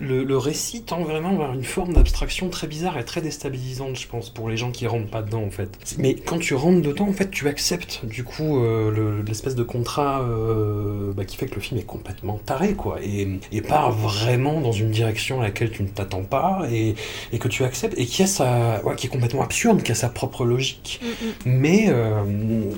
le, 0.00 0.24
le 0.24 0.36
récit 0.38 0.82
tend 0.82 1.02
vraiment 1.02 1.36
vers 1.36 1.52
une 1.52 1.64
forme 1.64 1.92
d'abstraction 1.92 2.48
très 2.48 2.66
bizarre 2.66 2.98
et 2.98 3.04
très 3.04 3.20
déstabilisante, 3.20 3.98
je 3.98 4.06
pense, 4.06 4.30
pour 4.30 4.48
les 4.48 4.56
gens 4.56 4.70
qui 4.70 4.86
rentrent 4.86 5.10
pas 5.10 5.22
dedans, 5.22 5.42
en 5.42 5.50
fait. 5.50 5.70
Mais 5.98 6.14
quand 6.14 6.38
tu 6.38 6.54
rentres 6.54 6.82
dedans, 6.82 7.08
en 7.08 7.12
fait, 7.12 7.30
tu 7.30 7.48
acceptes, 7.48 8.04
du 8.04 8.24
coup, 8.24 8.58
euh, 8.64 8.90
le- 8.90 9.22
l'espèce 9.22 9.54
de 9.54 9.62
contrat 9.62 10.22
euh, 10.22 11.12
bah, 11.12 11.24
qui 11.24 11.36
fait 11.36 11.46
que 11.46 11.54
le 11.54 11.60
film 11.60 11.78
est 11.80 11.84
complètement 11.84 12.38
taré, 12.44 12.74
quoi, 12.74 12.98
et, 13.02 13.28
et 13.52 13.60
part 13.62 13.92
vraiment 13.92 14.60
dans 14.60 14.72
une 14.72 14.90
direction 14.90 15.40
à 15.40 15.44
laquelle 15.44 15.70
tu 15.70 15.82
ne 15.82 15.88
t'attends 15.88 16.22
pas, 16.24 16.62
et, 16.70 16.94
et 17.32 17.38
que 17.38 17.48
tu 17.48 17.64
acceptes, 17.64 17.98
et 17.98 18.06
qui, 18.06 18.22
a 18.22 18.26
sa, 18.26 18.82
ouais, 18.84 18.96
qui 18.96 19.06
est 19.06 19.10
complètement 19.10 19.42
absurde, 19.42 19.82
qui 19.82 19.92
a 19.92 19.94
sa 19.94 20.08
propre 20.08 20.44
logique. 20.44 21.00
Mais, 21.44 21.86
euh, 21.88 22.22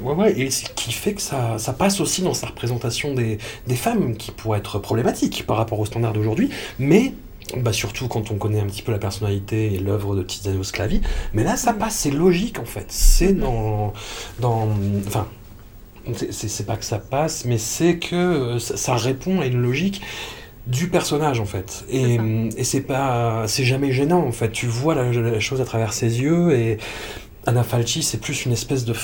ouais, 0.02 0.14
ouais, 0.14 0.40
et 0.40 0.50
ce 0.50 0.64
qui 0.74 0.92
fait 0.92 1.14
que 1.14 1.22
ça, 1.22 1.58
ça 1.58 1.72
passe 1.72 2.00
aussi 2.00 2.22
dans 2.22 2.34
sa 2.34 2.46
représentation 2.48 3.14
des, 3.14 3.38
des 3.66 3.76
femmes, 3.76 4.16
qui 4.16 4.30
pourrait 4.30 4.58
être 4.58 4.78
problématique 4.78 5.44
par 5.46 5.56
rapport 5.56 5.78
aux 5.80 5.86
standards 5.86 6.12
d'aujourd'hui, 6.12 6.50
mais 6.82 7.14
bah 7.56 7.72
surtout 7.72 8.08
quand 8.08 8.30
on 8.30 8.36
connaît 8.36 8.60
un 8.60 8.66
petit 8.66 8.82
peu 8.82 8.92
la 8.92 8.98
personnalité 8.98 9.74
et 9.74 9.78
l'œuvre 9.78 10.16
de 10.16 10.22
Tiziano 10.22 10.62
Sclavi, 10.64 11.00
mais 11.34 11.44
là 11.44 11.56
ça 11.56 11.72
passe, 11.74 11.96
c'est 11.96 12.10
logique 12.10 12.58
en 12.60 12.64
fait, 12.66 12.86
c'est 12.88 13.34
dans, 13.34 13.92
dans, 14.40 14.68
enfin, 15.06 15.28
c'est- 16.30 16.66
pas 16.66 16.76
que 16.76 16.84
ça 16.84 16.98
passe, 16.98 17.44
mais 17.44 17.58
c'est 17.58 17.98
que 17.98 18.16
euh, 18.16 18.58
ça, 18.58 18.76
ça 18.76 18.96
répond 18.96 19.40
à 19.40 19.46
une 19.46 19.60
logique 19.62 20.02
du 20.66 20.88
personnage 20.88 21.40
en 21.40 21.46
fait, 21.46 21.84
et, 21.90 22.18
et 22.56 22.64
c'est 22.64 22.82
pas, 22.82 23.44
c'est 23.48 23.64
jamais 23.64 23.92
gênant 23.92 24.24
en 24.26 24.32
fait, 24.32 24.52
tu 24.52 24.66
vois 24.66 24.94
la, 24.94 25.12
la 25.12 25.40
chose 25.40 25.60
à 25.60 25.64
travers 25.64 25.92
ses 25.92 26.20
yeux 26.22 26.52
et 26.52 26.78
Anna 27.46 27.64
Falchi 27.64 28.02
c'est 28.02 28.18
plus 28.20 28.46
une 28.46 28.52
espèce 28.52 28.84
de 28.84 28.94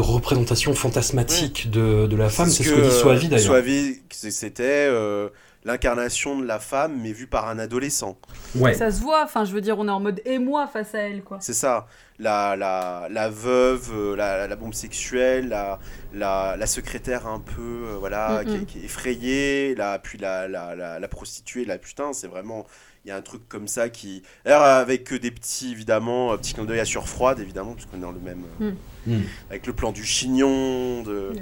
représentation 0.00 0.74
fantasmatique 0.74 1.70
de, 1.70 2.06
de 2.06 2.16
la 2.16 2.28
femme, 2.28 2.48
c'est 2.48 2.62
ce 2.64 2.72
que 2.72 2.80
dit 2.80 2.90
Soavi 2.92 3.28
d'ailleurs. 3.28 3.46
Soavi, 3.54 3.96
c'était 4.10 4.62
euh, 4.90 5.28
l'incarnation 5.64 6.38
de 6.38 6.46
la 6.46 6.58
femme, 6.58 6.98
mais 7.02 7.12
vue 7.12 7.26
par 7.26 7.48
un 7.48 7.58
adolescent. 7.58 8.16
Ouais. 8.54 8.74
Ça 8.74 8.90
se 8.90 9.00
voit, 9.02 9.24
enfin, 9.24 9.44
je 9.44 9.52
veux 9.52 9.60
dire, 9.60 9.78
on 9.78 9.86
est 9.88 9.90
en 9.90 10.00
mode 10.00 10.20
émoi 10.24 10.66
face 10.66 10.94
à 10.94 11.00
elle, 11.00 11.22
quoi. 11.22 11.38
C'est 11.40 11.52
ça, 11.52 11.86
la, 12.18 12.56
la, 12.56 13.08
la 13.10 13.28
veuve, 13.28 13.90
euh, 13.94 14.16
la, 14.16 14.46
la 14.48 14.56
bombe 14.56 14.74
sexuelle, 14.74 15.48
la, 15.48 15.78
la, 16.14 16.56
la 16.56 16.66
secrétaire 16.66 17.26
un 17.26 17.40
peu, 17.40 17.60
euh, 17.88 17.96
voilà, 17.98 18.42
Mm, 18.42 18.46
qui, 18.46 18.54
est- 18.54 18.58
mm. 18.58 18.66
qui 18.66 18.78
est 18.78 18.84
effrayée, 18.84 19.74
la, 19.74 19.98
puis 19.98 20.18
la, 20.18 20.48
la, 20.48 20.74
la, 20.74 20.98
la 20.98 21.08
prostituée, 21.08 21.64
la 21.64 21.78
putain, 21.78 22.12
c'est 22.14 22.28
vraiment, 22.28 22.66
il 23.04 23.08
y 23.08 23.10
a 23.10 23.16
un 23.16 23.22
truc 23.22 23.46
comme 23.48 23.68
ça 23.68 23.88
qui... 23.90 24.22
D'ailleurs, 24.44 24.62
avec 24.62 25.12
des 25.14 25.30
petits, 25.30 25.72
évidemment, 25.72 26.32
un 26.32 26.38
petit 26.38 26.54
clin 26.54 26.64
d'œil 26.64 26.80
à 26.80 26.84
Surfroide, 26.84 27.38
évidemment, 27.40 27.74
parce 27.74 27.86
qu'on 27.86 27.98
est 27.98 28.00
dans 28.00 28.12
le 28.12 28.20
même... 28.20 28.44
euh, 28.62 28.72
Mm. 29.06 29.20
Avec 29.48 29.66
le 29.66 29.72
plan 29.72 29.92
du 29.92 30.04
chignon, 30.04 31.02
de 31.02 31.10
Euh, 31.10 31.32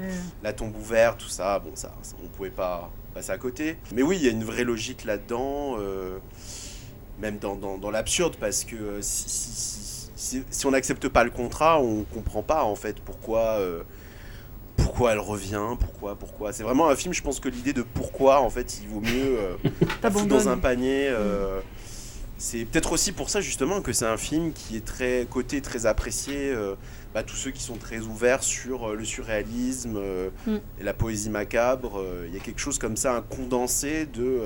la 0.44 0.52
tombe 0.52 0.76
ouverte, 0.76 1.18
tout 1.18 1.28
ça, 1.28 1.58
bon, 1.58 1.72
ça, 1.74 1.92
ça, 2.02 2.14
on 2.24 2.28
pouvait 2.28 2.50
pas 2.50 2.88
passer 3.18 3.32
à 3.32 3.38
côté. 3.38 3.76
Mais 3.92 4.02
oui, 4.02 4.16
il 4.20 4.24
y 4.24 4.28
a 4.28 4.30
une 4.30 4.44
vraie 4.44 4.62
logique 4.64 5.04
là-dedans, 5.04 5.76
euh, 5.80 6.18
même 7.20 7.38
dans, 7.38 7.56
dans, 7.56 7.76
dans 7.78 7.90
l'absurde, 7.90 8.36
parce 8.38 8.62
que 8.64 8.76
euh, 8.76 8.98
si, 9.02 9.28
si, 9.28 9.50
si, 9.52 10.10
si- 10.14 10.44
si 10.48 10.66
on 10.66 10.70
n'accepte 10.70 11.08
pas 11.08 11.24
le 11.24 11.30
contrat, 11.30 11.80
on 11.80 12.04
comprend 12.04 12.42
pas 12.44 12.62
en 12.62 12.76
fait 12.76 13.00
pourquoi, 13.00 13.40
euh, 13.58 13.82
pourquoi 14.76 15.12
elle 15.12 15.18
revient, 15.18 15.76
pourquoi, 15.80 16.14
pourquoi. 16.14 16.52
C'est 16.52 16.62
vraiment 16.62 16.88
un 16.88 16.94
film, 16.96 17.12
je 17.12 17.22
pense 17.22 17.40
que 17.40 17.48
l'idée 17.48 17.72
de 17.72 17.82
pourquoi, 17.82 18.40
en 18.40 18.50
fait, 18.50 18.78
il 18.82 18.88
vaut 18.88 19.00
mieux 19.00 19.36
euh, 19.38 19.56
dans 20.28 20.48
un 20.48 20.56
panier. 20.58 21.08
euh, 21.08 21.60
C'est 22.38 22.64
peut-être 22.64 22.92
aussi 22.92 23.10
pour 23.12 23.30
ça 23.30 23.40
justement 23.40 23.80
que 23.82 23.92
c'est 23.92 24.06
un 24.06 24.16
film 24.16 24.52
qui 24.52 24.76
est 24.76 24.84
très 24.84 25.26
coté, 25.28 25.60
très 25.60 25.86
apprécié. 25.86 26.50
euh, 26.52 26.76
bah, 27.14 27.22
tous 27.22 27.36
ceux 27.36 27.50
qui 27.50 27.62
sont 27.62 27.76
très 27.76 27.98
ouverts 28.00 28.42
sur 28.44 28.90
euh, 28.90 28.94
le 28.94 29.04
surréalisme 29.04 29.96
euh, 29.96 30.28
Mm. 30.46 30.56
et 30.80 30.84
la 30.84 30.92
poésie 30.94 31.30
macabre, 31.30 32.02
il 32.28 32.32
y 32.34 32.36
a 32.36 32.40
quelque 32.40 32.60
chose 32.60 32.78
comme 32.78 32.96
ça, 32.96 33.14
un 33.16 33.22
condensé 33.22 34.06
de. 34.06 34.40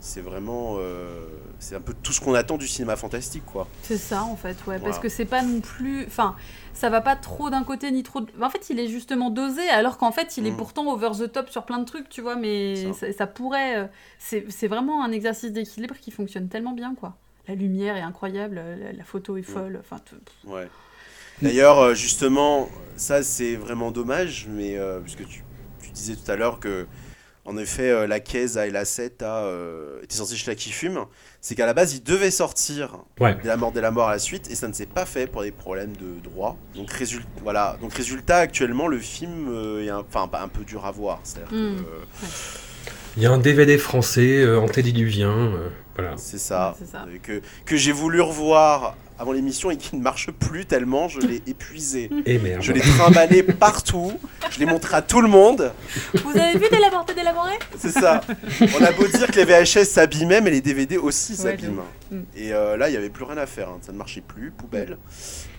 c'est 0.00 0.20
vraiment. 0.20 0.76
c'est 1.58 1.74
un 1.76 1.80
peu 1.80 1.94
tout 2.02 2.12
ce 2.12 2.20
qu'on 2.20 2.34
attend 2.34 2.58
du 2.58 2.68
cinéma 2.68 2.94
fantastique, 2.96 3.44
quoi. 3.46 3.66
C'est 3.82 3.96
ça 3.96 4.22
en 4.22 4.36
fait, 4.36 4.56
ouais, 4.66 4.78
parce 4.78 4.98
que 4.98 5.08
c'est 5.08 5.24
pas 5.24 5.42
non 5.42 5.60
plus, 5.60 6.04
enfin, 6.06 6.36
ça 6.78 6.90
va 6.90 7.00
pas 7.00 7.16
trop 7.16 7.50
d'un 7.50 7.64
côté 7.64 7.90
ni 7.90 8.02
trop. 8.02 8.20
de- 8.20 8.30
En 8.40 8.50
fait, 8.50 8.70
il 8.70 8.78
est 8.78 8.88
justement 8.88 9.30
dosé, 9.30 9.68
alors 9.68 9.98
qu'en 9.98 10.12
fait, 10.12 10.36
il 10.36 10.46
est 10.46 10.52
Mm. 10.52 10.56
pourtant 10.56 10.86
over 10.92 11.10
the 11.18 11.30
top 11.32 11.50
sur 11.50 11.64
plein 11.64 11.78
de 11.78 11.84
trucs, 11.84 12.08
tu 12.08 12.20
vois, 12.20 12.36
mais 12.36 12.92
Ça. 13.12 13.26
pourrait. 13.26 13.76
euh, 13.78 13.86
C'est 14.18 14.68
vraiment 14.68 15.02
un 15.04 15.10
exercice 15.12 15.52
d'équilibre 15.52 15.96
qui 16.00 16.10
fonctionne 16.10 16.48
tellement 16.48 16.72
bien, 16.72 16.94
quoi. 16.94 17.16
La 17.48 17.54
lumière 17.54 17.96
est 17.96 18.02
incroyable, 18.02 18.56
la, 18.80 18.92
la 18.92 19.04
photo 19.04 19.36
est 19.36 19.42
folle, 19.42 19.78
enfin. 19.80 19.96
tout- 20.04 20.48
Ouais. 20.50 20.68
D'ailleurs, 21.42 21.78
euh, 21.78 21.94
justement, 21.94 22.68
ça 22.96 23.22
c'est 23.22 23.54
vraiment 23.56 23.90
dommage, 23.90 24.46
mais 24.50 24.76
euh, 24.76 25.00
puisque 25.00 25.26
tu, 25.26 25.44
tu 25.82 25.90
disais 25.90 26.16
tout 26.16 26.30
à 26.30 26.36
l'heure 26.36 26.58
que 26.60 26.86
en 27.48 27.56
effet, 27.56 27.90
euh, 27.90 28.06
la 28.06 28.20
Caisse 28.20 28.56
et 28.56 28.70
la 28.70 28.84
7 28.84 29.22
a 29.22 29.44
euh, 29.44 30.02
été 30.02 30.14
censé 30.14 30.36
chez 30.36 30.50
la 30.50 30.54
qui 30.54 30.70
fume. 30.70 31.00
C'est 31.40 31.54
qu'à 31.54 31.66
la 31.66 31.74
base, 31.74 31.94
ils 31.94 32.02
devaient 32.02 32.30
sortir 32.30 32.98
Ouais. 33.20 33.34
de 33.42 33.46
la 33.46 33.56
mort 33.56 33.72
de 33.72 33.80
la 33.80 33.90
mort 33.90 34.08
à 34.08 34.12
la 34.12 34.18
suite 34.18 34.50
et 34.50 34.54
ça 34.54 34.68
ne 34.68 34.72
s'est 34.72 34.86
pas 34.86 35.06
fait 35.06 35.26
pour 35.26 35.42
des 35.42 35.50
problèmes 35.52 35.96
de 35.96 36.20
droit. 36.22 36.56
Donc, 36.74 36.90
résul- 36.92 37.24
voilà. 37.42 37.76
Donc 37.80 37.94
résultat, 37.94 38.36
actuellement, 38.38 38.86
le 38.86 38.98
film 38.98 39.48
euh, 39.50 39.84
est 39.84 39.88
un, 39.90 40.04
enfin, 40.12 40.28
un 40.32 40.48
peu 40.48 40.64
dur 40.64 40.84
à 40.84 40.90
voir. 40.90 41.20
C'est-à-dire 41.24 41.50
que, 41.50 41.54
Mm. 41.56 41.76
euh, 41.78 42.26
Il 43.16 43.22
y 43.22 43.26
a 43.26 43.32
un 43.32 43.38
DVD 43.38 43.78
français 43.78 44.42
euh, 44.42 44.60
antédiluvien. 44.60 45.30
euh, 45.32 45.68
voilà. 45.96 46.14
c'est 46.16 46.38
ça. 46.38 46.76
Euh, 46.94 47.18
Que, 47.22 47.40
que 47.64 47.76
j'ai 47.76 47.92
voulu 47.92 48.20
revoir 48.20 48.94
avant 49.18 49.32
l'émission 49.32 49.70
et 49.70 49.76
qui 49.76 49.96
ne 49.96 50.02
marche 50.02 50.30
plus 50.30 50.64
tellement, 50.66 51.08
je 51.08 51.20
l'ai 51.20 51.42
épuisé. 51.46 52.10
Et 52.26 52.38
merde. 52.38 52.62
Je 52.62 52.72
l'ai 52.72 52.80
trimballé 52.80 53.42
partout, 53.42 54.12
je 54.50 54.58
l'ai 54.60 54.66
montré 54.66 54.96
à 54.96 55.02
tout 55.02 55.20
le 55.20 55.28
monde. 55.28 55.72
Vous 56.14 56.30
avez 56.38 56.58
vu 56.58 56.66
Délaboré 56.70 57.14
Délaboré 57.14 57.52
C'est 57.78 57.90
ça. 57.90 58.20
On 58.78 58.84
a 58.84 58.92
beau 58.92 59.06
dire 59.06 59.26
que 59.30 59.36
les 59.40 59.44
VHS 59.44 59.84
s'abîmaient, 59.86 60.40
mais 60.40 60.50
les 60.50 60.60
DVD 60.60 60.96
aussi 60.98 61.34
s'abîment. 61.36 61.82
Mm. 62.10 62.20
Et 62.36 62.52
euh, 62.52 62.76
là, 62.76 62.88
il 62.88 62.92
n'y 62.92 62.96
avait 62.96 63.10
plus 63.10 63.24
rien 63.24 63.36
à 63.38 63.46
faire. 63.46 63.68
hein. 63.68 63.78
Ça 63.82 63.92
ne 63.92 63.98
marchait 63.98 64.20
plus, 64.22 64.50
poubelle. 64.50 64.96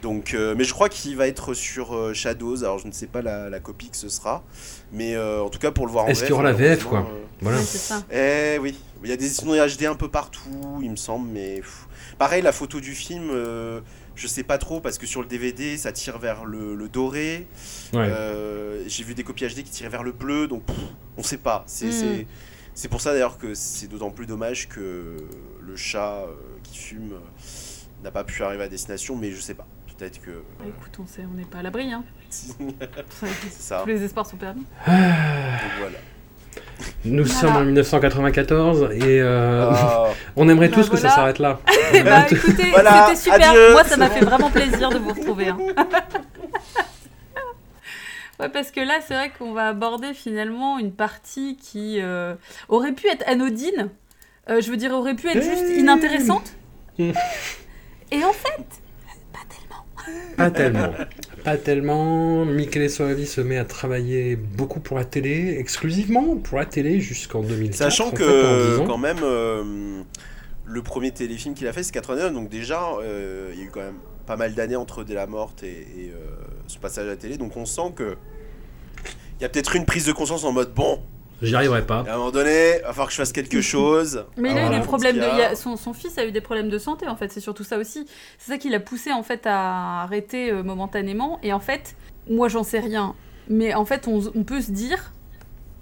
Donc, 0.02 0.34
euh, 0.34 0.56
mais 0.58 0.64
je 0.64 0.74
crois 0.74 0.88
qu'il 0.90 1.16
va 1.18 1.28
être 1.28 1.54
sur 1.54 1.94
euh, 1.96 2.14
Shadows. 2.14 2.64
Alors, 2.64 2.80
je 2.80 2.88
ne 2.88 2.92
sais 2.92 3.08
pas 3.08 3.22
la, 3.22 3.50
la 3.50 3.60
copie 3.60 3.90
que 3.90 3.98
ce 3.98 4.10
sera. 4.10 4.44
Mais 4.92 5.16
euh, 5.16 5.44
en 5.44 5.50
tout 5.50 5.60
cas, 5.60 5.72
pour 5.72 5.86
le 5.86 5.92
voir 5.92 6.06
en 6.06 6.08
Est-ce 6.08 6.22
qu'il 6.22 6.30
y 6.30 6.34
aura 6.34 6.44
la 6.44 6.54
VF, 6.54 6.86
quoi? 6.86 7.00
euh, 7.00 7.04
Voilà. 7.42 7.58
Ouais, 7.60 7.64
c'est 7.68 7.78
ça. 7.78 8.04
Eh 8.12 8.58
oui. 8.60 8.76
Il 9.04 9.10
y 9.10 9.14
a 9.14 9.18
des 9.18 9.28
sinon 9.30 9.54
HD 9.56 9.84
un 9.86 9.96
peu 9.96 10.08
partout, 10.10 10.80
il 10.82 10.90
me 10.92 10.96
semble. 10.96 11.30
Mais 11.32 11.56
pff. 11.58 11.88
Pareil, 12.20 12.44
la 12.44 12.52
photo 12.52 12.80
du 12.80 12.94
film. 12.94 13.30
euh, 13.32 13.82
je 14.16 14.28
sais 14.28 14.44
pas 14.44 14.58
trop 14.58 14.82
parce 14.82 14.98
que 14.98 15.06
sur 15.08 15.22
le 15.22 15.28
DVD 15.28 15.78
ça 15.78 15.92
tire 15.94 16.20
vers 16.20 16.44
le, 16.46 16.76
le 16.76 16.90
doré. 16.90 17.48
Ouais. 17.94 18.00
Euh, 18.08 18.84
J'ai 18.88 19.04
vu 19.06 19.16
des 19.16 19.24
copies 19.24 19.46
HD 19.48 19.64
qui 19.64 19.72
tirent 19.72 19.90
vers 19.90 20.04
le 20.04 20.12
bleu, 20.12 20.48
donc 20.48 20.66
pff, 20.66 20.76
on 21.18 21.24
sait 21.24 21.38
pas. 21.38 21.64
C'est 21.68 21.88
Mm. 21.88 22.26
c'est- 22.76 22.88
pour 22.90 23.02
ça 23.02 23.14
d'ailleurs 23.14 23.38
que 23.38 23.54
c'est 23.56 23.88
d'autant 23.88 24.12
plus 24.12 24.26
dommage 24.26 24.68
que 24.70 25.18
le 25.62 25.76
chat 25.76 26.18
euh, 26.28 26.34
qui 26.64 26.78
fume 26.78 27.14
euh, 27.14 27.20
n'a 28.04 28.12
pas 28.12 28.24
pu 28.26 28.44
arriver 28.44 28.64
à 28.64 28.68
destination, 28.70 29.16
mais 29.16 29.32
je 29.32 29.40
sais 29.42 29.54
pas. 29.56 29.68
Peut-être 29.98 30.22
que. 30.22 30.32
Bah, 30.60 30.66
écoute, 30.68 30.98
on 31.00 31.06
sait, 31.08 31.24
on 31.30 31.34
n'est 31.36 31.44
pas 31.46 31.58
à 31.60 31.62
l'abri. 31.64 31.92
Hein. 31.92 32.04
c'est 32.30 33.52
ça. 33.52 33.82
Tous 33.84 33.90
les 33.90 34.04
espoirs 34.04 34.26
sont 34.26 34.38
permis. 34.38 34.62
Donc 34.62 34.68
voilà. 35.80 35.98
Nous 37.06 37.24
Voilà. 37.26 37.40
sommes 37.40 37.56
en 37.56 37.62
1994 37.66 38.90
et 38.94 39.22
euh, 39.22 39.70
Ah, 39.72 40.06
on 40.36 40.48
aimerait 40.50 40.70
Bah 40.70 40.76
tous 40.76 40.90
que 40.90 40.98
ça 40.98 41.10
s'arrête 41.10 41.40
là. 41.40 41.60
Bah 42.04 42.26
écoutez, 42.30 42.70
Voilà, 42.72 43.08
c'était 43.10 43.32
super. 43.32 43.50
adieu. 43.50 43.72
Moi, 43.72 43.84
ça 43.84 43.98
m'a 43.98 44.10
fait 44.10 44.26
vraiment 44.26 44.50
plaisir 44.50 44.90
de 44.90 44.98
vous 44.98 45.14
retrouver. 45.14 45.50
hein. 45.50 45.58
ouais, 48.40 48.50
parce 48.50 48.72
que 48.72 48.80
là, 48.82 48.96
c'est 49.06 49.14
vrai 49.14 49.32
qu'on 49.38 49.54
va 49.54 49.68
aborder 49.70 50.14
finalement 50.14 50.80
une 50.80 50.92
partie 50.94 51.58
qui 51.58 52.00
euh, 52.02 52.36
aurait 52.70 52.94
pu 52.94 53.08
être 53.08 53.28
anodine. 53.28 53.90
Euh, 54.50 54.62
je 54.62 54.72
veux 54.72 54.78
dire, 54.78 54.92
aurait 54.94 55.16
pu 55.16 55.30
être 55.30 55.42
juste 55.44 55.70
inintéressante. 55.78 56.54
Et 56.98 58.24
en 58.24 58.34
fait. 58.34 58.66
Pas 60.38 60.52
tellement. 60.52 60.92
Pas 61.44 61.58
tellement. 61.58 62.46
Michele 62.46 62.90
Soavi 62.90 63.26
se 63.26 63.42
met 63.42 63.58
à 63.58 63.66
travailler 63.66 64.36
beaucoup 64.36 64.80
pour 64.80 64.98
la 64.98 65.06
télé, 65.06 65.56
exclusivement 65.58 66.38
pour 66.38 66.60
la 66.60 66.66
télé 66.66 67.00
jusqu'en 67.00 67.42
2004. 67.42 67.76
Sachant 67.76 68.12
que, 68.12 68.24
fait, 68.24 68.46
en 68.46 68.76
10 68.76 68.80
ans. 68.82 68.86
quand 68.86 68.98
même, 68.98 69.20
euh, 69.24 70.02
le 70.66 70.82
premier 70.82 71.12
téléfilm 71.12 71.56
qu'il 71.56 71.68
a 71.68 71.74
fait, 71.74 71.84
c'est 71.84 71.92
89, 71.92 72.34
donc 72.34 72.50
déjà, 72.50 72.90
euh, 73.02 73.50
il 73.54 73.60
y 73.60 73.64
a 73.64 73.66
eu 73.66 73.70
quand 73.70 73.82
même 73.82 74.00
pas 74.26 74.38
mal 74.38 74.54
d'années 74.54 74.76
entre 74.76 75.04
la 75.10 75.28
Morte 75.28 75.64
et, 75.64 75.68
et, 75.68 76.12
euh, 76.14 76.36
son 76.68 76.80
passage 76.80 77.06
à 77.06 77.10
la 77.10 77.18
télé, 77.18 77.38
donc 77.38 77.58
on 77.58 77.66
sent 77.66 77.94
que. 77.96 78.16
Il 79.40 79.44
y 79.44 79.46
a 79.46 79.50
peut-être 79.50 79.76
une 79.76 79.86
prise 79.86 80.06
de 80.06 80.12
conscience 80.12 80.44
en 80.44 80.52
mode 80.52 80.74
bon, 80.74 81.00
J'y 81.42 81.56
arriverai 81.56 81.86
pas. 81.86 82.06
à 82.08 82.14
un 82.14 82.18
moment 82.18 82.32
donné, 82.32 82.76
il 82.80 82.82
va 82.82 82.90
falloir 82.90 83.08
que 83.08 83.14
je 83.14 83.18
fasse 83.18 83.32
quelque 83.32 83.62
chose. 83.62 84.26
Mais 84.38 84.52
il 84.52 84.58
a 84.58 84.62
eu 84.62 84.64
Voilà. 84.66 84.80
des 84.80 84.84
problèmes 84.86 85.16
de. 85.16 85.22
Il 85.22 85.42
a- 85.42 85.50
a- 85.52 85.56
son, 85.56 85.78
son 85.78 85.94
fils 85.94 86.18
a 86.18 86.26
eu 86.26 86.32
des 86.32 86.42
problèmes 86.42 86.70
de 86.70 86.78
santé 86.78 87.08
en 87.08 87.16
fait, 87.16 87.32
c'est 87.32 87.40
surtout 87.40 87.64
ça 87.64 87.78
aussi. 87.78 88.06
C'est 88.38 88.52
ça 88.52 88.58
qui 88.58 88.70
l'a 88.70 88.80
poussé 88.80 89.12
en 89.12 89.24
fait 89.24 89.42
à 89.46 90.02
arrêter 90.04 90.52
euh, 90.52 90.64
momentanément. 90.64 91.40
Et 91.44 91.54
en 91.54 91.60
fait, 91.60 91.96
moi 92.30 92.48
j'en 92.50 92.64
sais 92.64 92.80
rien, 92.80 93.16
mais 93.48 93.74
en 93.74 93.86
fait 93.86 94.08
on, 94.08 94.20
on 94.36 94.44
peut 94.44 94.62
se 94.62 94.72
dire, 94.72 95.14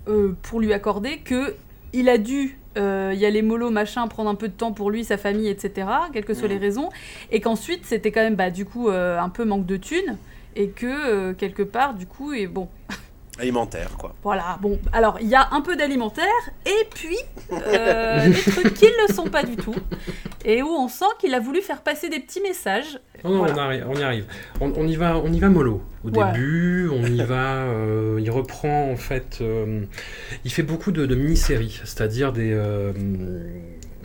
euh, 0.08 0.36
pour 0.44 0.60
lui 0.60 0.74
accorder, 0.74 1.18
que 1.20 1.56
il 1.94 2.08
a 2.10 2.18
dû 2.18 2.60
euh, 2.78 3.14
y 3.16 3.26
aller 3.26 3.42
mollo 3.42 3.72
machin, 3.72 4.08
prendre 4.08 4.30
un 4.30 4.36
peu 4.36 4.50
de 4.50 4.54
temps 4.54 4.72
pour 4.74 4.92
lui, 4.92 5.04
sa 5.04 5.18
famille, 5.18 5.48
etc. 5.50 5.88
Quelles 6.14 6.26
que 6.26 6.36
soient 6.36 6.48
les 6.48 6.58
raisons, 6.60 6.90
et 7.32 7.42
qu'ensuite 7.42 7.86
c'était 7.86 8.12
quand 8.12 8.22
même 8.22 8.36
bah 8.36 8.52
du 8.52 8.66
coup 8.66 8.90
euh, 8.90 9.20
un 9.20 9.30
peu 9.30 9.44
manque 9.46 9.66
de 9.66 9.78
thunes. 9.78 10.18
Et 10.60 10.70
que 10.70 10.86
euh, 10.88 11.34
quelque 11.34 11.62
part, 11.62 11.94
du 11.94 12.08
coup, 12.08 12.34
et 12.34 12.48
bon, 12.48 12.68
Alimentaire, 13.40 13.92
quoi. 13.98 14.16
voilà, 14.24 14.58
bon, 14.62 14.80
alors 14.92 15.18
il 15.22 15.28
y 15.28 15.36
a 15.36 15.50
un 15.52 15.62
peu 15.62 15.76
d'alimentaire 15.76 16.26
et 16.66 16.88
puis 16.94 17.18
euh, 17.52 18.28
des 18.30 18.52
trucs 18.52 18.74
qui 18.74 18.86
ne 18.86 19.08
le 19.08 19.14
sont 19.14 19.28
pas 19.30 19.44
du 19.44 19.56
tout 19.56 19.76
et 20.44 20.62
où 20.64 20.68
on 20.70 20.88
sent 20.88 21.06
qu'il 21.20 21.34
a 21.36 21.40
voulu 21.40 21.62
faire 21.62 21.82
passer 21.82 22.10
des 22.10 22.20
petits 22.20 22.42
messages. 22.42 23.00
Non, 23.24 23.32
non, 23.32 23.38
Voilà. 23.40 23.54
on, 23.56 23.58
arrive, 23.60 23.86
on 23.90 23.96
y 23.96 24.04
arrive. 24.04 24.26
On, 24.62 24.72
on 24.76 24.88
y 24.88 24.96
va, 24.96 25.18
on 25.18 25.32
y 25.32 25.40
va 25.40 25.50
mollo. 25.50 25.82
Au 26.04 26.10
Ouais. 26.10 26.32
début, 26.32 26.90
on 26.92 27.04
y 27.06 27.24
va. 27.24 27.64
euh, 27.66 28.20
il 28.22 28.30
reprend 28.32 28.90
en 28.92 28.96
fait. 28.96 29.40
euh, 29.42 29.82
il 30.46 30.52
fait 30.52 30.64
beaucoup 30.64 30.92
de, 30.92 31.06
de 31.06 31.16
mini-séries, 31.16 31.80
c'est-à-dire 31.84 32.32
des 32.34 32.52
euh, 32.54 32.94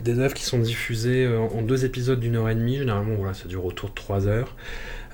des 0.03 0.19
œuvres 0.19 0.33
qui 0.33 0.43
sont 0.43 0.59
diffusées 0.59 1.25
euh, 1.25 1.39
en 1.39 1.61
deux 1.61 1.85
épisodes 1.85 2.19
d'une 2.19 2.35
heure 2.35 2.49
et 2.49 2.55
demie. 2.55 2.77
Généralement, 2.77 3.15
voilà, 3.15 3.33
ça 3.33 3.47
dure 3.47 3.65
autour 3.65 3.89
de 3.89 3.95
trois 3.95 4.27
heures. 4.27 4.55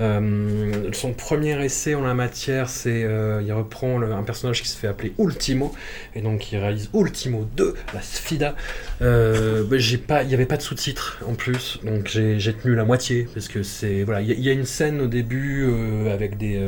Euh, 0.01 0.89
son 0.93 1.11
premier 1.11 1.61
essai 1.63 1.93
en 1.93 2.01
la 2.01 2.13
matière, 2.13 2.69
c'est 2.69 3.03
euh, 3.03 3.41
il 3.45 3.51
reprend 3.51 4.01
un 4.01 4.23
personnage 4.23 4.61
qui 4.61 4.69
se 4.69 4.77
fait 4.77 4.87
appeler 4.87 5.13
Ultimo 5.19 5.73
et 6.15 6.21
donc 6.21 6.53
il 6.53 6.57
réalise 6.57 6.89
Ultimo 6.93 7.45
2, 7.57 7.75
la 7.93 8.01
Sfida. 8.01 8.55
Bah, 9.01 9.77
j'ai 9.77 9.97
pas, 9.97 10.23
il 10.23 10.29
n'y 10.29 10.33
avait 10.33 10.45
pas 10.45 10.55
de 10.55 10.61
sous-titres 10.61 11.19
en 11.27 11.33
plus, 11.33 11.79
donc 11.83 12.07
j'ai 12.07 12.53
tenu 12.53 12.75
la 12.75 12.85
moitié 12.85 13.27
parce 13.33 13.49
que 13.49 13.61
c'est 13.61 14.03
voilà, 14.03 14.21
il 14.21 14.39
y, 14.39 14.49
a- 14.49 14.53
une 14.53 14.63
scène 14.65 15.01
au 15.01 15.07
début 15.07 15.67
avec 16.09 16.37
des, 16.37 16.65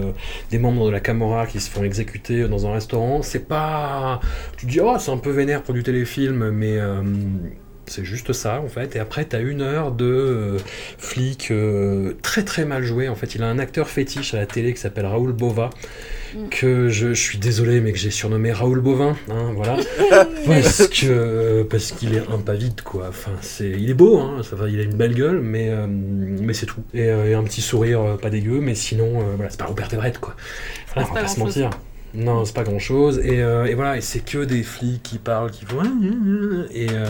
des 0.49 0.59
membres 0.59 0.85
de 0.87 0.91
la 0.91 0.99
Camorra 0.99 1.47
qui 1.47 1.59
se 1.61 1.69
font 1.69 1.83
exécuter 1.83 2.47
dans 2.49 2.67
un 2.67 2.73
restaurant. 2.73 3.21
C'est 3.21 3.47
pas, 3.47 4.19
tu 4.57 4.65
dis 4.65 4.79
oh 4.81 4.97
c'est 4.99 5.11
un 5.11 5.17
peu 5.17 5.31
vénère 5.31 5.63
pour 5.63 5.73
du 5.73 5.83
téléfilm, 5.83 6.49
mais 6.51 6.79
c'est 7.91 8.05
juste 8.05 8.33
ça 8.33 8.61
en 8.61 8.67
fait. 8.67 8.95
Et 8.95 8.99
après 8.99 9.25
t'as 9.25 9.41
une 9.41 9.61
heure 9.61 9.91
de 9.91 10.05
euh, 10.05 10.57
flic 10.97 11.51
euh, 11.51 12.13
très 12.21 12.43
très 12.43 12.65
mal 12.65 12.83
joué. 12.83 13.09
En 13.09 13.15
fait, 13.15 13.35
il 13.35 13.43
a 13.43 13.47
un 13.47 13.59
acteur 13.59 13.89
fétiche 13.89 14.33
à 14.33 14.37
la 14.37 14.45
télé 14.45 14.73
qui 14.73 14.79
s'appelle 14.79 15.05
Raoul 15.05 15.33
Bova 15.33 15.69
Mm. 16.35 16.47
que 16.49 16.87
je, 16.87 17.13
je 17.13 17.21
suis 17.21 17.37
désolé 17.37 17.81
mais 17.81 17.91
que 17.91 17.97
j'ai 17.97 18.11
surnommé 18.11 18.51
Raoul 18.51 18.79
Bovin. 18.79 19.15
Hein, 19.29 19.51
voilà. 19.53 19.77
parce 20.45 20.87
que 20.87 21.63
parce 21.63 21.91
qu'il 21.91 22.15
est 22.15 22.27
impavide 22.29 22.81
quoi. 22.81 23.07
Enfin 23.09 23.31
c'est 23.41 23.69
il 23.69 23.89
est 23.89 23.93
beau 23.95 24.19
hein, 24.19 24.41
ça 24.43 24.55
va, 24.55 24.69
il 24.69 24.79
a 24.79 24.83
une 24.83 24.95
belle 24.95 25.13
gueule 25.13 25.41
mais 25.41 25.69
euh, 25.69 25.87
mais 25.89 26.53
c'est 26.53 26.65
tout. 26.65 26.83
Et, 26.93 27.09
euh, 27.09 27.29
et 27.29 27.33
un 27.33 27.43
petit 27.43 27.61
sourire 27.61 28.01
euh, 28.01 28.17
pas 28.17 28.29
dégueu 28.29 28.61
mais 28.61 28.75
sinon 28.75 29.19
euh, 29.19 29.35
voilà 29.35 29.49
c'est 29.49 29.59
pas 29.59 29.65
Robert 29.65 29.93
Everett 29.93 30.19
quoi. 30.19 30.35
Voilà, 30.93 31.09
on 31.09 31.13
pas 31.13 31.21
va 31.21 31.27
pas 31.27 31.33
se 31.33 31.39
mentir. 31.39 31.69
Non, 32.13 32.43
c'est 32.43 32.55
pas 32.55 32.63
grand 32.63 32.79
chose. 32.79 33.19
Et, 33.23 33.41
euh, 33.41 33.65
et 33.65 33.73
voilà, 33.73 33.95
et 33.95 34.01
c'est 34.01 34.19
que 34.19 34.43
des 34.43 34.63
flics 34.63 35.01
qui 35.01 35.17
parlent, 35.17 35.49
qui 35.49 35.63
font. 35.63 35.81
Et 36.73 36.87
euh, 36.91 37.05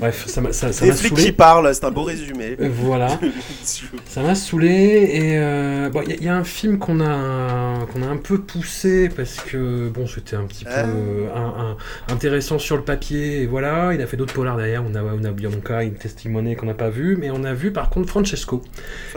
bref, 0.00 0.26
ça 0.26 0.40
m'a 0.40 0.52
ça, 0.52 0.72
ça 0.72 0.84
Les 0.84 0.90
m'a 0.90 0.96
flics 0.96 1.10
saoulé. 1.10 1.24
qui 1.26 1.32
parlent, 1.32 1.74
c'est 1.74 1.84
un 1.84 1.90
beau 1.90 2.02
résumé. 2.02 2.56
Euh, 2.60 2.68
Voilà, 2.72 3.18
ça 4.06 4.22
m'a 4.22 4.34
saoulé. 4.34 4.68
Et 5.12 5.38
euh, 5.38 5.88
bon, 5.90 6.02
il 6.02 6.10
y, 6.10 6.12
a- 6.12 6.16
il 6.16 6.24
y 6.24 6.28
a 6.28 6.36
un 6.36 6.44
film 6.44 6.78
qu'on 6.78 7.00
a 7.00 7.86
qu'on 7.92 8.02
a 8.02 8.06
un 8.06 8.16
peu 8.16 8.38
poussé 8.40 9.08
parce 9.08 9.36
que 9.36 9.88
bon, 9.88 10.06
c'était 10.06 10.36
un 10.36 10.44
petit 10.44 10.64
peu 10.64 10.70
Ah. 10.72 11.38
un- 11.38 11.70
un- 11.70 11.76
intéressant 12.12 12.58
sur 12.58 12.76
le 12.76 12.82
papier. 12.82 13.42
Et 13.42 13.46
voilà, 13.46 13.92
il 13.94 14.00
a 14.00 14.06
fait 14.06 14.16
d'autres 14.16 14.34
polars 14.34 14.56
derrière. 14.56 14.82
On 14.84 14.94
a 14.94 15.02
on 15.02 15.24
a 15.24 15.30
Bianca, 15.30 15.82
une 15.84 15.94
testimony 15.94 16.56
qu'on 16.56 16.66
n'a 16.66 16.74
pas 16.74 16.90
vu, 16.90 17.16
mais 17.16 17.30
on 17.30 17.44
a 17.44 17.54
vu 17.54 17.70
par 17.72 17.90
contre 17.90 18.08
Francesco 18.08 18.62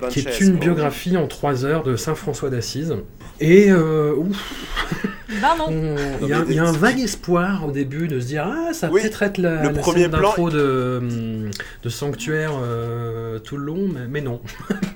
qui 0.09 0.19
est 0.19 0.39
une 0.41 0.57
biographie 0.57 1.17
en 1.17 1.27
trois 1.27 1.65
heures 1.65 1.83
de 1.83 1.95
Saint 1.95 2.15
François 2.15 2.49
d'Assise. 2.49 2.95
Et 3.39 3.71
euh, 3.71 4.13
ouf, 4.15 4.53
Ben 5.41 5.55
non. 5.57 5.65
on- 5.69 5.95
il 6.21 6.27
y, 6.27 6.33
a- 6.33 6.43
il 6.47 6.55
y 6.55 6.59
a 6.59 6.63
un 6.65 6.71
vague 6.71 6.99
espoir 6.99 7.65
au 7.67 7.71
début 7.71 8.07
de 8.07 8.19
se 8.19 8.25
dire 8.27 8.45
ah 8.47 8.73
ça 8.73 8.89
Oui, 8.91 9.01
peut-être 9.01 9.23
être 9.23 9.37
la, 9.37 9.63
le 9.63 9.69
la 9.69 9.79
premier 9.81 10.01
scène 10.03 10.11
plan- 10.11 10.33
de, 10.49 10.97
hum, 11.01 11.51
de 11.83 11.89
Sanctuaire 11.89 12.51
euh, 12.61 13.39
tout 13.39 13.57
le 13.57 13.63
long, 13.65 13.87
mais, 13.93 14.07
mais 14.07 14.21
non. 14.21 14.41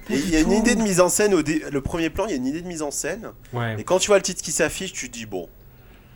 Et 0.10 0.16
il 0.16 0.30
y 0.30 0.36
a 0.36 0.40
une 0.42 0.52
idée 0.54 0.76
de 0.76 0.82
mise 0.82 1.00
en 1.02 1.10
scène 1.10 1.34
au 1.34 1.42
dé- 1.42 1.64
le 1.72 1.82
premier 1.82 2.10
plan, 2.10 2.26
il 2.26 2.32
y 2.32 2.34
a 2.34 2.38
une 2.38 2.46
idée 2.46 2.62
de 2.62 2.68
mise 2.68 2.82
en 2.82 2.92
scène. 2.92 3.28
Ouais. 3.54 3.76
Et 3.80 3.84
quand 3.84 4.00
tu 4.00 4.08
vois 4.08 4.18
le 4.18 4.24
titre 4.24 4.42
qui 4.42 4.52
s'affiche, 4.52 4.94
tu 4.94 5.10
te 5.10 5.14
dis 5.18 5.26
bon, 5.26 5.48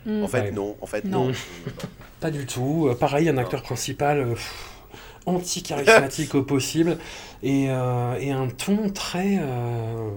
Mm. 0.06 0.24
en 0.24 0.28
fait 0.28 0.40
Ouais. 0.40 0.50
non, 0.50 0.76
en 0.80 0.86
fait 0.86 1.04
Non. 1.04 1.26
non. 1.26 1.32
Pas 2.20 2.30
du 2.30 2.44
tout. 2.46 2.88
Euh, 2.88 2.94
pareil, 2.94 3.28
un 3.28 3.36
acteur 3.38 3.62
principal 3.62 4.18
euh, 4.20 4.32
pff, 4.34 4.52
anti-charismatique 5.26 6.34
au 6.34 6.42
possible 6.42 6.98
et, 7.42 7.66
euh, 7.68 8.16
et 8.18 8.30
un 8.32 8.48
ton 8.48 8.90
très, 8.90 9.38
euh, 9.40 10.08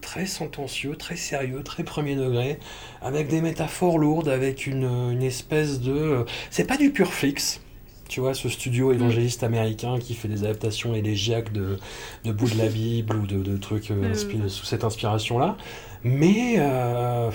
très 0.00 0.26
sentencieux, 0.26 0.96
très 0.96 1.16
sérieux, 1.16 1.62
très 1.62 1.82
premier 1.84 2.16
degré, 2.16 2.58
avec 3.02 3.28
des 3.28 3.40
métaphores 3.40 3.98
lourdes, 3.98 4.28
avec 4.28 4.66
une, 4.66 4.84
une 5.12 5.22
espèce 5.22 5.80
de... 5.80 6.24
C'est 6.50 6.66
pas 6.66 6.76
du 6.76 6.90
pur 6.90 7.12
flix. 7.12 7.60
Tu 8.08 8.20
vois, 8.20 8.34
ce 8.34 8.48
studio 8.50 8.92
évangéliste 8.92 9.42
américain 9.42 9.98
qui 9.98 10.14
fait 10.14 10.28
des 10.28 10.44
adaptations 10.44 10.94
élégiaques 10.94 11.52
de, 11.52 11.78
de 12.24 12.32
bouts 12.32 12.50
de 12.50 12.58
la 12.58 12.68
Bible 12.68 13.16
ou 13.16 13.26
de, 13.26 13.38
de 13.42 13.56
trucs 13.56 13.90
euh, 13.90 14.14
Mm. 14.14 14.48
sous 14.48 14.64
cette 14.66 14.84
inspiration-là. 14.84 15.56
Mais... 16.04 16.56
euh, 16.58 17.30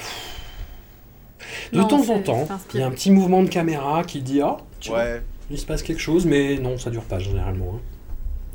De 1.74 1.78
Non, 1.80 1.88
temps 1.88 2.10
en 2.10 2.20
temps, 2.20 2.48
il 2.74 2.80
y 2.80 2.84
a 2.84 2.88
un 2.88 2.92
petit 2.92 3.12
mouvement 3.12 3.44
de 3.44 3.50
caméra 3.50 4.04
qui 4.04 4.22
dit 4.22 4.42
Ah, 4.42 4.58
tiens, 4.80 4.94
Ouais. 4.96 5.22
Il 5.50 5.58
se 5.58 5.66
passe 5.66 5.84
quelque 5.84 6.02
chose, 6.02 6.26
mais 6.26 6.58
non, 6.58 6.78
ça 6.78 6.90
dure 6.90 7.04
pas 7.04 7.20
généralement. 7.20 7.74
hein. 7.76 7.80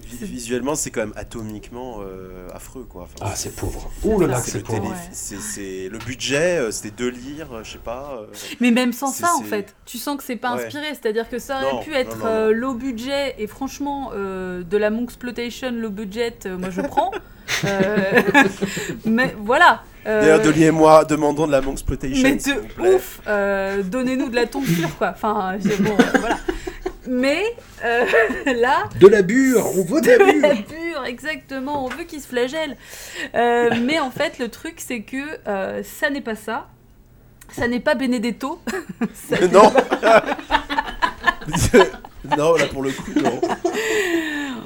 Vi- 0.06 0.26
Visuellement, 0.26 0.74
c'est 0.74 0.90
quand 0.90 1.00
même 1.00 1.14
atomiquement 1.16 2.00
euh, 2.02 2.46
affreux, 2.54 2.84
quoi. 2.88 3.02
Enfin, 3.04 3.26
Ah, 3.32 3.32
c'est 3.34 3.56
pauvre. 3.56 3.90
Ouh 4.04 4.20
là 4.20 4.26
là, 4.28 4.34
que 4.38 4.44
c'est 4.44 4.50
c'est 4.52 4.58
le 4.58 4.64
pauvre. 4.64 4.78
télé- 4.82 4.90
Ouais. 4.90 4.98
c'est- 5.12 5.40
c'est- 5.40 5.88
le 5.90 5.98
budget, 5.98 6.58
euh, 6.58 6.70
c'était 6.70 6.94
deux 6.94 7.08
livres, 7.08 7.62
je 7.64 7.72
sais 7.72 7.78
pas. 7.78 8.18
euh, 8.20 8.26
Mais 8.60 8.70
même 8.70 8.92
sans 8.92 9.08
C'est- 9.08 9.22
ça, 9.22 9.32
en 9.34 9.38
c'est- 9.38 9.44
fait, 9.46 9.74
tu 9.86 9.96
sens 9.98 10.16
que 10.18 10.22
c'est 10.22 10.36
pas 10.36 10.54
Ouais. 10.54 10.64
inspiré. 10.66 10.86
C'est-à-dire 10.90 11.28
que 11.28 11.38
ça 11.38 11.62
aurait 11.62 11.72
Non, 11.72 11.80
pu 11.80 11.94
être 11.94 12.18
non, 12.18 12.24
non. 12.26 12.30
euh, 12.30 12.52
low 12.52 12.74
budget 12.74 13.34
et 13.38 13.46
franchement, 13.46 14.10
euh, 14.14 14.62
de 14.62 14.76
la 14.76 14.90
Monxploitation 14.90 15.72
low 15.72 15.90
budget, 15.90 16.36
euh, 16.46 16.58
moi 16.58 16.70
je 16.70 16.80
prends. 16.82 17.10
Euh, 17.64 18.22
mais 19.04 19.34
voilà. 19.38 19.82
euh, 20.06 20.20
D'ailleurs, 20.22 20.42
Dolly 20.42 20.64
et 20.64 20.70
moi 20.70 21.04
demandons 21.04 21.46
de 21.46 21.52
la 21.52 21.60
Monxploitation. 21.60 22.22
mais 22.22 22.38
s'il 22.38 22.54
de 22.54 22.60
vous 22.60 22.66
plaît. 22.68 22.94
ouf, 22.94 23.20
euh, 23.26 23.82
donnez-nous 23.82 24.28
de 24.30 24.34
la 24.34 24.46
tonsure, 24.46 24.94
quoi. 24.96 25.10
Enfin, 25.14 25.56
c'est 25.60 25.80
bon, 25.80 25.94
voilà. 26.20 26.38
Mais 27.06 27.44
euh, 27.84 28.04
là, 28.54 28.88
De 28.98 29.06
la 29.06 29.22
bure 29.22 29.66
On 29.76 29.84
veut 29.84 30.00
de 30.00 30.10
la 30.10 30.48
la 30.48 30.54
bure 30.54 31.04
exactement. 31.06 31.84
On 31.84 31.88
veut 31.88 32.04
qu'il 32.04 32.20
se 32.20 32.28
flagelle. 32.28 32.76
Euh, 33.34 33.70
mais 33.82 33.98
en 33.98 34.10
fait, 34.10 34.38
le 34.38 34.48
truc, 34.48 34.76
c'est 34.78 35.00
que 35.02 35.38
euh, 35.46 35.82
ça 35.82 36.10
n'est 36.10 36.20
pas 36.20 36.34
ça. 36.34 36.68
Ça 37.52 37.68
n'est 37.68 37.80
pas 37.80 37.94
Benedetto. 37.94 38.60
Ça 39.14 39.46
non 39.48 39.72
Non, 42.36 42.56
là 42.56 42.66
pour 42.66 42.82
le 42.82 42.90
coup, 42.90 43.12
non. 43.16 43.40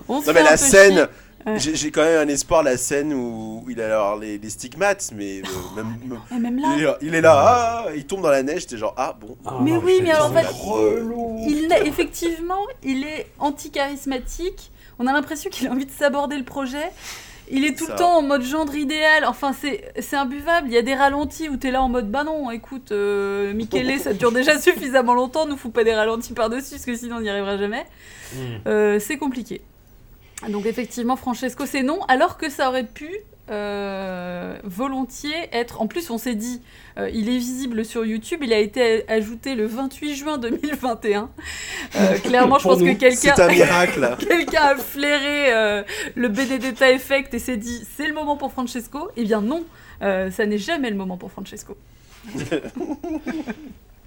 On 0.08 0.20
Non, 0.22 0.32
mais 0.32 0.42
la 0.42 0.56
scène, 0.56 0.94
chier. 0.94 1.04
Ouais. 1.52 1.58
j'ai 1.58 1.90
quand 1.90 2.02
même 2.02 2.28
un 2.28 2.32
espoir, 2.32 2.62
la 2.62 2.76
scène 2.76 3.12
où 3.12 3.64
il 3.68 3.80
a 3.80 3.86
alors 3.86 4.16
les, 4.18 4.38
les 4.38 4.50
stigmates, 4.50 5.10
mais 5.14 5.38
euh, 5.40 5.76
même, 5.76 6.40
même- 6.40 6.62
il, 6.76 6.82
là, 6.84 6.98
est, 7.00 7.06
il 7.06 7.14
est 7.14 7.20
là, 7.20 7.34
ah, 7.36 7.86
il 7.94 8.06
tombe 8.06 8.22
dans 8.22 8.30
la 8.30 8.42
neige, 8.42 8.66
t'es 8.66 8.76
genre, 8.76 8.94
ah 8.96 9.16
bon. 9.20 9.36
Ah, 9.46 9.58
Mais 9.62 9.72
non, 9.72 9.82
oui, 9.84 9.94
c'est- 9.98 10.02
mais 10.02 10.10
alors, 10.12 10.30
en 10.30 10.32
fait, 10.34 10.46
relou. 10.46 11.44
il 11.46 11.72
est, 11.72 11.86
effectivement, 11.86 12.64
il 12.82 13.04
est 13.04 13.26
anti-charismatique. 13.38 14.70
On 14.98 15.06
a 15.06 15.12
l'impression 15.12 15.50
qu'il 15.50 15.68
a 15.68 15.70
envie 15.70 15.86
de 15.86 15.90
s'aborder 15.92 16.36
le 16.36 16.44
projet. 16.44 16.90
Il 17.50 17.64
est 17.64 17.78
tout 17.78 17.86
Ça. 17.86 17.92
le 17.92 17.98
temps 17.98 18.18
en 18.18 18.22
mode 18.22 18.42
gendre 18.42 18.74
idéal. 18.74 19.24
Enfin, 19.24 19.54
c'est 19.58 19.90
c'est 20.00 20.16
imbuvable. 20.16 20.68
Il 20.68 20.74
y 20.74 20.76
a 20.76 20.82
des 20.82 20.94
ralentis 20.94 21.48
où 21.48 21.56
t'es 21.56 21.70
là 21.70 21.80
en 21.80 21.88
mode 21.88 22.10
bah 22.10 22.22
non, 22.22 22.50
écoute, 22.50 22.92
euh, 22.92 23.54
Michele, 23.54 23.98
ça 23.98 24.12
dure 24.12 24.32
déjà 24.32 24.58
suffisamment 24.60 25.14
longtemps. 25.14 25.46
Nous 25.46 25.56
fous 25.56 25.70
pas 25.70 25.82
des 25.82 25.94
ralentis 25.94 26.34
par-dessus 26.34 26.72
parce 26.72 26.84
que 26.84 26.94
sinon 26.94 27.16
on 27.16 27.20
n'y 27.22 27.30
arrivera 27.30 27.56
jamais. 27.56 27.86
Mm. 28.34 28.38
Euh, 28.66 28.98
c'est 29.00 29.16
compliqué. 29.16 29.62
Donc 30.46 30.66
effectivement, 30.66 31.16
Francesco, 31.16 31.66
c'est 31.66 31.82
non, 31.82 32.00
alors 32.06 32.38
que 32.38 32.48
ça 32.48 32.68
aurait 32.68 32.86
pu 32.86 33.10
euh, 33.50 34.56
volontiers 34.62 35.48
être... 35.52 35.80
En 35.80 35.86
plus, 35.86 36.10
on 36.10 36.18
s'est 36.18 36.34
dit, 36.34 36.62
euh, 36.98 37.10
il 37.12 37.28
est 37.28 37.38
visible 37.38 37.84
sur 37.84 38.04
YouTube, 38.04 38.40
il 38.42 38.52
a 38.52 38.58
été 38.58 39.08
ajouté 39.10 39.54
le 39.54 39.66
28 39.66 40.14
juin 40.14 40.38
2021. 40.38 41.30
Euh, 41.96 42.18
clairement, 42.24 42.58
je 42.58 42.64
pense 42.64 42.78
que 42.78 42.92
quelqu'un... 42.92 43.34
Quelqu'un 44.28 44.62
a 44.62 44.76
flairé 44.76 45.52
euh, 45.52 45.82
le 46.14 46.28
Benedetta 46.28 46.90
Effect 46.90 47.34
et 47.34 47.38
s'est 47.38 47.56
dit 47.56 47.84
c'est 47.96 48.06
le 48.06 48.14
moment 48.14 48.36
pour 48.36 48.52
Francesco. 48.52 49.10
Eh 49.16 49.24
bien 49.24 49.40
non, 49.40 49.64
ça 50.00 50.46
n'est 50.46 50.58
jamais 50.58 50.90
le 50.90 50.96
moment 50.96 51.16
pour 51.16 51.32
Francesco. 51.32 51.76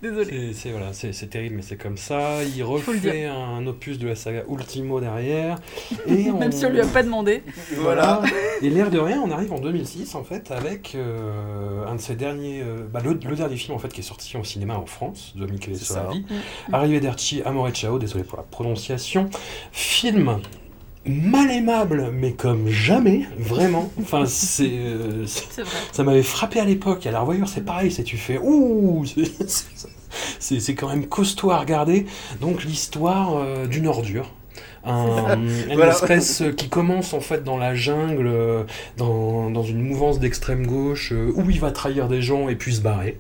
Désolé. 0.02 0.54
C'est- 0.54 0.72
voilà, 0.72 0.94
terrible, 1.30 1.56
mais 1.58 1.62
c'est 1.62 1.78
comme 1.78 1.98
ça. 1.98 2.44
Il 2.44 2.64
refait 2.64 3.26
un 3.26 3.66
opus 3.68 4.00
de 4.00 4.08
la 4.08 4.16
saga 4.16 4.44
Ultimo 4.50 5.00
derrière. 5.00 5.60
Et 6.08 6.32
Même 6.40 6.52
si 6.52 6.66
on 6.66 6.70
lui 6.70 6.82
a 6.82 6.86
pas 6.88 7.04
demandé. 7.04 7.44
Voilà. 7.78 8.22
Et 8.62 8.70
l'air 8.70 8.90
de 8.90 8.98
rien, 9.00 9.22
on 9.24 9.30
arrive 9.32 9.54
en 9.54 9.60
2006 9.60 10.16
en 10.16 10.24
fait 10.24 10.52
avec 10.52 10.94
euh, 10.96 11.86
un 11.88 11.96
de 11.96 12.02
ses 12.02 12.16
derniers, 12.16 12.62
euh, 12.64 12.88
bah, 12.92 13.02
le, 13.04 13.14
le 13.14 13.36
dernier 13.36 13.56
film 13.58 13.76
en 13.76 13.80
fait 13.80 13.90
qui 13.94 14.00
est 14.02 14.04
sorti 14.04 14.36
au 14.38 14.44
cinéma 14.44 14.76
en 14.78 14.86
France 14.86 15.34
de 15.36 15.46
Michele. 15.46 15.76
Soavi, 15.78 16.22
Mm. 16.22 16.74
Arrivederci 16.74 17.42
Amore 17.46 17.70
Ciao, 17.72 18.00
désolé 18.00 18.24
pour 18.24 18.38
la 18.38 18.44
prononciation. 18.44 19.30
Film 19.72 20.40
mal 21.06 21.50
aimable, 21.52 22.12
mais 22.14 22.34
comme 22.34 22.68
jamais, 22.68 23.22
vraiment. 23.40 23.92
Enfin, 24.02 24.26
c'est 24.26 24.70
euh, 24.72 25.26
ça 25.92 26.04
m'avait 26.04 26.24
frappé 26.24 26.60
à 26.60 26.66
l'époque. 26.66 27.06
À 27.08 27.12
la 27.12 27.20
revoyure, 27.22 27.48
c'est 27.50 27.66
pareil, 27.66 27.92
c'est 27.92 28.04
tu 28.04 28.18
fais 28.18 28.38
ouh, 28.42 29.04
c'est- 30.40 30.76
quand 30.76 30.90
même 30.90 31.08
costaud 31.08 31.52
à 31.52 31.58
regarder. 31.60 32.06
Donc 32.40 32.64
l'histoire 32.64 33.36
euh, 33.38 33.68
d'une 33.68 33.88
ordure. 33.88 34.32
Un- 34.84 35.40
une 35.40 35.76
Voilà. 35.76 35.92
espèce 35.92 36.44
qui 36.58 36.68
commence 36.68 37.14
en 37.14 37.20
fait 37.20 37.44
dans 37.44 37.58
la 37.58 37.76
jungle, 37.76 38.28
euh, 38.28 38.64
dans, 38.98 39.50
dans 39.52 39.64
une 39.64 39.82
mouvance 39.82 40.20
d'extrême 40.20 40.66
gauche, 40.66 41.12
euh, 41.14 41.32
où 41.36 41.50
il 41.52 41.60
va 41.60 41.72
trahir 41.72 42.08
des 42.08 42.22
gens 42.22 42.50
et 42.50 42.56
puis 42.56 42.74
se 42.76 42.82
barrer. 42.82 43.18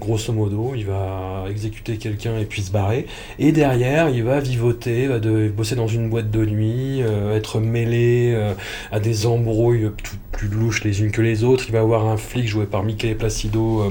Grosso 0.00 0.32
modo, 0.32 0.72
il 0.74 0.86
va 0.86 1.44
exécuter 1.48 1.96
quelqu'un 1.98 2.38
et 2.38 2.44
puis 2.44 2.62
se 2.62 2.72
barrer. 2.72 3.06
Et 3.38 3.52
derrière, 3.52 4.08
il 4.08 4.24
va 4.24 4.40
vivoter, 4.40 5.06
va 5.06 5.20
de, 5.20 5.48
bosser 5.48 5.76
dans 5.76 5.86
une 5.86 6.10
boîte 6.10 6.30
de 6.32 6.44
nuit, 6.44 7.00
euh, 7.02 7.36
être 7.36 7.60
mêlé 7.60 8.32
euh, 8.34 8.54
à 8.90 8.98
des 8.98 9.26
embrouilles 9.26 9.90
toutes 10.02 10.18
plus 10.32 10.48
louches 10.48 10.82
les 10.82 11.00
unes 11.00 11.12
que 11.12 11.22
les 11.22 11.44
autres. 11.44 11.64
Il 11.68 11.72
va 11.72 11.80
avoir 11.80 12.06
un 12.06 12.16
flic 12.16 12.46
joué 12.48 12.66
par 12.66 12.82
Michele 12.82 13.16
Placido. 13.16 13.82
euh, 13.82 13.90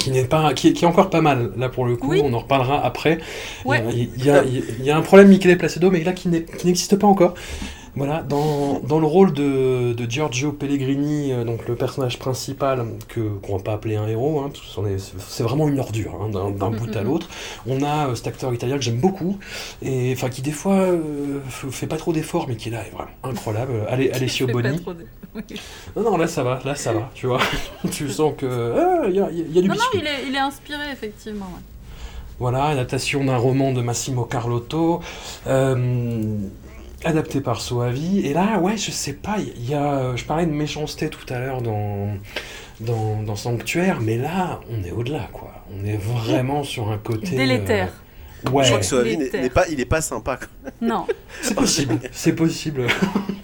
qui 0.00 0.10
n'est 0.10 0.24
pas 0.24 0.54
qui 0.54 0.68
est, 0.68 0.72
qui 0.72 0.84
est 0.84 0.88
encore 0.88 1.10
pas 1.10 1.20
mal 1.20 1.50
là 1.58 1.68
pour 1.68 1.84
le 1.84 1.96
coup 1.96 2.08
Oui. 2.12 2.20
on 2.24 2.32
en 2.32 2.38
reparlera 2.38 2.82
après 2.82 3.18
Ouais. 3.66 3.82
il, 3.92 4.24
y 4.24 4.30
a, 4.30 4.42
il, 4.42 4.54
y 4.54 4.58
a, 4.58 4.62
il 4.78 4.84
y 4.86 4.90
a 4.90 4.96
un 4.96 5.02
problème 5.02 5.28
Michele 5.28 5.58
Placido 5.58 5.90
mais 5.90 6.02
là 6.02 6.12
qui 6.14 6.28
n'existe 6.30 6.96
pas 6.96 7.06
encore 7.06 7.34
voilà 7.94 8.22
dans, 8.22 8.80
dans 8.80 8.98
le 8.98 9.06
rôle 9.06 9.34
de, 9.34 9.92
de 9.92 10.10
Giorgio 10.10 10.50
Pellegrini 10.52 11.32
euh, 11.32 11.44
donc 11.44 11.68
le 11.68 11.74
personnage 11.74 12.18
principal 12.18 12.86
que 13.08 13.20
qu'on 13.42 13.58
va 13.58 13.62
pas 13.62 13.72
appeler 13.74 13.96
un 13.96 14.08
héros 14.08 14.40
hein, 14.40 14.50
parce 14.50 14.74
que 14.88 14.98
c'est 15.18 15.42
vraiment 15.42 15.68
une 15.68 15.78
ordure 15.78 16.14
hein, 16.22 16.30
d'un 16.30 16.70
bout 16.78 16.96
à 16.96 17.02
l'autre 17.02 17.28
on 17.66 17.82
a 17.82 18.08
euh, 18.08 18.14
cet 18.14 18.28
acteur 18.28 18.54
italien 18.54 18.76
que 18.76 18.82
j'aime 18.82 18.96
beaucoup 18.98 19.38
et 19.82 20.12
enfin 20.16 20.30
qui 20.30 20.40
des 20.40 20.52
fois 20.52 20.74
euh, 20.76 21.40
fait 21.48 21.86
pas 21.86 21.98
trop 21.98 22.14
d'efforts 22.14 22.46
mais 22.48 22.56
qui 22.56 22.70
est 22.70 22.72
là 22.72 22.86
est 22.86 22.90
vraiment 22.90 23.10
incroyable 23.24 23.72
allez 23.90 24.10
Alessio 24.10 24.46
Boni 24.46 24.80
trop 24.80 24.94
de- 24.94 25.06
Oui. 25.34 25.42
non 25.94 26.02
non 26.02 26.16
là 26.16 26.26
ça 26.28 26.42
va 26.42 26.60
là 26.64 26.74
ça 26.74 26.94
va 26.94 27.10
tu 27.14 27.26
vois 27.26 27.40
tu 27.90 28.08
sens 28.08 28.32
que 28.38 28.46
ah, 28.74 29.06
il 29.08 29.16
y, 29.16 29.20
a, 29.20 29.30
il 29.30 29.52
y 29.54 29.58
a 29.58 29.62
du 29.62 29.68
Non, 29.68 29.74
non, 29.74 29.80
il 29.94 30.06
est, 30.06 30.28
il 30.28 30.34
est 30.34 30.38
inspiré, 30.38 30.90
effectivement. 30.92 31.44
ouais. 31.46 31.60
voilà, 32.38 32.64
adaptation 32.66 33.22
d'un 33.24 33.36
roman 33.36 33.72
de 33.72 33.80
Massimo 33.82 34.24
Carlotto, 34.24 35.00
euh, 35.46 36.36
adapté 37.04 37.40
par 37.40 37.60
Soavi. 37.60 38.26
Et 38.26 38.32
là, 38.34 38.58
ouais, 38.58 38.76
je 38.76 38.90
sais 38.90 39.12
pas, 39.12 39.36
il 39.38 39.68
y 39.68 39.74
a, 39.74 39.94
euh, 39.98 40.16
je 40.16 40.24
parlais 40.24 40.46
de 40.46 40.52
méchanceté 40.52 41.08
tout 41.08 41.26
à 41.32 41.38
l'heure 41.38 41.62
dans, 41.62 42.08
dans, 42.80 43.22
dans 43.22 43.36
Sanctuaire, 43.36 44.00
mais 44.00 44.16
là, 44.18 44.60
on 44.70 44.82
est 44.84 44.90
au-delà, 44.92 45.28
quoi. 45.32 45.64
On 45.74 45.84
est 45.86 45.96
vraiment 45.96 46.62
sur 46.64 46.90
un 46.90 46.98
côté... 46.98 47.36
Délétère. 47.36 47.92
euh, 48.46 48.50
ouais, 48.50 48.64
Je 48.64 48.68
crois 48.68 48.80
que 48.80 48.86
Soavi 48.86 49.16
n'est 49.16 49.50
pas, 49.50 49.68
il 49.68 49.80
est 49.80 49.84
pas 49.84 50.00
sympa. 50.00 50.36
quoi. 50.36 50.48
Non. 50.80 51.06
c'est 51.42 51.54
possible, 51.54 51.98
c'est 52.12 52.34
possible. 52.34 52.86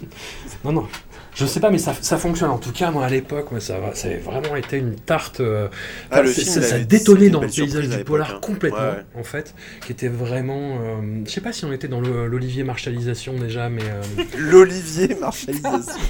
non, 0.64 0.72
non. 0.72 0.88
Je 1.34 1.46
sais 1.46 1.60
pas, 1.60 1.70
mais 1.70 1.78
ça, 1.78 1.94
ça 2.00 2.16
fonctionne. 2.18 2.50
En 2.50 2.58
tout 2.58 2.72
cas, 2.72 2.90
moi, 2.90 3.04
à 3.04 3.08
l'époque, 3.08 3.46
ça, 3.60 3.78
va- 3.78 3.94
ça 3.94 4.08
avait 4.08 4.16
vraiment 4.18 4.56
été 4.56 4.76
une 4.78 4.96
tarte. 4.96 5.40
euh, 5.40 5.68
Ah, 6.10 6.22
le 6.22 6.30
film, 6.30 6.46
ça, 6.62 6.78
détonnait 6.80 7.30
dans 7.30 7.40
le 7.40 7.46
paysage 7.48 7.88
du 7.88 8.04
polar 8.04 8.34
hein. 8.34 8.38
complètement, 8.42 8.78
Ouais, 8.80 8.84
ouais. 9.14 9.20
en 9.20 9.22
fait, 9.22 9.54
qui 9.86 9.92
était 9.92 10.08
vraiment. 10.08 10.78
euh, 10.82 11.22
je 11.26 11.30
sais 11.30 11.40
pas 11.40 11.52
si 11.52 11.64
on 11.64 11.72
était 11.72 11.86
dans 11.88 12.00
l'Olivier 12.00 12.64
Marshallisation 12.64 13.34
déjà, 13.38 13.68
mais 13.68 13.82
euh, 13.84 14.24
L'Olivier 14.38 15.16
Marshallisation. 15.20 16.00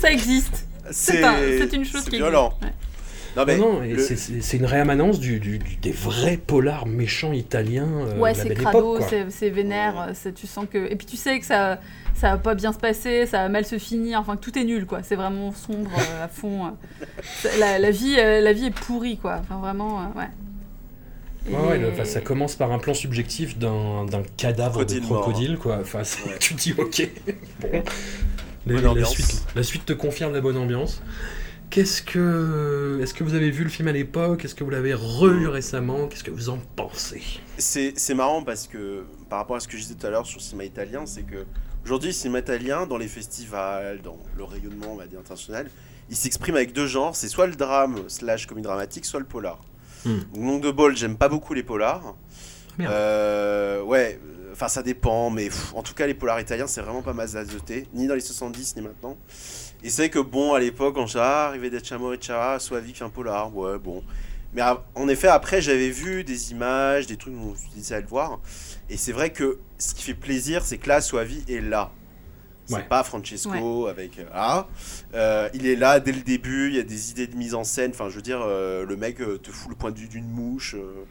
Ça 0.00 0.12
existe. 0.12 0.64
C'est 0.90 1.22
un- 1.24 1.36
c'est 1.58 1.72
une 1.72 1.84
chose 1.84 2.04
qui 2.04 2.16
violent. 2.16 2.54
existe. 2.60 2.62
ouais. 2.64 2.91
Non, 3.36 3.44
mais 3.46 3.56
non, 3.56 3.72
non, 3.74 3.82
et 3.82 3.94
le- 3.94 4.02
c'est- 4.02 4.56
une 4.58 4.66
réamanence 4.66 5.18
du, 5.18 5.40
du- 5.40 5.58
du- 5.58 5.76
des 5.76 5.92
vrais 5.92 6.36
polars 6.36 6.86
méchants 6.86 7.32
italiens 7.32 7.88
euh, 7.88 8.18
Ouais, 8.18 8.34
c'est 8.34 8.52
crado, 8.54 8.98
c'est 9.30 9.48
vénère, 9.50 10.10
tu 10.34 10.46
sens 10.46 10.66
que... 10.70 10.90
Et 10.90 10.96
puis 10.96 11.06
tu 11.06 11.16
sais 11.16 11.40
que 11.40 11.46
ça, 11.46 11.80
ça 12.14 12.32
va 12.32 12.36
pas 12.36 12.54
bien 12.54 12.72
se 12.74 12.78
passer, 12.78 13.24
ça 13.24 13.38
va 13.38 13.48
mal 13.48 13.64
se 13.64 13.78
finir, 13.78 14.20
enfin 14.20 14.36
que 14.36 14.42
tout 14.42 14.58
est 14.58 14.64
nul, 14.64 14.84
quoi. 14.84 15.02
C'est 15.02 15.16
vraiment 15.16 15.50
sombre 15.52 15.90
euh, 15.98 16.24
à 16.24 16.28
fond. 16.28 16.66
euh. 16.66 17.48
La, 17.58 17.78
la 17.78 17.90
vie, 17.90 18.16
euh, 18.18 18.40
la 18.42 18.52
vie 18.52 18.66
est 18.66 18.70
pourrie, 18.74 19.16
quoi. 19.16 19.38
Enfin 19.40 19.58
vraiment, 19.60 20.00
euh, 20.02 20.18
ouais. 20.18 20.28
Ouais, 21.50 21.68
ouais, 21.70 21.78
le- 21.78 21.90
enfin, 21.90 22.04
ça 22.04 22.20
commence 22.20 22.54
par 22.54 22.70
un 22.70 22.78
plan 22.78 22.94
subjectif 22.94 23.58
d'un 23.58 24.06
cadavre 24.36 24.74
Crocodile 24.84 25.00
de 25.00 25.06
mort. 25.06 25.22
crocodile, 25.22 25.56
quoi. 25.56 25.78
Enfin, 25.80 26.02
tu 26.38 26.54
te 26.54 26.60
dis, 26.60 26.74
ok. 26.76 27.08
Bon. 27.60 27.82
Les- 28.66 28.80
Bonne 28.80 28.98
la, 28.98 29.04
suite, 29.06 29.42
la 29.56 29.62
suite 29.64 29.86
te 29.86 29.92
confirme 29.92 30.32
la 30.34 30.40
bonne 30.40 30.56
ambiance. 30.56 31.02
Qu'est-ce 31.72 32.02
que. 32.02 33.00
Est-ce 33.02 33.14
que 33.14 33.24
vous 33.24 33.32
avez 33.32 33.50
vu 33.50 33.64
le 33.64 33.70
film 33.70 33.88
à 33.88 33.92
l'époque? 33.92 34.44
Est-ce 34.44 34.54
que 34.54 34.62
vous 34.62 34.68
l'avez 34.68 34.92
revu 34.92 35.48
récemment? 35.48 36.06
Qu'est-ce 36.06 36.22
que 36.22 36.30
vous 36.30 36.50
en 36.50 36.58
pensez? 36.76 37.22
C'est 37.56 37.94
c'est 37.96 38.12
marrant 38.12 38.42
parce 38.42 38.66
que 38.66 39.06
par 39.30 39.38
rapport 39.38 39.56
à 39.56 39.60
ce 39.60 39.66
que 39.66 39.78
je 39.78 39.82
disais 39.84 39.94
tout 39.94 40.06
à 40.06 40.10
l'heure 40.10 40.26
sur 40.26 40.38
le 40.38 40.42
cinéma 40.42 40.64
italien, 40.64 41.06
c'est 41.06 41.22
que 41.22 41.46
aujourd'hui, 41.82 42.10
le 42.10 42.14
cinéma 42.14 42.40
italien, 42.40 42.86
dans 42.86 42.98
les 42.98 43.08
festivals, 43.08 44.02
dans 44.02 44.18
le 44.36 44.44
rayonnement, 44.44 44.88
on 44.92 44.96
va 44.96 45.06
dire, 45.06 45.18
international, 45.18 45.70
il 46.10 46.16
s'exprime 46.16 46.56
avec 46.56 46.74
deux 46.74 46.86
genres 46.86 47.16
c'est 47.16 47.28
soit 47.28 47.46
le 47.46 47.54
drame 47.54 48.00
slash 48.06 48.44
comédie 48.44 48.66
dramatique, 48.66 49.06
soit 49.06 49.20
le 49.20 49.26
polar. 49.26 49.58
Hmm. 50.04 50.18
Donc, 50.34 50.62
de 50.62 50.70
bol, 50.70 50.94
j'aime 50.94 51.16
pas 51.16 51.30
beaucoup 51.30 51.54
les 51.54 51.62
polars. 51.62 52.16
Merde. 52.76 52.92
Euh, 52.92 53.82
ouais, 53.82 54.20
euh, 54.22 54.52
enfin 54.52 54.68
ça 54.68 54.82
dépend, 54.82 55.30
mais 55.30 55.46
pff, 55.46 55.72
en 55.74 55.82
tout 55.82 55.94
cas, 55.94 56.06
les 56.06 56.12
polars 56.12 56.38
italiens, 56.38 56.66
c'est 56.66 56.82
vraiment 56.82 57.00
pas 57.00 57.14
mal 57.14 57.34
azoté, 57.34 57.86
ni 57.94 58.06
dans 58.06 58.14
les 58.14 58.20
70, 58.20 58.76
ni 58.76 58.82
maintenant. 58.82 59.16
Et 59.84 59.90
c'est 59.90 60.02
vrai 60.02 60.10
que 60.10 60.18
bon, 60.18 60.54
à 60.54 60.60
l'époque, 60.60 60.94
quand 60.94 61.06
j'ai 61.06 61.18
ah, 61.18 61.46
arrivé 61.48 61.70
d'être 61.70 61.86
Chamorro 61.86 62.12
et 62.14 62.18
Chara, 62.20 62.58
soit 62.60 62.80
Vic 62.80 63.02
un 63.02 63.08
polar, 63.08 63.54
ouais, 63.56 63.78
bon. 63.78 64.02
Mais 64.54 64.60
a- 64.60 64.84
en 64.94 65.08
effet, 65.08 65.28
après, 65.28 65.60
j'avais 65.62 65.90
vu 65.90 66.24
des 66.24 66.52
images, 66.52 67.06
des 67.06 67.16
trucs, 67.16 67.34
dont 67.34 67.54
je 67.54 67.74
disais 67.74 67.94
à 67.96 68.00
le 68.00 68.06
voir. 68.06 68.38
Et 68.90 68.96
c'est 68.96 69.12
vrai 69.12 69.30
que 69.30 69.58
ce 69.78 69.94
qui 69.94 70.02
fait 70.02 70.14
plaisir, 70.14 70.64
c'est 70.64 70.78
que 70.78 70.88
là, 70.88 71.00
Soavi 71.00 71.42
est 71.48 71.60
là. 71.60 71.90
C'est 72.66 72.76
Ouais. 72.76 72.82
pas 72.88 73.02
Francesco 73.02 73.88
avec. 73.88 74.20
euh, 74.20 74.24
ah. 74.32 74.68
Euh, 75.14 75.48
il 75.52 75.66
est 75.66 75.74
là 75.74 75.98
dès 75.98 76.12
le 76.12 76.20
début, 76.20 76.68
il 76.68 76.76
y 76.76 76.78
a 76.78 76.84
des 76.84 77.10
idées 77.10 77.26
de 77.26 77.36
mise 77.36 77.54
en 77.54 77.64
scène. 77.64 77.90
Enfin, 77.92 78.08
je 78.08 78.14
veux 78.14 78.22
dire, 78.22 78.40
euh, 78.40 78.86
le 78.86 78.96
mec 78.96 79.20
euh, 79.20 79.36
te 79.36 79.50
fout 79.50 79.68
le 79.68 79.74
point 79.74 79.90
de 79.90 79.98
vue 79.98 80.06
d'une 80.06 80.28
mouche 80.28 80.76
euh, 80.78 81.04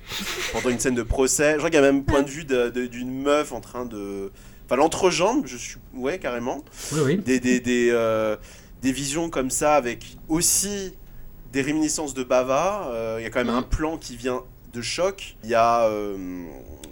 pendant 0.54 0.70
une 0.70 0.80
scène 0.80 0.96
de 0.96 1.04
procès. 1.04 1.52
Je 1.54 1.58
crois 1.58 1.70
qu'il 1.70 1.76
y 1.80 1.84
a 1.84 1.86
même 1.86 1.98
le 1.98 2.04
point 2.06 2.22
de 2.22 2.30
vue 2.30 2.46
d'une 2.46 3.22
meuf 3.22 3.52
en 3.52 3.60
train 3.60 3.86
de. 3.86 4.32
Enfin, 4.66 4.78
l'entrejambe, 4.78 5.46
je 5.46 5.58
suis. 5.58 5.76
Ouais, 5.94 6.20
carrément 6.20 6.64
Oui, 6.94 7.00
oui. 7.04 7.18
des, 7.18 7.42
des, 7.42 7.60
des, 7.60 7.90
euh, 7.92 8.38
des 8.82 8.92
visions 8.92 9.30
comme 9.30 9.50
ça 9.50 9.76
avec 9.76 10.18
aussi 10.28 10.96
des 11.52 11.62
réminiscences 11.62 12.14
de 12.14 12.24
Bava. 12.24 12.88
Euh, 12.92 13.18
Il 13.20 13.24
y 13.24 13.26
a 13.26 13.30
quand 13.30 13.44
même 13.44 13.54
Mm. 13.54 13.58
un 13.58 13.62
plan 13.64 13.98
qui 13.98 14.16
vient 14.16 14.42
de 14.74 14.82
choc. 14.82 15.36
Il 15.44 15.50
y 15.50 15.56
a 15.56 15.84
euh, 15.86 16.46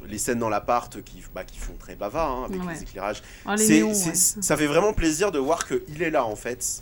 les 0.07 0.17
scènes 0.17 0.39
dans 0.39 0.49
l'appart 0.49 1.01
qui, 1.03 1.23
bah, 1.33 1.43
qui 1.45 1.57
font 1.59 1.75
très 1.79 1.95
Bava 1.95 2.25
hein, 2.27 2.43
avec 2.45 2.61
Ouais. 2.65 2.73
les 2.73 2.81
éclairages. 2.83 3.23
Les 3.57 3.67
néons, 3.69 3.93
ouais. 3.93 4.13
Ça 4.15 4.57
fait 4.57 4.67
vraiment 4.67 4.93
plaisir 4.93 5.31
de 5.31 5.39
voir 5.39 5.65
qu'il 5.67 6.01
est 6.03 6.09
là 6.09 6.25
en 6.25 6.35
fait. 6.35 6.81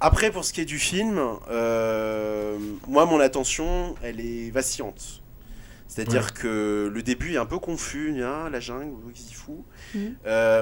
Après, 0.00 0.30
pour 0.30 0.44
ce 0.44 0.52
qui 0.52 0.60
est 0.60 0.66
du 0.66 0.78
film, 0.78 1.18
euh, 1.50 2.58
moi, 2.86 3.06
mon 3.06 3.18
attention, 3.20 3.94
elle 4.02 4.20
est 4.20 4.50
vacillante. 4.50 5.22
C'est-à-dire 5.88 6.34
que 6.34 6.90
le 6.92 7.02
début 7.02 7.34
est 7.34 7.38
un 7.38 7.46
peu 7.46 7.58
confus, 7.58 8.22
hein, 8.22 8.50
la 8.50 8.60
jungle, 8.60 8.92
qu'est-ce 9.14 9.26
qu'il 9.28 9.36
fout 9.36 9.64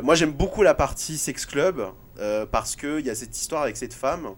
Moi, 0.05 0.15
j'aime 0.15 0.33
beaucoup 0.33 0.63
la 0.63 0.75
partie 0.75 1.17
sex 1.19 1.47
club 1.47 1.85
euh, 2.21 2.47
parce 2.47 2.77
qu'il 2.77 3.01
y 3.01 3.11
a 3.11 3.15
cette 3.15 3.37
histoire 3.37 3.63
avec 3.63 3.77
cette 3.77 3.95
femme 3.95 4.29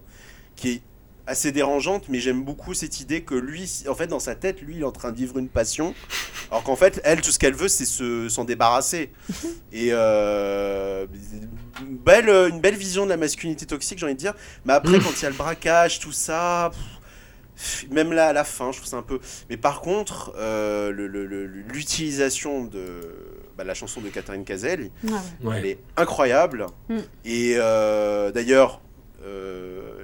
qui 0.56 0.70
est 0.70 0.82
assez 1.28 1.50
dérangeante, 1.50 2.08
mais 2.08 2.20
j'aime 2.20 2.44
beaucoup 2.44 2.72
cette 2.72 3.00
idée 3.00 3.22
que 3.22 3.34
lui, 3.34 3.82
en 3.88 3.94
fait, 3.96 4.06
dans 4.06 4.20
sa 4.20 4.36
tête, 4.36 4.62
lui, 4.62 4.76
il 4.76 4.80
est 4.82 4.84
en 4.84 4.92
train 4.92 5.10
de 5.10 5.16
vivre 5.16 5.38
une 5.38 5.48
passion, 5.48 5.92
alors 6.52 6.62
qu'en 6.62 6.76
fait, 6.76 7.00
elle, 7.02 7.20
tout 7.20 7.32
ce 7.32 7.38
qu'elle 7.40 7.54
veut, 7.54 7.66
c'est 7.66 7.84
se- 7.84 8.28
s'en 8.28 8.44
débarrasser. 8.44 9.10
Et 9.72 9.88
euh, 9.90 11.04
une 11.80 11.96
belle, 11.96 12.28
une 12.28 12.60
belle 12.60 12.76
vision 12.76 13.04
de 13.04 13.10
la 13.10 13.16
masculinité 13.16 13.66
toxique, 13.66 13.98
j'ai 13.98 14.04
envie 14.06 14.14
de 14.14 14.20
dire. 14.20 14.34
Mais 14.64 14.72
après, 14.72 15.00
quand 15.00 15.10
il 15.18 15.22
y 15.22 15.26
a 15.26 15.30
le 15.30 15.34
braquage, 15.34 15.98
tout 15.98 16.12
ça, 16.12 16.70
pff, 17.56 17.90
même 17.90 18.12
là, 18.12 18.28
à 18.28 18.32
la 18.32 18.44
fin, 18.44 18.70
je 18.70 18.76
trouve 18.78 18.88
ça 18.88 18.96
un 18.98 19.02
peu. 19.02 19.18
Mais 19.50 19.56
par 19.56 19.80
contre, 19.80 20.32
euh, 20.38 20.92
le- 20.92 21.08
le- 21.08 21.26
le- 21.26 21.46
l'utilisation 21.46 22.62
de 22.64 23.00
bah, 23.56 23.64
la 23.64 23.74
chanson 23.74 24.00
de 24.00 24.08
Catherine 24.08 24.44
Cazel, 24.44 24.90
Ouais, 25.04 25.10
ouais. 25.10 25.18
Ouais. 25.48 25.56
elle 25.58 25.66
est 25.66 25.78
incroyable. 25.96 26.66
Mm. 26.88 26.96
Et 27.24 27.54
euh, 27.56 28.30
d'ailleurs, 28.32 28.80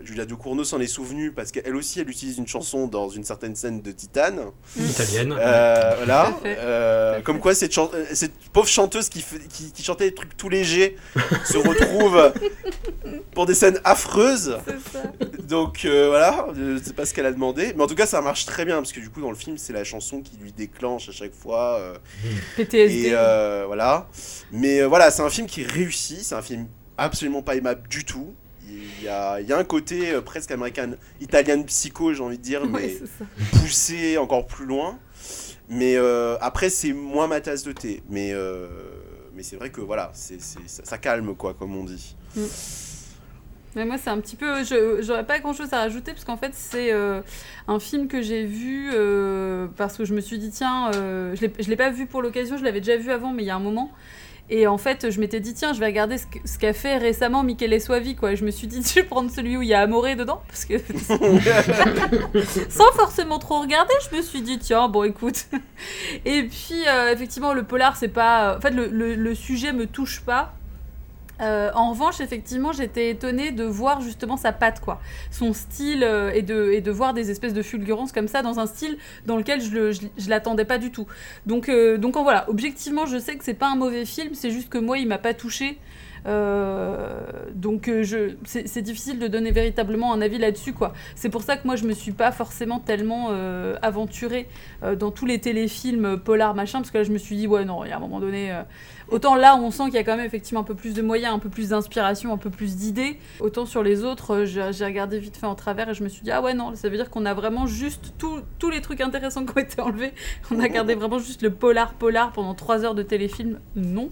Julia 0.04 0.24
Ducournau 0.24 0.64
s'en 0.64 0.80
est 0.80 0.86
souvenue 0.86 1.30
parce 1.32 1.52
qu'elle 1.52 1.76
aussi, 1.76 2.00
elle 2.00 2.10
utilise 2.10 2.38
une 2.38 2.46
chanson 2.48 2.86
dans 2.88 3.08
une 3.08 3.22
certaine 3.24 3.54
scène 3.54 3.80
de 3.80 3.92
Titane. 3.92 4.40
Italienne. 4.76 5.34
Euh, 5.38 5.92
voilà. 5.96 6.36
Euh, 6.44 7.20
comme 7.22 7.38
quoi, 7.38 7.54
cette, 7.54 7.72
chan- 7.72 7.90
euh, 7.94 8.04
cette 8.12 8.32
pauvre 8.52 8.66
chanteuse 8.68 9.08
qui, 9.08 9.20
fait- 9.20 9.46
qui, 9.48 9.70
qui 9.72 9.82
chantait 9.84 10.06
des 10.10 10.14
trucs 10.14 10.36
tout 10.36 10.48
légers 10.48 10.96
se 11.44 11.56
retrouve 11.56 12.32
pour 13.34 13.46
des 13.46 13.54
scènes 13.54 13.78
affreuses. 13.84 14.58
C'est 14.66 14.92
ça. 14.98 15.02
Donc 15.48 15.84
euh, 15.84 16.08
voilà, 16.08 16.46
je 16.56 16.82
sais 16.82 16.92
pas 16.92 17.06
ce 17.06 17.14
qu'elle 17.14 17.26
a 17.26 17.32
demandé. 17.32 17.72
Mais 17.76 17.82
en 17.82 17.86
tout 17.86 17.94
cas, 17.94 18.06
ça 18.06 18.20
marche 18.20 18.44
très 18.44 18.64
bien 18.64 18.76
parce 18.76 18.92
que 18.92 19.00
du 19.00 19.08
coup, 19.10 19.20
dans 19.20 19.30
le 19.30 19.36
film, 19.36 19.56
c'est 19.58 19.72
la 19.72 19.84
chanson 19.84 20.20
qui 20.20 20.36
lui 20.38 20.52
déclenche 20.52 21.08
à 21.08 21.12
chaque 21.12 21.34
fois. 21.34 21.78
euh, 21.78 21.94
PTSD. 22.56 23.08
et 23.08 23.10
euh, 23.14 23.64
voilà. 23.66 24.08
Mais 24.50 24.80
euh, 24.80 24.86
voilà, 24.88 25.10
c'est 25.10 25.22
un 25.22 25.30
film 25.30 25.46
qui 25.46 25.62
réussit. 25.64 26.22
C'est 26.22 26.34
un 26.34 26.42
film 26.42 26.66
absolument 26.98 27.42
pas 27.42 27.54
aimable 27.54 27.88
du 27.88 28.04
tout. 28.04 28.34
Il 29.02 29.06
y 29.06 29.08
a, 29.08 29.40
y 29.40 29.52
a 29.52 29.58
un 29.58 29.64
côté 29.64 30.12
euh, 30.12 30.20
presque 30.20 30.52
américain, 30.52 30.92
italien 31.20 31.60
psycho, 31.62 32.12
j'ai 32.14 32.22
envie 32.22 32.38
de 32.38 32.42
dire, 32.42 32.64
mais 32.66 32.86
poussé 33.58 34.16
encore 34.16 34.46
plus 34.46 34.64
loin. 34.64 34.96
Mais 35.68 35.96
euh, 35.96 36.36
après, 36.40 36.70
c'est 36.70 36.92
moins 36.92 37.26
ma 37.26 37.40
tasse 37.40 37.64
de 37.64 37.72
thé. 37.72 38.00
Mais, 38.08 38.30
euh, 38.32 38.68
mais 39.34 39.42
c'est 39.42 39.56
vrai 39.56 39.70
que 39.70 39.80
voilà, 39.80 40.12
c'est 40.14 40.40
ça, 40.40 40.60
ça 40.84 40.98
calme, 40.98 41.34
quoi, 41.34 41.54
comme 41.54 41.74
on 41.76 41.82
dit. 41.82 42.14
Mais 43.74 43.84
moi, 43.86 43.96
c'est 43.98 44.10
un 44.10 44.20
petit 44.20 44.36
peu. 44.36 44.62
je- 44.64 45.00
J'aurais 45.02 45.26
pas 45.26 45.38
grand 45.40 45.52
chose 45.54 45.72
à 45.72 45.78
rajouter 45.78 46.12
parce 46.12 46.24
qu'en 46.24 46.36
fait, 46.36 46.52
c'est 46.54 46.92
euh, 46.92 47.22
un 47.68 47.80
film 47.80 48.06
que 48.06 48.20
j'ai 48.22 48.44
vu 48.44 48.90
parce 49.76 49.96
que 49.96 50.04
je 50.04 50.14
me 50.14 50.20
suis 50.20 50.38
dit, 50.38 50.50
tiens, 50.50 50.92
je 50.92 51.68
l'ai 51.70 51.76
pas 51.76 51.90
vu 51.90 52.06
pour 52.06 52.22
l'occasion, 52.22 52.56
je 52.56 52.62
l'avais 52.64 52.80
déjà 52.80 52.96
vu 52.98 53.10
avant, 53.10 53.32
mais 53.32 53.42
il 53.42 53.46
y 53.46 53.50
a 53.50 53.56
un 53.56 53.60
moment. 53.60 53.90
Et 54.54 54.66
en 54.66 54.76
fait, 54.76 55.10
je 55.10 55.18
m'étais 55.18 55.40
dit, 55.40 55.54
tiens, 55.54 55.72
je 55.72 55.80
vais 55.80 55.86
regarder 55.86 56.16
ce 56.18 56.58
qu'a 56.58 56.74
fait 56.74 56.98
récemment 56.98 57.42
Michele 57.42 57.80
Soavi, 57.80 58.16
quoi. 58.16 58.34
Je 58.34 58.44
me 58.44 58.50
suis 58.50 58.66
dit, 58.66 58.82
je 58.86 58.96
vais 58.96 59.02
prendre 59.02 59.30
celui 59.30 59.56
où 59.56 59.62
il 59.62 59.68
y 59.68 59.72
a 59.72 59.80
Amoré 59.80 60.14
dedans, 60.14 60.42
parce 60.46 60.66
que. 60.66 60.74
Sans 62.68 62.92
forcément 62.92 63.38
trop 63.38 63.60
regarder, 63.62 63.94
je 64.10 64.16
me 64.16 64.20
suis 64.22 64.42
dit, 64.42 64.58
tiens, 64.58 64.88
bon, 64.88 65.04
écoute. 65.04 65.46
Et 66.26 66.42
puis, 66.42 66.86
euh, 66.86 67.12
effectivement, 67.12 67.54
le 67.54 67.62
polar, 67.62 67.96
c'est 67.96 68.08
pas. 68.08 68.58
En 68.58 68.60
fait, 68.60 68.70
le, 68.72 68.88
le- 68.88 69.14
le 69.14 69.34
sujet 69.34 69.72
me 69.72 69.86
touche 69.86 70.20
pas. 70.20 70.52
Euh, 71.40 71.70
en 71.74 71.90
revanche, 71.90 72.20
effectivement, 72.20 72.72
j'étais 72.72 73.10
étonnée 73.10 73.50
de 73.50 73.64
voir 73.64 74.00
justement 74.00 74.36
sa 74.36 74.52
patte, 74.52 74.80
quoi. 74.80 75.00
Son 75.30 75.52
style 75.52 76.04
euh, 76.04 76.30
et, 76.32 76.42
de, 76.42 76.70
et 76.72 76.80
de 76.80 76.90
voir 76.90 77.14
des 77.14 77.30
espèces 77.30 77.54
de 77.54 77.62
fulgurances 77.62 78.12
comme 78.12 78.28
ça 78.28 78.42
dans 78.42 78.60
un 78.60 78.66
style 78.66 78.96
dans 79.26 79.36
lequel 79.36 79.60
je, 79.60 79.70
le, 79.70 79.90
l'attendais 80.28 80.64
pas 80.64 80.78
du 80.78 80.90
tout. 80.90 81.06
Donc, 81.46 81.68
euh, 81.68 81.98
donc 81.98 82.16
en 82.16 82.22
voilà, 82.22 82.48
objectivement, 82.48 83.06
je 83.06 83.18
sais 83.18 83.36
que 83.36 83.44
c'est 83.44 83.54
pas 83.54 83.68
un 83.68 83.76
mauvais 83.76 84.04
film, 84.04 84.34
c'est 84.34 84.50
juste 84.50 84.68
que 84.68 84.78
moi, 84.78 84.98
il 84.98 85.08
m'a 85.08 85.18
pas 85.18 85.34
touché. 85.34 85.78
Euh, 86.26 87.20
donc 87.54 87.88
euh, 87.88 88.02
je, 88.02 88.34
c'est, 88.44 88.82
difficile 88.82 89.18
de 89.18 89.26
donner 89.26 89.50
véritablement 89.50 90.12
un 90.12 90.20
avis 90.20 90.38
là-dessus 90.38 90.72
quoi. 90.72 90.92
C'est 91.16 91.28
pour 91.28 91.42
ça 91.42 91.56
que 91.56 91.66
moi 91.66 91.76
je 91.76 91.84
me 91.84 91.92
suis 91.92 92.12
pas 92.12 92.30
forcément 92.30 92.78
tellement 92.78 93.28
euh, 93.30 93.76
aventurée 93.82 94.48
dans 94.98 95.10
tous 95.10 95.26
les 95.26 95.40
téléfilms 95.40 96.04
euh, 96.04 96.16
polar 96.16 96.54
machin 96.54 96.78
parce 96.78 96.90
que 96.90 96.98
là 96.98 97.04
je 97.04 97.12
me 97.12 97.18
suis 97.18 97.36
dit 97.36 97.46
ouais 97.46 97.64
non 97.64 97.84
il 97.84 97.90
y 97.90 97.92
a 97.92 97.96
un 97.96 98.00
moment 98.00 98.20
donné 98.20 98.52
autant 99.08 99.34
là 99.34 99.56
on 99.56 99.70
sent 99.70 99.84
qu'il 99.86 99.94
y 99.94 99.98
a 99.98 100.04
quand 100.04 100.16
même 100.16 100.26
effectivement 100.26 100.60
un 100.60 100.64
peu 100.64 100.74
plus 100.74 100.94
de 100.94 101.02
moyens, 101.02 101.34
un 101.34 101.38
peu 101.38 101.48
plus 101.48 101.70
d'inspiration, 101.70 102.32
un 102.32 102.38
peu 102.38 102.50
plus 102.50 102.76
d'idées. 102.76 103.18
Autant 103.40 103.66
sur 103.66 103.82
les 103.82 104.04
autres 104.04 104.44
j'ai, 104.44 104.84
regardé 104.84 105.18
vite 105.18 105.36
fait 105.36 105.46
en 105.46 105.54
travers 105.54 105.88
et 105.88 105.94
je 105.94 106.04
me 106.04 106.08
suis 106.08 106.22
dit 106.22 106.30
ah 106.30 106.42
ouais 106.42 106.54
non 106.54 106.74
ça 106.74 106.88
veut 106.88 106.96
dire 106.96 107.10
qu'on 107.10 107.26
a 107.26 107.34
vraiment 107.34 107.66
juste 107.66 108.14
tous 108.18 108.70
les 108.70 108.80
trucs 108.80 109.00
intéressants 109.00 109.44
qui 109.44 109.52
ont 109.56 109.60
été 109.60 109.80
enlevés. 109.80 110.12
On 110.50 110.60
a 110.60 110.68
gardé 110.68 110.94
vraiment 110.94 111.18
juste 111.18 111.42
le 111.42 111.50
polar 111.50 111.94
polar 111.94 112.32
pendant 112.32 112.54
trois 112.54 112.84
heures 112.84 112.94
de 112.94 113.02
téléfilm 113.02 113.58
non. 113.74 114.10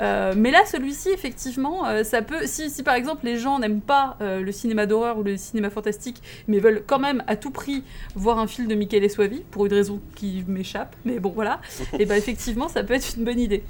Euh, 0.00 0.34
mais 0.36 0.50
là, 0.50 0.60
celui-ci, 0.66 1.08
effectivement, 1.10 1.86
euh, 1.86 2.04
ça 2.04 2.20
peut. 2.22 2.46
Si, 2.46 2.68
si 2.70 2.82
par 2.82 2.94
exemple 2.94 3.24
les 3.24 3.38
gens 3.38 3.58
n'aiment 3.58 3.80
pas 3.80 4.16
euh, 4.20 4.40
le 4.42 4.52
cinéma 4.52 4.86
d'horreur 4.86 5.18
ou 5.18 5.22
le 5.22 5.36
cinéma 5.36 5.70
fantastique, 5.70 6.22
mais 6.48 6.58
veulent 6.58 6.82
quand 6.86 6.98
même 6.98 7.22
à 7.26 7.36
tout 7.36 7.50
prix 7.50 7.82
voir 8.14 8.38
un 8.38 8.46
film 8.46 8.68
de 8.68 8.74
Michele 8.74 9.08
Soavi, 9.10 9.42
pour 9.50 9.64
une 9.66 9.72
raison 9.72 10.00
qui 10.14 10.44
m'échappe, 10.46 10.96
mais 11.04 11.18
bon 11.18 11.30
voilà, 11.30 11.60
et 11.98 12.04
ben 12.04 12.16
effectivement, 12.16 12.68
ça 12.68 12.84
peut 12.84 12.94
être 12.94 13.14
une 13.16 13.24
bonne 13.24 13.40
idée. 13.40 13.64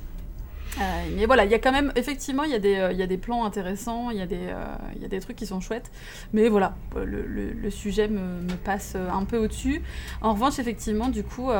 Mais 1.17 1.25
voilà, 1.27 1.45
il 1.45 1.51
y 1.51 1.55
a 1.55 1.59
quand 1.59 1.73
même, 1.73 1.93
effectivement, 1.97 2.43
il 2.45 2.51
y, 2.51 2.55
a 2.55 2.59
des, 2.59 2.73
y 2.95 3.03
a 3.03 3.07
des 3.07 3.17
plans 3.17 3.45
intéressants, 3.45 4.11
il 4.11 4.19
y, 4.19 4.21
a 4.23 4.27
des, 4.27 4.53
il 4.97 5.01
y 5.03 5.05
a 5.05 5.09
des 5.09 5.21
trucs 5.21 5.37
qui 5.37 5.47
sont 5.47 5.61
chouettes. 5.61 5.91
Mais 6.35 6.49
voilà, 6.49 6.77
le, 6.95 7.23
le- 7.23 7.53
le 7.53 7.71
sujet 7.71 8.09
me, 8.09 8.43
me 8.43 8.57
passe 8.63 8.95
un 8.97 9.25
peu 9.25 9.39
au-dessus. 9.39 9.81
En 10.21 10.35
revanche, 10.35 10.59
effectivement, 10.59 11.09
du 11.09 11.23
coup, 11.23 11.51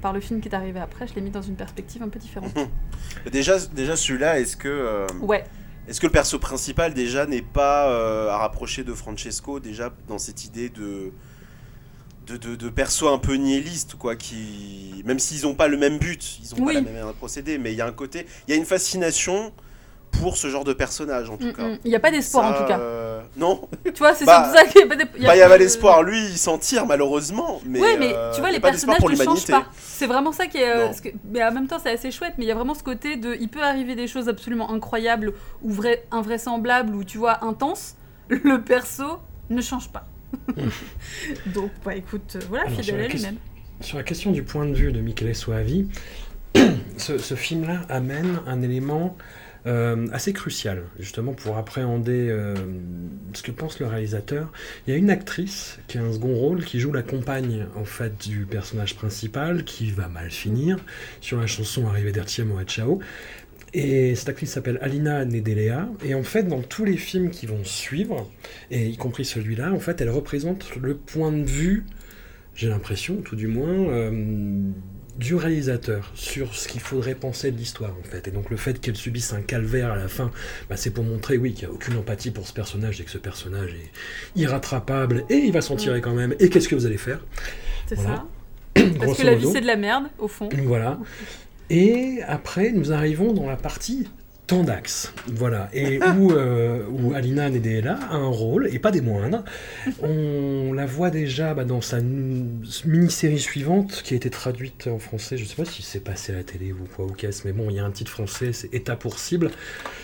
par 0.00 0.12
le 0.12 0.20
film 0.20 0.40
qui 0.40 0.48
est 0.48 0.54
arrivé 0.54 0.78
après, 0.80 1.06
je 1.06 1.14
l'ai 1.14 1.20
mis 1.20 1.30
dans 1.30 1.42
une 1.42 1.56
perspective 1.56 2.02
un 2.02 2.08
peu 2.08 2.18
différente. 2.18 2.52
Déjà, 3.32 3.58
déjà 3.66 3.96
celui-là, 3.96 4.38
est-ce 4.40 4.56
que, 4.56 4.68
euh, 4.68 5.06
Ouais, 5.20 5.44
est-ce 5.88 6.00
que 6.00 6.06
le 6.06 6.12
perso 6.12 6.38
principal 6.38 6.94
déjà 6.94 7.26
n'est 7.26 7.42
pas 7.42 7.88
euh, 7.90 8.28
à 8.30 8.38
rapprocher 8.38 8.84
de 8.84 8.92
Francesco 8.94 9.58
déjà 9.60 9.92
dans 10.06 10.18
cette 10.18 10.44
idée 10.44 10.68
de 10.68 11.12
de, 12.26 12.36
de, 12.36 12.56
de 12.56 12.68
perso 12.68 13.08
un 13.08 13.16
peu 13.16 13.34
nihiliste 13.36 13.94
quoi 13.94 14.14
qui 14.14 15.02
même 15.06 15.18
s'ils 15.18 15.44
n'ont 15.44 15.54
pas 15.54 15.66
le 15.66 15.78
même 15.78 15.96
but 15.98 16.38
ils 16.42 16.54
n'ont 16.58 16.66
Oui. 16.66 16.74
pas 16.74 16.80
la 16.82 16.90
même 17.04 17.12
procéder 17.14 17.56
mais 17.56 17.72
il 17.72 17.78
y 17.78 17.80
a 17.80 17.86
un 17.86 17.92
côté 17.92 18.26
il 18.46 18.50
y 18.50 18.54
a 18.54 18.60
une 18.60 18.66
fascination 18.66 19.50
pour 20.20 20.36
ce 20.36 20.48
genre 20.48 20.64
de 20.64 20.72
personnage 20.72 21.30
en 21.30 21.36
tout 21.36 21.46
Mm, 21.46 21.52
cas 21.52 21.62
mm. 21.68 21.78
il 21.84 21.88
n'y 21.90 21.96
a 21.96 22.00
pas 22.00 22.10
d'espoir 22.10 22.46
en 22.46 22.52
tout 22.54 22.64
cas. 22.64 22.78
euh, 22.78 23.20
non 23.36 23.68
Tu 23.84 23.90
vois, 23.98 24.14
c'est 24.14 24.24
Bah, 24.24 24.44
surtout 24.44 24.58
ça 24.58 24.64
qu'il 24.66 24.80
n'y 24.82 24.86
a 24.86 24.88
pas 24.88 24.96
d'espoir. 24.96 25.22
Bah, 25.26 25.36
il 25.36 25.38
y 25.38 25.42
avait 25.42 25.58
l'espoir, 25.58 26.02
lui, 26.02 26.18
il 26.26 26.38
s'en 26.38 26.58
tire 26.58 26.86
malheureusement. 26.86 27.60
Mais, 27.66 27.80
ouais, 27.80 27.96
mais 27.98 28.12
euh, 28.14 28.32
tu 28.34 28.40
vois, 28.40 28.50
y 28.50 28.54
les 28.54 28.60
personnages 28.60 29.02
ne 29.02 29.14
changent 29.16 29.46
pas. 29.46 29.66
C'est 29.78 30.06
vraiment 30.06 30.32
ça 30.32 30.46
qui 30.46 30.58
est. 30.58 30.68
euh, 30.70 30.88
que- 31.02 31.08
mais 31.30 31.42
en 31.44 31.52
même 31.52 31.66
temps, 31.66 31.78
c'est 31.82 31.90
assez 31.90 32.10
chouette, 32.10 32.34
mais 32.38 32.44
il 32.44 32.48
y 32.48 32.52
a 32.52 32.54
vraiment 32.54 32.74
ce 32.74 32.82
côté 32.82 33.16
de. 33.16 33.36
Il 33.40 33.48
peut 33.48 33.62
arriver 33.62 33.94
des 33.94 34.06
choses 34.06 34.28
absolument 34.28 34.70
incroyables 34.72 35.32
ou 35.62 35.70
vrai, 35.72 36.04
invraisemblables 36.10 36.94
ou, 36.94 37.04
tu 37.04 37.18
vois, 37.18 37.44
intenses. 37.44 37.94
Le 38.28 38.60
perso 38.62 39.20
ne 39.50 39.60
change 39.62 39.88
pas. 39.90 40.04
Donc, 41.46 41.72
bah 41.84 41.94
écoute, 41.96 42.36
euh, 42.36 42.40
voilà, 42.48 42.64
Alors, 42.66 42.78
fidèle 42.80 43.00
à 43.00 43.08
lui-même. 43.08 43.36
Sur 43.80 43.96
la 43.96 44.02
question 44.04 44.32
du 44.32 44.42
point 44.42 44.66
de 44.66 44.74
vue 44.74 44.92
de 44.92 45.00
Michele 45.00 45.34
Soavi, 45.34 45.88
ce, 46.96 47.18
ce 47.18 47.34
film-là 47.34 47.82
amène 47.88 48.40
un 48.46 48.62
élément 48.62 49.16
euh, 49.68 50.06
assez 50.12 50.32
crucial, 50.32 50.82
justement 50.98 51.32
pour 51.32 51.56
appréhender 51.56 52.28
euh, 52.30 52.54
ce 53.34 53.42
que 53.42 53.52
pense 53.52 53.78
le 53.78 53.86
réalisateur. 53.86 54.50
Il 54.86 54.90
y 54.90 54.94
a 54.94 54.96
une 54.96 55.10
actrice 55.10 55.78
qui 55.86 55.98
a 55.98 56.02
un 56.02 56.12
second 56.12 56.34
rôle, 56.34 56.64
qui 56.64 56.80
joue 56.80 56.92
la 56.92 57.02
compagne 57.02 57.66
en 57.76 57.84
fait 57.84 58.28
du 58.28 58.46
personnage 58.46 58.96
principal, 58.96 59.64
qui 59.64 59.90
va 59.90 60.08
mal 60.08 60.30
finir 60.30 60.78
sur 61.20 61.38
la 61.38 61.46
chanson 61.46 61.86
Arrivederci 61.86 62.40
Amore 62.40 62.64
Ciao. 62.64 62.98
Et 63.74 64.14
cette 64.14 64.30
actrice 64.30 64.52
s'appelle 64.52 64.78
Alina 64.80 65.24
Nedelea. 65.26 65.88
Et 66.02 66.14
en 66.14 66.22
fait, 66.22 66.44
dans 66.44 66.62
tous 66.62 66.86
les 66.86 66.96
films 66.96 67.30
qui 67.30 67.44
vont 67.44 67.64
suivre, 67.64 68.28
et 68.70 68.86
y 68.86 68.96
compris 68.96 69.26
celui-là, 69.26 69.72
en 69.72 69.78
fait, 69.78 70.00
elle 70.00 70.10
représente 70.10 70.74
le 70.76 70.96
point 70.96 71.30
de 71.30 71.44
vue 71.44 71.84
j'ai 72.58 72.68
l'impression, 72.68 73.22
tout 73.22 73.36
du 73.36 73.46
moins, 73.46 73.68
euh, 73.68 74.10
du 75.18 75.34
réalisateur 75.34 76.10
sur 76.14 76.54
ce 76.54 76.68
qu'il 76.68 76.80
faudrait 76.80 77.16
penser 77.16 77.50
de 77.50 77.56
l'histoire 77.56 77.94
en 77.98 78.08
fait. 78.08 78.28
Et 78.28 78.30
donc 78.30 78.50
le 78.50 78.56
fait 78.56 78.80
qu'elle 78.80 78.96
subisse 78.96 79.32
un 79.32 79.42
calvaire 79.42 79.92
à 79.92 79.96
la 79.96 80.08
fin, 80.08 80.30
bah, 80.70 80.76
c'est 80.76 80.90
pour 80.90 81.04
montrer 81.04 81.36
oui 81.38 81.52
qu'il 81.52 81.66
n'y 81.66 81.72
a 81.72 81.74
aucune 81.74 81.96
empathie 81.96 82.30
pour 82.30 82.46
ce 82.46 82.52
personnage 82.52 83.00
et 83.00 83.04
que 83.04 83.10
ce 83.10 83.18
personnage 83.18 83.72
est 83.74 83.90
irrattrapable 84.40 85.24
et 85.28 85.34
il 85.36 85.52
va 85.52 85.60
s'en 85.60 85.76
tirer 85.76 86.00
quand 86.00 86.14
même. 86.14 86.34
Et 86.38 86.48
qu'est-ce 86.48 86.68
que 86.68 86.76
vous 86.76 86.86
allez 86.86 86.98
faire? 86.98 87.24
C'est 87.86 87.96
Voilà. 87.96 88.24
ça. 88.76 88.82
Parce 89.00 89.18
que 89.18 89.24
la 89.24 89.34
vie 89.34 89.48
c'est 89.52 89.60
de 89.60 89.66
la 89.66 89.76
merde, 89.76 90.04
au 90.18 90.28
fond. 90.28 90.48
Voilà. 90.64 90.98
Et 91.70 92.20
après, 92.26 92.72
nous 92.72 92.92
arrivons 92.92 93.34
dans 93.34 93.46
la 93.46 93.56
partie 93.56 94.08
Tandax. 94.48 95.12
Voilà. 95.26 95.68
Et 95.74 96.00
où, 96.18 96.32
euh, 96.32 96.82
où 96.90 97.12
Alina 97.14 97.50
Nedela 97.50 97.98
a 98.10 98.16
un 98.16 98.28
rôle, 98.28 98.68
et 98.72 98.78
pas 98.78 98.90
des 98.90 99.02
moindres. 99.02 99.44
On 100.02 100.72
la 100.72 100.86
voit 100.86 101.10
déjà 101.10 101.54
bah, 101.54 101.64
dans 101.64 101.82
sa 101.82 102.00
mini-série 102.00 103.38
suivante, 103.38 104.02
qui 104.02 104.14
a 104.14 104.16
été 104.16 104.30
traduite 104.30 104.88
en 104.88 104.98
français. 104.98 105.36
Je 105.36 105.44
sais 105.44 105.54
pas 105.54 105.66
si 105.66 105.82
c'est 105.82 106.00
passé 106.00 106.32
à 106.32 106.36
la 106.36 106.44
télé 106.44 106.72
ou 106.72 106.88
quoi 106.96 107.04
ou 107.04 107.12
qu'est-ce, 107.12 107.46
mais 107.46 107.52
bon, 107.52 107.68
il 107.70 107.76
y 107.76 107.78
a 107.78 107.84
un 107.84 107.90
titre 107.90 108.10
français, 108.10 108.52
c'est 108.52 108.72
État 108.74 108.96
pour 108.96 109.18
cible. 109.18 109.50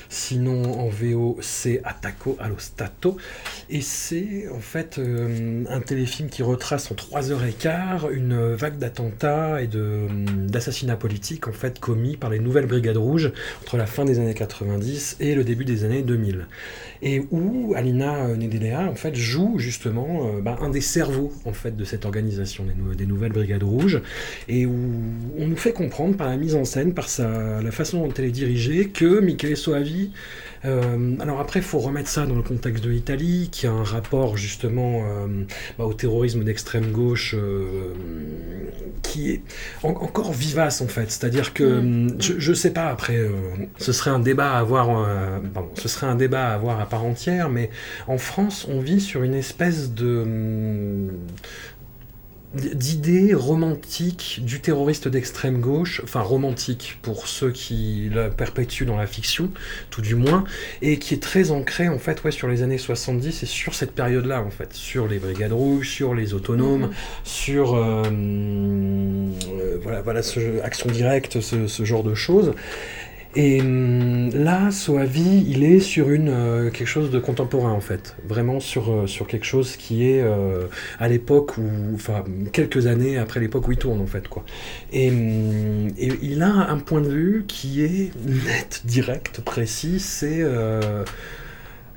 Sinon, 0.08 0.80
en 0.80 0.88
VO, 0.88 1.38
c'est 1.40 1.80
Attacco 1.84 2.36
allo 2.40 2.56
Stato. 2.58 3.16
Et 3.70 3.80
c'est 3.80 4.48
en 4.52 4.60
fait 4.60 4.98
euh, 4.98 5.64
un 5.68 5.80
téléfilm 5.80 6.28
qui 6.28 6.42
retrace 6.42 6.90
en 6.90 6.94
3h15 6.94 8.12
une 8.12 8.54
vague 8.54 8.78
d'attentats 8.78 9.62
et 9.62 9.66
de, 9.66 10.06
d'assassinats 10.46 10.96
politiques 10.96 11.48
en 11.48 11.52
fait 11.52 11.78
commis 11.78 12.16
par 12.16 12.30
les 12.30 12.38
nouvelles 12.38 12.66
brigades 12.66 12.96
rouges 12.96 13.32
entre 13.62 13.76
la 13.76 13.86
fin 13.86 14.04
des 14.04 14.18
années 14.18 14.34
90 14.34 15.16
et 15.20 15.34
le 15.34 15.44
début 15.44 15.64
des 15.64 15.84
années 15.84 16.02
2000. 16.02 16.46
Et 17.04 17.22
où 17.30 17.74
Alina 17.76 18.24
euh, 18.24 18.36
Nedelea 18.36 18.88
en 18.90 18.94
fait 18.94 19.14
joue 19.14 19.58
justement 19.58 20.26
euh, 20.26 20.40
bah, 20.40 20.56
un 20.62 20.70
des 20.70 20.80
cerveaux 20.80 21.32
en 21.44 21.52
fait 21.52 21.76
de 21.76 21.84
cette 21.84 22.06
organisation 22.06 22.64
des 22.96 23.06
nouvelles 23.06 23.32
brigades 23.32 23.62
rouges. 23.62 24.00
Et 24.48 24.64
où 24.64 24.74
on 25.38 25.46
nous 25.46 25.56
fait 25.56 25.72
comprendre 25.72 26.16
par 26.16 26.28
la 26.28 26.38
mise 26.38 26.54
en 26.54 26.64
scène, 26.64 26.94
par 26.94 27.08
sa, 27.08 27.60
la 27.62 27.70
façon 27.70 28.06
dont 28.06 28.12
elle 28.14 28.24
est 28.24 28.30
dirigée, 28.30 28.88
que 28.88 29.20
Michele 29.20 29.56
Soavi 29.56 30.10
euh, 30.64 31.16
alors 31.20 31.40
après, 31.40 31.60
il 31.60 31.64
faut 31.64 31.78
remettre 31.78 32.08
ça 32.08 32.26
dans 32.26 32.34
le 32.34 32.42
contexte 32.42 32.82
de 32.84 32.90
l'Italie, 32.90 33.48
qui 33.52 33.66
a 33.66 33.72
un 33.72 33.84
rapport 33.84 34.36
justement 34.36 35.02
euh, 35.04 35.26
bah, 35.78 35.84
au 35.84 35.94
terrorisme 35.94 36.42
d'extrême 36.44 36.90
gauche 36.92 37.34
euh, 37.36 37.92
qui 39.02 39.30
est 39.30 39.42
en- 39.82 39.90
encore 39.90 40.32
vivace 40.32 40.80
en 40.80 40.88
fait. 40.88 41.10
C'est-à-dire 41.10 41.52
que 41.52 41.64
Mm. 41.80 42.16
je, 42.20 42.34
je 42.38 42.52
sais 42.54 42.70
pas 42.72 42.86
après, 42.88 43.18
ce 43.78 43.92
serait 43.92 44.10
un 44.10 44.18
débat 44.20 44.52
à 44.54 44.58
avoir, 44.60 44.86
pardon, 45.52 45.70
ce 45.74 45.88
serait 45.88 46.06
un 46.06 46.14
débat 46.14 46.48
à 46.48 46.54
avoir 46.54 46.80
à 46.80 46.86
part 46.86 47.04
entière, 47.04 47.50
mais 47.50 47.70
en 48.06 48.18
France, 48.18 48.66
on 48.70 48.80
vit 48.80 49.00
sur 49.00 49.22
une 49.22 49.34
espèce 49.34 49.92
de 49.92 50.24
hum, 52.54 52.60
d'idée 52.74 53.34
romantique 53.34 54.40
du 54.42 54.60
terroriste 54.60 55.08
d'extrême 55.08 55.60
gauche, 55.60 56.00
enfin 56.04 56.20
romantique 56.20 56.98
pour 57.02 57.26
ceux 57.28 57.50
qui 57.50 58.10
la 58.12 58.30
perpétuent 58.30 58.86
dans 58.86 58.96
la 58.96 59.06
fiction, 59.06 59.50
tout 59.90 60.02
du 60.02 60.14
moins, 60.14 60.44
et 60.82 60.98
qui 60.98 61.14
est 61.14 61.22
très 61.22 61.50
ancré 61.50 61.88
en 61.88 61.98
fait 61.98 62.22
ouais, 62.24 62.30
sur 62.30 62.48
les 62.48 62.62
années 62.62 62.78
70 62.78 63.42
et 63.42 63.46
sur 63.46 63.74
cette 63.74 63.92
période-là 63.92 64.42
en 64.42 64.50
fait, 64.50 64.72
sur 64.72 65.06
les 65.08 65.18
brigades 65.18 65.52
rouges, 65.52 65.90
sur 65.90 66.14
les 66.14 66.34
autonomes, 66.34 66.82
Mhm. 66.82 66.90
sur 67.24 67.74
euh, 67.74 68.02
euh, 68.08 69.78
voilà, 69.82 70.02
voilà 70.02 70.22
ce, 70.22 70.60
action 70.62 70.90
directe, 70.90 71.40
ce, 71.40 71.66
ce 71.66 71.84
genre 71.84 72.02
de 72.04 72.14
choses. 72.14 72.54
Et 73.36 73.60
hum, 73.60 74.30
là, 74.30 74.70
Soavi, 74.70 75.44
il 75.48 75.64
est 75.64 75.80
sur 75.80 76.10
une 76.10 76.28
euh, 76.28 76.70
quelque 76.70 76.86
chose 76.86 77.10
de 77.10 77.18
contemporain 77.18 77.72
en 77.72 77.80
fait, 77.80 78.16
vraiment 78.28 78.60
sur 78.60 78.92
euh, 78.92 79.06
sur 79.08 79.26
quelque 79.26 79.44
chose 79.44 79.76
qui 79.76 80.08
est 80.08 80.20
euh, 80.22 80.66
à 81.00 81.08
l'époque 81.08 81.58
où, 81.58 81.62
enfin, 81.94 82.24
quelques 82.52 82.86
années 82.86 83.18
après 83.18 83.40
l'époque 83.40 83.66
où 83.66 83.72
il 83.72 83.78
tourne 83.78 84.00
en 84.00 84.06
fait 84.06 84.28
quoi. 84.28 84.44
Et, 84.92 85.10
hum, 85.10 85.88
et 85.98 86.12
il 86.22 86.42
a 86.42 86.52
un 86.70 86.78
point 86.78 87.00
de 87.00 87.08
vue 87.08 87.44
qui 87.48 87.82
est 87.82 88.12
net, 88.24 88.82
direct, 88.84 89.40
précis. 89.40 89.98
C'est 89.98 90.44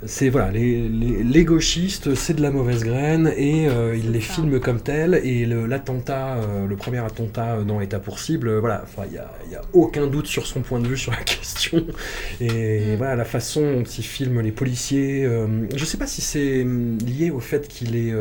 c'est 0.05 0.29
voilà, 0.29 0.51
les, 0.51 0.87
les, 0.89 1.23
les 1.23 1.43
gauchistes, 1.43 2.13
c'est 2.13 2.35
de 2.35 2.41
la 2.43 2.51
mauvaise 2.51 2.83
graine 2.83 3.33
et 3.35 3.67
euh, 3.67 3.95
il 3.97 4.11
les 4.11 4.21
ça. 4.27 4.33
filme 4.33 4.59
comme 4.59 4.79
tels. 4.79 5.15
Et 5.23 5.45
le- 5.47 5.65
l'attentat, 5.65 6.35
euh, 6.37 6.67
le 6.67 6.75
premier 6.77 6.99
attentat 6.99 7.63
dans 7.63 7.79
l'État 7.79 7.99
pour 7.99 8.19
cible, 8.19 8.47
euh, 8.49 8.59
voilà, 8.59 8.83
enfin, 8.83 9.03
il 9.07 9.13
n'y 9.13 9.17
a, 9.17 9.31
il 9.47 9.51
y 9.51 9.55
a 9.55 9.61
aucun 9.73 10.05
doute 10.05 10.27
sur 10.27 10.45
son 10.45 10.61
point 10.61 10.79
de 10.79 10.87
vue 10.87 10.97
sur 10.97 11.11
la 11.11 11.17
question. 11.23 11.83
Et 12.39 12.95
Mm. 12.95 12.95
voilà, 12.95 13.15
la 13.15 13.25
façon 13.25 13.61
dont 13.73 13.83
il 13.83 14.03
filme 14.03 14.39
les 14.41 14.51
policiers. 14.51 15.25
euh, 15.25 15.47
je 15.75 15.83
sais 15.83 15.97
pas 15.97 16.07
si 16.07 16.21
c'est 16.21 16.61
hum, 16.61 16.99
lié 16.99 17.31
au 17.31 17.39
fait 17.39 17.67
qu'il 17.67 17.95
est. 17.95 18.13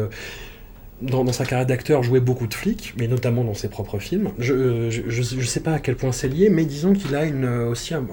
euh, 1.03 1.07
dans, 1.07 1.25
dans 1.25 1.33
sa 1.33 1.45
carrière 1.45 1.67
d'acteur, 1.67 2.03
jouait 2.03 2.21
beaucoup 2.21 2.47
de 2.47 2.55
flics, 2.55 2.95
mais 2.99 3.09
notamment 3.09 3.45
dans 3.45 3.55
ses 3.55 3.69
propres 3.69 3.99
films. 3.99 4.31
Je, 4.39 4.91
je, 4.91 5.23
je 5.23 5.47
sais 5.47 5.61
pas 5.61 5.73
à 5.75 5.79
quel 5.79 5.97
point 5.97 6.13
c'est 6.13 6.29
lié, 6.29 6.49
mais 6.51 6.65
disons 6.65 6.93
qu'il 6.93 7.15
a 7.15 7.25
une, 7.25 7.45
euh, 7.45 7.69
aussi 7.69 7.95
un- 7.95 8.07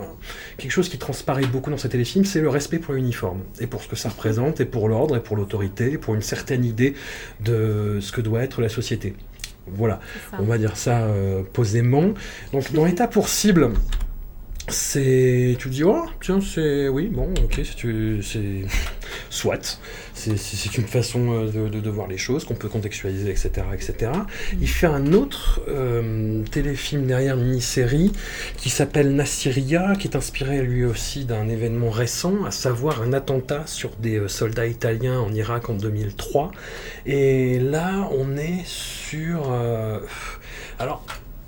quelque 0.58 0.72
chose 0.72 0.90
qui 0.90 0.98
transparaît 0.98 1.46
beaucoup 1.46 1.70
dans 1.70 1.78
ses 1.78 1.90
téléfilms, 1.90 2.26
c'est 2.26 2.42
le 2.42 2.50
respect 2.50 2.80
pour 2.80 2.94
l'uniforme, 2.94 3.40
et 3.60 3.68
pour 3.68 3.82
ce 3.84 3.88
que 3.88 3.96
ça 3.96 4.10
représente, 4.10 4.60
et 4.62 4.66
pour 4.66 4.88
l'ordre, 4.90 5.16
et 5.18 5.22
pour 5.22 5.36
l'autorité, 5.36 5.92
et 5.94 5.98
pour 5.98 6.16
une 6.16 6.22
certaine 6.22 6.66
idée 6.66 6.94
de 7.44 8.00
ce 8.02 8.12
que 8.12 8.22
doit 8.22 8.44
être 8.44 8.62
la 8.62 8.70
société. 8.70 9.16
Voilà, 9.66 10.02
on 10.40 10.44
va 10.44 10.58
dire 10.58 10.76
ça 10.76 11.04
euh, 11.04 11.42
posément. 11.54 12.14
Donc 12.52 12.74
dans 12.74 12.84
l'état 12.84 13.08
pour 13.08 13.30
cible, 13.30 13.70
c'est 14.70 15.56
tu 15.60 15.70
te 15.70 15.74
dis 15.74 15.84
oh 15.84 16.06
tiens 16.22 16.40
c'est 16.42 16.88
oui 16.88 17.08
bon 17.08 17.34
ok 17.44 17.62
c'est 17.64 18.66
soit. 19.30 19.80
C'est 20.14 20.78
une 20.78 20.86
façon 20.86 21.48
euh, 21.56 21.70
de, 21.70 21.90
voir 21.90 22.08
les 22.08 22.18
choses 22.18 22.46
qu'on 22.46 22.54
peut 22.54 22.70
contextualiser 22.70 23.30
etc 23.30 23.68
etc 23.74 24.12
il 24.62 24.70
fait 24.70 24.88
un 24.88 25.12
autre 25.12 25.62
euh, 25.68 26.44
téléfilm 26.46 27.06
derrière 27.06 27.38
une 27.38 27.46
mini-série 27.46 28.14
qui 28.58 28.70
s'appelle 28.70 29.16
Nassiria 29.16 29.96
qui 30.00 30.08
est 30.08 30.16
inspiré 30.16 30.62
lui 30.62 30.86
aussi 30.86 31.26
d'un 31.26 31.50
événement 31.50 31.90
récent 31.90 32.46
à 32.46 32.52
savoir 32.52 33.02
un 33.02 33.12
attentat 33.12 33.64
sur 33.66 33.96
des 33.98 34.18
euh, 34.18 34.28
soldats 34.28 34.68
italiens 34.68 35.20
en 35.20 35.34
Irak 35.34 35.70
en 35.70 35.74
2003 35.74 36.52
et 37.06 37.60
là 37.60 38.08
on 38.12 38.38
est 38.38 38.64
sur 38.66 39.52
alors 40.80 41.04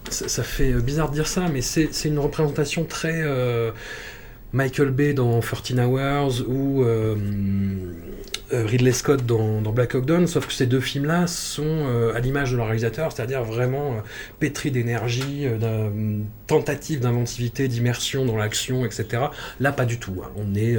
ça, 0.10 0.44
fait 0.44 0.72
euh, 0.72 0.82
bizarre 0.82 1.10
de 1.10 1.16
dire 1.16 1.28
ça, 1.28 1.48
mais 1.52 1.62
c'est 1.62 1.90
c'est 1.92 2.10
une 2.10 2.20
représentation 2.20 2.86
très 2.86 3.22
euh, 3.24 3.72
Michael 4.56 4.92
Bay 4.92 5.14
dans 5.14 5.42
13 5.42 5.80
Hours 5.80 6.44
ou 6.48 6.82
euh, 6.84 7.16
euh, 8.54 8.64
Ridley 8.66 8.92
Scott 8.92 9.26
dans, 9.26 9.60
Black 9.72 9.96
Hawk 9.96 10.06
Down, 10.06 10.28
sauf 10.28 10.48
que 10.48 10.54
ces 10.54 10.68
deux 10.68 10.80
films-là 10.80 11.26
sont 11.28 11.64
euh, 11.66 12.14
à 12.16 12.20
l'image 12.20 12.52
de 12.52 12.58
leur 12.58 12.68
réalisateur, 12.68 13.12
c'est-à-dire 13.12 13.44
vraiment 13.44 13.94
euh, 13.94 14.00
pétris 14.40 14.70
d'énergie, 14.72 15.46
euh, 15.46 15.58
d'un- 15.58 16.24
tentative 16.48 17.00
d'inventivité, 17.00 17.68
d'immersion 17.68 18.24
dans 18.24 18.38
l'action, 18.38 18.86
etc. 18.86 19.24
Là, 19.60 19.72
pas 19.72 19.86
du 19.86 19.98
tout. 19.98 20.22
hein. 20.24 20.30
On 20.38 20.54
est 20.54 20.78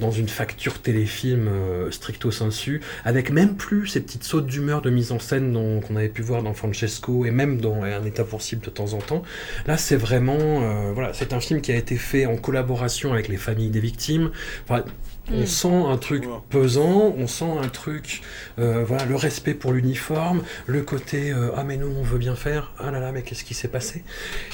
dans 0.00 0.10
une 0.10 0.26
facture 0.28 0.80
téléfilm 0.82 1.48
stricto 1.92 2.32
sensu, 2.32 2.80
avec 3.04 3.30
même 3.30 3.54
plus 3.54 3.86
ces 3.86 4.00
petites 4.00 4.24
sautes 4.24 4.46
d'humeur 4.46 4.82
de 4.82 4.90
mise 4.90 5.12
en 5.12 5.20
scène 5.20 5.52
qu'on 5.86 5.94
avait 5.94 6.08
pu 6.08 6.22
voir 6.22 6.42
dans 6.42 6.54
Francesco 6.54 7.24
et 7.24 7.30
même 7.30 7.60
dans 7.60 7.84
Un 7.84 8.04
état 8.04 8.24
pour 8.24 8.40
de 8.40 8.70
temps 8.70 8.94
en 8.94 8.98
temps. 8.98 9.22
Là, 9.68 9.76
c'est 9.76 9.94
vraiment, 9.96 10.92
voilà, 10.92 11.12
c'est 11.14 11.32
un 11.32 11.38
film 11.40 11.60
qui 11.60 11.70
a 11.70 11.76
été 11.76 11.94
fait 11.94 12.26
en 12.26 12.36
collaboration 12.36 13.05
avec 13.12 13.28
les 13.28 13.36
familles 13.36 13.70
des 13.70 13.80
victimes. 13.80 14.30
Enfin, 14.64 14.84
on 15.32 15.40
Mm. 15.40 15.46
sent 15.46 15.82
un 15.88 15.96
truc 15.96 16.24
pesant, 16.50 17.12
on 17.18 17.26
sent 17.26 17.50
un 17.60 17.68
truc, 17.68 18.22
euh, 18.58 18.84
voilà, 18.86 19.06
le 19.06 19.16
respect 19.16 19.54
pour 19.54 19.72
l'uniforme, 19.72 20.42
le 20.66 20.82
côté 20.82 21.32
euh, 21.32 21.50
ah 21.56 21.64
mais 21.64 21.76
nous 21.76 21.88
on 21.98 22.02
veut 22.02 22.18
bien 22.18 22.36
faire, 22.36 22.72
ah 22.78 22.90
là 22.92 23.00
là 23.00 23.10
mais 23.10 23.22
qu'est-ce 23.22 23.42
qui 23.42 23.54
s'est 23.54 23.66
passé? 23.68 24.04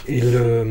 Et 0.08 0.20
le 0.22 0.64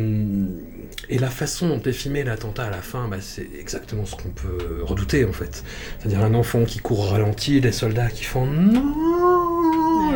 et 1.09 1.19
la 1.19 1.29
façon 1.29 1.67
dont 1.67 1.81
est 1.83 1.91
filmé 1.91 2.23
l'attentat 2.23 2.63
à 2.65 2.69
la 2.71 2.81
fin, 2.81 3.07
bah, 3.07 3.17
c'est 3.19 3.47
exactement 3.59 4.05
ce 4.05 4.15
qu'on 4.15 4.29
peut 4.29 4.81
redouter 4.83 5.25
en 5.25 5.33
fait. 5.33 5.63
C'est-à-dire 5.99 6.23
un 6.23 6.33
enfant 6.33 6.63
qui 6.65 6.79
court 6.79 7.01
au 7.01 7.09
ralenti, 7.09 7.61
des 7.61 7.71
soldats 7.71 8.09
qui 8.09 8.23
font 8.23 8.45
non, 8.47 8.81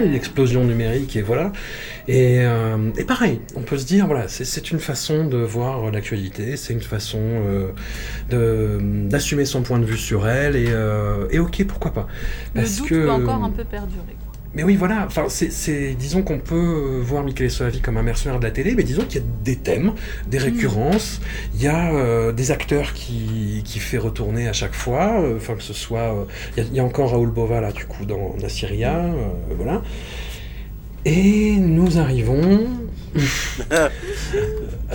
une 0.02 0.14
explosion 0.14 0.64
numérique 0.64 1.16
et 1.16 1.22
voilà. 1.22 1.52
Et, 2.08 2.40
euh, 2.42 2.78
et 2.98 3.04
pareil, 3.04 3.42
on 3.56 3.62
peut 3.62 3.78
se 3.78 3.86
dire 3.86 4.06
voilà, 4.06 4.28
c'est- 4.28 4.46
une 4.72 4.80
façon 4.80 5.26
de 5.26 5.38
voir 5.38 5.92
l'actualité, 5.92 6.56
c'est 6.58 6.74
une 6.74 6.82
façon 6.82 7.20
euh, 8.32 8.80
d'assumer 9.10 9.46
son 9.46 9.62
point 9.64 9.80
de 9.80 9.86
vue 9.86 9.98
sur 9.98 10.28
elle 10.28 10.56
et, 10.56 10.68
euh, 10.70 11.28
et 11.32 11.40
ok 11.40 11.66
pourquoi 11.68 11.94
pas. 11.94 12.08
Le 12.54 12.62
Parce 12.62 12.78
doute 12.78 12.90
que 12.90 12.96
peut 13.06 13.12
encore 13.12 13.44
un 13.44 13.50
peu 13.50 13.64
perdurer. 13.64 14.16
Mais 14.56 14.64
oui, 14.64 14.76
voilà. 14.76 15.04
Enfin, 15.06 15.26
c'est, 15.30 15.52
c'est- 15.52 15.94
disons 15.96 16.22
qu'on 16.24 16.40
peut 16.40 16.56
euh, 16.56 17.02
voir 17.04 17.24
Michele 17.24 17.52
Soavi 17.52 17.82
comme 17.82 17.98
un 17.98 18.04
mercenaire 18.04 18.40
de 18.40 18.46
la 18.46 18.52
télé, 18.52 18.74
mais 18.76 18.84
disons 18.84 19.04
qu'il 19.04 19.22
y 19.22 19.24
a 19.24 19.28
des 19.44 19.58
thèmes, 19.58 19.94
des 20.28 20.38
récurrences. 20.38 21.22
Il 21.56 21.62
y 21.62 21.68
a 21.68 21.94
euh, 21.94 22.32
des 22.32 22.52
acteurs 22.52 22.94
qui, 22.94 23.62
qui 23.66 23.80
fait 23.80 23.98
retourner 23.98 24.48
à 24.48 24.54
chaque 24.54 24.74
fois. 24.74 25.22
euh, 25.22 25.38
Enfin, 25.38 25.56
que 25.56 25.64
ce 25.64 25.74
soit, 25.74 26.14
euh, 26.14 26.26
il 26.58 26.74
y 26.74 26.78
y, 26.78 26.80
a 26.80 26.84
encore 26.86 27.12
Raoul 27.12 27.30
Bova 27.32 27.62
là, 27.62 27.72
du 27.72 27.86
coup, 27.86 28.06
dans 28.06 28.36
Nassyria, 28.42 28.96
euh, 29.06 29.14
voilà. 29.58 29.82
Et 31.06 31.58
nous 31.58 32.00
arrivons 32.00 32.68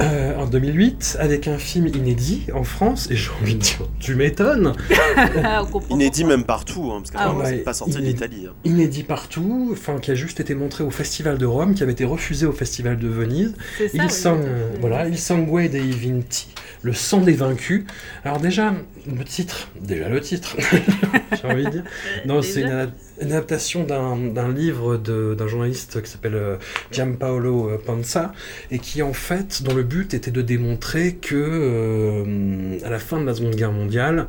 Euh, 0.00 0.36
en 0.36 0.46
2008, 0.46 1.16
avec 1.18 1.48
un 1.48 1.58
film 1.58 1.88
inédit 1.88 2.46
en 2.54 2.62
France, 2.62 3.08
et 3.10 3.16
j'ai 3.16 3.30
envie 3.42 3.54
de 3.56 3.60
dire, 3.60 3.80
tu 3.98 4.14
m'étonnes, 4.14 4.72
Ah, 5.44 5.64
Inédit 5.90 6.24
même 6.24 6.44
partout, 6.44 6.90
hein, 6.92 7.00
parce 7.00 7.10
Ah 7.10 7.18
qu'apparemment 7.18 7.40
ouais. 7.40 7.50
c'est 7.50 7.64
pas 7.64 7.72
sorti 7.74 7.94
Inédit. 7.98 8.12
d'Italie. 8.14 8.46
hein. 8.48 8.54
inédit 8.64 9.02
partout, 9.02 9.70
enfin 9.72 9.98
qui 9.98 10.10
a 10.12 10.14
juste 10.14 10.38
été 10.40 10.54
montré 10.54 10.84
au 10.84 10.90
Festival 10.90 11.38
de 11.38 11.46
Rome, 11.46 11.74
qui 11.74 11.82
avait 11.82 11.92
été 11.92 12.04
refusé 12.04 12.46
au 12.46 12.52
Festival 12.52 12.98
de 12.98 13.08
Venise. 13.08 13.54
Ça, 13.78 13.84
Il 13.92 14.02
oui, 14.02 14.10
sang, 14.10 14.38
voilà, 14.80 15.08
Il 15.08 15.18
sangue 15.18 15.68
dei 15.68 15.90
vinti, 15.90 16.48
le 16.82 16.92
sang 16.92 17.20
des 17.20 17.32
vaincus. 17.34 17.84
Alors 18.24 18.40
déjà, 18.40 18.72
le 19.06 19.24
titre, 19.24 19.68
déjà 19.80 20.08
le 20.08 20.20
titre, 20.20 20.56
j'ai 21.42 21.48
envie 21.48 21.64
de 21.64 21.70
dire. 21.70 21.84
Non, 22.26 22.40
c'est 22.42 22.62
une, 22.62 22.90
une 23.20 23.32
adaptation 23.32 23.84
d'un 23.84 24.52
livre 24.52 24.96
d'un 24.96 25.46
journaliste 25.46 26.02
qui 26.02 26.10
s'appelle 26.10 26.34
euh, 26.34 26.56
Giampaolo 26.90 27.70
Panza, 27.84 28.32
et 28.70 28.78
qui 28.78 29.02
en 29.02 29.12
fait, 29.12 29.62
dont 29.62 29.74
le 29.74 29.82
but 29.82 30.14
était 30.14 30.30
de 30.30 30.42
démontrer 30.42 31.16
que 31.16 31.34
euh, 31.36 32.78
à 32.84 32.90
la 32.90 32.98
fin 32.98 33.20
de 33.20 33.26
la 33.26 33.34
Seconde 33.34 33.56
Guerre 33.56 33.72
mondiale, 33.72 34.26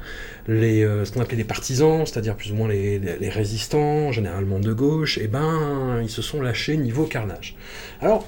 les, 0.48 0.84
euh, 0.84 1.06
ce 1.06 1.12
qu'on 1.14 1.22
appelait 1.22 1.38
les 1.38 1.44
partisans, 1.44 2.06
c'est-à-dire 2.06 2.36
plus 2.36 2.52
ou 2.52 2.56
moins 2.56 2.68
les, 2.68 3.00
les- 3.00 3.18
les 3.18 3.30
résistants, 3.30 4.12
généralement 4.12 4.60
de 4.60 4.74
gauche, 4.74 5.18
et 5.18 5.28
ben 5.28 6.00
ils 6.02 6.10
se 6.10 6.22
sont 6.22 6.42
lâchés 6.42 6.76
niveau 6.78 7.06
carnage. 7.06 7.56
Alors, 8.02 8.28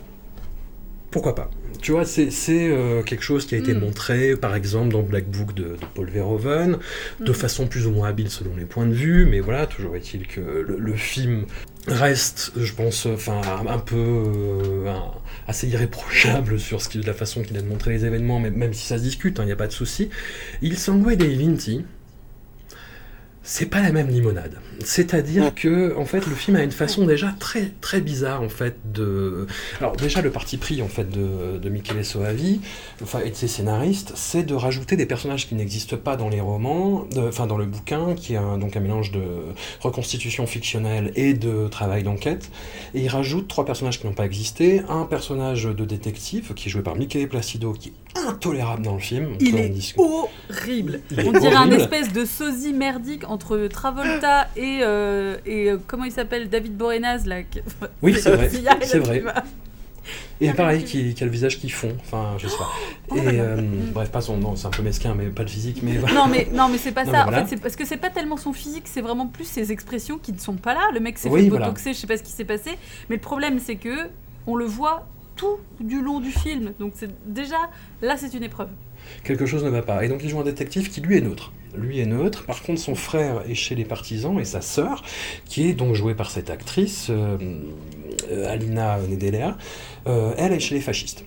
pourquoi 1.12 1.36
pas? 1.36 1.50
Tu 1.82 1.91
vois, 1.91 2.06
c'est 2.06 2.30
euh, 2.50 3.02
quelque 3.04 3.24
chose 3.24 3.45
qui 3.45 3.56
a 3.56 3.58
été 3.58 3.74
Mm. 3.74 3.80
montré, 3.80 4.36
par 4.38 4.56
exemple, 4.56 4.94
dans 4.94 5.02
Black 5.02 5.26
Book 5.30 5.54
de, 5.54 5.64
de 5.64 5.78
Paul 5.94 6.10
Verhoeven, 6.10 6.78
de 7.20 7.32
Mm. 7.32 7.34
façon 7.34 7.68
plus 7.68 7.88
ou 7.88 7.91
moins 7.91 8.08
habile 8.10 8.30
selon 8.30 8.56
les 8.56 8.66
points 8.66 8.86
de 8.86 8.94
vue, 8.94 9.26
mais 9.26 9.40
voilà, 9.41 9.68
toujours 9.68 9.95
est-il 9.95 10.26
que 10.28 10.40
le, 10.40 10.78
le 10.78 10.94
film 10.94 11.45
reste, 11.88 12.54
je 12.56 12.72
pense, 12.74 13.06
enfin, 13.06 13.41
un 13.68 13.80
peu 13.80 13.95
euh, 13.98 14.88
un- 14.90 15.12
assez 15.48 15.68
irréprochable 15.68 16.58
sur 16.60 16.82
ce 16.82 16.88
qui, 16.88 17.02
la 17.02 17.14
façon 17.14 17.41
qu'il 17.41 17.58
a 17.58 17.62
de 17.62 17.68
montrer 17.68 17.91
les 17.91 18.06
événements, 18.06 18.40
même, 18.40 18.56
même 18.56 18.74
si 18.74 18.86
ça 18.88 18.98
se 18.98 19.04
discute, 19.04 19.38
il 19.40 19.45
n'y 19.45 19.52
a 19.52 19.58
pas 19.58 19.68
de 19.68 19.74
souci. 19.74 20.10
Il 20.62 20.78
sangue 20.78 21.14
dei 21.16 21.36
vinti, 21.36 21.84
c'est 23.44 23.66
pas 23.66 23.82
la 23.82 23.91
même 23.91 24.08
limonade. 24.08 24.56
C'est-à-dire 24.85 25.53
que, 25.55 25.95
en 25.97 26.05
fait, 26.05 26.26
le 26.27 26.35
film 26.35 26.57
a 26.57 26.64
une 26.64 26.72
façon 26.72 27.05
déjà 27.05 27.34
très 27.39 27.72
très 27.81 28.01
bizarre 28.01 28.41
en 28.41 28.49
fait 28.49 28.76
de. 28.93 29.47
Alors 29.80 29.95
déjà 29.95 30.22
le 30.22 30.30
parti 30.31 30.57
pris 30.57 30.81
en 30.81 30.88
fait 30.88 31.10
de, 31.10 31.57
de 31.57 31.69
Michele 31.69 32.03
Soavi, 32.05 32.60
enfin 33.01 33.19
et 33.26 33.30
de 33.30 33.35
ses 33.35 33.47
scénaristes, 33.47 34.14
c'est 34.15 34.43
de 34.43 34.53
rajouter 34.55 34.95
des 34.95 35.05
personnages 35.05 35.47
qui 35.47 35.55
n'existent 35.55 35.97
pas 35.97 36.15
dans 36.15 36.30
les 36.30 36.41
romans, 36.41 37.05
de- 37.15 37.22
enfin 37.27 37.47
dans 37.47 37.57
le 37.57 37.65
bouquin, 37.65 38.15
qui 38.15 38.34
est 38.34 38.38
un, 38.38 38.57
donc 38.57 38.76
un 38.76 38.80
mélange 38.80 39.11
de 39.11 39.22
reconstitution 39.81 40.45
fictionnelle 40.47 41.11
et 41.15 41.34
de 41.34 41.68
travail 41.68 42.03
d'enquête. 42.03 42.49
Et 42.93 43.01
il 43.01 43.07
rajoute 43.07 43.47
trois 43.47 43.65
personnages 43.65 43.99
qui 43.99 44.07
n'ont 44.07 44.14
pas 44.14 44.26
existé, 44.26 44.81
un 44.89 45.05
personnage 45.05 45.64
de 45.65 45.85
détective 45.85 46.53
qui 46.53 46.68
est 46.69 46.72
joué 46.72 46.81
par 46.81 46.95
Michele 46.95 47.27
Placido, 47.27 47.73
qui 47.73 47.89
est 47.89 48.19
intolérable 48.27 48.84
dans 48.84 48.93
le 48.93 48.99
film. 48.99 49.35
Il 49.39 49.57
est 49.57 49.69
discute. 49.69 49.99
horrible. 49.99 51.01
Il 51.11 51.19
est 51.19 51.27
On 51.27 51.31
dirait 51.31 51.55
un 51.55 51.61
horrible. 51.68 51.81
espèce 51.81 52.14
de 52.14 52.26
sosie 52.26 52.73
merdique 52.73 53.27
entre 53.30 53.68
Travolta 53.68 54.47
et, 54.55 54.73
euh, 54.82 55.38
et 55.45 55.70
euh, 55.70 55.78
comment 55.86 56.06
il 56.06 56.12
s'appelle 56.12 56.50
David 56.50 56.76
Boreanaz 56.78 57.26
là. 57.26 57.44
que- 57.44 57.60
Oui, 58.02 58.16
c'est 58.20 58.32
vrai, 58.36 58.50
Il 58.54 58.62
y 58.62 58.68
a- 58.68 58.78
c'est 58.82 59.00
vrai. 59.00 59.24
Et 60.41 60.52
pareil, 60.52 60.84
qui, 60.84 61.14
qui 61.14 61.24
a 61.24 61.26
le 61.26 61.32
visage 61.32 61.60
qui 61.60 61.70
fond, 61.70 61.95
enfin, 62.02 62.36
je 62.38 62.48
sais 62.48 62.58
pas. 62.58 62.70
Oh 63.12 63.16
Et 63.16 63.40
euh, 63.40 63.62
bref, 63.94 64.10
pas 64.12 64.20
son 64.20 64.36
nom, 64.38 64.56
c'est 64.58 64.68
un 64.68 64.72
peu 64.72 64.84
mesquin, 64.84 65.14
mais 65.16 65.28
pas 65.28 65.44
le 65.44 65.48
physique, 65.48 65.80
mais 65.82 65.94
voilà. 65.98 66.14
Non 66.16 66.28
mais 66.28 66.50
non 66.52 66.68
mais 66.68 66.78
c'est 66.78 66.91
pas 66.91 67.06
Non, 67.06 67.12
ça. 67.14 67.22
En 67.22 67.24
voilà. 67.24 67.45
fait, 67.45 67.56
c'est 67.56 67.62
parce 67.62 67.78
que 67.78 67.86
c'est 67.86 67.95
pas 67.98 68.10
tellement 68.10 68.36
son 68.36 68.52
physique, 68.52 68.84
c'est 68.86 69.00
vraiment 69.02 69.28
plus 69.28 69.45
ses 69.45 69.72
expressions 69.72 70.18
qui 70.18 70.34
ne 70.34 70.40
sont 70.40 70.56
pas 70.56 70.74
là. 70.74 70.90
Le 70.94 71.00
mec 71.00 71.18
s'est 71.18 71.30
Oui, 71.30 71.44
fait 71.44 71.50
voilà. 71.50 71.68
botoxer, 71.68 71.94
je 71.94 72.00
sais 72.00 72.08
pas 72.08 72.18
ce 72.18 72.24
qui 72.24 72.32
s'est 72.34 72.44
passé. 72.44 72.72
Mais 73.10 73.16
le 73.16 73.22
problème 73.22 73.60
c'est 73.60 73.76
que 73.78 74.10
on 74.45 74.56
le 74.58 74.66
voit 74.66 75.08
tout 75.38 75.58
du 75.80 76.02
long 76.02 76.20
du 76.20 76.32
film. 76.32 76.74
Donc 76.80 76.94
c'est 76.95 77.10
déjà 77.32 77.56
là 78.02 78.18
c'est 78.18 78.34
une 78.34 78.44
épreuve. 78.44 78.70
Quelque 79.24 79.45
chose 79.45 79.64
ne 79.64 79.70
va 79.70 79.82
pas. 79.84 80.04
Et 80.04 80.10
donc 80.10 80.22
il 80.24 80.30
joue 80.30 80.40
un 80.41 80.44
détective 80.44 80.90
qui 80.90 81.00
lui 81.00 81.18
est 81.18 81.22
neutre. 81.22 81.54
Lui 81.76 82.00
est 82.00 82.06
neutre. 82.06 82.45
Par 82.45 82.62
contre, 82.62 82.80
son 82.80 82.95
frère 82.95 83.44
est 83.50 83.56
chez 83.56 83.76
les 83.76 83.86
partisans 83.86 84.40
et 84.40 84.45
sa 84.45 84.62
sœur, 84.62 85.04
qui 85.45 85.68
est 85.68 85.74
donc 85.74 85.95
jouée 85.95 86.16
par 86.16 86.32
cette 86.32 86.50
actrice, 86.50 87.08
euh, 87.10 87.38
euh, 88.32 88.52
Alina 88.52 89.00
Nedelea, 89.00 89.58
euh, 90.08 90.34
elle 90.38 90.54
est 90.54 90.60
chez 90.60 90.76
les 90.76 90.82
fascistes. 90.82 91.26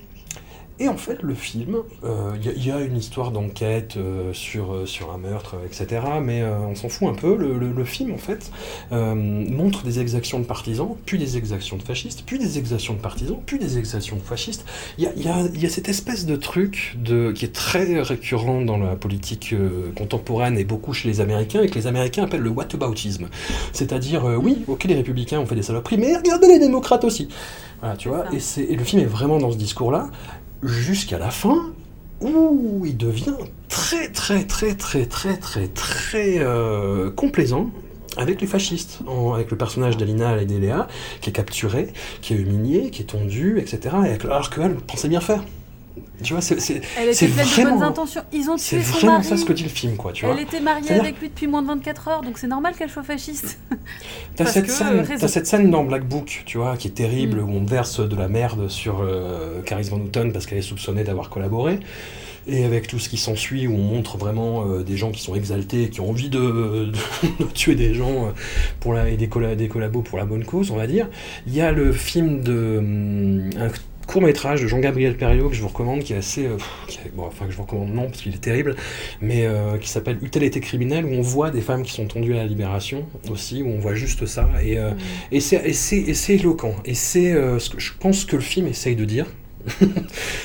Et 0.78 0.88
en 0.88 0.96
fait, 0.98 1.22
le 1.22 1.34
film, 1.34 1.76
euh, 2.04 2.32
il 2.38 2.44
y, 2.44 2.48
a- 2.50 2.52
il 2.52 2.66
y 2.66 2.70
a 2.70 2.80
une 2.82 2.98
histoire 2.98 3.30
d'enquête 3.30 3.96
euh, 3.96 4.34
sur, 4.34 4.74
euh, 4.74 4.84
sur 4.86 5.10
un 5.10 5.16
meurtre, 5.16 5.54
euh, 5.56 5.66
etc. 5.66 6.02
Mais 6.22 6.42
euh, 6.42 6.58
on 6.58 6.74
s'en 6.74 6.90
fout 6.90 7.08
un 7.08 7.14
peu. 7.14 7.34
Le, 7.34 7.58
le- 7.58 7.72
le 7.72 7.84
film, 7.86 8.12
en 8.12 8.18
fait, 8.18 8.50
euh, 8.92 9.14
montre 9.14 9.84
des 9.84 10.00
exactions 10.00 10.38
de 10.38 10.44
partisans, 10.44 10.94
puis 11.06 11.18
des 11.18 11.38
exactions 11.38 11.78
de 11.78 11.82
fascistes, 11.82 12.24
puis 12.26 12.38
des 12.38 12.58
exactions 12.58 12.92
de 12.92 12.98
partisans, 12.98 13.38
puis 13.46 13.58
des 13.58 13.78
exactions 13.78 14.16
de 14.16 14.20
fascistes. 14.20 14.66
Il 14.98 15.04
y 15.04 15.06
a, 15.06 15.14
y 15.16 15.28
a- 15.28 15.48
y 15.54 15.64
a 15.64 15.68
cette 15.70 15.88
espèce 15.88 16.26
de 16.26 16.36
truc 16.36 16.96
de, 17.02 17.32
qui 17.32 17.46
est 17.46 17.54
très 17.54 18.02
récurrent 18.02 18.60
dans 18.60 18.76
la 18.76 18.96
politique 18.96 19.54
euh, 19.54 19.90
contemporaine 19.96 20.58
et 20.58 20.64
beaucoup 20.64 20.92
chez 20.92 21.08
les 21.08 21.22
Américains, 21.22 21.62
et 21.62 21.68
que 21.70 21.74
les 21.76 21.86
Américains 21.86 22.24
appellent 22.24 22.40
le 22.42 22.50
whataboutisme. 22.50 23.28
C'est-à-dire, 23.72 24.26
euh, 24.26 24.36
oui, 24.36 24.62
ok, 24.66 24.84
les 24.84 24.94
républicains 24.96 25.40
ont 25.40 25.46
fait 25.46 25.54
des 25.54 25.62
saloperies, 25.62 25.96
mais 25.96 26.14
regardez 26.14 26.48
les 26.48 26.58
démocrates 26.58 27.04
aussi. 27.04 27.28
Voilà, 27.80 27.96
tu 27.96 28.08
vois. 28.08 28.24
Et, 28.34 28.62
et 28.62 28.76
le 28.76 28.84
film 28.84 29.00
est 29.02 29.06
vraiment 29.06 29.38
dans 29.38 29.50
ce 29.52 29.56
discours-là, 29.56 30.10
jusqu'à 30.62 31.18
la 31.18 31.30
fin, 31.30 31.72
où 32.20 32.84
il 32.86 32.96
devient 32.96 33.36
très, 33.68 34.08
très, 34.08 34.44
très, 34.44 34.74
très, 34.74 35.06
très, 35.06 35.36
très, 35.36 35.68
très 35.68 36.38
euh, 36.38 37.10
complaisant 37.10 37.70
avec 38.16 38.40
les 38.40 38.46
fascistes, 38.46 39.00
avec 39.34 39.50
le 39.50 39.58
personnage 39.58 39.96
d'Alina 39.96 40.34
Ledelea, 40.36 40.88
qui 41.20 41.30
est 41.30 41.32
capturé, 41.32 41.92
qui 42.22 42.32
est 42.32 42.38
humilié, 42.38 42.90
qui 42.90 43.02
est 43.02 43.06
tondu, 43.06 43.58
etc. 43.58 43.94
Et, 44.06 44.24
alors 44.24 44.50
qu'elle 44.50 44.76
pensait 44.76 45.08
bien 45.08 45.20
faire. 45.20 45.44
Tu 46.22 46.32
vois, 46.32 46.42
c'est 46.42 46.60
c'est- 46.60 46.80
Elle 46.98 47.14
C'est 47.14 47.26
était 47.26 47.34
pleine 47.34 47.46
de 47.46 47.50
vraiment- 47.52 47.70
bonnes 47.78 47.82
intentions. 47.88 48.22
Ils 48.32 48.48
ont 48.50 48.56
c'est 48.56 48.76
tué 48.78 48.84
son 48.84 49.06
mari. 49.06 49.24
ça 49.24 49.36
ce 49.36 49.44
que 49.44 49.52
dit 49.52 49.62
le 49.64 49.68
film, 49.68 49.96
quoi, 49.96 50.12
tu 50.12 50.24
vois. 50.24 50.34
Elle 50.34 50.42
était 50.42 50.60
mariée 50.60 50.92
avec 50.92 51.20
lui 51.20 51.28
depuis 51.28 51.46
moins 51.46 51.62
de 51.62 51.68
24 51.68 52.08
heures, 52.08 52.22
donc 52.22 52.38
c'est 52.38 52.46
normal 52.46 52.74
qu'elle 52.76 52.90
soit 52.90 53.02
fasciste. 53.02 53.58
T'as 54.34 54.46
cette, 54.46 54.68
euh, 54.82 55.04
cette 55.28 55.46
scène 55.46 55.70
dans 55.70 55.84
Black 55.84 56.06
Book, 56.08 56.42
tu 56.46 56.58
vois, 56.58 56.76
qui 56.76 56.88
est 56.88 56.92
terrible, 56.92 57.40
Mm. 57.40 57.48
où 57.48 57.52
on 57.58 57.64
verse 57.64 58.00
de 58.00 58.16
la 58.16 58.28
merde 58.28 58.68
sur 58.68 59.00
euh, 59.00 59.60
Caris 59.62 59.88
Van 59.90 59.98
Houten 59.98 60.32
parce 60.32 60.46
qu'elle 60.46 60.58
est 60.58 60.62
soupçonnée 60.62 61.04
d'avoir 61.04 61.28
collaboré. 61.30 61.80
Et 62.48 62.64
avec 62.64 62.86
tout 62.86 63.00
ce 63.00 63.08
qui 63.08 63.16
s'ensuit, 63.16 63.66
où 63.66 63.74
on 63.74 63.78
montre 63.82 64.18
vraiment 64.18 64.64
euh, 64.68 64.84
des 64.84 64.96
gens 64.96 65.10
qui 65.10 65.20
sont 65.20 65.34
exaltés, 65.34 65.88
qui 65.90 66.00
ont 66.00 66.08
envie 66.10 66.28
de, 66.28 66.38
de- 66.38 66.92
de 67.40 67.44
tuer 67.52 67.74
des 67.74 67.92
gens 67.92 68.26
euh, 68.26 68.30
pour 68.78 68.94
la, 68.94 69.08
et 69.08 69.16
des, 69.16 69.26
colla- 69.28 69.56
des 69.56 69.66
collabos 69.68 70.02
pour 70.02 70.16
la 70.16 70.26
bonne 70.26 70.44
cause, 70.44 70.70
on 70.70 70.76
va 70.76 70.86
dire. 70.86 71.08
Il 71.48 71.54
y 71.54 71.60
a 71.60 71.72
le 71.72 71.90
film 71.92 72.42
de. 72.42 72.76
hum, 72.78 73.50
un 73.60 73.68
court 74.06 74.22
métrage 74.22 74.62
de 74.62 74.66
Jean-Gabriel 74.66 75.16
Perriot 75.16 75.48
que 75.48 75.54
je 75.56 75.62
vous 75.62 75.68
recommande, 75.68 76.00
qui 76.02 76.12
est 76.12 76.16
assez. 76.16 76.46
euh, 76.46 76.56
pff, 76.56 76.68
qui 76.88 76.98
est- 76.98 77.10
bon, 77.14 77.24
enfin, 77.26 77.46
que 77.46 77.52
je 77.52 77.56
vous 77.56 77.64
recommande 77.64 77.92
non, 77.92 78.04
parce 78.08 78.22
qu'il 78.22 78.34
est 78.34 78.38
terrible, 78.40 78.76
mais 79.20 79.46
euh, 79.46 79.76
qui 79.78 79.88
s'appelle 79.88 80.18
Eût-elle 80.22 80.44
été 80.44 80.60
criminel, 80.60 81.04
où 81.04 81.10
on 81.12 81.20
voit 81.22 81.50
des 81.50 81.60
femmes 81.60 81.82
qui 81.82 81.92
sont 81.92 82.06
tendues 82.06 82.34
à 82.34 82.38
la 82.38 82.46
libération 82.46 83.06
aussi, 83.30 83.62
où 83.62 83.68
on 83.68 83.78
voit 83.78 83.94
juste 83.94 84.26
ça. 84.26 84.48
Et. 84.62 84.78
euh, 84.78 84.90
et 85.32 85.40
c'est 85.40 85.56
et 85.68 85.72
c'est- 85.72 85.96
et 85.98 86.14
c'est 86.14 86.34
éloquent. 86.34 86.74
Et 86.84 86.94
c'est 86.94 87.32
ce 87.58 87.68
que 87.70 87.80
je 87.80 87.92
pense 87.98 88.24
que 88.24 88.36
le 88.36 88.42
film 88.42 88.66
essaye 88.68 88.96
de 88.96 89.04
dire. 89.04 89.26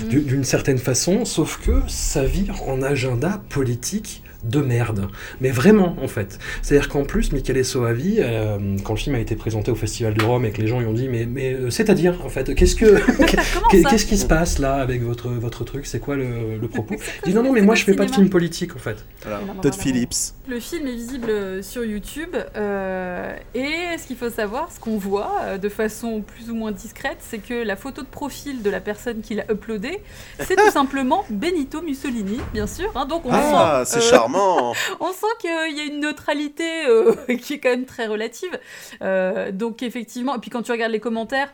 du- 0.09 0.21
D'une 0.25 0.43
certaine 0.43 0.79
façon, 0.79 1.25
sauf 1.25 1.59
que 1.63 1.81
ça 1.87 2.23
vire 2.23 2.63
en 2.67 2.81
agenda 2.81 3.43
politique 3.49 4.23
de 4.43 4.59
merde. 4.59 5.07
Mais 5.39 5.51
vraiment, 5.51 5.95
en 6.01 6.07
fait. 6.07 6.39
C'est-à-dire 6.61 6.89
qu'en 6.89 7.03
plus, 7.03 7.31
Michele 7.31 7.63
Soavi, 7.63 8.17
euh, 8.19 8.57
quand 8.83 8.93
le 8.93 8.99
film 8.99 9.15
a 9.15 9.19
été 9.19 9.35
présenté 9.35 9.71
au 9.71 9.75
Festival 9.75 10.13
de 10.13 10.23
Rome 10.23 10.45
et 10.45 10.51
que 10.51 10.61
les 10.61 10.67
gens 10.67 10.79
lui 10.79 10.87
ont 10.87 10.93
dit 10.93 11.07
Mais, 11.09 11.25
mais 11.25 11.53
euh, 11.53 11.69
c'est-à-dire, 11.69 12.19
en 12.25 12.29
fait, 12.29 12.53
qu'est-ce 12.55 12.75
que. 12.75 13.01
Qu'est-ce 13.71 14.05
qui 14.05 14.17
se 14.17 14.25
passe 14.25 14.59
là 14.59 14.75
avec 14.75 15.01
votre, 15.03 15.29
votre 15.29 15.63
truc? 15.63 15.85
C'est 15.85 15.99
quoi 15.99 16.15
le, 16.15 16.57
le 16.59 16.67
propos? 16.69 16.95
Il 17.25 17.29
dit 17.29 17.35
Non, 17.35 17.43
non, 17.43 17.51
mais 17.53 17.61
moi 17.61 17.75
je 17.75 17.83
fais 17.83 17.93
pas 17.93 18.05
de 18.05 18.11
film 18.11 18.29
politique, 18.29 18.75
en 18.75 18.79
fait. 18.79 19.05
Voilà. 19.21 19.39
Todd. 19.61 19.73
Phillips. 19.75 20.33
Le 20.47 20.59
film 20.59 20.87
est 20.87 20.95
visible 20.95 21.29
euh, 21.29 21.61
sur 21.61 21.85
YouTube 21.85 22.35
euh, 22.55 23.35
et 23.55 23.97
ce 23.97 24.05
qu'il 24.07 24.17
faut 24.17 24.29
savoir, 24.29 24.69
ce 24.73 24.79
qu'on 24.79 24.97
voit 24.97 25.57
de 25.61 25.69
façon 25.69 26.21
plus 26.21 26.49
ou 26.51 26.55
moins 26.55 26.71
discrète, 26.71 27.17
c'est 27.19 27.37
que 27.37 27.53
la 27.63 27.75
photo 27.75 28.01
de 28.01 28.07
profil 28.07 28.61
de 28.61 28.69
la 28.69 28.79
personne 28.81 29.21
qui 29.21 29.35
l'a 29.35 29.45
uploadé, 29.51 30.01
c'est 30.39 30.55
tout 30.55 30.71
simplement 30.73 31.23
Benito 31.29 31.81
Mussolini, 31.81 32.39
bien 32.53 32.67
sûr. 32.67 32.91
hein. 32.95 33.05
donc 33.05 33.25
on 33.25 33.29
Ah, 33.31 33.83
c'est 33.85 33.99
euh, 33.99 34.01
on 34.99 35.11
sent 35.11 35.27
qu'il 35.39 35.77
y 35.77 35.81
a 35.81 35.83
une 35.85 35.99
neutralité 35.99 36.85
euh, 36.87 37.13
qui 37.41 37.53
est 37.53 37.59
quand 37.59 37.69
même 37.69 37.85
très 37.85 38.07
relative. 38.07 38.59
Euh, 39.01 39.51
donc 39.51 39.83
effectivement, 39.83 40.35
et 40.35 40.39
puis 40.39 40.49
quand 40.49 40.61
tu 40.61 40.71
regardes 40.71 40.91
les 40.91 40.99
commentaires, 40.99 41.53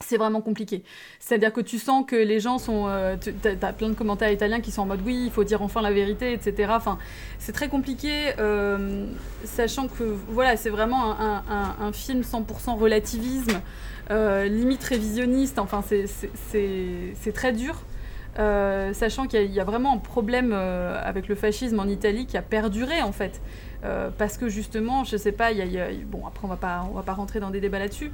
c'est 0.00 0.16
vraiment 0.16 0.40
compliqué. 0.40 0.82
C'est-à-dire 1.20 1.52
que 1.52 1.60
tu 1.60 1.78
sens 1.78 2.04
que 2.06 2.16
les 2.16 2.40
gens 2.40 2.58
sont... 2.58 2.88
Euh, 2.88 3.16
tu 3.16 3.32
as, 3.48 3.72
plein 3.72 3.88
de 3.88 3.94
commentaires 3.94 4.30
italiens 4.30 4.60
qui 4.60 4.72
sont 4.72 4.82
en 4.82 4.86
mode 4.86 5.00
oui, 5.04 5.22
il 5.26 5.30
faut 5.30 5.44
dire 5.44 5.62
enfin 5.62 5.82
la 5.82 5.92
vérité, 5.92 6.32
etc. 6.32 6.72
Enfin, 6.74 6.98
c'est 7.38 7.52
très 7.52 7.68
compliqué, 7.68 8.32
sachant 9.44 9.86
que 9.88 10.02
voilà, 10.28 10.56
c'est 10.56 10.70
vraiment 10.70 11.16
un, 11.18 11.92
film 11.92 12.22
100% 12.22 12.76
relativisme, 12.76 13.60
limite 14.10 14.82
révisionniste. 14.82 15.58
Enfin, 15.60 15.82
c'est 15.82 17.32
très 17.32 17.52
dur. 17.52 17.76
Euh, 18.38 18.92
sachant 18.92 19.26
qu'il 19.26 19.52
y, 19.52 19.60
a- 19.60 19.64
vraiment 19.64 19.94
un 19.94 19.98
problème 19.98 20.50
euh, 20.52 21.00
avec 21.02 21.28
le 21.28 21.34
fascisme 21.34 21.78
en 21.78 21.86
Italie 21.86 22.26
qui 22.26 22.36
a 22.36 22.42
perduré 22.42 23.02
en 23.02 23.12
fait. 23.12 23.40
Euh, 23.84 24.10
parce 24.16 24.38
que 24.38 24.48
justement, 24.48 25.04
je 25.04 25.16
sais 25.16 25.32
pas, 25.32 25.52
il 25.52 25.72
y 25.72 25.78
a, 25.78 25.88
bon 26.06 26.26
après 26.26 26.44
on 26.44 26.48
va 26.48 26.56
pas, 26.56 26.86
on 26.90 26.94
va 26.94 27.02
pas 27.02 27.12
rentrer 27.12 27.40
dans 27.40 27.50
des 27.50 27.60
débats 27.60 27.78
là-dessus. 27.78 28.10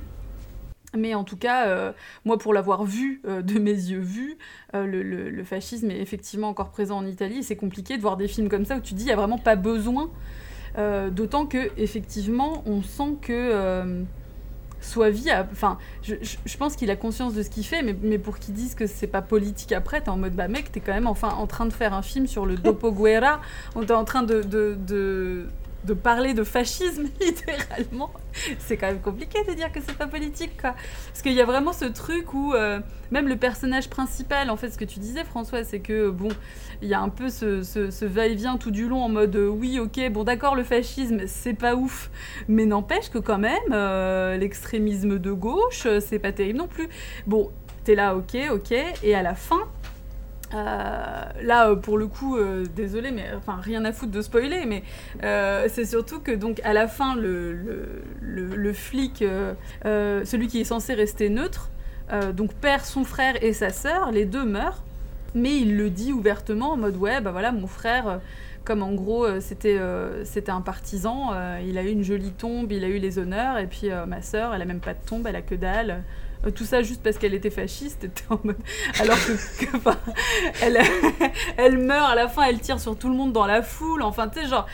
Mais 0.96 1.14
en 1.14 1.22
tout 1.22 1.36
cas, 1.36 1.92
moi, 2.24 2.36
pour 2.36 2.52
l'avoir 2.52 2.82
vu, 2.82 3.22
de 3.24 3.60
mes 3.60 3.70
yeux 3.70 4.00
vus, 4.00 4.36
le, 4.74 5.44
fascisme 5.44 5.88
est 5.88 6.00
effectivement 6.00 6.48
encore 6.48 6.70
présent 6.70 6.98
en 6.98 7.06
Italie. 7.06 7.44
C'est 7.44 7.54
compliqué 7.54 7.96
de 7.96 8.02
voir 8.02 8.16
des 8.16 8.26
films 8.26 8.48
comme 8.48 8.64
ça 8.64 8.76
où 8.76 8.80
tu 8.80 8.94
dis, 8.94 9.04
il 9.04 9.06
n'y 9.06 9.12
a 9.12 9.16
vraiment 9.16 9.38
pas 9.38 9.54
besoin. 9.54 10.10
D'autant 10.76 11.46
que, 11.46 11.70
effectivement, 11.76 12.64
on 12.66 12.82
sent 12.82 13.18
que 13.22 14.04
Soavi 14.80 15.30
a. 15.30 15.46
Enfin, 15.52 15.78
je, 16.02 16.14
je- 16.22 16.36
je 16.44 16.56
pense 16.56 16.76
qu'il 16.76 16.90
a 16.90 16.96
conscience 16.96 17.34
de 17.34 17.42
ce 17.42 17.50
qu'il 17.50 17.64
fait, 17.64 17.82
mais, 17.82 17.94
mais 18.02 18.18
pour 18.18 18.38
qu'ils 18.38 18.54
disent 18.54 18.74
que 18.74 18.86
c'est 18.86 19.06
pas 19.06 19.22
politique 19.22 19.72
après, 19.72 20.00
t'es 20.00 20.08
en 20.10 20.16
mode, 20.16 20.34
bah 20.34 20.48
mec, 20.48 20.72
t'es 20.72 20.80
quand 20.80 20.92
même 20.94 21.06
enfin 21.06 21.28
en 21.30 21.46
train 21.46 21.66
de 21.66 21.72
faire 21.72 21.94
un 21.94 22.02
film 22.02 22.26
sur 22.26 22.46
le 22.46 22.54
Dopoguerra, 22.56 23.40
on 23.74 23.84
t'es 23.84 23.92
en 23.92 24.04
train 24.04 24.22
de. 24.22 24.42
de, 24.42 24.76
de 24.86 25.46
de 25.84 25.94
parler 25.94 26.34
de 26.34 26.44
fascisme 26.44 27.04
littéralement 27.20 28.10
c'est 28.58 28.76
quand 28.76 28.86
même 28.86 29.00
compliqué 29.00 29.38
de 29.48 29.54
dire 29.54 29.72
que 29.72 29.80
c'est 29.84 29.96
pas 29.98 30.06
politique, 30.06 30.60
quoi. 30.60 30.74
Parce 31.08 31.20
qu'il 31.22 31.32
y 31.32 31.40
a 31.40 31.44
vraiment 31.44 31.72
ce 31.72 31.84
truc 31.86 32.32
où 32.32 32.54
euh, 32.54 32.78
même 33.10 33.26
le 33.26 33.36
personnage 33.36 33.90
principal, 33.90 34.50
en 34.50 34.56
fait, 34.56 34.70
ce 34.70 34.78
que 34.78 34.84
tu 34.84 35.00
disais, 35.00 35.24
François, 35.24 35.64
c'est 35.64 35.80
que 35.80 36.10
bon, 36.10 36.28
il 36.80 36.88
y 36.88 36.94
a 36.94 37.00
un 37.00 37.08
peu 37.08 37.28
ce, 37.28 37.62
ce- 37.62 38.04
va-et-vient 38.04 38.56
tout 38.56 38.70
du 38.70 38.88
long 38.88 39.02
en 39.02 39.08
mode 39.08 39.34
euh, 39.34 39.48
oui, 39.48 39.80
ok, 39.80 40.10
bon, 40.12 40.22
d'accord, 40.24 40.54
le 40.54 40.62
fascisme, 40.62 41.22
c'est 41.26 41.54
pas 41.54 41.74
ouf, 41.74 42.10
mais 42.46 42.66
n'empêche 42.66 43.10
que 43.10 43.18
quand 43.18 43.38
même, 43.38 43.58
euh, 43.72 44.36
l'extrémisme 44.36 45.18
de 45.18 45.32
gauche, 45.32 45.86
c'est 46.00 46.20
pas 46.20 46.30
terrible 46.32 46.58
non 46.60 46.68
plus. 46.68 46.88
Bon, 47.26 47.50
t'es 47.84 47.96
là, 47.96 48.14
ok, 48.16 48.36
ok, 48.52 48.72
et 49.02 49.14
à 49.14 49.22
la 49.22 49.34
fin. 49.34 49.60
Euh, 50.52 51.24
là, 51.42 51.68
euh, 51.68 51.76
pour 51.76 51.96
le 51.96 52.06
coup, 52.06 52.36
euh, 52.36 52.64
désolé, 52.74 53.12
mais 53.12 53.26
enfin 53.36 53.58
rien 53.60 53.84
à 53.84 53.92
foutre 53.92 54.12
de 54.12 54.22
spoiler, 54.22 54.66
mais 54.66 54.82
c'est 55.68 55.84
surtout 55.84 56.20
que 56.20 56.32
donc 56.32 56.60
à 56.64 56.72
la 56.72 56.88
fin, 56.88 57.14
le, 57.16 58.72
flic, 58.72 59.24
celui 59.84 60.48
qui 60.48 60.60
est 60.60 60.64
censé 60.64 60.94
rester 60.94 61.28
neutre, 61.28 61.70
donc 62.34 62.54
perd 62.54 62.84
son 62.84 63.04
frère 63.04 63.42
et 63.42 63.52
sa 63.52 63.70
sœur, 63.70 64.10
les 64.10 64.24
deux 64.24 64.44
meurent, 64.44 64.82
mais 65.34 65.56
il 65.56 65.76
le 65.76 65.90
dit 65.90 66.12
ouvertement 66.12 66.72
en 66.72 66.76
mode 66.76 66.96
ouais, 66.96 67.20
bah 67.20 67.30
voilà, 67.30 67.52
mon 67.52 67.68
frère, 67.68 68.20
comme 68.64 68.82
en 68.82 68.92
gros 68.92 69.40
c'était 69.40 69.78
c'était 70.24 70.50
un 70.50 70.60
partisan, 70.60 71.32
il 71.64 71.78
a 71.78 71.82
eu 71.82 71.90
une 71.90 72.04
jolie 72.04 72.32
tombe, 72.32 72.72
il 72.72 72.84
a 72.84 72.88
eu 72.88 72.98
les 72.98 73.18
honneurs, 73.18 73.58
et 73.58 73.66
puis 73.66 73.88
ma 74.08 74.22
sœur, 74.22 74.54
elle 74.54 74.62
a 74.62 74.66
même 74.66 74.80
pas 74.80 74.94
de 74.94 75.04
tombe, 75.04 75.26
elle 75.26 75.36
a 75.36 75.42
que 75.42 75.54
dalle. 75.54 76.02
Euh, 76.46 76.50
tout 76.50 76.64
ça 76.64 76.82
juste 76.82 77.02
parce 77.02 77.18
qu'elle 77.18 77.34
était 77.34 77.50
fasciste, 77.50 78.08
alors 79.00 79.16
que, 79.18 79.66
elle, 81.58 81.78
meurt 81.78 82.10
à 82.10 82.14
la 82.14 82.28
fin, 82.28 82.44
elle 82.44 82.60
tire 82.60 82.80
sur 82.80 82.96
tout 82.96 83.08
le 83.08 83.14
monde 83.14 83.32
dans 83.32 83.46
la 83.46 83.62
foule, 83.62 84.02
enfin 84.02 84.28
tu 84.28 84.40
sais 84.40 84.48
genre 84.48 84.66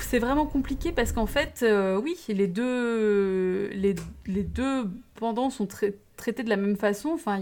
c'est 0.00 0.18
vraiment 0.18 0.46
compliqué 0.46 0.92
parce 0.92 1.12
qu'en 1.12 1.26
fait, 1.26 1.60
euh, 1.62 2.00
oui, 2.00 2.16
les 2.28 2.46
deux, 2.46 3.68
les, 3.70 3.94
deux 4.42 4.88
pendants 5.16 5.50
sont 5.50 5.66
trai- 5.66 5.96
traités 6.16 6.42
de 6.42 6.48
la 6.48 6.56
même 6.56 6.76
façon. 6.76 7.10
Enfin, 7.14 7.40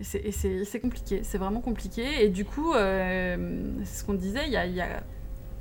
c'est, 0.00 0.80
compliqué, 0.80 1.20
c'est 1.22 1.38
vraiment 1.38 1.60
compliqué. 1.60 2.24
Et 2.24 2.28
du 2.28 2.44
coup, 2.44 2.72
euh, 2.72 3.62
c'est 3.84 4.00
ce 4.00 4.04
qu'on 4.04 4.14
disait, 4.14 4.46
il 4.46 4.52
y 4.52 4.56
a, 4.56 4.66
y 4.66 4.82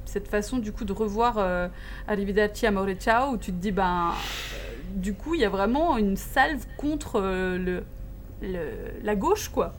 cette 0.05 0.27
façon 0.27 0.57
du 0.57 0.71
coup 0.71 0.83
de 0.83 0.93
revoir 0.93 1.37
euh, 1.37 1.67
Arrivederci 2.07 2.65
Amore 2.65 2.87
où 3.31 3.37
tu 3.37 3.51
te 3.51 3.57
dis, 3.57 3.71
ben, 3.71 4.11
du 4.95 5.13
coup, 5.13 5.35
il 5.35 5.41
y 5.41 5.45
a 5.45 5.49
vraiment 5.49 5.97
une 5.97 6.17
salve 6.17 6.63
contre 6.77 7.15
euh, 7.21 7.57
le, 7.57 7.83
le- 8.41 9.01
la 9.03 9.15
gauche, 9.15 9.49
quoi. 9.49 9.73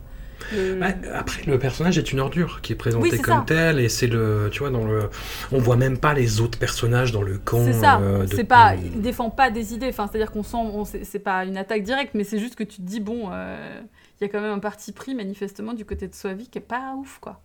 Le- 0.52 0.80
Ouais, 0.80 0.96
après, 1.14 1.42
le 1.46 1.58
personnage 1.58 1.98
est 1.98 2.12
une 2.12 2.18
ordure 2.20 2.60
qui 2.62 2.72
est 2.72 2.76
présenté 2.76 3.02
Oui, 3.04 3.10
c'est 3.16 3.22
comme 3.22 3.38
ça. 3.40 3.44
tel, 3.46 3.78
et 3.78 3.88
c'est 3.88 4.08
le, 4.08 4.48
tu 4.50 4.58
vois, 4.60 4.70
dans 4.70 4.84
le, 4.84 5.08
on 5.52 5.58
voit 5.58 5.76
même 5.76 5.98
pas 5.98 6.14
les 6.14 6.40
autres 6.40 6.58
personnages 6.58 7.12
dans 7.12 7.22
le 7.22 7.38
camp. 7.38 7.62
C'est 7.64 7.72
ça, 7.74 8.00
euh, 8.00 8.26
de- 8.26 8.42
pas, 8.42 8.74
il 8.74 9.00
défend 9.00 9.30
pas 9.30 9.50
des 9.50 9.72
idées, 9.74 9.88
enfin, 9.88 10.08
c'est-à-dire 10.10 10.32
qu'on 10.32 10.42
sent, 10.42 10.56
on- 10.56 10.84
c'est 10.84 11.04
c'est 11.04 11.20
pas 11.20 11.44
une 11.44 11.56
attaque 11.56 11.84
directe, 11.84 12.14
mais 12.14 12.24
c'est 12.24 12.38
juste 12.40 12.56
que 12.56 12.64
tu 12.64 12.76
te 12.78 12.82
dis, 12.82 13.00
bon, 13.00 13.28
euh, 13.32 13.80
il 14.20 14.24
y 14.24 14.26
a 14.26 14.28
quand 14.28 14.40
même 14.40 14.52
un 14.52 14.58
parti 14.58 14.92
pris 14.92 15.14
manifestement 15.14 15.74
du 15.74 15.84
côté 15.84 16.08
de 16.08 16.14
Soavi 16.14 16.48
qui 16.48 16.58
est 16.58 16.60
pas 16.60 16.94
ouf, 16.96 17.18
quoi. 17.20 17.40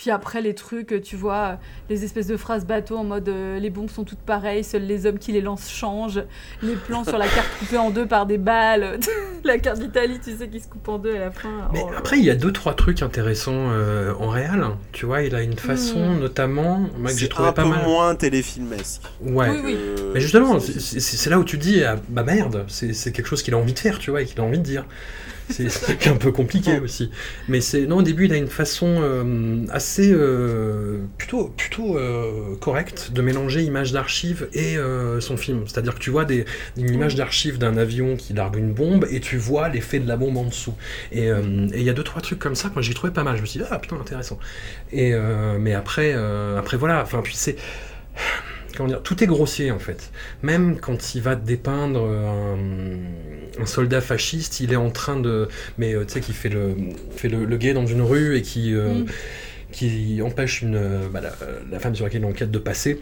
Puis 0.00 0.10
après, 0.10 0.40
les 0.40 0.54
trucs, 0.54 1.02
tu 1.02 1.14
vois, 1.14 1.58
les 1.90 2.04
espèces 2.04 2.26
de 2.26 2.38
phrases 2.38 2.64
bateau 2.64 2.96
en 2.96 3.04
mode 3.04 3.28
euh, 3.28 3.58
les 3.58 3.68
bombes 3.68 3.90
sont 3.90 4.04
toutes 4.04 4.20
pareilles, 4.20 4.64
seuls 4.64 4.84
les 4.86 5.04
hommes 5.04 5.18
qui 5.18 5.30
les 5.30 5.42
lancent 5.42 5.70
changent, 5.70 6.22
les 6.62 6.74
plans 6.74 7.04
sur 7.04 7.18
la 7.18 7.26
carte 7.28 7.46
coupée 7.58 7.76
en 7.76 7.90
deux 7.90 8.06
par 8.06 8.24
des 8.24 8.38
balles, 8.38 8.98
la 9.44 9.58
carte 9.58 9.78
d'Italie, 9.78 10.18
tu 10.24 10.34
sais, 10.34 10.48
qui 10.48 10.58
se 10.58 10.68
coupe 10.68 10.88
en 10.88 10.96
deux 10.96 11.14
à 11.14 11.18
la 11.18 11.30
fin. 11.30 11.68
Mais 11.74 11.82
Oh 11.84 11.90
après, 11.98 12.18
il 12.18 12.24
y 12.24 12.30
a 12.30 12.34
deux 12.34 12.50
trois 12.50 12.72
trucs 12.72 13.02
intéressants 13.02 13.52
euh, 13.72 14.14
en 14.18 14.30
réel. 14.30 14.62
hein. 14.62 14.78
Tu 14.92 15.04
vois, 15.04 15.20
il 15.20 15.34
a 15.34 15.42
une 15.42 15.58
façon, 15.58 16.14
Mm. 16.14 16.18
notamment, 16.20 16.78
moi, 16.98 17.10
que 17.12 17.18
j'ai 17.18 17.28
trouvé 17.28 17.50
un 17.50 17.52
pas 17.52 17.64
peu 17.64 17.68
mal. 17.68 17.84
moins 17.84 18.14
téléfilmesque. 18.14 19.02
Ouais. 19.20 19.50
Oui, 19.50 19.60
oui. 19.62 19.72
que- 19.74 20.12
Mais 20.14 20.20
justement, 20.20 20.58
c'est- 20.60 21.28
là 21.28 21.38
où 21.38 21.44
tu 21.44 21.58
dis, 21.58 21.84
ah, 21.84 21.96
bah 22.08 22.22
merde, 22.22 22.64
c'est 22.68 22.94
c'est 22.94 23.12
quelque 23.12 23.26
chose 23.26 23.42
qu'il 23.42 23.52
a 23.52 23.58
envie 23.58 23.74
de 23.74 23.78
faire, 23.78 23.98
tu 23.98 24.10
vois, 24.10 24.22
et 24.22 24.24
qu'il 24.24 24.40
a 24.40 24.44
envie 24.44 24.56
de 24.56 24.62
dire. 24.64 24.86
C'est 25.68 26.06
un 26.08 26.16
peu 26.16 26.32
compliqué 26.32 26.78
aussi. 26.78 27.10
Mais 27.48 27.60
c'est 27.60 27.86
non, 27.86 27.98
au 27.98 28.02
début, 28.02 28.26
il 28.26 28.32
a 28.32 28.36
une 28.36 28.48
façon 28.48 28.86
euh, 29.00 29.64
assez 29.70 30.10
euh, 30.12 30.98
plutôt 31.18 31.48
plutôt 31.56 31.96
euh, 31.96 32.56
correcte 32.60 33.10
de 33.12 33.22
mélanger 33.22 33.62
image 33.62 33.92
d'archives 33.92 34.48
et 34.52 34.76
son 35.20 35.36
film. 35.36 35.64
C'est-à-dire 35.66 35.94
que 35.94 36.00
tu 36.00 36.10
vois 36.10 36.24
des, 36.24 36.44
une 36.76 36.92
image 36.92 37.14
d'archive 37.14 37.58
d'un 37.58 37.76
avion 37.76 38.16
qui 38.16 38.32
largue 38.32 38.56
une 38.56 38.72
bombe 38.72 39.06
et 39.10 39.20
tu 39.20 39.36
vois 39.36 39.68
l'effet 39.68 39.98
de 39.98 40.08
la 40.08 40.16
bombe 40.16 40.36
en 40.36 40.44
dessous. 40.44 40.74
Et 41.12 41.28
il 41.28 41.82
y 41.82 41.90
a 41.90 41.92
deux 41.92 42.04
trois 42.04 42.22
trucs 42.22 42.38
comme 42.38 42.54
ça 42.54 42.68
que 42.68 42.74
moi 42.74 42.82
j'ai 42.82 42.94
trouvé 42.94 43.12
pas 43.12 43.24
mal. 43.24 43.36
Je 43.36 43.42
me 43.42 43.46
suis 43.46 43.60
dit 43.60 43.66
ah 43.70 43.78
putain 43.78 43.96
intéressant. 43.96 44.38
Et 44.92 45.12
mais 45.58 45.74
après 45.74 46.14
après 46.56 46.76
voilà. 46.76 47.02
Enfin 47.02 47.20
puis 47.22 47.34
c'est 47.36 47.56
comment 48.76 48.88
dire, 48.88 49.02
tout 49.02 49.22
est 49.22 49.26
grossier 49.26 49.70
en 49.70 49.78
fait. 49.78 50.10
Même 50.42 50.78
quand 50.80 51.14
il 51.14 51.22
va 51.22 51.34
dépeindre 51.36 52.00
un, 52.04 52.58
un 53.62 53.66
soldat 53.66 54.00
fasciste, 54.00 54.60
il 54.60 54.72
est 54.72 54.76
en 54.76 54.90
train 54.90 55.18
de, 55.18 55.48
mais 55.78 55.94
euh, 55.94 56.04
tu 56.04 56.14
sais, 56.14 56.20
qui 56.20 56.32
fait 56.32 56.48
le, 56.48 56.74
fait 57.16 57.28
le, 57.28 57.44
le 57.44 57.56
guet 57.56 57.72
dans 57.74 57.86
une 57.86 58.02
rue 58.02 58.36
et 58.36 58.42
qui, 58.42 58.74
euh, 58.74 58.90
Mm. 59.00 59.06
qui 59.72 60.20
empêche 60.22 60.62
une, 60.62 60.76
euh, 60.76 61.08
bah, 61.12 61.20
la, 61.20 61.32
la 61.70 61.78
femme 61.78 61.94
sur 61.94 62.04
laquelle 62.04 62.22
il 62.22 62.26
enquête 62.26 62.50
de 62.50 62.58
passer. 62.58 63.00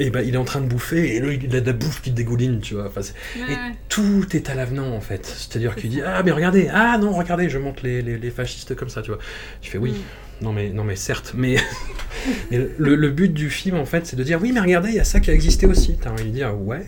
Et 0.00 0.10
bah, 0.10 0.22
il 0.22 0.34
est 0.34 0.38
en 0.38 0.44
train 0.44 0.60
de 0.60 0.66
bouffer 0.68 1.16
et 1.16 1.20
là 1.20 1.32
il 1.32 1.56
a 1.56 1.60
de 1.60 1.66
la 1.66 1.72
bouffe 1.72 2.02
qui 2.02 2.12
dégouline, 2.12 2.60
tu 2.60 2.74
vois. 2.74 2.86
Enfin, 2.86 3.02
c'est- 3.02 3.14
Ouais, 3.40 3.52
et 3.52 3.56
tout 3.88 4.24
est 4.32 4.48
à 4.48 4.54
l'avenant 4.54 4.92
en 4.94 5.00
fait. 5.00 5.26
C'est-à-dire 5.26 5.74
qu'il 5.74 5.90
dit 5.90 6.00
ah 6.02 6.22
mais 6.22 6.30
regardez, 6.30 6.68
ah 6.72 6.98
non 6.98 7.12
regardez, 7.12 7.48
je 7.48 7.58
montre 7.58 7.82
les, 7.84 8.00
les, 8.02 8.16
les 8.16 8.30
fascistes 8.30 8.76
comme 8.76 8.88
ça, 8.90 9.02
tu 9.02 9.10
vois. 9.10 9.18
Tu 9.60 9.70
fais 9.72 9.78
oui. 9.78 9.90
Mm. 9.92 9.96
Non 10.40 10.52
mais, 10.52 10.70
non 10.70 10.84
mais 10.84 10.96
certes, 10.96 11.32
mais, 11.36 11.56
mais 12.50 12.68
le, 12.78 12.94
le 12.94 13.10
but 13.10 13.32
du 13.32 13.50
film 13.50 13.76
en 13.76 13.84
fait 13.84 14.06
c'est 14.06 14.16
de 14.16 14.22
dire 14.22 14.40
oui 14.40 14.52
mais 14.52 14.60
regardez, 14.60 14.90
il 14.90 14.94
y 14.94 15.00
a 15.00 15.04
ça 15.04 15.20
qui 15.20 15.30
a 15.30 15.34
existé 15.34 15.66
aussi. 15.66 15.96
T'as 16.00 16.10
envie 16.10 16.24
de 16.24 16.30
dire 16.30 16.56
ouais, 16.60 16.86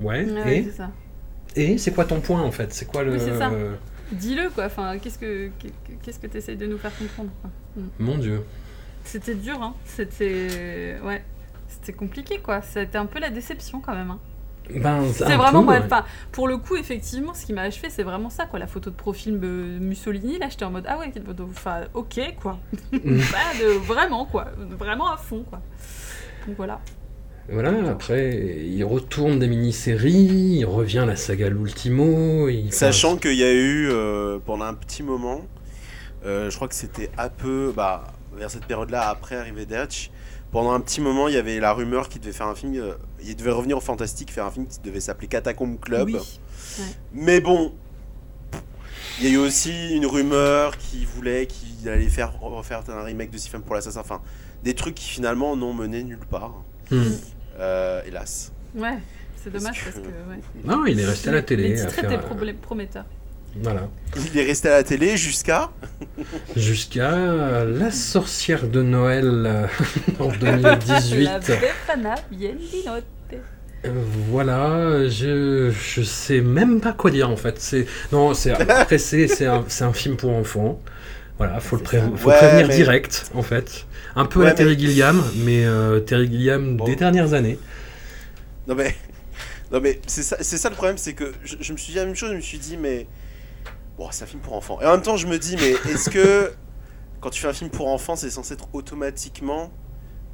ouais, 0.00 0.26
et, 0.46 0.70
ça. 0.70 0.90
et 1.56 1.78
c'est 1.78 1.92
quoi 1.92 2.04
ton 2.04 2.20
point 2.20 2.42
en 2.42 2.52
fait? 2.52 2.72
C'est 2.72 2.86
quoi 2.86 3.02
le... 3.02 3.12
Oui, 3.12 3.20
ça. 3.38 3.50
Dis-le, 4.12 4.50
quoi. 4.50 4.66
Enfin, 4.66 4.98
qu'est-ce 4.98 5.18
que 5.18 5.50
qu'est-ce 6.02 6.18
que 6.18 6.26
tu 6.26 6.38
essayes 6.38 6.56
de 6.56 6.66
nous 6.66 6.78
faire 6.78 6.96
comprendre 6.96 7.30
quoi. 7.40 7.50
Mm. 7.76 7.88
Mon 7.98 8.18
dieu. 8.18 8.42
C'était 9.04 9.34
dur, 9.34 9.62
hein. 9.62 9.74
C'était. 9.84 10.96
Ouais. 11.04 11.22
C'était 11.68 11.92
compliqué, 11.92 12.38
quoi. 12.38 12.60
C'était 12.62 12.98
un 12.98 13.06
peu 13.06 13.20
la 13.20 13.30
déception, 13.30 13.80
quand 13.80 13.94
même. 13.94 14.10
Hein. 14.10 14.18
Ben, 14.78 15.04
C'est 15.12 15.36
vraiment. 15.36 15.62
ouais, 15.64 15.80
enfin, 15.84 16.04
pour 16.32 16.46
le 16.48 16.56
coup, 16.58 16.76
effectivement, 16.76 17.34
ce 17.34 17.46
qui 17.46 17.52
m'a 17.52 17.62
achevé, 17.62 17.88
c'est 17.90 18.02
vraiment 18.02 18.30
ça, 18.30 18.46
quoi. 18.46 18.58
La 18.58 18.66
photo 18.66 18.90
de 18.90 18.94
profil 18.94 19.40
de 19.40 19.46
Mussolini, 19.80 20.38
là, 20.38 20.48
j'étais 20.50 20.64
en 20.64 20.70
mode 20.70 20.84
Ah 20.88 20.98
ouais, 20.98 21.10
quelle 21.12 21.24
photo. 21.24 21.48
Enfin, 21.50 21.80
ok, 21.94 22.20
quoi. 22.40 22.58
Pas 22.92 22.98
de... 22.98 23.78
Vraiment, 23.86 24.24
quoi. 24.26 24.46
Vraiment 24.78 25.10
à 25.12 25.16
fond, 25.16 25.44
quoi. 25.48 25.60
Donc 26.46 26.56
voilà. 26.56 26.80
Voilà, 27.52 27.72
après, 27.90 28.36
il 28.64 28.84
retourne 28.84 29.40
des 29.40 29.48
mini-séries, 29.48 30.58
il 30.60 30.64
revient 30.64 31.00
à 31.00 31.06
la 31.06 31.16
saga 31.16 31.48
L'Ultimo. 31.48 32.48
il- 32.48 32.72
Sachant 32.72 33.16
qu'il 33.16 33.34
y 33.34 33.42
a 33.42 33.52
eu 33.52 33.88
euh, 33.90 34.38
pendant 34.44 34.66
un 34.66 34.74
petit 34.74 35.02
moment, 35.02 35.40
euh, 36.24 36.48
je 36.48 36.54
crois 36.54 36.68
que 36.68 36.76
c'était 36.76 37.10
un 37.18 37.28
peu 37.28 37.72
bah, 37.74 38.04
vers 38.36 38.50
cette 38.50 38.66
période-là, 38.66 39.08
après 39.08 39.34
Arrivederci, 39.34 40.12
pendant 40.52 40.72
un 40.72 40.80
petit 40.80 41.00
moment, 41.00 41.28
il 41.28 41.34
y 41.34 41.38
avait 41.38 41.60
la 41.60 41.72
rumeur 41.72 42.08
qu'il 42.08 42.20
devait 42.20 42.32
faire 42.32 42.48
un 42.48 42.54
film, 42.54 42.74
euh, 42.76 42.94
il 43.22 43.36
devait 43.36 43.52
revenir 43.52 43.76
au 43.76 43.80
Fantastique, 43.80 44.32
faire 44.32 44.46
un 44.46 44.50
film 44.50 44.66
qui 44.66 44.80
devait 44.80 45.00
s'appeler 45.00 45.28
Catacomb 45.28 45.76
Club. 45.76 46.08
Oui. 46.08 46.40
Mais 47.12 47.40
bon, 47.40 47.72
il 49.20 49.26
y 49.26 49.28
a 49.28 49.32
eu 49.32 49.38
aussi 49.38 49.94
une 49.94 50.06
rumeur 50.06 50.76
qui 50.76 51.04
voulait 51.04 51.46
qu'il 51.46 51.88
allait 51.88 52.08
faire 52.08 52.40
refaire 52.40 52.82
un 52.88 53.02
remake 53.02 53.30
de 53.30 53.38
Siphon 53.38 53.60
pour 53.60 53.74
l'assassin. 53.74 54.00
Enfin, 54.00 54.20
des 54.64 54.74
trucs 54.74 54.94
qui 54.94 55.08
finalement 55.08 55.56
n'ont 55.56 55.74
mené 55.74 56.02
nulle 56.02 56.18
part. 56.18 56.62
Hmm. 56.90 57.02
Euh, 57.58 58.02
hélas. 58.06 58.52
Ouais. 58.74 58.98
C'est 59.42 59.50
dommage 59.52 59.84
Parce 59.84 59.96
parce 59.96 60.06
que-. 60.06 60.30
Ouais. 60.30 60.40
Non, 60.64 60.84
il 60.86 60.98
est 61.00 61.06
resté 61.06 61.28
à 61.30 61.32
la 61.32 61.42
télé. 61.42 61.68
Les 61.68 61.76
titres 61.76 61.98
étaient 61.98 62.18
euh, 62.18 62.54
prometteurs. 62.60 63.06
Voilà. 63.62 63.88
Il 64.32 64.38
est 64.38 64.44
resté 64.44 64.68
à 64.68 64.72
la 64.72 64.82
télé 64.84 65.16
jusqu'à. 65.16 65.70
Jusqu'à 66.56 67.64
La 67.64 67.90
sorcière 67.90 68.66
de 68.68 68.82
Noël 68.82 69.44
euh, 69.46 69.66
en 70.18 70.28
2018. 70.40 71.24
La 71.24 71.38
Befana 71.38 72.14
bien 72.30 72.52
di 72.54 72.84
notte. 72.86 73.04
Euh, 73.84 73.88
Voilà, 74.30 75.08
je, 75.08 75.70
je 75.70 76.02
sais 76.02 76.40
même 76.40 76.80
pas 76.80 76.92
quoi 76.92 77.10
dire 77.10 77.30
en 77.30 77.36
fait. 77.36 77.58
C'est 77.60 77.86
non, 78.12 78.34
c'est 78.34 78.50
après 78.52 78.98
c'est 78.98 79.26
c'est 79.28 79.46
un, 79.46 79.64
c'est 79.68 79.84
un 79.84 79.92
film 79.92 80.16
pour 80.16 80.30
enfants. 80.30 80.80
Voilà, 81.38 81.58
faut 81.60 81.76
le, 81.76 81.82
pré- 81.82 82.02
faut 82.16 82.28
Ouais, 82.28 82.36
prévenir 82.36 82.68
mais- 82.68 82.76
direct 82.76 83.30
en 83.34 83.42
fait. 83.42 83.86
Un 84.16 84.26
peu 84.26 84.42
à 84.42 84.46
Ouais, 84.46 84.54
Terry 84.54 84.74
mais- 84.76 84.78
Gilliam, 84.80 85.22
mais 85.44 85.64
euh, 85.64 86.00
Terry 86.00 86.26
Gilliam 86.26 86.76
Bon. 86.76 86.84
des 86.84 86.96
dernières 86.96 87.32
années. 87.32 87.58
Non 88.68 88.74
mais. 88.74 88.94
Non 89.72 89.80
mais 89.80 90.00
c'est 90.06 90.22
ça, 90.24 90.36
c'est 90.40 90.58
ça 90.58 90.68
le 90.68 90.74
problème, 90.74 90.98
c'est 90.98 91.14
que 91.14 91.32
je, 91.44 91.56
je 91.60 91.72
me 91.72 91.78
suis 91.78 91.92
dit 91.92 91.98
la 91.98 92.04
même 92.04 92.14
chose, 92.16 92.30
je 92.30 92.36
me 92.36 92.40
suis 92.40 92.58
dit 92.58 92.76
mais 92.76 93.06
bon 94.00 94.08
c'est 94.10 94.24
un 94.24 94.26
film 94.26 94.40
pour 94.40 94.54
enfants. 94.54 94.78
Et 94.80 94.86
en 94.86 94.92
même 94.92 95.02
temps 95.02 95.16
je 95.18 95.26
me 95.26 95.38
dis 95.38 95.56
mais 95.56 95.72
est-ce 95.92 96.08
que 96.10 96.52
quand 97.20 97.28
tu 97.30 97.40
fais 97.42 97.48
un 97.48 97.52
film 97.52 97.68
pour 97.70 97.86
enfants 97.88 98.16
c'est 98.16 98.30
censé 98.30 98.54
être 98.54 98.66
automatiquement 98.72 99.70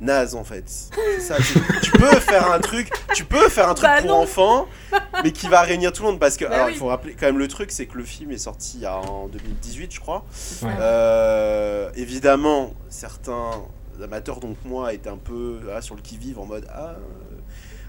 naze 0.00 0.34
en 0.36 0.44
fait? 0.44 0.64
C'est 0.68 1.20
ça, 1.20 1.36
tu, 1.36 1.58
tu 1.82 1.90
peux 1.90 2.20
faire 2.20 2.52
un 2.52 2.60
truc, 2.60 2.88
tu 3.14 3.24
peux 3.24 3.48
faire 3.48 3.68
un 3.68 3.74
truc 3.74 3.88
Bah 3.88 4.00
pour 4.02 4.10
non. 4.10 4.22
enfants 4.22 4.66
mais 5.24 5.32
qui 5.32 5.48
va 5.48 5.62
réunir 5.62 5.92
tout 5.92 6.02
le 6.04 6.10
monde 6.10 6.20
parce 6.20 6.36
que 6.36 6.44
Bah 6.44 6.54
alors 6.54 6.66
oui. 6.66 6.72
il 6.74 6.78
faut 6.78 6.86
rappeler 6.86 7.14
quand 7.18 7.26
même 7.26 7.38
le 7.38 7.48
truc 7.48 7.70
c'est 7.72 7.86
que 7.86 7.98
le 7.98 8.04
film 8.04 8.30
est 8.30 8.38
sorti 8.38 8.76
il 8.78 8.82
y 8.82 8.86
a 8.86 8.96
en 8.98 9.26
2018 9.28 9.92
je 9.92 10.00
crois. 10.00 10.24
Ouais. 10.62 10.70
Euh, 10.78 11.90
évidemment, 11.96 12.72
certains 12.88 13.50
amateurs, 14.02 14.40
donc 14.40 14.58
moi, 14.66 14.92
étaient 14.92 15.08
un 15.08 15.16
peu 15.16 15.58
ah, 15.74 15.80
sur 15.80 15.94
le 15.94 16.02
qui-vive 16.02 16.38
en 16.38 16.44
mode 16.44 16.66
Ah. 16.72 16.94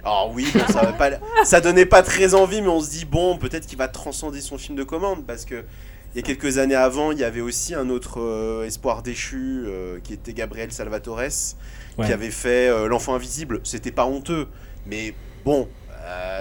Alors 0.04 0.32
oui, 0.34 0.48
bon, 0.54 0.62
ça, 0.72 0.86
pas, 0.94 1.12
ça 1.44 1.62
donnait 1.62 1.86
pas 1.86 2.02
très 2.04 2.34
envie, 2.34 2.62
mais 2.62 2.68
on 2.70 2.80
se 2.82 2.90
dit 2.90 3.06
bon, 3.06 3.38
peut-être 3.38 3.66
qu'il 3.68 3.78
va 3.78 3.88
transcender 3.88 4.42
son 4.42 4.58
film 4.58 4.78
de 4.78 4.84
commande 4.84 5.26
parce 5.26 5.44
que 5.46 5.66
il 6.14 6.18
y 6.18 6.20
a 6.20 6.24
quelques 6.24 6.58
années 6.58 6.76
avant, 6.76 7.12
il 7.12 7.20
y 7.20 7.24
avait 7.24 7.42
aussi 7.42 7.76
un 7.76 7.90
autre 7.90 8.22
euh, 8.22 8.66
espoir 8.66 9.04
déchu 9.04 9.66
euh, 9.68 10.00
qui 10.02 10.14
était 10.14 10.34
Gabriel 10.34 10.72
Salvatores 10.72 11.20
Ouais. 11.98 12.06
qui 12.06 12.14
avait 12.14 12.30
fait 12.32 12.70
euh, 12.70 12.88
L'enfant 12.88 13.16
invisible. 13.16 13.60
C'était 13.64 13.92
pas 13.92 14.06
honteux, 14.06 14.48
mais 14.86 15.16
bon, 15.44 15.68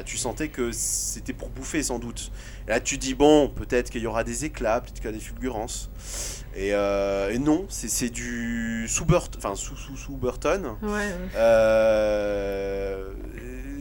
tu 0.05 0.19
sentais 0.19 0.49
que 0.49 0.71
c'était 0.71 1.33
pour 1.33 1.49
bouffer 1.49 1.83
sans 1.83 1.99
doute. 1.99 2.31
Et 2.69 2.71
là, 2.71 2.79
tu 2.79 2.99
dis 2.99 3.15
bon, 3.15 3.49
peut-être 3.49 3.91
qu'il 3.91 4.03
y 4.03 4.07
aura 4.07 4.23
des 4.23 4.45
éclats, 4.45 4.81
peut-être 4.83 4.97
qu'il 4.97 5.05
y 5.07 5.09
aura 5.09 5.17
des 5.19 5.25
fulgurances. 5.25 5.91
Et, 6.59 6.71
euh, 6.73 7.31
et 7.31 7.39
non, 7.39 7.67
c'est 7.69 7.89
c'est 7.91 8.09
du 8.09 8.87
sous 8.89 9.05
Burton, 9.05 9.39
enfin 9.39 9.55
sous 9.55 9.77
sous 9.77 9.97
sous 9.97 10.17
Burton. 10.17 10.75
Ouais, 10.83 10.89
ouais. 10.89 11.13
Euh, 11.37 13.09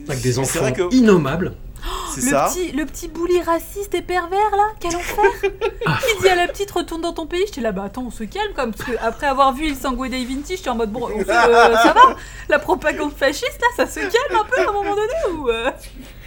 Avec 0.08 0.20
des 0.20 0.38
enfants 0.38 0.58
vrai 0.60 0.72
que 0.74 0.94
innommables. 0.94 1.54
c'est 2.14 2.20
Le 2.22 2.30
ça. 2.30 2.48
petit, 2.50 2.72
le 2.72 2.84
petit 2.84 3.08
bouli 3.08 3.40
raciste 3.40 3.94
et 3.94 4.02
pervers 4.02 4.50
là, 4.50 4.66
quel 4.78 4.94
enfer 4.94 5.24
Ah. 5.86 5.98
Qui 6.04 6.20
dit 6.22 6.28
à 6.28 6.34
la 6.34 6.48
petite 6.48 6.70
retourne 6.70 7.00
dans 7.00 7.12
ton 7.14 7.26
pays 7.26 7.44
J'étais 7.46 7.60
là, 7.62 7.72
bah 7.72 7.84
attends, 7.84 8.04
on 8.06 8.10
se 8.10 8.24
calme 8.24 8.52
comme 8.54 8.72
parce 8.74 8.90
que 8.90 8.96
après 9.00 9.26
avoir 9.26 9.54
vu 9.54 9.68
Il 9.68 9.76
Sangue 9.76 10.10
Dei 10.10 10.24
Vinci, 10.26 10.56
j'étais 10.56 10.68
en 10.68 10.74
mode 10.74 10.90
bon, 10.92 11.08
on 11.14 11.18
fait, 11.24 11.30
euh, 11.30 11.76
ça 11.76 11.94
va 11.94 12.16
La 12.48 12.58
propagande 12.58 13.12
fasciste 13.12 13.58
là, 13.60 13.68
ça 13.76 13.86
se 13.90 14.00
calme 14.00 14.40
un 14.40 14.44
peu 14.44 14.60
à 14.60 14.68
un 14.68 14.72
moment 14.72 14.94
donné 14.94 15.34
ou 15.38 15.48
euh 15.48 15.70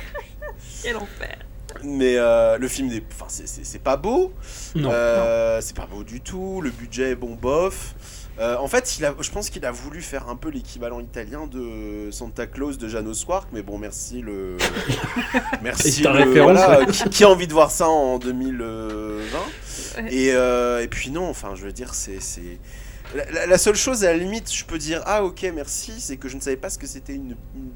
Quel 0.84 0.96
enfer 0.98 1.38
Mais 1.84 2.16
euh, 2.18 2.58
le 2.58 2.68
film, 2.68 2.88
n'est- 2.90 3.04
enfin, 3.12 3.26
c'est- 3.28 3.48
c'est 3.48 3.66
c'est 3.66 3.80
pas 3.80 3.98
beau. 3.98 4.34
Non. 4.76 4.90
Euh, 4.92 5.60
c'est 5.62 5.76
pas 5.76 5.86
beau 5.86 6.04
du 6.04 6.22
tout. 6.22 6.62
Le 6.62 6.70
budget 6.72 7.12
est 7.12 7.16
bon 7.16 7.36
bof. 7.36 7.96
Euh, 8.40 8.56
en 8.58 8.68
fait, 8.70 8.98
il 8.98 9.04
a, 9.06 9.14
je 9.20 9.30
pense 9.32 9.50
qu'il 9.50 9.66
a 9.66 9.72
voulu 9.72 10.02
faire 10.02 10.30
un 10.30 10.38
peu 10.38 10.50
l'équivalent 10.50 11.02
italien 11.02 11.46
de 11.48 12.10
Santa 12.10 12.48
Claus 12.48 12.78
de 12.78 12.88
Janos 12.88 13.26
Quark, 13.26 13.50
mais 13.52 13.62
bon, 13.64 13.78
merci 13.78 14.22
le, 14.22 14.56
merci 15.62 16.04
le- 16.04 16.42
voilà, 16.42 16.86
qui, 16.86 17.10
qui 17.10 17.24
a 17.26 17.30
envie 17.30 17.48
de 17.48 17.54
voir 17.54 17.70
ça 17.72 17.88
en 17.90 18.18
2020 18.18 19.40
Ouais. 19.98 20.14
et, 20.14 20.28
et 20.84 20.88
puis 20.88 21.10
non, 21.12 21.28
enfin, 21.28 21.50
je 21.56 21.66
veux 21.66 21.72
dire, 21.74 21.94
c'est, 21.94 22.22
c'est 22.22 22.60
la, 23.16 23.30
la- 23.32 23.46
la 23.48 23.58
seule 23.58 23.76
chose 23.76 24.04
à 24.04 24.12
la 24.12 24.18
limite, 24.18 24.52
je 24.54 24.66
peux 24.66 24.78
dire 24.78 25.02
ah 25.06 25.24
ok 25.24 25.50
merci, 25.54 25.94
c'est 26.00 26.18
que 26.18 26.28
je 26.30 26.36
ne 26.36 26.42
savais 26.42 26.58
pas 26.58 26.70
ce 26.70 26.78
que 26.78 26.88
c'était 26.88 27.14
une, 27.16 27.36
une. 27.56 27.70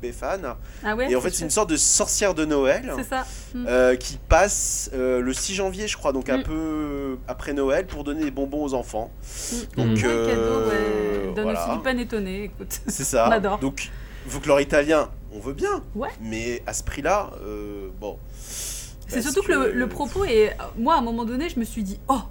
Ah 0.84 0.96
ouais 0.96 1.10
et 1.10 1.16
en 1.16 1.22
fait, 1.22 1.32
c'est 1.32 1.46
une 1.46 1.50
sorte 1.50 1.70
de 1.70 1.78
sorcière 1.78 2.34
de 2.34 2.44
Noël. 2.46 2.92
Ça. 3.10 3.26
Mm. 3.54 3.66
Euh, 3.68 3.96
qui 3.96 4.18
passe 4.18 4.90
euh, 4.94 5.22
le 5.22 5.34
6 5.34 5.56
janvier, 5.56 5.88
je 5.88 5.96
crois, 5.98 6.12
donc 6.12 6.30
un 6.30 6.40
Mm. 6.40 6.44
peu 6.44 7.18
après 7.28 7.54
Noël, 7.54 7.86
pour 7.88 8.04
donner 8.04 8.26
des 8.26 8.32
bonbons 8.32 8.64
aux 8.66 8.74
enfants. 8.74 9.12
Mm. 9.52 9.56
Donc, 9.78 10.04
euh, 10.04 10.28
cadeau, 10.30 10.70
ouais. 10.70 11.34
Donne 11.36 11.44
voilà. 11.46 11.68
aussi 11.68 11.78
du 11.78 11.84
pain 11.84 11.98
étonné, 11.98 12.44
écoute. 12.44 12.82
C'est 12.88 13.06
ça. 13.06 13.28
On 13.30 13.32
adore. 13.32 13.60
Donc, 13.60 13.90
folklore 14.28 14.60
italien, 14.60 15.10
on 15.34 15.40
veut 15.40 15.54
bien. 15.54 15.82
Ouais. 15.96 16.10
Mais 16.22 16.62
à 16.68 16.74
ce 16.74 16.84
prix-là, 16.84 17.32
euh, 17.46 17.88
bon. 18.02 18.18
C'est 19.08 19.22
surtout 19.22 19.42
que, 19.42 19.52
le, 19.52 19.72
le 19.72 19.88
propos 19.88 20.26
est. 20.26 20.56
Moi, 20.78 20.96
à 20.96 20.98
un 20.98 21.02
moment 21.02 21.24
donné, 21.24 21.48
je 21.48 21.60
me 21.60 21.66
suis 21.66 21.84
dit, 21.84 22.00
oh 22.10 22.22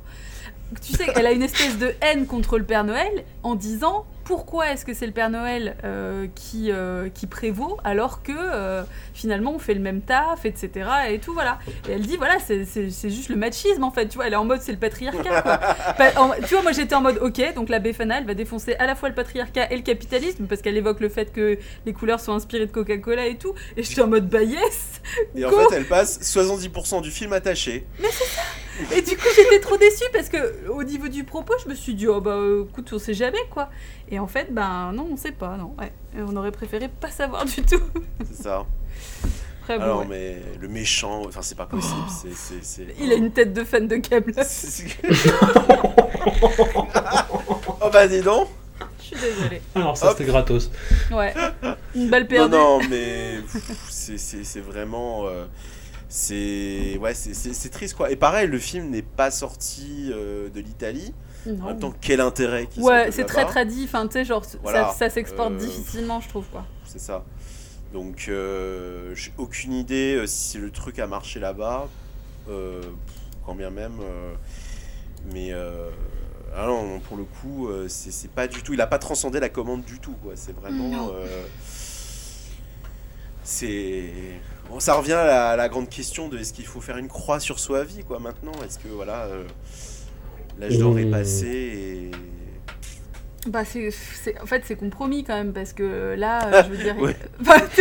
Tu 0.81 0.93
sais, 0.94 1.07
elle 1.15 1.27
a 1.27 1.32
une 1.32 1.43
espèce 1.43 1.78
de 1.78 1.93
haine 2.01 2.27
contre 2.27 2.59
le 2.59 2.65
Père 2.65 2.85
Noël 2.85 3.24
en 3.43 3.55
disant 3.55 4.07
pourquoi 4.24 4.70
est-ce 4.73 4.85
que 4.85 4.94
c'est 4.94 5.07
le 5.07 5.12
Père 5.12 5.31
Noël 5.31 5.77
euh, 5.82 6.28
qui, 6.35 6.70
euh, 6.70 7.09
qui 7.12 7.27
prévaut 7.27 7.77
alors 7.82 8.23
que 8.23 8.31
euh, 8.32 8.85
finalement 9.15 9.53
on 9.53 9.59
fait 9.59 9.74
le 9.74 9.81
même 9.81 10.01
taf, 10.01 10.44
etc. 10.44 10.70
Et 11.11 11.19
tout, 11.19 11.32
voilà. 11.35 11.59
Et 11.89 11.93
elle 11.93 12.03
dit, 12.07 12.16
voilà, 12.16 12.39
c'est- 12.39 12.65
c'est 12.65 12.89
c'est 12.90 13.11
juste 13.11 13.28
le 13.31 13.36
machisme 13.36 13.82
en 13.82 13.90
fait, 13.90 14.07
tu 14.07 14.15
vois, 14.16 14.28
elle 14.28 14.32
est 14.35 14.36
en 14.36 14.44
mode 14.44 14.61
c'est 14.62 14.70
le 14.73 14.78
patriarcat. 14.78 15.43
quoi. 15.43 15.59
Pa- 15.99 16.20
en- 16.20 16.31
tu 16.47 16.55
vois, 16.55 16.62
moi 16.62 16.70
j'étais 16.73 16.94
en 16.94 17.01
mode 17.01 17.19
ok, 17.20 17.55
donc 17.55 17.69
la 17.69 17.81
Befana 17.81 18.19
elle 18.19 18.27
va 18.27 18.35
défoncer 18.35 18.74
à 18.77 18.86
la 18.86 18.94
fois 18.94 19.09
le 19.09 19.15
patriarcat 19.16 19.73
et 19.73 19.77
le 19.77 19.82
capitalisme 19.82 20.47
parce 20.47 20.62
qu'elle 20.62 20.77
évoque 20.77 21.01
le 21.01 21.09
fait 21.09 21.32
que 21.32 21.59
les 21.85 21.93
couleurs 21.93 22.20
sont 22.20 22.32
inspirées 22.32 22.66
de 22.66 22.73
Coca-Cola 22.73 23.27
et 23.27 23.36
tout. 23.36 23.55
Et 23.77 23.82
je 23.82 23.89
suis 23.89 24.01
en 24.01 24.07
mode 24.07 24.28
bah 24.28 24.43
yes 24.44 25.01
Et 25.35 25.44
en 25.44 25.51
fait, 25.51 25.74
elle 25.77 25.89
passe 25.89 26.20
70% 26.20 27.03
du 27.03 27.11
film 27.11 27.32
attaché. 27.32 27.85
Et 28.94 29.03
du 29.03 29.16
coup, 29.16 29.27
j'étais 29.36 29.61
trop 29.61 29.77
déçue 29.77 30.05
parce 30.12 30.28
que 30.28 30.69
au 30.69 30.82
niveau 30.82 31.09
du 31.09 31.24
propos, 31.24 31.53
je 31.62 31.69
me 31.69 31.74
suis 31.74 31.94
dit, 31.94 32.07
oh 32.09 32.20
bah 32.20 32.32
euh, 32.36 32.65
écoute, 32.70 32.90
on 32.93 32.99
sait 32.99 33.15
jamais 33.15 33.39
quoi. 33.51 33.69
Et 34.11 34.19
en 34.19 34.27
fait, 34.27 34.49
ben 34.53 34.93
non, 34.93 35.09
on 35.12 35.16
sait 35.16 35.32
pas, 35.32 35.57
non. 35.57 35.74
Ouais. 35.78 35.93
Et 36.16 36.23
on 36.27 36.35
aurait 36.36 36.53
préféré 36.53 36.89
pas 36.89 37.11
savoir 37.11 37.44
du 37.44 37.62
tout. 37.62 37.81
C'est 38.24 38.43
ça. 38.44 38.65
Après, 39.62 39.77
bon, 39.78 39.85
Alors, 39.85 39.99
ouais. 40.01 40.07
mais 40.09 40.43
le 40.61 40.69
méchant, 40.69 41.23
enfin, 41.27 41.43
c'est 41.43 41.55
pas 41.57 41.66
possible. 41.66 41.94
c'est 42.09 42.35
c'est- 42.35 42.62
c'est- 42.65 42.86
Il 42.99 43.12
a 43.12 43.15
une 43.15 43.31
tête 43.31 43.53
de 43.53 43.62
fan 43.62 43.86
de 43.86 44.01
c'est- 44.43 44.97
oh 47.81 47.90
bah 47.93 48.07
dis 48.09 48.20
donc 48.23 48.49
Je 48.99 49.05
suis 49.05 49.16
désolée. 49.16 49.62
Alors 49.74 49.97
ça 49.97 50.11
c'était 50.11 50.24
gratos. 50.24 50.70
Ouais. 51.12 51.35
Une 51.94 52.09
balle 52.11 52.23
Non, 52.23 52.28
perdue. 52.28 52.57
non, 52.57 52.81
mais 52.89 53.39
c'est- 53.89 54.19
c'est 54.19 54.44
c'est 54.44 54.61
vraiment. 54.61 55.27
euh, 55.28 55.44
c'est 56.15 56.99
ouais, 56.99 57.15
c'est- 57.15 57.71
triste 57.71 57.95
quoi. 57.97 58.11
Et 58.11 58.17
pareil, 58.17 58.47
le 58.47 58.59
film 58.59 58.91
n'est 58.91 59.01
pas 59.01 59.31
sorti 59.31 60.11
euh, 60.13 60.51
de 60.51 60.61
l'Italie. 60.61 61.15
En 61.47 61.69
même 61.69 61.79
temps, 61.79 61.95
quel 62.03 62.21
intérêt 62.21 62.69
Ouais, 62.77 63.11
c'est 63.11 63.25
très 63.25 63.47
tradit. 63.47 63.85
Enfin, 63.85 64.07
tu 64.07 64.13
sais, 64.13 64.25
genre, 64.27 64.45
ça- 64.45 64.59
Voilà. 64.63 64.93
ça, 64.93 65.09
s'exporte 65.09 65.53
Euh, 65.53 65.57
difficilement, 65.57 66.21
je 66.21 66.29
trouve 66.29 66.45
quoi. 66.53 66.67
C'est 66.85 67.01
ça. 67.01 67.25
Donc, 67.95 68.27
euh, 68.29 69.15
j'ai 69.15 69.33
aucune 69.39 69.73
idée 69.73 70.17
euh, 70.17 70.27
si 70.27 70.59
le 70.59 70.71
truc 70.71 70.99
a 70.99 71.07
marché 71.07 71.41
là-bas. 71.41 71.89
quand 73.47 73.55
bien 73.55 73.71
même. 73.71 73.99
mais. 75.33 75.53
ah 76.55 76.67
non, 76.67 77.01
pour 77.01 77.17
le 77.17 77.25
coup, 77.25 77.71
c'est 77.89 78.31
pas 78.31 78.47
du 78.49 78.63
tout. 78.63 78.75
Il 78.75 78.81
a 78.83 78.87
pas 78.87 78.99
transcendé 78.99 79.41
la 79.41 79.49
commande 79.49 79.83
du 79.83 79.99
tout, 79.99 80.15
quoi. 80.23 80.33
C'est 80.35 80.55
vraiment. 80.55 81.11
C'est. 83.45 84.13
Bon, 84.73 84.81
ça 84.81 84.94
revient 84.94 85.12
à 85.12 85.27
la, 85.27 85.49
à 85.51 85.57
la 85.57 85.69
grande 85.69 85.90
question 85.90 86.31
de 86.31 86.39
est-ce 86.39 86.55
qu'il 86.55 86.65
faut 86.65 86.81
faire 86.81 86.97
une 86.97 87.09
croix 87.09 87.40
sur 87.40 87.59
soi 87.59 87.85
vie, 87.85 88.05
quoi, 88.05 88.19
maintenant? 88.19 88.53
Est-ce 88.65 88.78
que, 88.78 88.89
voilà. 88.89 89.24
euh, 89.27 89.44
L'âge 90.59 90.78
d'or 90.78 90.99
est 90.99 91.05
passé 91.11 91.47
et. 91.47 92.11
Bah, 93.51 93.66
c'est, 93.66 93.90
c'est- 93.90 94.40
en 94.40 94.47
fait, 94.47 94.62
c'est 94.65 94.77
compromis 94.77 95.24
quand 95.24 95.35
même 95.35 95.53
parce 95.53 95.74
que 95.74 96.15
là, 96.16 96.47
euh, 96.47 96.62
je 96.66 96.70
veux 96.70 96.82
dire. 96.82 96.97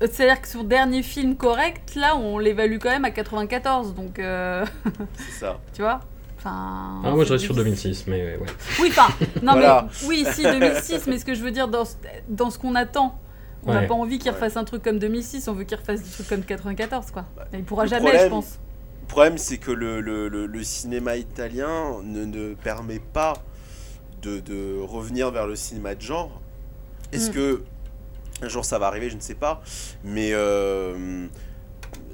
C'est-à-dire 0.00 0.40
que 0.40 0.46
son 0.46 0.62
dernier 0.62 1.02
film 1.02 1.34
correct, 1.34 1.96
là, 1.96 2.16
on 2.16 2.38
l'évalue 2.38 2.78
quand 2.78 2.90
même 2.90 3.04
à 3.04 3.10
94. 3.10 3.94
Donc, 3.94 4.20
euh, 4.20 4.64
C'est 5.16 5.40
ça. 5.40 5.58
tu 5.74 5.82
vois? 5.82 5.98
Enfin. 6.38 7.00
Ah, 7.04 7.10
moi 7.10 7.24
je 7.24 7.32
reste 7.32 7.44
sur 7.44 7.54
difficile. 7.54 7.90
2006, 7.90 8.06
mais 8.06 8.36
ouais. 8.36 8.46
Oui, 8.80 8.88
enfin, 8.92 9.12
non 9.42 9.54
Voilà. 9.54 9.88
mais 10.02 10.06
oui, 10.06 10.24
si 10.32 10.42
2006, 10.44 11.08
mais 11.08 11.18
ce 11.18 11.24
que 11.24 11.34
je 11.34 11.42
veux 11.42 11.50
dire 11.50 11.66
dans, 11.66 11.84
ce- 11.84 11.94
dans 12.28 12.50
ce 12.50 12.60
qu'on 12.60 12.76
attend, 12.76 13.18
on 13.64 13.72
n'a 13.74 13.80
Ouais. 13.80 13.86
pas 13.86 13.94
envie 13.94 14.18
qu'il 14.18 14.30
Ouais. 14.30 14.34
refasse 14.36 14.56
un 14.56 14.64
truc 14.64 14.82
comme 14.82 14.98
2006, 14.98 15.48
on 15.48 15.52
veut 15.54 15.64
qu'il 15.64 15.76
refasse 15.78 16.02
des 16.02 16.10
trucs 16.10 16.28
comme 16.28 16.42
94, 16.42 17.10
quoi. 17.10 17.24
Bah, 17.36 17.46
il 17.52 17.64
pourra 17.64 17.86
jamais, 17.86 18.02
problème- 18.10 18.24
je 18.24 18.30
pense. 18.30 18.58
Le 19.02 19.06
problème, 19.08 19.38
c'est 19.38 19.58
que 19.58 19.70
le, 19.70 20.00
le- 20.00 20.28
le- 20.28 20.46
le 20.46 20.62
cinéma 20.62 21.16
italien 21.16 22.02
ne, 22.04 22.24
ne 22.24 22.54
permet 22.54 22.98
pas 23.00 23.34
de, 24.22 24.40
de 24.40 24.78
revenir 24.80 25.30
vers 25.30 25.46
le 25.46 25.56
cinéma 25.56 25.94
de 25.94 26.02
genre. 26.02 26.40
Est-ce 27.12 27.30
Mm. 27.30 27.34
que 27.34 27.62
un 28.42 28.48
jour 28.48 28.64
ça 28.64 28.78
va 28.78 28.86
arriver, 28.86 29.10
je 29.10 29.16
ne 29.16 29.20
sais 29.20 29.34
pas. 29.34 29.62
Mais, 30.04 30.30
euh, 30.32 31.26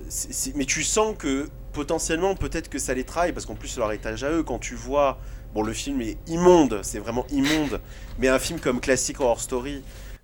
c'est- 0.09 0.33
c'est- 0.33 0.57
mais 0.57 0.65
tu 0.65 0.83
sens 0.83 1.15
que 1.19 1.49
potentiellement, 1.73 2.35
peut-être 2.37 2.69
que 2.71 2.79
ça 2.79 2.95
les 2.95 3.05
travaille, 3.05 3.33
parce 3.33 3.47
qu'en 3.47 3.57
plus, 3.57 3.69
c'est 3.69 3.81
leur 3.81 3.91
étage 3.93 4.23
à 4.23 4.31
eux. 4.31 4.43
Quand 4.45 4.59
tu 4.61 4.75
vois, 4.77 5.19
bon, 5.55 5.63
le 5.63 5.73
film 5.73 6.01
est 6.01 6.17
immonde, 6.29 6.81
c'est 6.83 7.01
vraiment 7.01 7.27
immonde, 7.31 7.81
mais 8.19 8.29
un 8.29 8.39
film 8.39 8.61
comme 8.61 8.81
Classic 8.81 9.19
Horror 9.21 9.41
Story. 9.41 9.83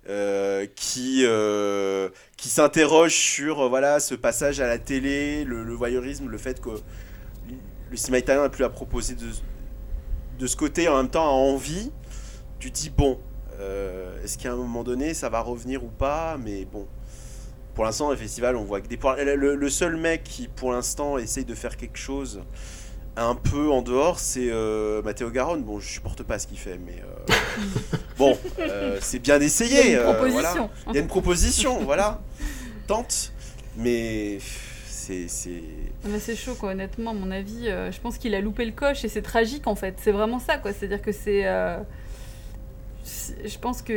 Euh, 0.09 0.65
qui, 0.75 1.21
euh, 1.25 2.09
qui 2.35 2.49
s'interroge 2.49 3.13
sur 3.13 3.61
euh, 3.61 3.69
voilà, 3.69 3.99
ce 3.99 4.15
passage 4.15 4.59
à 4.59 4.65
la 4.65 4.79
télé, 4.79 5.43
le, 5.43 5.73
voyeurisme, 5.75 6.27
le 6.27 6.39
fait 6.39 6.59
que 6.59 6.69
le 7.91 7.97
cinéma 7.97 8.17
italien 8.17 8.41
n'a 8.41 8.49
plus 8.49 8.63
à 8.63 8.69
proposer 8.69 9.13
de, 9.13 9.27
de 10.39 10.47
ce 10.47 10.55
côté, 10.55 10.87
en 10.87 10.97
même 10.97 11.09
temps 11.09 11.25
a 11.25 11.29
envie, 11.29 11.91
tu 12.57 12.71
dis 12.71 12.89
bon, 12.89 13.19
est-ce 14.23 14.39
qu'à 14.39 14.53
un 14.53 14.55
moment 14.55 14.83
donné 14.83 15.13
ça 15.13 15.29
va 15.29 15.39
revenir 15.41 15.83
ou 15.83 15.89
pas? 15.89 16.35
Mais 16.43 16.65
bon, 16.65 16.87
pour 17.75 17.83
l'instant, 17.83 18.09
le 18.09 18.15
festival, 18.15 18.55
on 18.55 18.63
voit 18.63 18.81
que 18.81 18.87
des. 18.87 18.97
Le, 19.35 19.55
le 19.55 19.69
seul 19.69 19.97
mec 19.97 20.23
qui, 20.23 20.47
pour 20.47 20.71
l'instant, 20.71 21.19
essaye 21.19 21.45
de 21.45 21.53
faire 21.53 21.77
quelque 21.77 21.99
chose 21.99 22.41
un 23.15 23.35
peu 23.35 23.69
en 23.69 23.83
dehors, 23.83 24.17
c'est 24.17 24.49
Matteo 25.03 25.29
Garonne. 25.29 25.61
Bon, 25.61 25.79
je 25.79 25.87
supporte 25.87 26.23
pas 26.23 26.39
ce 26.39 26.47
qu'il 26.47 26.57
fait, 26.57 26.79
mais 26.79 27.03
bon, 28.17 28.37
euh, 28.59 28.97
c'est 29.01 29.19
bien 29.19 29.37
Il 29.37 29.43
y 29.43 29.45
essayé. 29.45 29.79
a 29.79 29.87
une 29.87 29.95
euh, 29.97 30.13
proposition. 30.13 30.41
voilà. 30.53 30.69
Il 30.89 30.93
y 30.95 30.97
a 30.97 31.01
une 31.01 31.07
proposition, 31.07 31.79
voilà. 31.83 32.19
Tente. 32.87 33.31
Mais 33.77 34.39
c'est. 34.87 35.27
c'est- 35.27 35.63
Mais 36.05 36.19
c'est 36.19 36.35
chaud, 36.35 36.55
quoi, 36.55 36.71
honnêtement, 36.71 37.11
à 37.11 37.13
mon 37.13 37.31
avis. 37.31 37.67
euh, 37.69 37.91
je 37.91 37.99
pense 37.99 38.17
qu'il 38.17 38.35
a 38.35 38.41
loupé 38.41 38.65
le 38.65 38.71
coche 38.73 39.03
et 39.05 39.09
c'est 39.09 39.21
tragique, 39.21 39.67
en 39.67 39.75
fait. 39.75 39.95
C'est 40.01 40.11
vraiment 40.11 40.39
ça, 40.39 40.57
quoi. 40.57 40.71
C'est-à-dire 40.73 41.01
que 41.01 41.11
c'est. 41.11 41.45
euh, 41.47 41.77
Je 43.45 43.57
pense 43.57 43.81
que. 43.81 43.91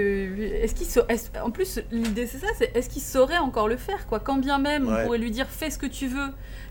Est-ce 0.62 0.74
qu'il 0.74 0.86
sa- 0.86 1.04
En 1.44 1.50
plus, 1.50 1.78
l'idée, 1.92 2.26
c'est 2.26 2.38
ça 2.38 2.46
c'est 2.56 2.74
est-ce 2.76 2.88
qu'il 2.88 3.02
saurait 3.02 3.38
encore 3.38 3.68
le 3.68 3.76
faire, 3.76 4.06
quoi? 4.06 4.18
Quand 4.20 4.36
bien 4.36 4.58
même, 4.58 4.88
on 4.88 5.04
pourrait 5.04 5.18
lui 5.18 5.30
dire 5.30 5.46
fais 5.48 5.70
ce 5.70 5.78
que 5.78 5.86
tu 5.86 6.06
veux, 6.08 6.28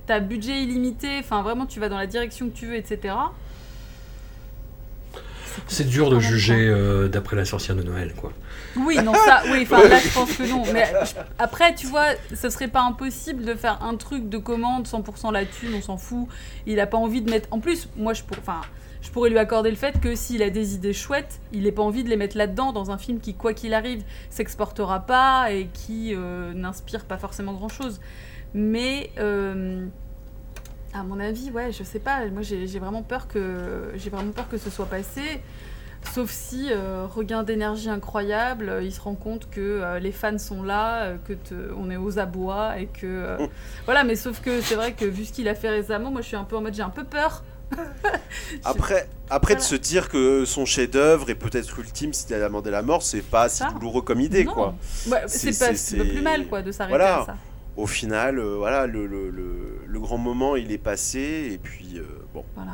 t'as 0.07 0.19
budget 0.19 0.61
illimité, 0.63 1.17
enfin, 1.19 1.41
vraiment, 1.43 1.65
tu 1.67 1.79
vas 1.79 1.89
dans 1.89 1.97
la 1.97 2.07
direction 2.07 2.49
que 2.49 2.55
tu 2.55 2.65
veux, 2.67 2.75
etc. 2.75 3.13
C'est 5.67 5.87
dur 5.87 6.09
de 6.09 6.19
juger 6.19 6.67
euh, 6.67 7.07
d'après 7.07 7.35
la 7.35 7.45
sorcière 7.45 7.75
de 7.75 7.83
Noël, 7.83 8.13
quoi. 8.15 8.31
Oui, 8.75 8.97
non, 9.03 9.13
ça, 9.13 9.43
oui, 9.51 9.59
enfin 9.63 9.87
là, 9.87 9.99
je 9.99 10.09
pense 10.13 10.33
que 10.37 10.43
non. 10.49 10.63
Mais 10.73 10.91
après, 11.39 11.75
tu 11.75 11.87
vois, 11.87 12.07
ce 12.33 12.49
serait 12.49 12.67
pas 12.67 12.81
impossible 12.81 13.43
de 13.45 13.53
faire 13.53 13.81
un 13.83 13.95
truc 13.95 14.29
de 14.29 14.37
commande 14.37 14.87
100% 14.87 15.31
la 15.31 15.45
thune, 15.45 15.73
on 15.75 15.81
s'en 15.81 15.97
fout. 15.97 16.27
Il 16.65 16.79
a 16.79 16.87
pas 16.87 16.97
envie 16.97 17.21
de 17.21 17.29
mettre. 17.29 17.47
En 17.51 17.59
plus, 17.59 17.87
moi, 17.97 18.13
je, 18.13 18.23
pour... 18.23 18.37
enfin, 18.39 18.61
je 19.01 19.09
pourrais 19.11 19.29
lui 19.29 19.37
accorder 19.37 19.69
le 19.69 19.75
fait 19.75 19.99
que 19.99 20.15
s'il 20.15 20.41
a 20.43 20.49
des 20.49 20.75
idées 20.75 20.93
chouettes, 20.93 21.39
il 21.51 21.63
n'ait 21.63 21.71
pas 21.71 21.83
envie 21.83 22.03
de 22.03 22.09
les 22.09 22.17
mettre 22.17 22.37
là-dedans 22.37 22.71
dans 22.71 22.89
un 22.91 22.97
film 22.97 23.19
qui, 23.19 23.33
quoi 23.35 23.53
qu'il 23.53 23.73
arrive, 23.73 24.03
s'exportera 24.29 25.01
pas 25.01 25.51
et 25.51 25.67
qui 25.73 26.13
euh, 26.15 26.53
n'inspire 26.53 27.05
pas 27.05 27.17
forcément 27.17 27.53
grand-chose. 27.53 27.99
Mais. 28.53 29.11
euh, 29.19 29.85
à 30.93 31.03
mon 31.03 31.19
avis, 31.19 31.49
ouais, 31.51 31.71
je 31.71 31.83
sais 31.83 31.99
pas. 31.99 32.25
Moi, 32.27 32.41
j'ai 32.43 32.65
vraiment 32.79 33.01
peur 33.03 33.27
que 33.27 33.91
j'ai 33.95 34.09
vraiment 34.09 34.31
peur 34.31 34.47
que 34.49 34.57
ce 34.57 34.69
soit 34.69 34.85
passé. 34.85 35.21
Sauf 36.13 36.29
si 36.29 36.67
euh, 36.69 37.05
regain 37.09 37.43
d'énergie 37.43 37.89
incroyable, 37.89 38.67
euh, 38.67 38.83
il 38.83 38.91
se 38.91 38.99
rend 38.99 39.15
compte 39.15 39.49
que 39.49 39.61
euh, 39.61 39.99
les 39.99 40.11
fans 40.11 40.37
sont 40.37 40.61
là, 40.61 41.13
que 41.25 41.31
te- 41.31 41.71
on 41.77 41.89
est 41.89 41.95
aux 41.95 42.19
abois 42.19 42.77
et 42.77 42.87
que 42.87 43.05
euh, 43.05 43.37
voilà. 43.85 44.03
Mais 44.03 44.17
sauf 44.17 44.41
que 44.41 44.59
c'est 44.59 44.75
vrai 44.75 44.91
que 44.91 45.05
vu 45.05 45.23
ce 45.23 45.31
qu'il 45.31 45.47
a 45.47 45.55
fait 45.55 45.69
récemment, 45.69 46.11
moi 46.11 46.19
je 46.21 46.27
suis 46.27 46.35
un 46.35 46.43
peu 46.43 46.57
en 46.57 46.61
mode 46.61 46.73
j'ai 46.73 46.81
un 46.83 46.89
peu 46.89 47.05
peur. 47.05 47.43
Après, 48.65 49.07
après 49.29 49.55
de 49.55 49.61
se 49.61 49.75
dire 49.75 50.09
que 50.09 50.45
son 50.45 50.65
chef-d'œuvre 50.65 51.29
est 51.29 51.35
peut-être 51.35 51.79
ultime 51.79 52.13
s'il 52.13 52.33
a 52.35 52.39
demandé 52.39 52.69
la 52.69 52.81
mort, 52.81 53.01
c'est 53.01 53.21
pas 53.21 53.49
si 53.49 53.63
douloureux 53.73 54.01
comme 54.01 54.19
idée, 54.21 54.43
Non. 54.43 54.53
quoi. 54.53 54.75
Ouais, 55.09 55.23
C'est- 55.27 55.57
pas, 55.57 55.67
pas 55.69 56.09
plus 56.09 56.21
mal 56.21 56.47
quoi 56.47 56.61
de 56.61 56.71
s'arrêter 56.71 56.97
Voilà. 56.97 57.21
à 57.21 57.25
ça. 57.25 57.35
Au 57.75 57.87
final, 57.87 58.37
euh, 58.39 58.55
voilà, 58.57 58.85
le, 58.87 59.07
le, 59.07 59.29
le, 59.29 59.79
le 59.87 59.99
grand 59.99 60.17
moment, 60.17 60.55
il 60.55 60.71
est 60.71 60.77
passé, 60.77 61.49
et 61.53 61.57
puis, 61.57 61.93
euh, 61.97 62.03
bon. 62.33 62.43
Voilà. 62.55 62.73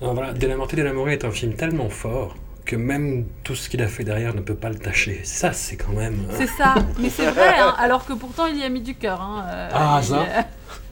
Alors 0.00 0.14
voilà, 0.14 0.32
Delamarté 0.32 0.76
Delamoré 0.76 1.12
est 1.14 1.24
un 1.24 1.30
film 1.30 1.54
tellement 1.54 1.88
fort 1.88 2.36
que 2.64 2.76
même 2.76 3.26
tout 3.42 3.56
ce 3.56 3.68
qu'il 3.68 3.82
a 3.82 3.88
fait 3.88 4.04
derrière 4.04 4.34
ne 4.34 4.40
peut 4.40 4.54
pas 4.54 4.68
le 4.68 4.76
tâcher. 4.78 5.20
Ça, 5.24 5.52
c'est 5.52 5.76
quand 5.76 5.92
même. 5.92 6.14
euh, 6.30 6.34
C'est 6.38 6.46
ça, 6.46 6.74
mais 7.00 7.10
c'est 7.10 7.26
vrai, 7.30 7.58
hein, 7.58 7.74
alors 7.78 8.04
que 8.06 8.12
pourtant 8.12 8.46
il 8.46 8.56
y 8.58 8.62
a 8.62 8.68
mis 8.68 8.80
du 8.80 8.94
cœur. 8.94 9.20
hein, 9.20 9.44
euh, 9.48 9.68
Ah, 9.72 10.00
ça. 10.02 10.24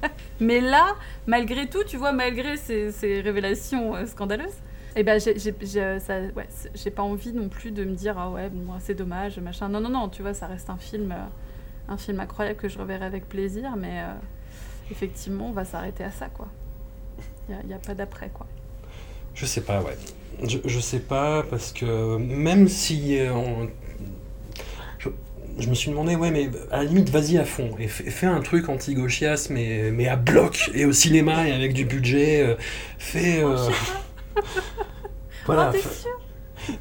mais 0.40 0.60
là, 0.60 0.94
malgré 1.26 1.68
tout, 1.68 1.84
tu 1.84 1.96
vois, 1.96 2.12
malgré 2.12 2.56
ces, 2.56 2.90
ces 2.90 3.20
révélations 3.20 3.94
euh, 3.94 4.06
scandaleuses, 4.06 4.54
eh 4.96 5.04
ben, 5.04 5.20
j'ai- 5.20 5.38
j'ai 5.38 5.54
j'ai- 5.60 6.00
ça- 6.00 6.20
ouais, 6.36 6.48
pas 6.90 7.02
envie 7.02 7.32
non 7.32 7.48
plus 7.48 7.70
de 7.70 7.84
me 7.84 7.94
dire 7.94 8.16
ah 8.18 8.30
ouais, 8.30 8.48
bon, 8.50 8.72
c'est 8.80 8.94
dommage, 8.94 9.38
machin. 9.38 9.68
Non, 9.68 9.80
non, 9.80 9.88
non, 9.90 10.08
tu 10.08 10.22
vois, 10.22 10.34
ça 10.34 10.46
reste 10.48 10.68
un 10.70 10.76
film, 10.78 11.12
euh, 11.12 11.16
un 11.90 11.96
film 11.96 12.20
incroyable 12.20 12.58
que 12.58 12.68
je 12.68 12.78
reverrai 12.78 13.04
avec 13.04 13.28
plaisir, 13.28 13.74
mais 13.76 14.00
euh, 14.00 14.12
effectivement, 14.90 15.48
on 15.48 15.52
va 15.52 15.64
s'arrêter 15.64 16.04
à 16.04 16.10
ça, 16.12 16.28
quoi. 16.28 16.48
Il 17.48 17.66
n'y 17.66 17.74
a, 17.74 17.78
pas 17.78 17.94
d'après, 17.94 18.30
quoi. 18.32 18.46
Je 19.34 19.44
sais 19.44 19.60
pas, 19.62 19.82
ouais. 19.82 19.96
Je, 20.48 20.58
je 20.64 20.78
sais 20.80 21.00
pas, 21.00 21.42
parce 21.42 21.72
que 21.72 22.16
même 22.16 22.68
si. 22.68 23.18
euh, 23.18 23.32
on- 23.34 23.68
je, 24.98 25.08
je 25.58 25.68
me 25.68 25.74
suis 25.74 25.90
demandé, 25.90 26.14
ouais, 26.14 26.30
mais 26.30 26.48
à 26.70 26.78
la 26.78 26.84
limite, 26.84 27.10
vas-y 27.10 27.38
à 27.38 27.44
fond. 27.44 27.70
Et 27.80 27.88
fais, 27.88 28.26
un 28.26 28.40
truc 28.40 28.68
anti-gauchias, 28.68 29.48
mais, 29.50 29.90
mais 29.90 30.06
à 30.06 30.14
bloc, 30.16 30.70
et 30.74 30.84
au 30.84 30.92
cinéma, 30.92 31.48
et 31.48 31.52
avec 31.52 31.72
du 31.74 31.84
budget. 31.84 32.42
euh, 32.42 32.54
fais. 32.98 33.42
euh, 33.42 33.56
voilà. 35.44 35.72
Oh, 35.74 35.78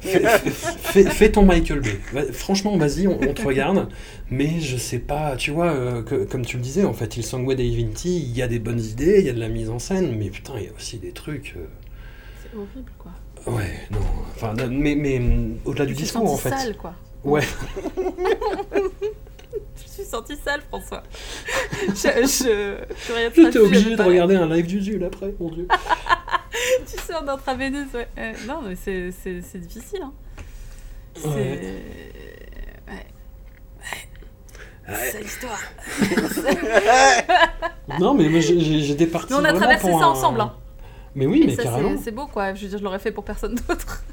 fais- 0.00 1.30
ton 1.32 1.42
Michael 1.44 1.80
Bay. 1.80 1.98
Va- 2.12 2.32
Franchement, 2.32 2.76
vas-y, 2.76 3.06
on, 3.06 3.18
on 3.20 3.32
te 3.32 3.42
regarde. 3.42 3.88
Mais 4.30 4.60
je 4.60 4.76
sais 4.76 4.98
pas, 4.98 5.36
tu 5.36 5.50
vois, 5.50 5.72
euh, 5.72 6.02
que- 6.02 6.24
comme 6.24 6.44
tu 6.44 6.56
le 6.56 6.62
disais, 6.62 6.84
en 6.84 6.92
fait, 6.92 7.16
Il 7.16 7.24
Sangway 7.24 7.54
Divinity, 7.56 8.20
il 8.20 8.36
y 8.36 8.42
a 8.42 8.48
des 8.48 8.58
bonnes 8.58 8.80
idées, 8.80 9.16
il 9.20 9.26
y 9.26 9.30
a 9.30 9.32
de 9.32 9.40
la 9.40 9.48
mise 9.48 9.70
en 9.70 9.78
scène, 9.78 10.14
mais 10.18 10.30
putain, 10.30 10.54
il 10.58 10.64
y 10.64 10.68
a 10.68 10.72
aussi 10.76 10.98
des 10.98 11.12
trucs. 11.12 11.54
euh, 11.56 11.66
C'est 12.42 12.56
horrible, 12.56 12.90
quoi. 12.98 13.12
Ouais, 13.52 13.70
non. 13.90 13.98
Enfin, 14.36 14.54
mais, 14.70 14.94
mais 14.94 15.18
hum, 15.18 15.56
au-delà 15.64 15.86
du 15.86 15.94
Je 15.94 15.98
discours, 16.00 16.30
en 16.30 16.36
fait. 16.36 16.50
sale, 16.50 16.76
quoi. 16.76 16.94
Ouais. 17.24 17.42
Je 19.82 19.88
suis 19.88 20.04
sentie 20.04 20.36
sale, 20.44 20.60
François. 20.68 21.02
je, 21.88 21.92
je, 21.94 22.22
je, 22.26 23.14
J'étais 23.34 23.42
facile, 23.42 23.60
obligé 23.60 23.96
de 23.96 24.02
regarder 24.02 24.36
un 24.36 24.48
live 24.48 24.66
du 24.66 24.80
Zul 24.80 25.04
après, 25.04 25.34
mon 25.40 25.50
dieu. 25.50 25.66
Tu 26.86 26.98
sais, 26.98 27.14
en 27.14 27.26
intraveineuse, 27.28 27.88
ouais. 27.94 28.08
Euh, 28.18 28.32
non, 28.46 28.62
mais 28.62 28.74
c'est, 28.76 29.10
c'est, 29.12 29.40
c'est 29.42 29.58
difficile. 29.58 30.00
Hein. 30.02 30.12
C'est. 31.16 31.28
Ouais. 31.28 31.82
Ouais. 32.88 33.06
Ouais. 34.88 35.10
C'est 35.12 35.20
l'histoire. 35.22 35.58
Non, 37.98 38.14
mais 38.14 38.28
moi, 38.28 38.40
j'ai- 38.40 38.60
j'étais 38.60 39.06
parti. 39.06 39.32
Mais 39.32 39.38
on 39.40 39.44
a 39.44 39.48
vraiment 39.52 39.58
traversé 39.58 39.88
pour 39.90 39.98
ça 39.98 40.04
un- 40.06 40.08
ensemble. 40.10 40.40
Hein. 40.40 40.54
Mais 41.14 41.26
oui, 41.26 41.42
mais 41.46 41.56
ça, 41.56 41.64
carrément. 41.64 41.98
c'est 42.02 42.12
beau, 42.12 42.26
quoi. 42.28 42.54
Je 42.54 42.62
veux 42.62 42.68
dire, 42.68 42.78
je 42.78 42.84
l'aurais 42.84 43.00
fait 43.00 43.10
pour 43.10 43.24
personne 43.24 43.54
d'autre. 43.68 44.04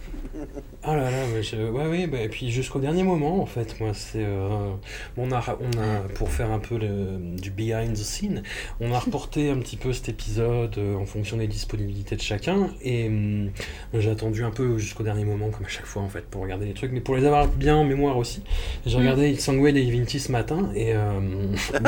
Ah 0.84 0.96
là 0.96 1.10
là, 1.12 1.18
ouais, 1.34 1.44
je- 1.44 1.58
ouais, 1.70 1.88
ouais, 1.88 2.08
bah, 2.08 2.20
et 2.22 2.30
puis 2.30 2.52
jusqu'au 2.52 2.80
dernier 2.80 3.04
moment, 3.04 3.42
en 3.42 3.46
fait, 3.46 3.80
moi, 3.80 3.92
c'est. 3.94 4.24
euh, 4.24 4.70
on, 5.18 5.32
a, 5.32 5.44
on 5.60 5.80
a, 5.82 6.00
pour 6.16 6.30
faire 6.30 6.52
un 6.52 6.60
peu 6.60 6.78
le, 6.78 7.18
du 7.38 7.50
behind 7.52 7.94
the 7.94 7.98
scene, 7.98 8.44
on 8.80 8.94
a 8.94 9.00
reporté 9.00 9.50
un 9.50 9.58
petit 9.58 9.76
peu 9.78 9.92
cet 9.94 10.10
épisode 10.10 10.78
euh, 10.78 10.96
en 10.96 11.06
fonction 11.06 11.38
des 11.38 11.48
disponibilités 11.48 12.16
de 12.16 12.22
chacun, 12.22 12.70
et 12.84 13.08
hum, 13.08 13.50
j'ai 13.94 14.10
attendu 14.12 14.44
un 14.44 14.52
peu 14.52 14.78
jusqu'au 14.78 15.04
dernier 15.04 15.26
moment, 15.26 15.50
comme 15.50 15.66
à 15.66 15.70
chaque 15.70 15.86
fois, 15.86 16.02
en 16.04 16.10
fait, 16.10 16.26
pour 16.26 16.42
regarder 16.44 16.66
les 16.68 16.74
trucs, 16.74 16.92
mais 16.92 17.02
pour 17.02 17.16
les 17.16 17.26
avoir 17.26 17.48
bien 17.48 17.76
en 17.76 17.84
mémoire 17.84 18.18
aussi. 18.18 18.42
J'ai 18.86 18.96
Mm. 18.98 19.00
regardé 19.02 19.30
Il 19.30 19.40
Sangway 19.42 19.74
Divinity 19.74 20.20
ce 20.20 20.32
matin, 20.32 20.70
et 20.76 20.94
euh, 20.94 21.20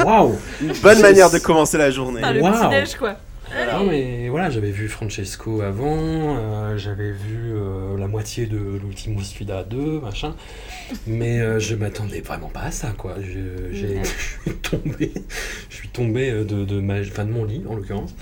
waouh! 0.06 0.36
Une 0.62 0.74
bonne 0.82 1.02
manière 1.02 1.30
de 1.32 1.38
commencer 1.38 1.78
la 1.78 1.92
journée. 1.92 2.20
Enfin, 2.24 2.34
le 2.34 2.42
Waouh. 2.42 2.54
petit-déj, 2.70 2.96
quoi. 2.98 3.16
Non 3.74 3.84
mais 3.86 4.30
voilà, 4.30 4.50
j'avais 4.50 4.72
vu 4.72 4.88
Francesco 4.88 5.62
avant, 5.62 5.96
euh, 6.38 6.78
j'avais 6.78 7.12
vu 7.12 7.54
euh, 7.54 7.98
la 7.98 8.08
moitié 8.08 8.46
de 8.46 8.58
l'Ultimo 8.58 9.22
Sfida 9.22 9.64
2, 9.64 10.02
machin, 10.02 10.36
mais 11.08 11.40
euh, 11.40 11.60
je 11.60 11.76
m'attendais 11.76 12.22
vraiment 12.22 12.50
pas 12.50 12.62
à 12.64 12.72
ça, 12.72 12.94
quoi. 12.98 13.16
Je, 13.22 14.04
suis 14.04 14.56
tombé, 14.62 15.12
je 15.70 15.76
suis 15.76 15.90
tombé 15.90 16.32
de, 16.32 16.66
de, 16.66 16.80
ma, 16.80 17.00
enfin, 17.00 17.26
de 17.26 17.32
mon 17.32 17.46
lit, 17.46 17.64
en 17.68 17.76
l'occurrence. 17.76 18.14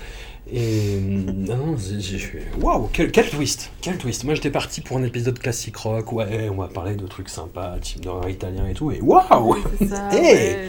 Et 0.50 0.98
non, 1.00 1.76
j'ai- 1.76 2.18
waouh, 2.60 2.88
quel, 2.92 3.10
quel 3.10 3.28
twist, 3.28 3.70
quel 3.82 3.98
twist. 3.98 4.24
Moi 4.24 4.34
j'étais 4.34 4.50
parti 4.50 4.80
pour 4.80 4.96
un 4.96 5.02
épisode 5.02 5.38
classique 5.38 5.76
rock, 5.76 6.10
ouais, 6.12 6.48
on 6.50 6.56
va 6.56 6.68
parler 6.68 6.94
de 6.96 7.06
trucs 7.06 7.28
sympas, 7.28 7.76
type 7.80 8.00
d'horreur 8.00 8.30
italien 8.30 8.66
et 8.66 8.72
tout, 8.72 8.90
et 8.90 9.00
waouh. 9.02 9.56
Hey 9.78 9.88
ouais. 10.20 10.68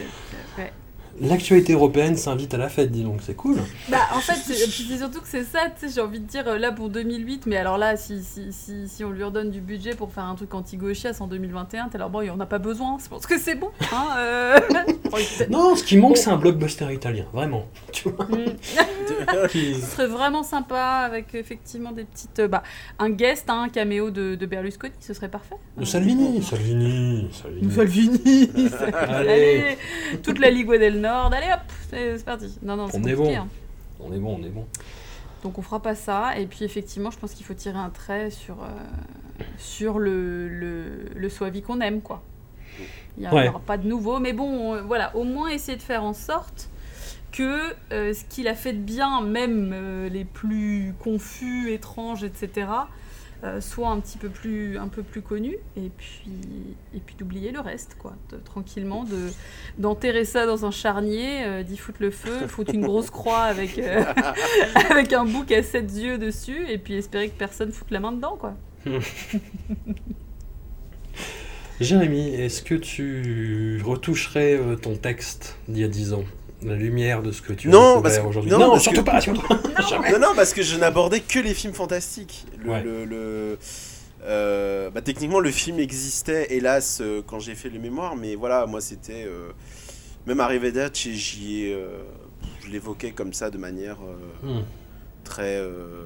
L'actualité 1.20 1.74
européenne 1.74 2.16
s'invite 2.16 2.54
à 2.54 2.56
la 2.56 2.70
fête, 2.70 2.90
dis 2.90 3.02
donc, 3.02 3.20
c'est 3.20 3.34
cool. 3.34 3.58
Bah, 3.90 3.98
en 4.14 4.20
fait, 4.20 4.40
c'est 4.42 4.54
surtout 4.54 5.20
que 5.20 5.28
c'est 5.28 5.44
ça, 5.44 5.60
tu 5.78 5.86
sais, 5.86 5.94
j'ai 5.94 6.00
envie 6.00 6.20
de 6.20 6.26
dire, 6.26 6.48
euh, 6.48 6.58
là 6.58 6.72
pour 6.72 6.88
2008, 6.88 7.44
mais 7.46 7.56
alors 7.56 7.76
là, 7.76 7.98
si, 7.98 8.22
si, 8.22 8.52
si, 8.52 8.88
si 8.88 9.04
on 9.04 9.10
lui 9.10 9.22
redonne 9.22 9.50
du 9.50 9.60
budget 9.60 9.94
pour 9.94 10.12
faire 10.12 10.24
un 10.24 10.34
truc 10.34 10.54
anti-gauchias 10.54 11.18
en 11.20 11.26
2021, 11.26 11.88
t'es 11.88 11.96
alors 11.96 12.08
bon, 12.08 12.22
il 12.22 12.30
en 12.30 12.40
a 12.40 12.46
pas 12.46 12.58
besoin, 12.58 12.96
je 13.02 13.08
pense 13.08 13.26
que 13.26 13.38
c'est 13.38 13.54
bon, 13.54 13.68
hein, 13.92 14.08
euh... 14.16 14.60
Non, 15.50 15.76
ce 15.76 15.84
qui 15.84 15.98
manque, 15.98 16.16
c'est 16.16 16.30
un 16.30 16.36
blockbuster 16.36 16.90
italien, 16.92 17.26
vraiment. 17.34 17.66
Tu 18.02 18.08
vois 18.10 18.24
Mm. 18.26 19.46
qui- 19.50 19.74
Ce 19.74 19.80
serait 19.92 20.06
vraiment 20.06 20.42
sympa 20.42 20.80
avec 21.04 21.34
effectivement 21.34 21.92
des 21.92 22.04
petites. 22.04 22.38
euh, 22.38 22.48
bah, 22.48 22.62
un 22.98 23.10
guest, 23.10 23.48
hein, 23.50 23.62
un 23.64 23.68
caméo 23.68 24.10
de, 24.10 24.34
de 24.34 24.46
Berlusconi, 24.46 24.92
ce 25.00 25.12
serait 25.14 25.28
parfait. 25.28 25.56
De 25.76 25.84
Salvini, 25.84 26.42
Salvini, 26.42 27.28
Salvini. 27.32 27.72
Salvini 27.72 28.50
Allez. 29.08 29.28
Allez 29.30 29.78
Toute 30.22 30.38
la 30.38 30.50
Ligue 30.50 30.70
del 30.70 31.00
Nord, 31.00 31.32
allez 31.32 31.52
hop 31.52 31.60
C'est 31.90 32.24
parti. 32.24 32.46
Non, 32.62 32.76
non, 32.76 32.88
c'est 32.88 32.98
On 32.98 33.04
est 33.04 33.14
bon. 33.14 33.36
hein. 33.36 33.48
On 34.00 34.12
est 34.12 34.18
bon, 34.18 34.38
on 34.40 34.44
est 34.44 34.50
bon. 34.50 34.66
Donc 35.42 35.58
on 35.58 35.62
fera 35.62 35.80
pas 35.80 35.94
ça. 35.94 36.38
Et 36.38 36.46
puis 36.46 36.64
effectivement, 36.64 37.10
je 37.10 37.18
pense 37.18 37.32
qu'il 37.34 37.44
faut 37.44 37.54
tirer 37.54 37.78
un 37.78 37.90
trait 37.90 38.30
sur, 38.30 38.62
euh, 38.62 39.42
sur 39.58 39.98
le, 39.98 40.48
le, 40.48 40.84
le 41.14 41.28
Soavi 41.28 41.62
qu'on 41.62 41.80
aime, 41.80 42.00
quoi. 42.00 42.22
Il 43.18 43.26
n'y 43.26 43.28
Ouais. 43.34 43.48
aura 43.48 43.58
pas 43.60 43.76
de 43.76 43.86
nouveau. 43.86 44.18
Mais 44.20 44.32
bon, 44.32 44.74
euh, 44.74 44.82
voilà, 44.82 45.14
au 45.16 45.24
moins 45.24 45.48
essayer 45.48 45.76
de 45.76 45.82
faire 45.82 46.04
en 46.04 46.14
sorte 46.14 46.68
que 47.32 47.74
euh, 47.92 48.12
ce 48.12 48.24
qu'il 48.24 48.48
a 48.48 48.54
fait 48.54 48.72
de 48.72 48.78
bien, 48.78 49.20
même 49.22 49.72
euh, 49.72 50.08
les 50.08 50.24
plus 50.24 50.94
confus, 50.98 51.70
étranges, 51.72 52.24
etc., 52.24 52.66
euh, 53.42 53.58
soit 53.62 53.88
un 53.88 53.98
petit 54.00 54.18
peu 54.18 54.28
plus, 54.28 54.76
un 54.78 54.88
peu 54.88 55.02
plus 55.02 55.22
connu. 55.22 55.56
Et 55.76 55.90
puis, 55.96 56.28
et 56.94 57.00
puis 57.00 57.14
d'oublier 57.18 57.52
le 57.52 57.60
reste, 57.60 57.96
quoi. 57.98 58.14
Tranquillement, 58.44 59.04
de, 59.04 59.30
d'enterrer 59.78 60.26
ça 60.26 60.44
dans 60.44 60.66
un 60.66 60.70
charnier, 60.70 61.64
d'y 61.64 61.78
foutre 61.78 62.02
le 62.02 62.10
feu, 62.10 62.46
foutre 62.48 62.74
une 62.74 62.84
grosse 62.84 63.08
croix 63.10 63.44
avec, 63.44 63.78
avec 64.90 65.12
un 65.14 65.24
bouc 65.24 65.50
à 65.52 65.62
sept 65.62 65.90
yeux 65.96 66.18
dessus, 66.18 66.66
et 66.68 66.76
puis 66.76 66.94
espérer 66.94 67.30
que 67.30 67.38
personne 67.38 67.72
foute 67.72 67.90
la 67.90 68.00
main 68.00 68.12
dedans, 68.12 68.36
quoi. 68.38 68.54
Jérémy, 71.80 72.34
est-ce 72.34 72.60
que 72.60 72.74
tu 72.74 73.80
retoucherais 73.82 74.60
ton 74.82 74.96
texte 74.96 75.56
d'il 75.66 75.80
y 75.80 75.84
a 75.84 75.88
10 75.88 76.12
ans? 76.12 76.24
La 76.62 76.74
lumière 76.74 77.22
de 77.22 77.32
ce 77.32 77.42
que 77.42 77.52
tu 77.52 77.68
Non, 77.68 78.02
as 78.04 78.24
aujourd'hui. 78.24 78.50
non, 78.50 78.58
Non, 78.58 78.70
parce 78.72 78.82
surtout 78.82 79.00
que- 79.02 79.10
pas, 79.10 79.20
surtout 79.20 79.46
pas. 79.46 79.60
Jamais. 79.88 80.12
Non, 80.12 80.18
non, 80.18 80.28
parce 80.36 80.52
que 80.54 80.62
je 80.62 80.76
n'abordais 80.76 81.20
que 81.20 81.38
les 81.38 81.54
films 81.54 81.72
fantastiques. 81.74 82.44
Le, 82.62 82.70
Ouais. 82.70 82.82
le- 82.82 83.04
le- 83.04 83.58
euh, 84.24 84.90
bah, 84.90 85.00
techniquement, 85.00 85.40
le 85.40 85.50
film 85.50 85.78
existait, 85.78 86.48
hélas, 86.54 86.98
euh, 87.00 87.22
quand 87.26 87.38
j'ai 87.38 87.54
fait 87.54 87.70
les 87.70 87.78
mémoires, 87.78 88.16
mais 88.16 88.34
voilà, 88.34 88.66
moi, 88.66 88.80
c'était. 88.80 89.24
euh, 89.26 89.50
même 90.26 90.40
arrivé 90.40 90.70
date, 90.72 90.96
j'y 90.98 91.62
ai. 91.64 91.72
euh, 91.74 92.02
je 92.62 92.70
l'évoquais 92.70 93.12
comme 93.12 93.32
ça 93.32 93.50
de 93.50 93.56
manière 93.58 93.96
euh, 94.02 94.58
Hmm. 94.60 94.62
très. 95.24 95.56
euh, 95.56 96.04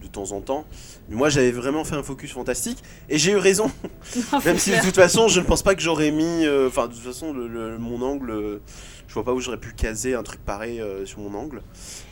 de 0.00 0.06
temps 0.06 0.30
en 0.30 0.40
temps. 0.40 0.64
Mais 1.08 1.16
moi, 1.16 1.28
j'avais 1.28 1.50
vraiment 1.50 1.82
fait 1.82 1.96
un 1.96 2.04
focus 2.04 2.30
fantastique, 2.30 2.78
et 3.08 3.18
j'ai 3.18 3.32
eu 3.32 3.36
raison. 3.36 3.68
Non, 4.32 4.38
Même 4.44 4.56
si 4.56 4.70
de 4.70 4.80
toute 4.80 4.94
façon, 4.94 5.26
je 5.26 5.40
ne 5.40 5.44
pense 5.44 5.62
pas 5.64 5.74
que 5.74 5.80
j'aurais 5.82 6.12
mis. 6.12 6.46
euh, 6.46 6.68
Enfin, 6.68 6.86
de 6.86 6.94
toute 6.94 7.02
façon, 7.02 7.32
le, 7.32 7.48
le- 7.48 7.78
mon 7.78 8.00
angle. 8.02 8.60
Je 9.08 9.14
vois 9.14 9.24
pas 9.24 9.32
où 9.32 9.40
j'aurais 9.40 9.56
pu 9.58 9.72
caser 9.72 10.14
un 10.14 10.22
truc 10.22 10.40
pareil 10.44 10.80
euh, 10.80 11.04
sur 11.06 11.18
mon 11.20 11.36
angle. 11.36 11.62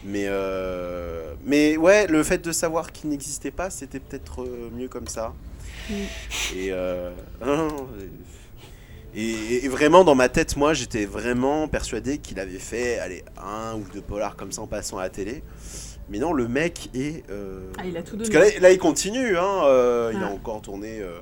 Mais, 0.04 0.24
euh, 0.26 1.34
mais 1.44 1.76
ouais, 1.76 2.06
le 2.08 2.22
fait 2.24 2.38
de 2.44 2.50
savoir 2.52 2.90
qu'il 2.90 3.10
n'existait 3.10 3.50
pas, 3.52 3.70
c'était 3.70 4.00
peut-être 4.00 4.42
euh, 4.42 4.70
mieux 4.74 4.88
comme 4.88 5.06
ça. 5.06 5.34
Mm. 5.88 5.94
Et, 6.56 6.68
euh, 6.72 7.10
et, 9.14 9.64
et 9.64 9.68
vraiment, 9.68 10.04
dans 10.04 10.14
ma 10.14 10.28
tête, 10.28 10.56
moi, 10.56 10.74
j'étais 10.74 11.06
vraiment 11.06 11.68
persuadé 11.68 12.18
qu'il 12.18 12.38
avait 12.40 12.58
fait, 12.58 12.98
allez, 12.98 13.24
un 13.42 13.74
ou 13.76 13.84
deux 13.92 14.02
polars 14.02 14.36
comme 14.36 14.52
ça 14.52 14.62
en 14.62 14.66
passant 14.66 14.98
à 14.98 15.02
la 15.02 15.10
télé. 15.10 15.42
Mais 16.08 16.18
non, 16.18 16.32
le 16.32 16.46
mec 16.48 16.90
est. 16.94 17.24
euh, 17.30 17.70
Ah, 17.78 17.82
il 17.86 17.96
a 17.96 18.02
tout 18.02 18.16
Parce 18.16 18.28
donné. 18.30 18.50
que 18.50 18.54
là, 18.56 18.60
là, 18.60 18.72
il 18.72 18.78
continue, 18.78 19.36
hein. 19.36 19.62
euh, 19.64 20.12
Il 20.14 20.22
a 20.22 20.28
encore 20.28 20.60
tourné. 20.62 21.00
euh, 21.00 21.18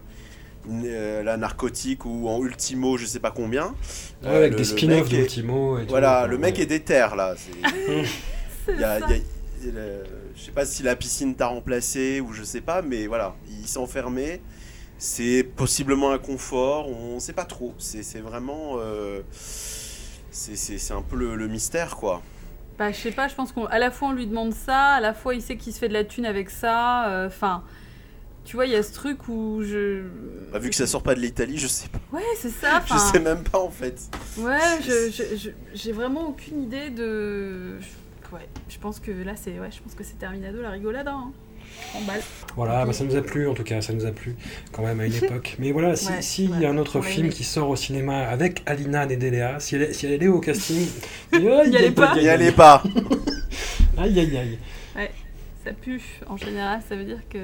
euh, 0.70 1.22
la 1.22 1.36
narcotique 1.36 2.04
ou 2.04 2.28
en 2.28 2.42
ultimo 2.42 2.96
je 2.96 3.06
sais 3.06 3.20
pas 3.20 3.30
combien 3.30 3.66
Ouais, 4.22 4.28
Euh, 4.28 4.36
avec 4.38 4.52
le- 4.52 4.56
des 4.58 4.64
spin-offs 4.64 5.04
mec 5.04 5.12
est- 5.12 5.16
d'Ultimo 5.22 5.78
et 5.78 5.82
tout. 5.82 5.90
voilà 5.90 6.26
le 6.26 6.38
mec 6.38 6.56
ouais. 6.56 6.62
est 6.62 6.66
déter 6.66 7.06
là 7.16 7.34
c'est- 7.36 7.52
C'est 8.66 8.72
il 8.74 8.80
y 8.80 8.84
a- 8.84 9.00
ça. 9.00 9.06
il 9.08 9.10
y 9.10 9.14
a- 9.14 9.22
il 9.62 9.66
y 9.74 9.78
a- 9.78 9.82
je 10.36 10.42
sais 10.42 10.52
pas 10.52 10.64
si 10.66 10.82
la 10.82 10.96
piscine 10.96 11.34
t'a 11.34 11.46
remplacé 11.48 12.20
ou 12.20 12.32
je 12.32 12.42
sais 12.42 12.60
pas 12.62 12.82
mais 12.82 13.06
voilà 13.06 13.34
il 13.60 13.66
s'est 13.68 13.78
enfermé 13.78 14.40
c'est 14.98 15.42
possiblement 15.56 16.12
un 16.12 16.18
confort 16.18 16.88
on 16.88 17.18
sait 17.20 17.32
pas 17.34 17.44
trop 17.44 17.74
c'est 17.78 18.02
c'est 18.02 18.20
vraiment 18.20 18.76
euh, 18.78 19.20
c'est- 20.30 20.56
c'est 20.56 20.78
c'est 20.78 20.94
un 20.94 21.02
peu 21.02 21.16
le, 21.16 21.36
le 21.36 21.46
mystère 21.48 21.96
quoi 21.96 22.22
Bah, 22.78 22.90
je 22.90 22.96
sais 22.96 23.12
pas, 23.12 23.28
je 23.28 23.34
pense 23.36 23.52
qu'à 23.52 23.78
la 23.78 23.90
fois 23.92 24.08
on 24.08 24.12
lui 24.12 24.26
demande 24.26 24.52
ça, 24.52 24.94
à 24.94 25.00
la 25.00 25.14
fois 25.14 25.32
il 25.34 25.40
sait 25.42 25.56
qu'il 25.56 25.72
se 25.72 25.78
fait 25.78 25.86
de 25.88 25.92
la 25.92 26.02
thune 26.04 26.26
avec 26.26 26.50
ça. 26.50 27.08
euh, 27.08 27.28
Enfin, 27.28 27.62
tu 28.44 28.56
vois, 28.56 28.66
il 28.66 28.72
y 28.72 28.76
a 28.76 28.82
ce 28.82 28.92
truc 28.92 29.28
où 29.28 29.62
je. 29.64 30.02
Bah, 30.52 30.58
vu 30.58 30.70
que 30.70 30.76
ça 30.76 30.86
sort 30.86 31.02
pas 31.02 31.14
de 31.14 31.20
l'Italie 31.20 31.58
je 31.58 31.66
sais 31.66 31.88
pas 31.88 31.98
Ouais, 32.12 32.22
c'est 32.38 32.50
ça. 32.50 32.82
je 32.86 32.96
sais 32.98 33.20
même 33.20 33.42
pas 33.42 33.58
en 33.58 33.70
fait 33.70 33.98
Ouais, 34.38 34.58
j'ai 35.74 35.92
vraiment 35.92 36.28
aucune 36.28 36.62
idée 36.62 36.90
de. 36.90 37.78
Ouais, 38.32 38.48
je 38.68 38.78
pense 38.78 39.00
que 39.00 39.10
là, 39.10 39.32
c'est. 39.36 39.58
Ouais, 39.60 39.70
je 39.70 39.80
pense 39.82 39.94
que 39.94 40.04
c'est 40.04 40.18
Terminado 40.18 40.60
la 40.60 40.70
rigolade. 40.70 41.08
Hein. 41.08 41.32
En 41.96 42.00
balle. 42.02 42.20
Voilà, 42.56 42.84
bah, 42.86 42.92
ça 42.92 43.02
nous 43.04 43.16
a 43.16 43.22
plu 43.22 43.48
en 43.48 43.54
tout 43.54 43.64
cas, 43.64 43.80
ça 43.80 43.92
nous 43.92 44.06
a 44.06 44.12
plu 44.12 44.36
quand 44.70 44.82
même 44.84 45.00
à 45.00 45.06
une 45.06 45.14
époque. 45.24 45.56
Mais 45.58 45.72
voilà, 45.72 45.96
si- 45.96 46.08
Ouais, 46.08 46.22
s'il 46.22 46.50
y 46.50 46.52
ouais, 46.60 46.66
a 46.66 46.70
un 46.70 46.76
autre 46.78 47.00
film 47.00 47.30
qui 47.30 47.42
sort 47.42 47.68
au 47.68 47.74
cinéma 47.76 48.28
avec 48.28 48.62
Alina 48.66 49.06
Nedelea, 49.06 49.58
si 49.58 49.74
elle, 49.76 49.82
est- 49.82 49.92
si 49.92 50.06
elle 50.06 50.22
est 50.22 50.28
au 50.28 50.40
casting, 50.40 50.86
aïe, 51.32 51.48
aïe, 51.48 51.70
Y 51.70 51.76
allez 51.76 51.90
pas. 51.90 52.12
aïe, 52.12 52.22
n'y 52.22 52.28
aïe, 52.28 52.34
allez 52.42 52.52
pas 52.52 52.82
Aïe 53.96 54.18
aïe 54.20 54.36
aïe. 54.36 54.58
Ça 55.64 55.72
pue. 55.72 56.02
En 56.28 56.36
général, 56.36 56.80
ça 56.88 56.94
veut 56.94 57.04
dire 57.04 57.22
que. 57.30 57.38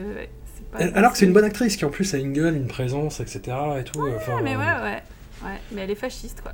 Elle- 0.78 0.92
Alors 0.96 1.12
que 1.12 1.18
c'est 1.18 1.26
une 1.26 1.32
bonne 1.32 1.44
actrice 1.44 1.76
qui 1.76 1.84
en 1.84 1.90
plus 1.90 2.14
a 2.14 2.18
une 2.18 2.32
gueule, 2.32 2.54
une 2.56 2.68
présence, 2.68 3.20
etc. 3.20 3.40
et 3.80 3.84
tout. 3.84 4.06
enfin, 4.16 4.36
Ouais, 4.36 4.42
mais 4.42 4.56
ouais, 4.56 4.62
euh, 4.64 4.82
ouais. 4.84 5.02
Ouais, 5.42 5.58
mais 5.72 5.82
elle 5.82 5.90
est 5.90 5.94
fasciste, 5.94 6.42
quoi. 6.42 6.52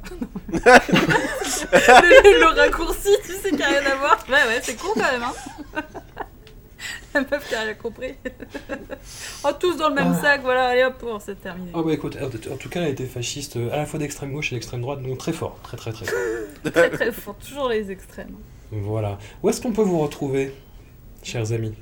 le, 0.53 2.41
le 2.41 2.47
raccourci, 2.61 3.11
tu 3.25 3.33
sais, 3.33 3.51
qui 3.51 3.63
a 3.63 3.67
rien 3.69 3.81
à 3.91 3.97
voir. 3.97 4.25
Ouais, 4.29 4.35
ouais, 4.35 4.61
c'est 4.63 4.77
con 4.77 4.89
quand 4.95 5.01
même, 5.13 5.23
hein. 5.25 5.35
La 7.15 7.21
meuf 7.23 7.49
qui 7.49 7.55
a 7.55 7.63
rien 7.63 7.75
compris. 7.75 8.15
oh, 9.45 9.49
tous 9.59 9.77
dans 9.77 9.89
le 9.89 9.95
même 9.95 10.15
Ah. 10.19 10.21
sac, 10.23 10.43
voilà, 10.43 10.67
allez 10.69 10.85
hop, 10.85 10.95
bon, 11.01 11.19
c'est 11.19 11.41
terminé. 11.41 11.71
Oh 11.75 11.83
bah 11.83 11.93
écoute, 11.95 12.17
en 12.21 12.27
en 12.27 12.57
tout 12.57 12.69
cas 12.69 12.83
elle 12.83 12.91
était 12.91 13.07
fasciste 13.07 13.57
euh, 13.57 13.73
à 13.73 13.79
la 13.79 13.87
fois 13.87 13.99
d'extrême 13.99 14.33
gauche 14.33 14.53
et 14.53 14.55
d'extrême 14.57 14.83
droite, 14.83 15.03
donc 15.03 15.17
très 15.19 15.33
fort, 15.33 15.59
très 15.63 15.77
très 15.79 15.93
très 15.93 16.05
fort. 16.05 16.19
Très 16.73 16.91
très 16.91 17.13
fort, 17.13 17.35
toujours 17.37 17.69
les 17.71 17.91
extrêmes. 17.91 18.35
Voilà. 18.71 19.19
Où 19.43 19.49
est-ce 19.49 19.61
qu'on 19.63 19.73
peut 19.73 19.83
vous 19.83 19.99
retrouver, 19.99 20.55
chers 21.23 21.51
amis? 21.53 21.75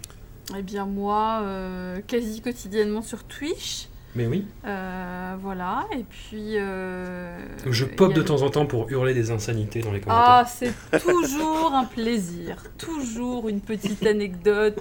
Eh 0.57 0.63
bien, 0.63 0.85
moi, 0.87 1.41
euh, 1.43 2.01
quasi 2.07 2.41
quotidiennement 2.41 3.03
sur 3.03 3.25
Twitch. 3.25 3.89
Mais 4.17 4.27
oui, 4.29 4.47
Euh, 4.65 5.35
voilà, 5.43 5.87
et 5.93 6.05
puis. 6.09 6.57
euh, 6.57 7.37
je 7.69 7.85
pop 7.85 8.13
de 8.13 8.21
le- 8.21 8.25
temps 8.25 8.43
en 8.43 8.51
temps 8.51 8.65
pour 8.65 8.89
hurler 8.89 9.13
des 9.13 9.33
insanités 9.33 9.81
dans 9.81 9.91
les 9.91 9.99
commentaires. 9.99 10.25
Ah, 10.25 10.45
c'est 10.47 10.73
toujours 11.03 11.73
un 11.75 11.83
plaisir. 11.85 12.63
Toujours 12.79 13.49
une 13.49 13.61
petite 13.61 14.07
anecdote. 14.07 14.79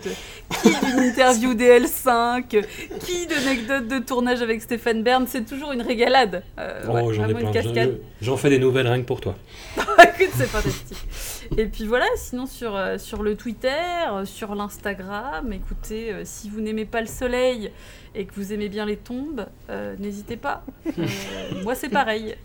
Qui 0.61 0.69
d'une 0.69 0.99
interview 0.99 1.55
DL5 1.55 2.63
Qui 2.99 3.25
d'anecdote 3.25 3.87
de 3.87 3.97
tournage 4.05 4.43
avec 4.43 4.61
Stéphane 4.61 5.01
Bern 5.01 5.25
C'est 5.27 5.45
toujours 5.47 5.71
une 5.71 5.81
régalade. 5.81 6.43
Euh, 6.59 6.83
oh, 6.87 6.91
ouais, 6.91 7.13
j'en 7.15 7.27
ai 7.27 7.33
plein. 7.33 7.51
J'en- 7.51 7.91
J'en 8.21 8.37
fais 8.37 8.51
des 8.51 8.59
nouvelles 8.59 8.87
rien 8.87 9.01
que 9.01 9.07
pour 9.07 9.19
toi. 9.19 9.33
Écoute, 9.77 10.29
c'est 10.37 10.45
fantastique. 10.45 11.42
Et 11.57 11.65
puis 11.67 11.85
voilà, 11.85 12.05
sinon 12.15 12.45
sur, 12.45 12.75
euh, 12.75 12.97
sur 12.97 13.21
le 13.23 13.35
Twitter, 13.35 13.69
euh, 14.11 14.25
sur 14.25 14.55
l'Instagram, 14.55 15.51
écoutez, 15.53 16.11
euh, 16.11 16.21
si 16.25 16.49
vous 16.49 16.61
n'aimez 16.61 16.85
pas 16.85 17.01
le 17.01 17.07
soleil 17.07 17.71
et 18.15 18.25
que 18.25 18.33
vous 18.35 18.53
aimez 18.53 18.69
bien 18.69 18.85
les 18.85 18.97
tombes, 18.97 19.45
euh, 19.69 19.95
n'hésitez 19.99 20.37
pas. 20.37 20.63
Euh, 20.97 21.63
moi, 21.63 21.75
c'est 21.75 21.89
pareil. 21.89 22.35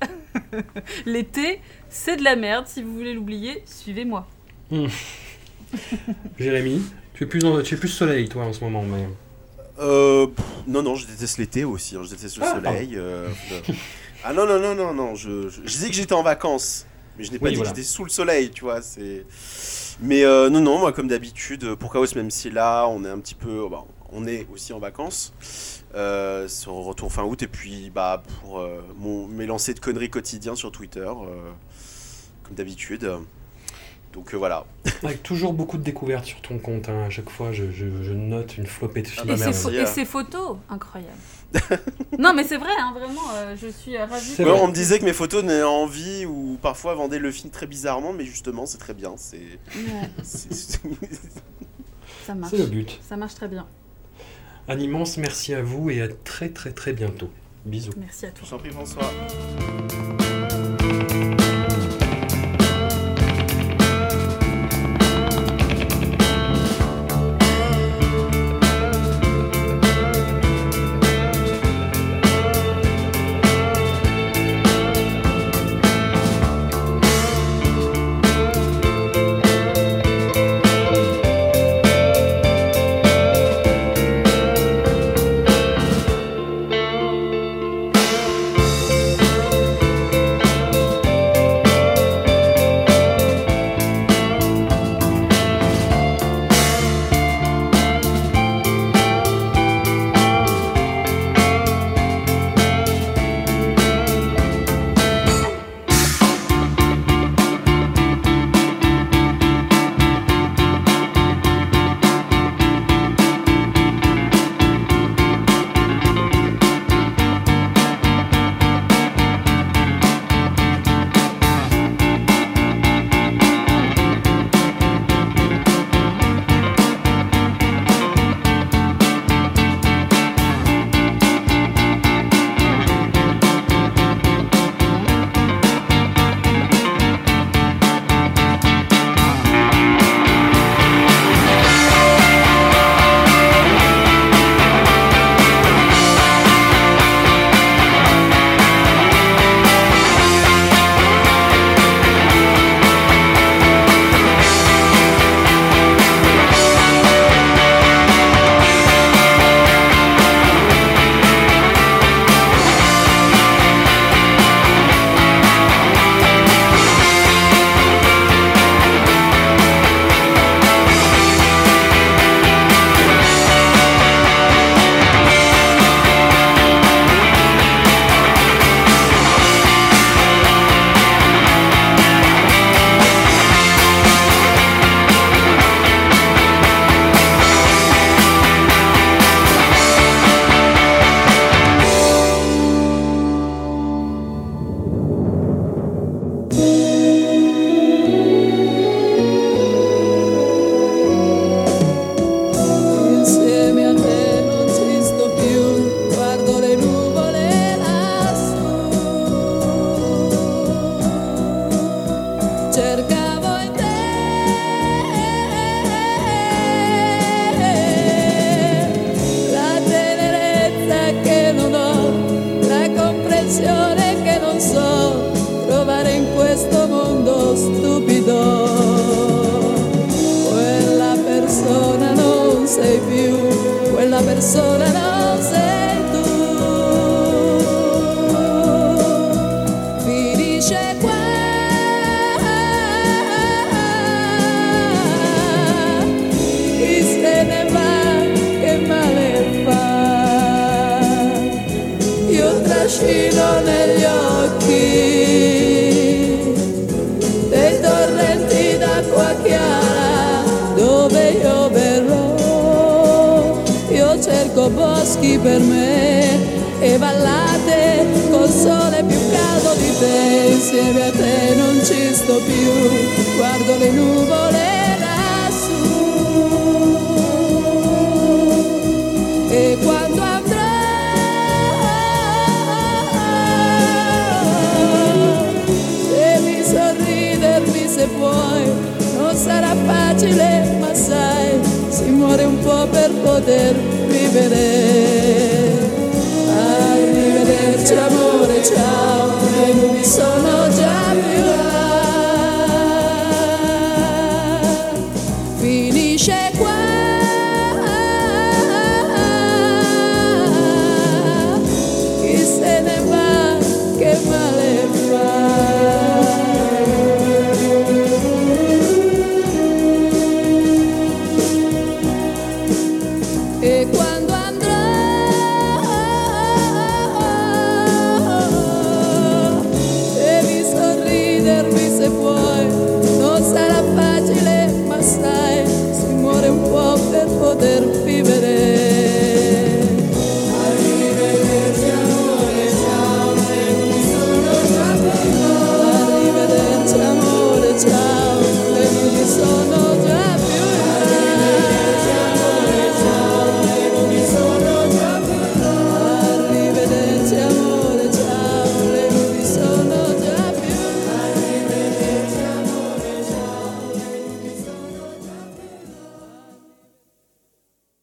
L'été, 1.06 1.60
c'est 1.90 2.16
de 2.16 2.24
la 2.24 2.35
merde. 2.36 2.66
Si 2.66 2.82
vous 2.82 2.94
voulez 2.94 3.12
l'oublier, 3.14 3.62
suivez-moi. 3.66 4.26
Jérémy, 6.39 6.82
tu 7.14 7.24
es 7.24 7.26
plus, 7.26 7.44
en- 7.44 7.62
tu 7.62 7.74
es 7.74 7.78
plus 7.78 7.89
soleil 7.89 8.28
toi 8.28 8.44
en 8.44 8.52
ce 8.52 8.62
moment, 8.64 8.82
mais. 8.82 9.06
Euh, 9.80 10.26
pff, 10.26 10.44
non, 10.66 10.82
non, 10.82 10.94
je 10.94 11.06
déteste 11.06 11.39
l'été 11.39 11.64
aussi. 11.64 11.97
hein, 11.97 12.01
je 12.05 12.10
déteste 12.10 12.36
le 12.39 12.43
Ah, 12.44 12.55
soleil. 12.55 12.94
euh. 12.97 13.28
ah 14.24 14.32
non, 14.32 14.47
non, 14.47 14.59
non, 14.59 14.74
non, 14.74 14.94
non. 14.94 15.14
Je, 15.14 15.48
je, 15.48 15.60
je 15.62 15.66
disais 15.68 15.89
que 15.89 15.94
j'étais 15.94 16.14
en 16.14 16.22
vacances, 16.22 16.86
mais 17.19 17.24
je 17.24 17.32
n'ai 17.32 17.39
pas 17.39 17.47
Oui, 17.47 17.51
dit 17.53 17.57
voilà. 17.57 17.70
que 17.73 17.77
j'étais 17.77 17.86
sous 17.89 18.05
le 18.05 18.11
soleil, 18.11 18.51
tu 18.51 18.65
vois. 18.65 18.81
C'est. 18.82 19.27
Mais 20.01 20.24
euh, 20.24 20.49
non, 20.49 20.61
non, 20.61 20.78
moi, 20.78 20.93
comme 20.93 21.09
d'habitude, 21.09 21.74
pour 21.74 21.93
Chaos, 21.93 22.07
même 22.15 22.31
si 22.31 22.51
là, 22.51 22.86
on 22.89 23.05
est 23.05 23.09
un 23.11 23.19
petit 23.19 23.35
peu. 23.35 23.69
bah, 23.70 23.85
on 24.11 24.27
est 24.27 24.47
aussi 24.53 24.73
en 24.73 24.78
vacances. 24.78 25.35
Euh, 25.95 26.49
sur 26.49 26.73
retour 26.74 27.12
fin 27.12 27.24
août, 27.24 27.43
et 27.43 27.47
puis 27.49 27.90
bah, 27.95 28.23
pour 28.40 28.59
euh, 28.61 28.82
mon, 28.99 29.27
mes 29.27 29.47
lancers 29.47 29.74
de 29.74 29.81
conneries 29.81 30.11
quotidiens 30.11 30.55
sur 30.55 30.70
Twitter, 30.70 31.01
euh, 31.01 31.51
comme 32.45 32.55
d'habitude. 32.55 33.11
Donc 34.12 34.32
euh, 34.32 34.36
voilà. 34.39 34.65
Avec 35.03 35.23
toujours 35.23 35.53
beaucoup 35.53 35.77
de 35.78 35.82
découvertes 35.82 36.24
sur 36.27 36.40
ton 36.40 36.59
compte. 36.59 36.89
hein. 36.89 37.05
À 37.07 37.11
chaque 37.11 37.28
fois, 37.31 37.53
je, 37.53 37.70
je- 37.70 38.03
je 38.03 38.12
note 38.12 38.57
une 38.57 38.66
flopée 38.66 39.03
de 39.03 39.09
films. 39.09 39.27
bah, 39.27 39.49
et, 39.49 39.86
ses 39.86 40.05
photos, 40.05 40.57
incroyable. 40.70 41.12
non, 42.18 42.34
mais 42.34 42.44
c'est 42.44 42.58
vrai, 42.58 42.72
hein, 42.78 42.92
vraiment, 42.94 43.30
euh, 43.34 43.56
je 43.60 43.68
suis 43.68 43.96
euh, 43.96 44.04
ravie. 44.04 44.34
Ouais, 44.38 44.50
on 44.50 44.68
me 44.68 44.72
disait 44.72 44.98
que 44.98 45.04
mes 45.04 45.12
photos 45.12 45.42
n'avaient 45.44 45.62
envie 45.62 46.26
ou 46.26 46.58
parfois 46.60 46.94
vendaient 46.94 47.18
le 47.18 47.30
film 47.30 47.50
très 47.50 47.66
bizarrement, 47.66 48.12
mais 48.12 48.24
justement, 48.24 48.66
c'est 48.66 48.78
très 48.78 48.94
bien. 48.94 49.14
C'est. 49.16 49.38
Ouais, 49.74 50.10
ça 52.26 52.34
marche. 52.34 52.50
C'est 52.50 52.58
le 52.58 52.66
but. 52.66 52.98
Ça 53.06 53.16
marche 53.16 53.34
très 53.34 53.48
bien. 53.48 53.66
Un 54.68 54.78
immense 54.78 55.16
merci 55.16 55.54
à 55.54 55.62
vous 55.62 55.88
et 55.88 56.02
à 56.02 56.08
très 56.08 56.50
très 56.50 56.72
très 56.72 56.92
bientôt. 56.92 57.30
Bisous. 57.64 57.92
Merci 57.96 58.26
à 58.26 58.30
toi. 58.30 58.42
Je 58.44 58.50
t'en 58.50 58.58
prie, 58.58 58.70
François. 58.70 59.10